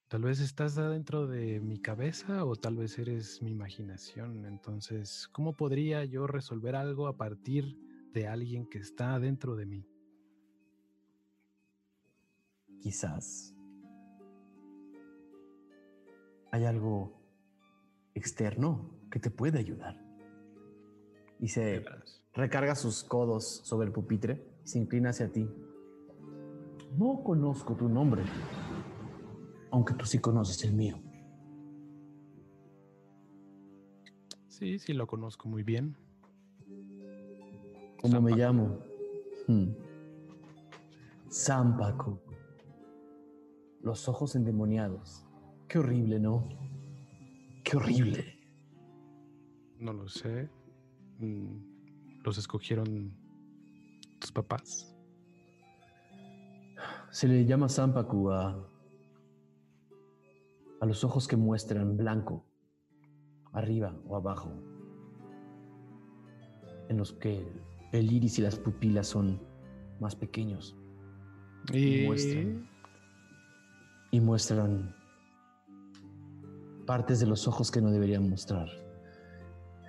[0.07, 4.45] Tal vez estás adentro de mi cabeza o tal vez eres mi imaginación.
[4.45, 7.77] Entonces, ¿cómo podría yo resolver algo a partir
[8.13, 9.85] de alguien que está dentro de mí?
[12.79, 13.54] Quizás
[16.55, 17.11] hay algo
[18.13, 20.01] externo que te puede ayudar.
[21.39, 21.83] Y se
[22.33, 25.49] recarga sus codos sobre el pupitre y se inclina hacia ti.
[26.97, 28.23] No conozco tu nombre,
[29.69, 30.97] aunque tú sí conoces el mío.
[34.47, 35.97] Sí, sí lo conozco muy bien.
[38.01, 38.79] ¿Cómo me llamo?
[39.47, 39.71] Hmm.
[41.29, 42.21] Zampaco.
[43.81, 45.24] Los ojos endemoniados.
[45.67, 46.47] Qué horrible, ¿no?
[47.63, 48.37] Qué horrible.
[49.79, 50.49] No lo sé.
[51.19, 53.15] Mm, ¿Los escogieron
[54.19, 54.91] tus papás?
[57.09, 58.69] Se le llama Zampacu a,
[60.81, 62.45] a los ojos que muestran blanco,
[63.53, 64.51] arriba o abajo,
[66.89, 67.45] en los que
[67.93, 69.39] el iris y las pupilas son
[70.01, 70.75] más pequeños
[71.71, 72.69] Y muestran.
[74.11, 74.93] y muestran
[76.85, 78.69] partes de los ojos que no deberían mostrar.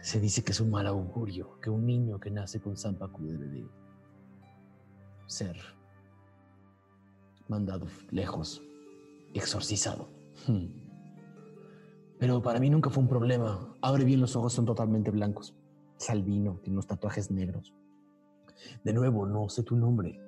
[0.01, 3.47] Se dice que es un mal augurio, que un niño que nace con Zampacu debe
[3.49, 3.69] de
[5.27, 5.57] ser
[7.49, 8.63] mandado lejos,
[9.35, 10.09] exorcizado.
[10.47, 10.67] Hmm.
[12.19, 13.75] Pero para mí nunca fue un problema.
[13.83, 15.55] Abre bien los ojos, son totalmente blancos.
[15.99, 17.75] Es albino, tiene unos tatuajes negros.
[18.85, 20.21] De nuevo, no sé tu nombre.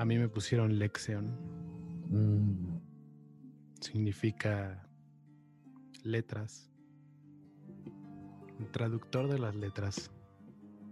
[0.00, 1.59] a mí me pusieron Lexion.
[2.10, 2.78] Mm,
[3.80, 4.86] Significa
[6.04, 6.70] letras.
[8.58, 10.10] El traductor de las letras.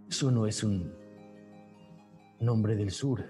[0.09, 0.91] Eso no es un
[2.39, 3.23] nombre del sur.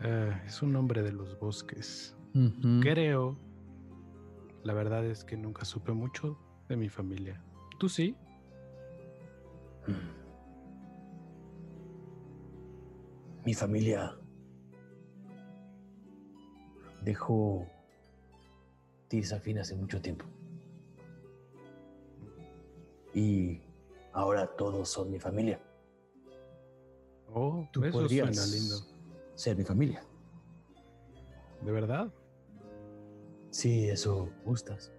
[0.00, 2.16] Ah, es un nombre de los bosques.
[2.80, 3.38] Creo.
[4.64, 7.42] La verdad es que nunca supe mucho de mi familia.
[7.78, 8.16] ¿Tú sí?
[13.44, 14.18] Mi familia
[17.06, 17.64] dejó
[19.08, 20.26] Tirsafin hace mucho tiempo.
[23.14, 23.60] Y
[24.12, 25.60] ahora todos son mi familia.
[27.32, 28.76] Oh, Tú eso podrías suena lindo.
[29.36, 30.02] ser mi familia.
[31.62, 32.12] ¿De verdad?
[33.50, 34.92] Si eso gustas.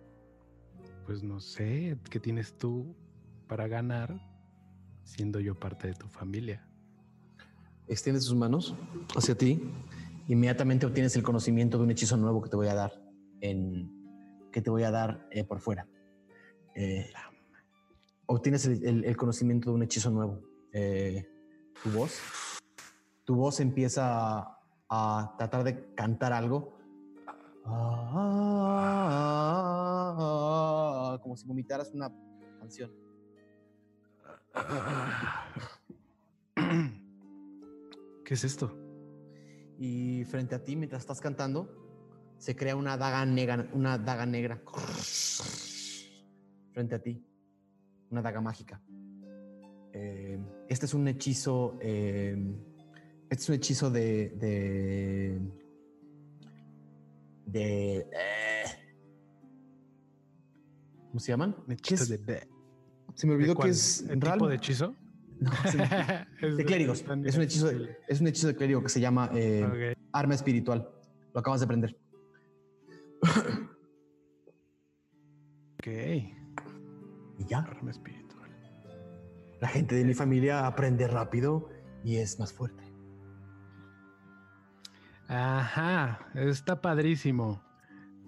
[1.05, 2.95] Pues no sé, ¿qué tienes tú
[3.47, 4.17] para ganar
[5.03, 6.65] siendo yo parte de tu familia?
[7.87, 8.75] Extiende sus manos
[9.15, 9.61] hacia ti.
[10.27, 13.01] Inmediatamente obtienes el conocimiento de un hechizo nuevo que te voy a dar
[13.41, 13.91] en
[14.51, 15.87] que te voy a dar eh, por fuera.
[16.75, 17.09] Eh,
[18.25, 20.41] obtienes el, conocimiento de un hechizo nuevo.
[20.73, 21.27] Eh,
[21.83, 22.19] tu voz,
[23.23, 26.77] tu voz empieza a, a tratar de cantar algo,
[27.69, 28.39] Ah,
[31.21, 32.09] como si vomitaras una
[32.59, 32.89] canción.
[38.23, 38.86] ¿Qué es esto?
[39.79, 41.69] Y frente a ti, mientras estás cantando,
[42.37, 44.61] se crea una daga negra, una daga negra.
[46.73, 47.23] Frente a ti.
[48.09, 48.81] Una daga mágica.
[49.93, 50.39] Eh,
[50.69, 51.77] este es un hechizo.
[51.81, 52.35] eh,
[53.29, 54.29] este es un hechizo de.
[54.29, 55.41] de.
[57.45, 57.97] de.
[57.97, 58.63] eh,
[61.07, 61.55] ¿Cómo se llaman?
[61.59, 62.47] Un ¿Qué hechizo de...
[63.15, 64.01] Se me olvidó ¿De que es.
[64.01, 64.95] ¿El tipo de hechizo?
[65.39, 65.51] No,
[66.41, 67.05] Es de clérigos.
[67.23, 70.89] Es un hechizo de, es un hechizo de clérigo que se llama eh, arma espiritual.
[71.33, 71.97] Lo acabas de aprender.
[75.79, 75.87] Ok.
[77.37, 77.59] Y ya.
[77.59, 78.49] Arma espiritual.
[79.61, 81.69] La gente de mi familia aprende rápido
[82.03, 82.83] y es más fuerte.
[85.27, 87.61] Ajá, está padrísimo.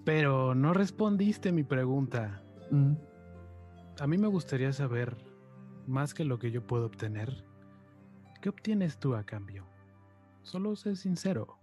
[0.05, 2.43] Pero no respondiste mi pregunta.
[2.71, 2.93] Mm.
[3.99, 5.17] A mí me gustaría saber,
[5.89, 7.43] más que lo que yo puedo obtener,
[8.41, 9.65] ¿qué obtienes tú a cambio?
[10.43, 11.57] Solo sé sincero.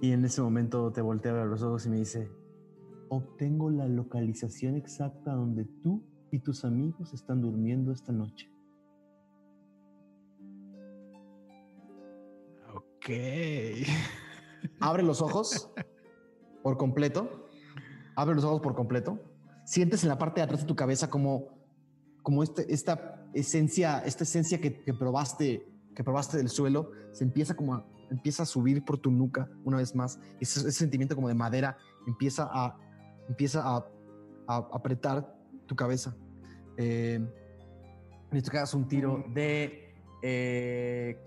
[0.00, 2.30] Y en ese momento te voltea a ver los ojos y me dice,
[3.08, 8.52] obtengo la localización exacta donde tú y tus amigos están durmiendo esta noche.
[12.74, 13.08] Ok.
[14.80, 15.72] Abre los ojos
[16.62, 17.48] por completo.
[18.14, 19.18] Abre los ojos por completo.
[19.64, 21.57] Sientes en la parte de atrás de tu cabeza como,
[22.28, 27.56] como este, esta esencia, esta esencia que, que probaste, que probaste del suelo, se empieza
[27.56, 30.20] como a, empieza a subir por tu nuca una vez más.
[30.38, 32.78] Ese, ese sentimiento como de madera empieza a,
[33.30, 33.90] empieza a,
[34.46, 36.14] a apretar tu cabeza.
[36.76, 37.18] Eh,
[38.30, 41.18] necesito que hagas un tiro de eh,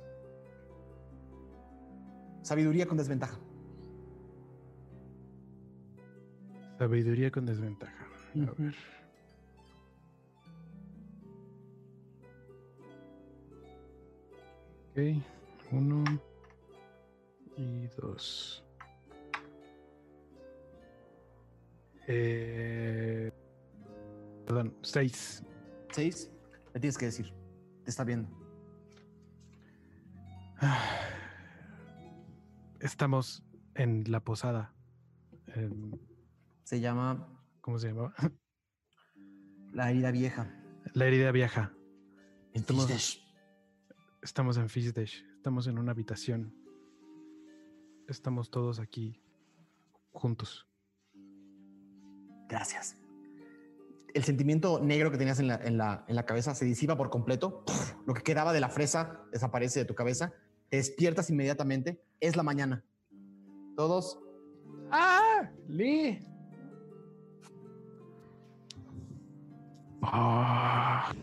[2.44, 3.40] sabiduría con desventaja.
[6.78, 8.06] Sabiduría con desventaja.
[8.36, 8.76] A ver.
[15.72, 16.04] Uno
[17.58, 18.64] y dos.
[22.08, 23.32] Eh,
[24.46, 25.44] perdón, seis.
[25.92, 26.32] Seis,
[26.74, 27.34] le tienes que decir.
[27.84, 28.30] Te está viendo.
[32.80, 33.44] Estamos
[33.76, 34.74] en la posada.
[36.64, 38.14] Se llama ¿Cómo se llamaba?
[39.72, 40.52] La herida vieja.
[40.94, 41.72] La herida vieja.
[42.54, 43.24] Estamos,
[44.22, 45.26] Estamos en Fisdesh.
[45.36, 46.54] Estamos en una habitación.
[48.08, 49.22] Estamos todos aquí
[50.12, 50.68] juntos.
[52.48, 52.98] Gracias.
[54.14, 57.10] El sentimiento negro que tenías en la, en la- en la cabeza se disipa por
[57.10, 57.64] completo.
[58.06, 60.34] Lo que quedaba de la fresa desaparece de tu cabeza.
[60.70, 62.04] Te despiertas inmediatamente.
[62.20, 62.84] Es la mañana.
[63.76, 64.20] Todos.
[64.92, 65.50] ¡Ah!
[65.68, 66.20] ¡Lee!
[70.02, 71.14] Ah.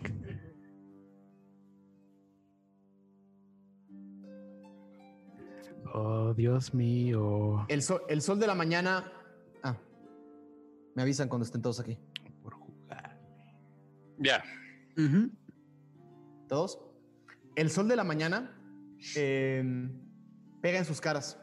[5.95, 7.65] Oh, Dios mío.
[7.69, 9.13] El sol, el sol de la mañana.
[9.63, 9.77] Ah.
[10.95, 11.99] Me avisan cuando estén todos aquí.
[12.43, 13.19] Por jugar.
[14.19, 14.45] Ya.
[16.49, 16.79] Todos.
[17.57, 18.57] El sol de la mañana
[19.17, 19.63] eh,
[20.61, 21.39] pega en sus caras.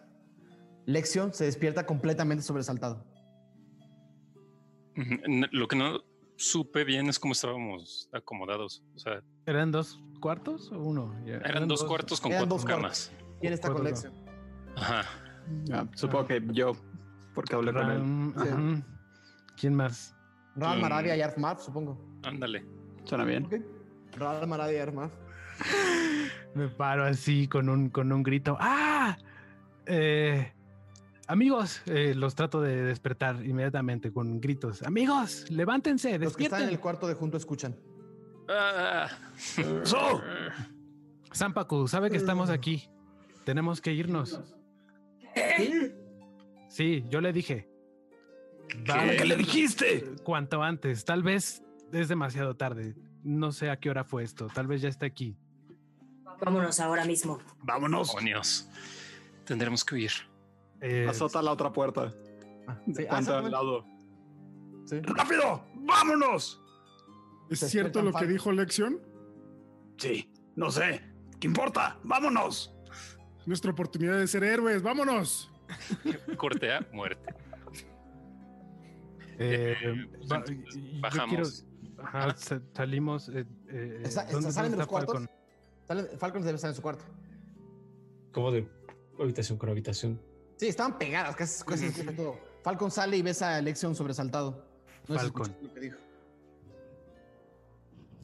[0.85, 3.06] Lexion se despierta completamente sobresaltado.
[5.51, 6.03] Lo que no
[6.38, 8.83] supe bien es cómo estábamos acomodados.
[8.95, 11.15] O sea, ¿Eran dos cuartos o uno?
[11.25, 13.11] Ya, eran dos cuartos con eran cuatro dos camas.
[13.41, 14.24] ¿Quién está con Lexion?
[14.77, 15.03] Ajá.
[15.71, 16.73] Ah, supongo que yo,
[17.33, 17.99] porque hablé con él.
[17.99, 18.49] Ram- Sí.
[18.49, 18.83] ujú.
[19.57, 20.15] ¿Quién más?
[20.55, 20.81] Ral Mm.
[20.81, 22.19] Maradia y Arfmarf, supongo.
[22.23, 22.65] Ándale.
[23.03, 23.45] Suena bien.
[23.45, 23.55] Ok.
[24.17, 25.13] Ral Maradia y Arfmarf.
[26.55, 28.57] Me paro así con un, con un grito.
[28.59, 29.17] ¡Ah!
[29.85, 30.51] Eh,
[31.27, 34.81] amigos, eh, los trato de despertar inmediatamente con gritos.
[34.83, 36.69] Amigos, levántense, Los que están en despierten.
[36.69, 37.75] el cuarto de junto escuchan.
[38.49, 39.07] Ah.
[39.83, 40.21] ¡So!
[41.33, 42.89] Zampacu, sabe que estamos aquí.
[43.43, 44.41] Tenemos que irnos.
[46.67, 47.69] Sí, yo le dije.
[48.67, 50.03] ¿Qué, le dijiste?
[50.23, 51.05] Cuanto antes.
[51.05, 52.95] Tal vez es demasiado tarde.
[53.23, 54.47] No sé a qué hora fue esto.
[54.53, 55.38] Tal vez ya está aquí.
[56.43, 57.39] Vámonos ahora mismo.
[57.64, 58.09] Vámonos.
[58.09, 58.69] Demonios.
[59.45, 60.11] Tendremos que huir.
[60.81, 62.14] Eh, Azota la otra puerta.
[62.67, 63.51] Ah, De sí, ah, exactamente.
[63.51, 63.85] lado.
[64.85, 64.99] Sí.
[65.01, 65.65] ¡Rápido!
[65.75, 66.61] ¡Vámonos!
[67.49, 68.99] ¿Es cierto lo que dijo Lexion?
[69.97, 71.01] Sí, no sé.
[71.39, 71.97] ¿Qué importa?
[72.03, 72.74] ¡Vámonos!
[73.45, 74.82] Nuestra oportunidad de ser héroes.
[74.82, 75.51] ¡Vámonos!
[76.38, 77.33] Corte a muerte.
[79.38, 79.75] eh,
[80.22, 80.57] entonces,
[81.01, 81.64] bajamos.
[81.64, 82.35] quiero- ajá,
[82.74, 83.30] salimos.
[83.30, 85.25] eh, eh, Está- está- ¿dónde- ¿Salen de los cuartos?
[86.19, 86.41] Falcon?
[86.43, 87.03] Debe estar en su cuarto.
[88.32, 88.67] Como de
[89.19, 90.19] habitación con habitación.
[90.57, 92.40] Sí, estaban pegadas, casi, casi escucha todo.
[92.64, 94.65] Falcon sale y ves a Lexion sobresaltado.
[95.07, 95.56] No Falcon.
[95.61, 95.98] lo que dijo.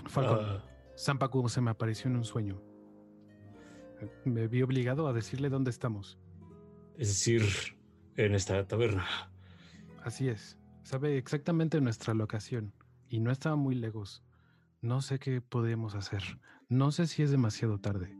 [0.08, 0.40] Falcon.
[0.42, 0.64] Ah,
[0.98, 2.60] Zampacu se me apareció en un sueño.
[4.26, 6.18] Me vi obligado a decirle dónde estamos.
[6.98, 7.44] es decir,
[8.16, 9.06] en esta taberna.
[10.04, 10.58] Así es.
[10.84, 12.74] Sabe exactamente nuestra locación
[13.10, 14.24] y no estaba muy lejos.
[14.82, 16.24] No sé qué podemos hacer.
[16.70, 18.16] No sé si es demasiado tarde.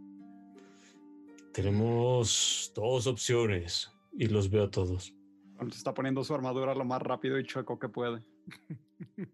[1.54, 5.14] Tenemos dos opciones y los veo a todos.
[5.60, 8.24] Se está poniendo su armadura lo más rápido y chueco que puede.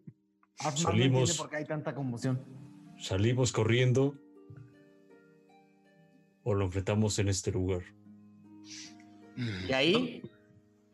[0.55, 1.21] Salimos.
[1.21, 2.39] entiende por qué hay tanta conmoción.
[2.97, 4.15] Salimos corriendo
[6.47, 7.81] o lo enfrentamos en este lugar.
[9.67, 10.21] Y ahí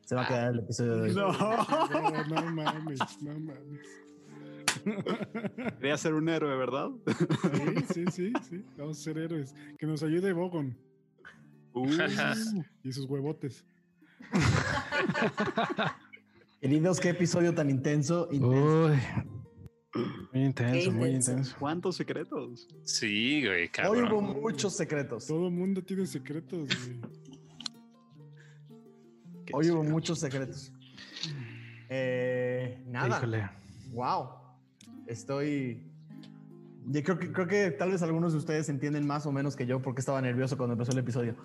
[0.03, 1.13] se va a quedar el episodio de hoy.
[1.15, 1.31] No,
[2.29, 3.87] no mames, no mames.
[5.77, 6.89] Quería ser un héroe, ¿verdad?
[7.93, 8.65] Sí, sí, sí, sí.
[8.79, 9.53] Vamos a ser héroes.
[9.77, 10.75] Que nos ayude Bogon
[11.75, 11.87] Uh,
[12.83, 13.63] y sus huevotes.
[16.61, 18.27] Queridos, qué episodio tan intenso.
[18.31, 18.85] intenso.
[18.87, 19.32] Uy.
[19.95, 21.55] Muy intenso, muy intenso.
[21.59, 22.67] ¿Cuántos secretos?
[22.83, 24.11] Sí, güey, Hoy cabrón.
[24.11, 25.27] hubo muchos secretos.
[25.27, 26.99] Todo el mundo tiene secretos, güey.
[29.53, 30.73] Hoy hubo muchos secretos.
[31.89, 33.17] Eh, nada.
[33.17, 33.49] Híjole.
[33.91, 34.29] Wow.
[35.05, 35.83] Estoy.
[36.85, 39.67] Yo creo que, creo que tal vez algunos de ustedes entienden más o menos que
[39.67, 41.35] yo porque estaba nervioso cuando empezó el episodio.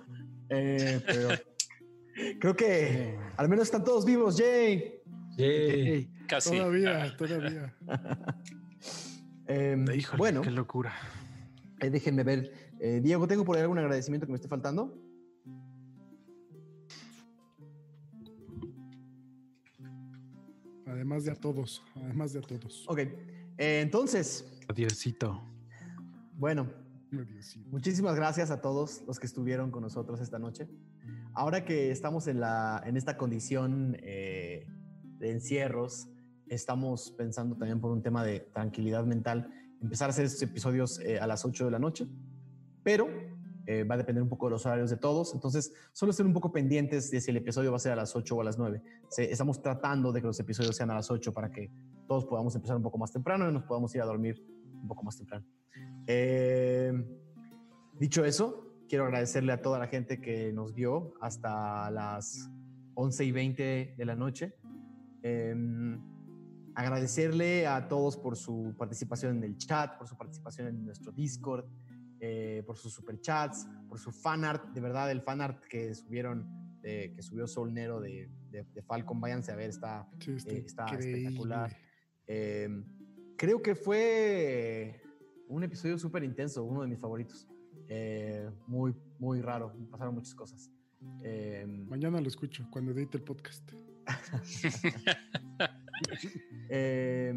[0.48, 1.28] Eh, pero
[2.40, 4.38] creo que al menos están todos vivos.
[4.38, 4.94] ¡Yay!
[5.36, 6.10] Yay.
[6.28, 6.56] Casi.
[6.56, 7.74] Todavía, todavía.
[9.50, 10.92] Eh, Híjole, bueno, qué locura.
[11.80, 12.52] eh, déjenme ver.
[12.80, 14.94] Eh, Diego, ¿tengo por ahí algún agradecimiento que me esté faltando?
[20.86, 22.84] Además de a todos, además de a todos.
[22.88, 22.98] Ok.
[22.98, 25.42] Eh, entonces, Adiosito.
[26.34, 26.68] bueno,
[27.12, 27.68] Ay, Diosito.
[27.70, 30.68] Muchísimas gracias a todos los que estuvieron con nosotros esta noche.
[31.34, 34.66] Ahora que estamos en, la, en esta condición eh,
[35.18, 36.08] de encierros,
[36.50, 41.18] estamos pensando también por un tema de tranquilidad mental, empezar a hacer estos episodios eh,
[41.20, 42.06] a las 8 de la noche,
[42.82, 43.06] pero
[43.66, 46.32] eh, va a depender un poco de los horarios de todos, entonces solo estén un
[46.32, 48.56] poco pendientes de si el episodio va a ser a las 8 o a las
[48.58, 48.82] 9.
[49.08, 51.70] Se- estamos tratando de que los episodios sean a las 8 para que
[52.06, 54.42] todos podamos empezar un poco más temprano y nos podamos ir a dormir
[54.80, 55.44] un poco más temprano.
[56.06, 56.92] Eh,
[58.00, 62.48] dicho eso, quiero agradecerle a toda la gente que nos vio hasta las
[62.94, 64.54] 11 y 20 de la noche.
[65.22, 65.54] Eh,
[66.78, 71.66] agradecerle a todos por su participación en el chat, por su participación en nuestro Discord,
[72.20, 74.72] eh, por sus superchats, por su fanart.
[74.72, 79.20] De verdad, el fanart que subieron, eh, que subió Sol Nero de, de, de Falcon,
[79.20, 81.76] váyanse a ver, está Sí, está, eh, está espectacular.
[82.28, 82.68] Eh,
[83.36, 85.02] creo que fue
[85.48, 87.48] un episodio súper intenso, uno de mis favoritos.
[87.88, 90.70] Eh, muy, muy raro, me pasaron muchas cosas.
[91.24, 93.68] Eh, Mañana lo escucho cuando edite el podcast.
[96.68, 97.34] eh,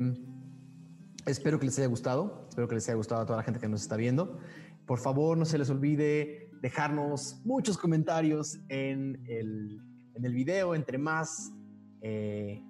[1.26, 3.68] espero que les haya gustado, espero que les haya gustado a toda la gente que
[3.68, 4.40] nos está viendo.
[4.86, 9.82] Por favor, no se les olvide dejarnos muchos comentarios en el,
[10.16, 11.52] en el video, entre más
[12.02, 12.62] eh,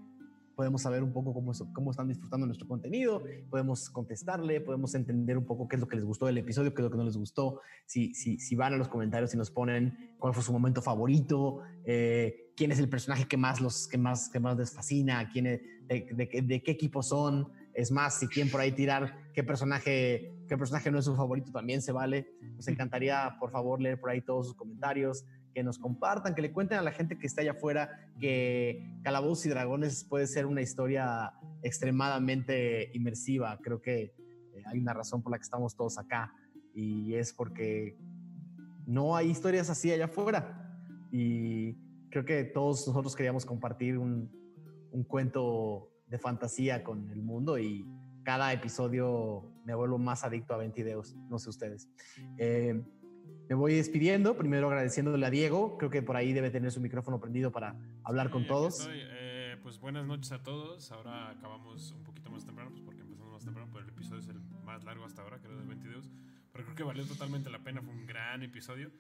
[0.56, 5.46] podemos saber un poco cómo, cómo están disfrutando nuestro contenido, podemos contestarle, podemos entender un
[5.46, 7.18] poco qué es lo que les gustó del episodio, qué es lo que no les
[7.18, 10.82] gustó, si, si, si van a los comentarios y nos ponen cuál fue su momento
[10.82, 15.30] favorito, eh, quién es el personaje que más, los, que más, que más les fascina,
[15.32, 19.32] quién es- de, de- de qué equipo son, es más, si quieren por ahí tirar
[19.34, 22.28] qué personaje, qué personaje no es su favorito, también se vale.
[22.56, 26.52] Nos encantaría, por favor, leer por ahí todos sus comentarios, que nos compartan, que le
[26.54, 27.90] cuenten a la gente que está allá afuera
[28.20, 33.60] que Calabozos y Dragones puede ser una historia extremadamente inmersiva.
[33.62, 34.14] Creo que
[34.54, 36.34] eh, hay una razón por la que estamos todos acá
[36.74, 37.98] y es porque
[38.86, 40.78] no hay historias así allá afuera.
[41.12, 41.76] Y
[42.12, 44.30] creo que todos nosotros queríamos compartir un,
[44.92, 47.86] un cuento de fantasía con el mundo y
[48.24, 51.90] cada episodio me vuelvo más adicto a Ventideos, no sé ustedes.
[52.38, 52.80] Eh,
[53.50, 57.20] me voy despidiendo, primero agradeciéndole a Diego, creo que por ahí debe tener su micrófono
[57.20, 58.88] prendido para hablar Sí, con todos.
[58.92, 60.92] Eh, pues buenas noches a todos.
[60.92, 64.28] Ahora acabamos un poquito más temprano, pues porque empezamos más temprano, pero el episodio es
[64.28, 66.10] el más largo hasta ahora, creo, de 22.
[66.52, 68.92] Pero creo que valió totalmente la pena, fue un gran episodio.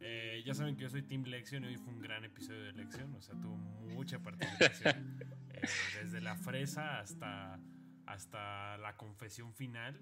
[0.00, 2.72] Eh, ya saben que yo soy Team Lexion y hoy fue un gran episodio de
[2.72, 5.18] Lexion, o sea, tuvo mucha participación.
[5.50, 5.62] Eh,
[6.02, 7.58] desde la fresa hasta,
[8.06, 10.00] hasta la confesión final.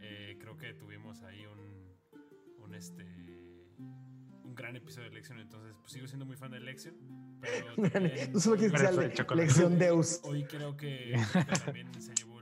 [0.00, 3.04] Eh, creo que tuvimos ahí un, un este
[4.42, 6.96] un gran episodio de Lexion, entonces pues sigo siendo muy fan de Lexion.
[7.40, 9.46] Pero también- no solo quieres que sea Pero le- el chocolate.
[9.46, 10.20] lección Deus.
[10.24, 12.37] Hoy creo que, creo que también se llevó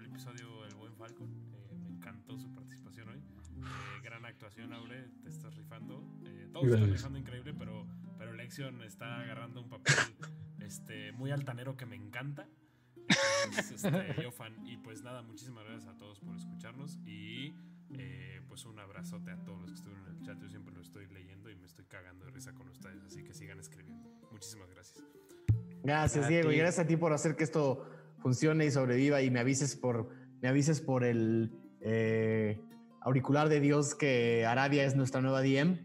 [4.47, 5.09] actuación, Aure.
[5.25, 6.05] Te estás rifando.
[6.25, 7.85] Eh, todos están rifando increíble, pero,
[8.17, 9.95] pero Lexion está agarrando un papel
[10.61, 12.47] este, muy altanero que me encanta.
[13.45, 14.55] Entonces, este, yo fan.
[14.65, 16.99] Y pues nada, muchísimas gracias a todos por escucharnos.
[17.05, 17.57] Y
[17.99, 20.41] eh, pues un abrazote a todos los que estuvieron en el chat.
[20.41, 23.03] Yo siempre lo estoy leyendo y me estoy cagando de risa con ustedes.
[23.03, 24.09] Así que sigan escribiendo.
[24.31, 25.03] Muchísimas gracias.
[25.83, 26.59] Gracias, A Diego, y ti.
[26.59, 27.85] gracias a ti por hacer que esto
[28.19, 30.09] funcione y sobreviva y me avises por,
[30.41, 31.51] me avises por el
[31.81, 32.61] eh,
[33.07, 35.79] auricular de Dios que Aradia es nuestra nueva DM.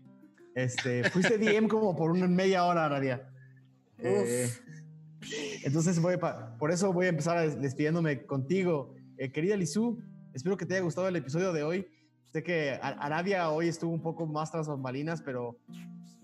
[0.56, 3.28] Este, fuiste DM como por una media hora, Aradia.
[4.04, 4.50] Eh,
[5.64, 8.96] entonces voy pa- por eso voy a empezar despidiéndome contigo.
[9.20, 10.00] Eh, querida Lizu,
[10.34, 11.86] espero que te haya gustado el episodio de hoy.
[12.34, 15.60] Sé que Ar- Aradia hoy estuvo un poco más tras bambalinas, pero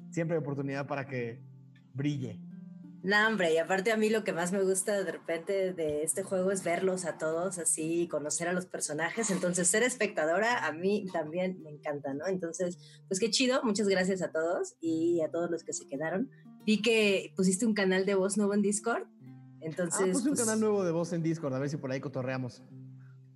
[0.10, 1.40] siempre hay oportunidad para que
[1.94, 2.40] brille.
[3.10, 6.24] No, hombre, y aparte a mí lo que más me gusta de repente de este
[6.24, 9.32] juego es verlos a todos así, conocer a los personajes.
[9.32, 12.28] Entonces, ser espectadora a mí también me encanta, ¿no?
[12.28, 12.78] Entonces,
[13.08, 13.64] pues qué chido.
[13.64, 16.30] Muchas gracias a todos y a todos los que se quedaron.
[16.66, 19.04] Vi que pusiste un canal de voz nuevo en Discord.
[19.62, 21.90] Entonces, ah, puse un pues, canal nuevo de voz en Discord, a ver si por
[21.94, 22.62] ahí cotorreamos.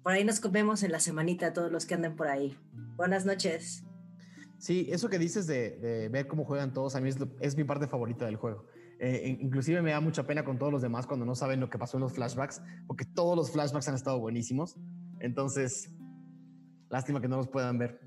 [0.04, 2.58] por ahí nos vemos en la semanita todos los que anden por ahí.
[2.98, 3.86] Buenas noches.
[4.58, 7.56] Sí, eso que dices de, de ver cómo juegan todos, a mí es, lo- es
[7.56, 8.66] mi parte favorita del juego.
[9.04, 11.70] Eh, in- inclusive me da mucha pena con todos los demás cuando no saben lo
[11.72, 14.78] que pasó en los flashbacks, porque todos los flashbacks han estado buenísimos.
[15.20, 15.92] Entonces,
[16.90, 18.00] lástima que no los puedan ver.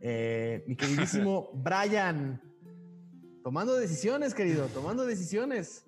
[0.00, 2.40] Eh, mi queridísimo Brian,
[3.44, 5.86] tomando decisiones, querido, tomando decisiones.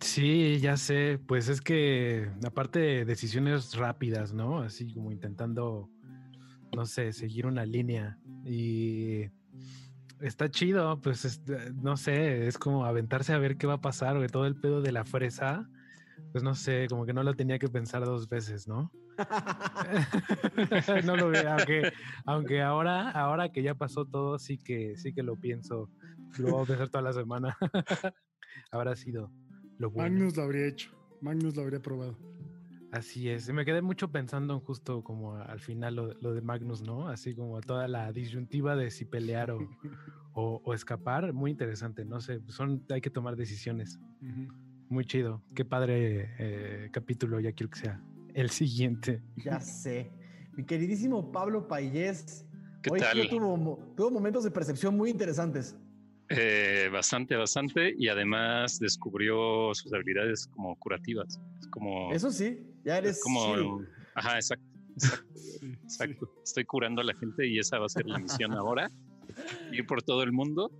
[0.00, 1.20] Sí, ya sé.
[1.28, 4.58] Pues es que aparte de decisiones rápidas, ¿no?
[4.58, 5.88] Así como intentando,
[6.74, 8.18] no sé, seguir una línea.
[8.44, 9.26] Y
[10.20, 11.40] está chido, pues es-
[11.74, 14.80] no sé, es como aventarse a ver qué va a pasar, o todo el pedo
[14.82, 15.68] de la fresa.
[16.32, 18.90] Pues no sé, como que no lo tenía que pensar dos veces, ¿no?
[21.04, 21.92] no lo veo, aunque,
[22.26, 25.90] aunque ahora, ahora que ya pasó todo, sí que, sí que lo pienso.
[26.38, 27.56] Lo voy a pensar toda la semana.
[28.72, 29.30] Habrá sido
[29.78, 30.10] lo bueno.
[30.14, 30.90] Magnus lo habría hecho.
[31.20, 32.16] Magnus lo habría probado.
[32.94, 33.52] Así es.
[33.52, 37.08] Me quedé mucho pensando en justo como al final lo, lo de Magnus, ¿no?
[37.08, 39.58] Así como toda la disyuntiva de si pelear o,
[40.32, 41.32] o- o escapar.
[41.32, 42.40] Muy interesante, no sé.
[42.46, 43.98] Son, hay que tomar decisiones.
[44.88, 45.42] Muy chido.
[45.56, 47.40] Qué padre eh, capítulo.
[47.40, 48.00] Ya quiero que sea
[48.32, 49.22] el siguiente.
[49.44, 50.12] Ya sé.
[50.52, 52.46] Mi queridísimo Pablo Payés.
[52.80, 53.28] ¿Qué hoy tal?
[53.28, 55.76] tuvo, tuvo momentos de percepción muy interesantes.
[56.30, 57.94] Eh, bastante, bastante.
[57.96, 61.40] Y además descubrió sus habilidades como curativas.
[61.60, 62.12] Es como.
[62.12, 63.82] Eso sí, ya eres es como.
[64.14, 64.64] Ajá, exacto.
[64.94, 65.26] Exacto.
[65.34, 66.30] Sí, exacto.
[66.44, 68.88] Estoy curando a la gente y esa va a ser la misión ahora.
[69.72, 70.70] Ir por todo el mundo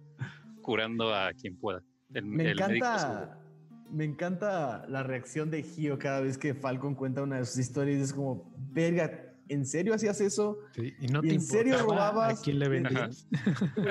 [0.62, 1.82] curando a quien pueda.
[2.12, 3.40] El, Me el encanta,
[3.90, 8.00] me encanta la reacción de Gio cada vez que Falcon cuenta una de sus historias.
[8.00, 10.58] Es como, verga, ¿en serio hacías eso?
[10.74, 12.40] Sí, Y no ¿Y te en serio robabas?
[12.40, 13.26] a quién le vendías.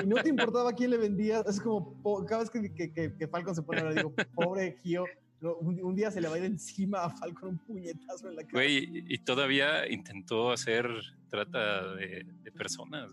[0.04, 1.46] Y no te importaba a quién le vendías.
[1.48, 5.06] Es como, cada vez que, que- que- que Falcon se pone a digo, pobre Gio.
[5.42, 8.44] Un, un día se le va a ir encima a Falcon un puñetazo en la
[8.44, 8.54] cara.
[8.54, 10.88] Güey, y todavía intentó hacer
[11.30, 13.10] trata de, de personas.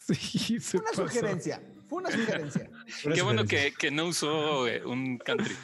[0.00, 1.08] Sí, se Fue una pasó.
[1.08, 1.62] sugerencia.
[1.88, 2.70] Fue una sugerencia.
[3.12, 5.54] Qué bueno que, que no usó eh, un country.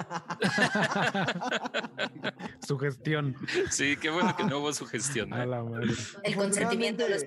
[2.66, 3.34] Su gestión.
[3.70, 5.32] Sí, qué bueno que no hubo su gestión.
[5.32, 5.46] A ¿eh?
[5.46, 5.92] la madre.
[6.22, 7.26] El consentimiento de los...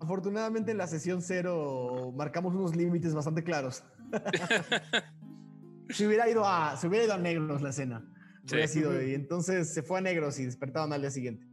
[0.00, 3.82] Afortunadamente- en la sesión cero marcamos unos límites bastante claros.
[5.90, 8.04] se hubiera ido a, se hubiera ido a negros la escena.
[8.44, 8.54] Sí.
[8.54, 11.46] Hubiera sido, y entonces se fue a negros y despertaban al día siguiente.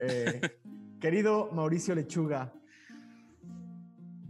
[0.00, 0.40] Eh,
[1.00, 2.52] querido Mauricio Lechuga,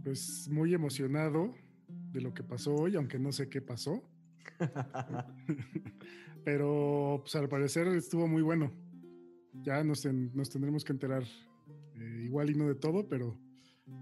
[0.03, 1.53] Pues muy emocionado
[1.87, 4.03] de lo que pasó hoy, aunque no sé qué pasó.
[6.45, 8.71] Pero pues al parecer estuvo muy bueno.
[9.53, 11.23] Ya nos, nos tendremos que enterar
[11.95, 13.37] eh, igual y no de todo, pero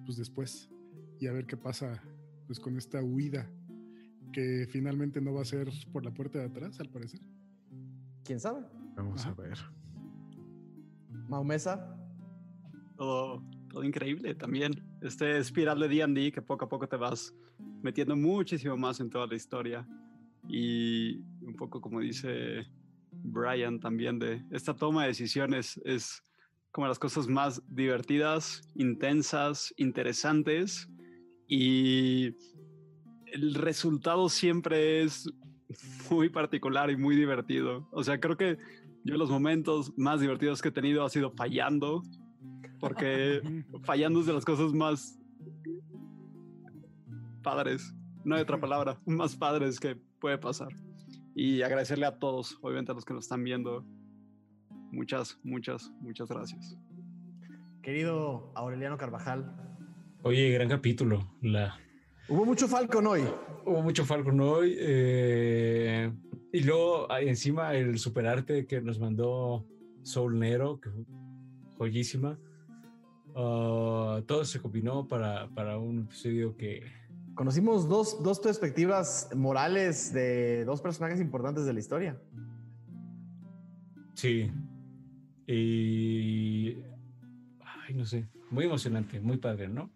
[0.06, 0.70] pues después.
[1.20, 2.04] Y a ver qué pasa
[2.46, 3.50] pues con esta huida
[4.32, 7.22] que finalmente no va a ser por la puerta de atrás, al parecer.
[8.28, 8.62] ¿quién sabe?
[8.96, 9.58] Vamos a ver.
[11.30, 11.98] Maumesa,
[12.98, 14.84] todo, todo increíble también.
[15.02, 17.34] Este espiral de D&D que poco a poco te vas
[17.82, 19.88] metiendo muchísimo más en toda la historia.
[20.48, 22.68] Y un poco como dice
[23.12, 26.24] Brian también de esta toma de decisiones es
[26.72, 30.88] como las cosas más divertidas, intensas, interesantes
[31.48, 32.36] y
[33.34, 35.30] el resultado siempre es
[36.10, 37.88] muy particular y muy divertido.
[37.92, 38.58] O sea, creo que
[39.04, 42.04] yo los momentos más divertidos que he tenido ha sido fallando,
[42.80, 43.42] porque
[43.84, 45.18] fallando es de las cosas más
[47.42, 47.94] padres,
[48.28, 50.70] no hay otra palabra, más padres que puede pasar.
[51.34, 53.86] Y agradecerle a todos, obviamente a los que nos están viendo.
[54.92, 56.78] Muchas, muchas, muchas gracias.
[57.82, 59.56] querido Aureliano Carvajal.
[60.24, 61.32] Oye, gran capítulo.
[61.42, 61.78] La,
[62.28, 63.22] Hubo mucho Falcon hoy.
[63.66, 64.76] hubo mucho Falcon hoy.
[64.78, 66.12] eh,
[66.52, 69.66] y luego encima el superarte que nos mandó
[70.04, 71.06] Soul Nero, que fue
[71.78, 72.38] joyísima.
[73.36, 76.84] Ah, todo se combinó para, para un episodio que
[77.38, 82.20] Conocimos dos, dos perspectivas morales de dos personajes importantes de la historia.
[84.16, 84.52] sí.
[85.50, 86.84] Y.
[87.88, 88.28] Ay, no sé.
[88.50, 89.90] Muy emocionante, muy padre, ¿no?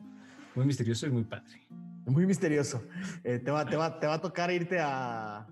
[0.56, 1.68] Muy misterioso y muy padre.
[2.06, 2.82] Muy misterioso.
[3.26, 5.46] Eh, te, va, te, va, te va a tocar irte a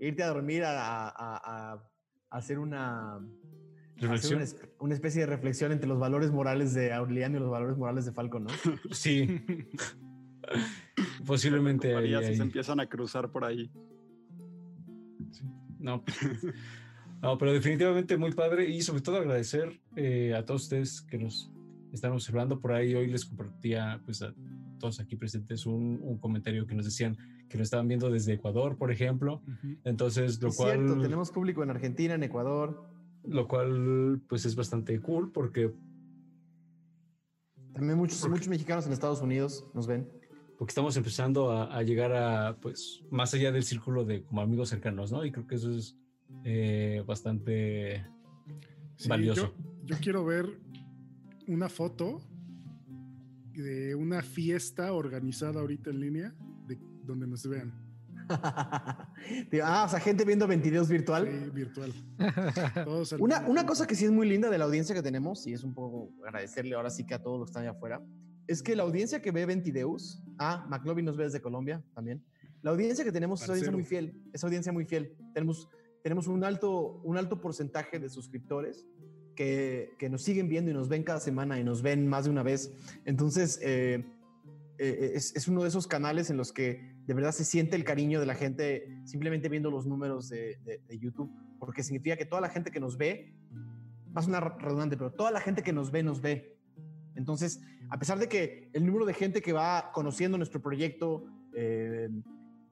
[0.00, 1.82] irte a dormir a, a-
[2.30, 3.28] hacer una, hacer
[3.98, 4.34] Reflexión.
[4.36, 7.76] una, esp- una especie de reflexión entre los valores morales de Aureliano y los valores
[7.76, 8.50] morales de Falcon, ¿no?
[8.90, 9.42] Sí.
[11.26, 12.36] Posiblemente ahí, si ahí.
[12.36, 13.70] se empiezan a cruzar por ahí.
[15.78, 16.02] No,
[17.22, 21.50] no, pero definitivamente muy padre y sobre todo agradecer eh, a todos ustedes que nos
[21.92, 22.94] están observando por ahí.
[22.94, 24.34] Hoy les compartía pues a
[24.78, 27.16] todos aquí presentes un, un comentario que nos decían
[27.48, 29.42] que nos estaban viendo desde Ecuador, por ejemplo.
[29.84, 30.78] Entonces, lo Es cual...
[30.78, 32.84] cierto, tenemos público en Argentina, en Ecuador.
[33.24, 35.72] Lo cual pues es bastante cool porque
[37.72, 40.08] También muchos, muchos mexicanos en Estados Unidos nos ven.
[40.58, 44.68] Porque estamos empezando a, a llegar a, pues, más allá del círculo de como amigos
[44.68, 45.24] cercanos, ¿no?
[45.24, 45.96] Y creo que eso es
[46.44, 48.04] eh, bastante
[48.96, 49.54] Sí, valioso.
[49.56, 50.58] Yo, yo quiero ver
[51.46, 52.20] una foto
[53.52, 56.34] de una fiesta organizada ahorita en línea
[56.66, 57.74] de donde nos vean.
[59.62, 61.26] Ah, o sea, gente viendo 22 virtual.
[61.26, 61.92] Sí, virtual.
[62.84, 65.52] Todos Una, una cosa que sí es muy linda de la audiencia que tenemos, y
[65.52, 68.04] es un poco agradecerle ahora sí que a todos los que están allá afuera,
[68.46, 72.22] es que la audiencia que ve Ventideus, ah, McLovin nos ve desde Colombia también,
[72.62, 73.78] la audiencia que tenemos es audiencia Parcero.
[73.78, 75.16] muy fiel, es audiencia muy fiel.
[75.34, 75.68] Tenemos,
[76.02, 78.86] tenemos un, alto, un alto porcentaje de suscriptores
[79.36, 82.30] que, que nos siguen viendo y nos ven cada semana y nos ven más de
[82.30, 82.72] una vez.
[83.04, 84.04] Entonces, eh,
[84.78, 87.84] eh, es, es uno de esos canales en los que de verdad se siente el
[87.84, 92.24] cariño de la gente simplemente viendo los números de, de- de YouTube, porque significa que
[92.26, 93.32] toda la gente que nos ve,
[94.16, 96.55] va a sonar redundante, pero toda la gente que nos ve, nos ve.
[97.16, 102.08] Entonces, a pesar de que el número de gente que va conociendo nuestro proyecto eh,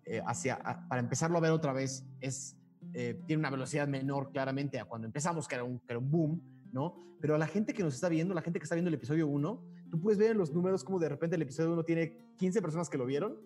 [0.05, 0.59] eh, hacia,
[0.89, 2.57] para empezarlo a ver otra vez, es,
[2.93, 6.11] eh, tiene una velocidad menor claramente a cuando empezamos, que era, un, que era un
[6.11, 6.43] boom,
[6.73, 6.95] ¿no?
[7.21, 9.27] Pero a la gente que nos está viendo, la gente que está viendo el episodio
[9.29, 12.61] 1, tú puedes ver en los números como de repente el episodio 1 tiene 15
[12.61, 13.39] personas que lo vieron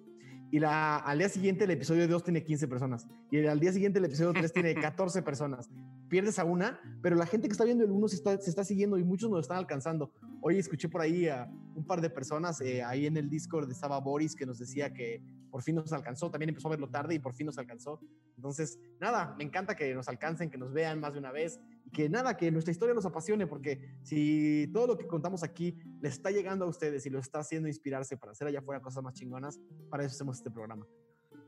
[0.51, 3.99] y la, al día siguiente el episodio 2 tiene 15 personas y al día siguiente
[3.99, 5.69] el episodio 3 tiene 14 personas.
[6.09, 8.65] Pierdes a una, pero la gente que está viendo el 1 se está, se está
[8.65, 10.11] siguiendo y muchos nos están alcanzando.
[10.41, 14.01] Hoy escuché por ahí a un par de personas, eh, ahí en el Discord estaba
[14.01, 17.19] Boris que nos decía que por fin nos alcanzó, también empezó a verlo tarde y
[17.19, 18.01] por fin nos alcanzó.
[18.37, 21.61] Entonces, nada, me encanta que nos alcancen, que nos vean más de una vez
[21.93, 26.15] que nada, que nuestra historia los apasione, porque si todo lo que contamos aquí les
[26.15, 29.15] está llegando a ustedes y los está haciendo inspirarse para hacer allá afuera cosas más
[29.15, 29.59] chingonas,
[29.91, 30.87] para eso hacemos este programa.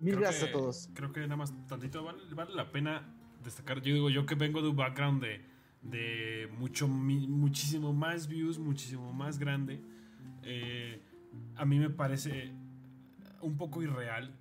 [0.01, 0.89] Mil Creo gracias que- a todos.
[0.94, 3.81] Creo que nada más tantito vale, vale la pena destacar.
[3.83, 5.41] Yo digo, yo que vengo de un background de,
[5.83, 9.83] de mucho, muchísimo más views, muchísimo más grande,
[10.43, 11.02] eh,
[11.57, 12.52] a mí me parece
[13.43, 14.35] un poco irreal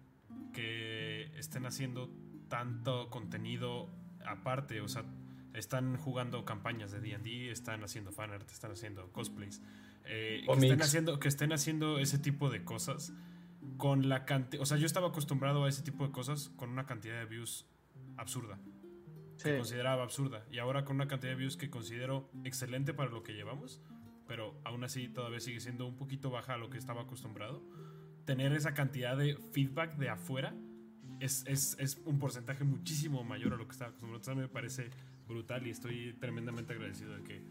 [0.54, 2.10] que estén haciendo
[2.48, 3.90] tanto contenido
[4.26, 5.04] aparte, o sea,
[5.54, 9.62] están jugando campañas de D&D, están haciendo fanart, están haciendo cosplays,
[10.06, 13.14] eh, que, estén haciendo, que estén haciendo ese tipo de cosas
[13.78, 16.86] con la cantidad, o sea, yo estaba acostumbrado a ese tipo de cosas con una
[16.86, 17.66] cantidad de views
[18.18, 18.60] absurda,
[19.38, 19.58] que Sí.
[19.58, 23.34] consideraba absurda, y ahora con una cantidad de views que considero excelente para lo que
[23.34, 23.82] llevamos,
[24.28, 27.64] pero aún así todavía sigue siendo un poquito baja a lo que estaba acostumbrado.
[28.26, 30.54] Tener esa cantidad de feedback de afuera
[31.20, 34.18] es, es, es un porcentaje muchísimo mayor a lo que estaba acostumbrado.
[34.18, 34.90] Entonces a mí me parece
[35.30, 37.42] brutal y estoy tremendamente agradecido de que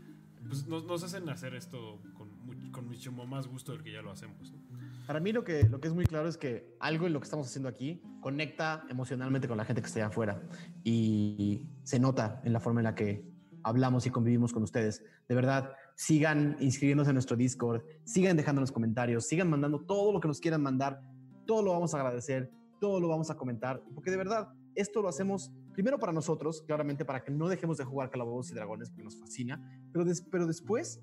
[0.47, 2.29] pues, nos, nos hacen hacer esto con,
[2.71, 4.55] con muchísimo más gusto del que ya lo hacemos.
[5.07, 7.25] Para mí lo que, lo que es muy claro es que algo en lo que
[7.25, 10.43] estamos haciendo aquí conecta emocionalmente con la gente que está allá afuera
[10.85, 13.25] y se nota en la forma en la que
[13.63, 15.03] hablamos y convivimos con ustedes.
[15.29, 20.21] De verdad, sigan inscribiéndose en nuestro Discord, sigan dejando los comentarios, sigan mandando todo lo
[20.21, 21.01] que nos quieran mandar,
[21.47, 22.51] todo lo vamos a agradecer,
[22.81, 27.05] todo lo vamos a comentar, porque de verdad, esto lo hacemos primero para nosotros, claramente
[27.05, 31.01] para que no dejemos de jugar Calabozos y Dragones, porque nos fascina, pero, pero después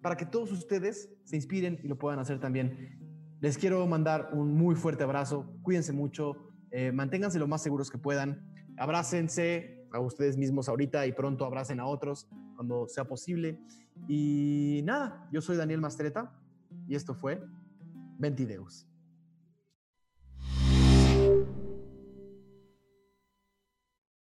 [0.00, 3.36] para que todos ustedes se inspiren y lo puedan hacer también.
[3.40, 5.52] Les quiero mandar un muy fuerte abrazo.
[5.60, 6.38] Cuídense mucho.
[6.70, 8.50] eh, manténganse lo más seguros que puedan.
[8.78, 13.60] Abrácense a ustedes mismos ahorita y pronto abracen a otros cuando sea posible.
[14.08, 16.32] Y nada, yo soy Daniel Mastreta
[16.86, 17.44] y esto fue
[18.18, 18.88] Ventideus.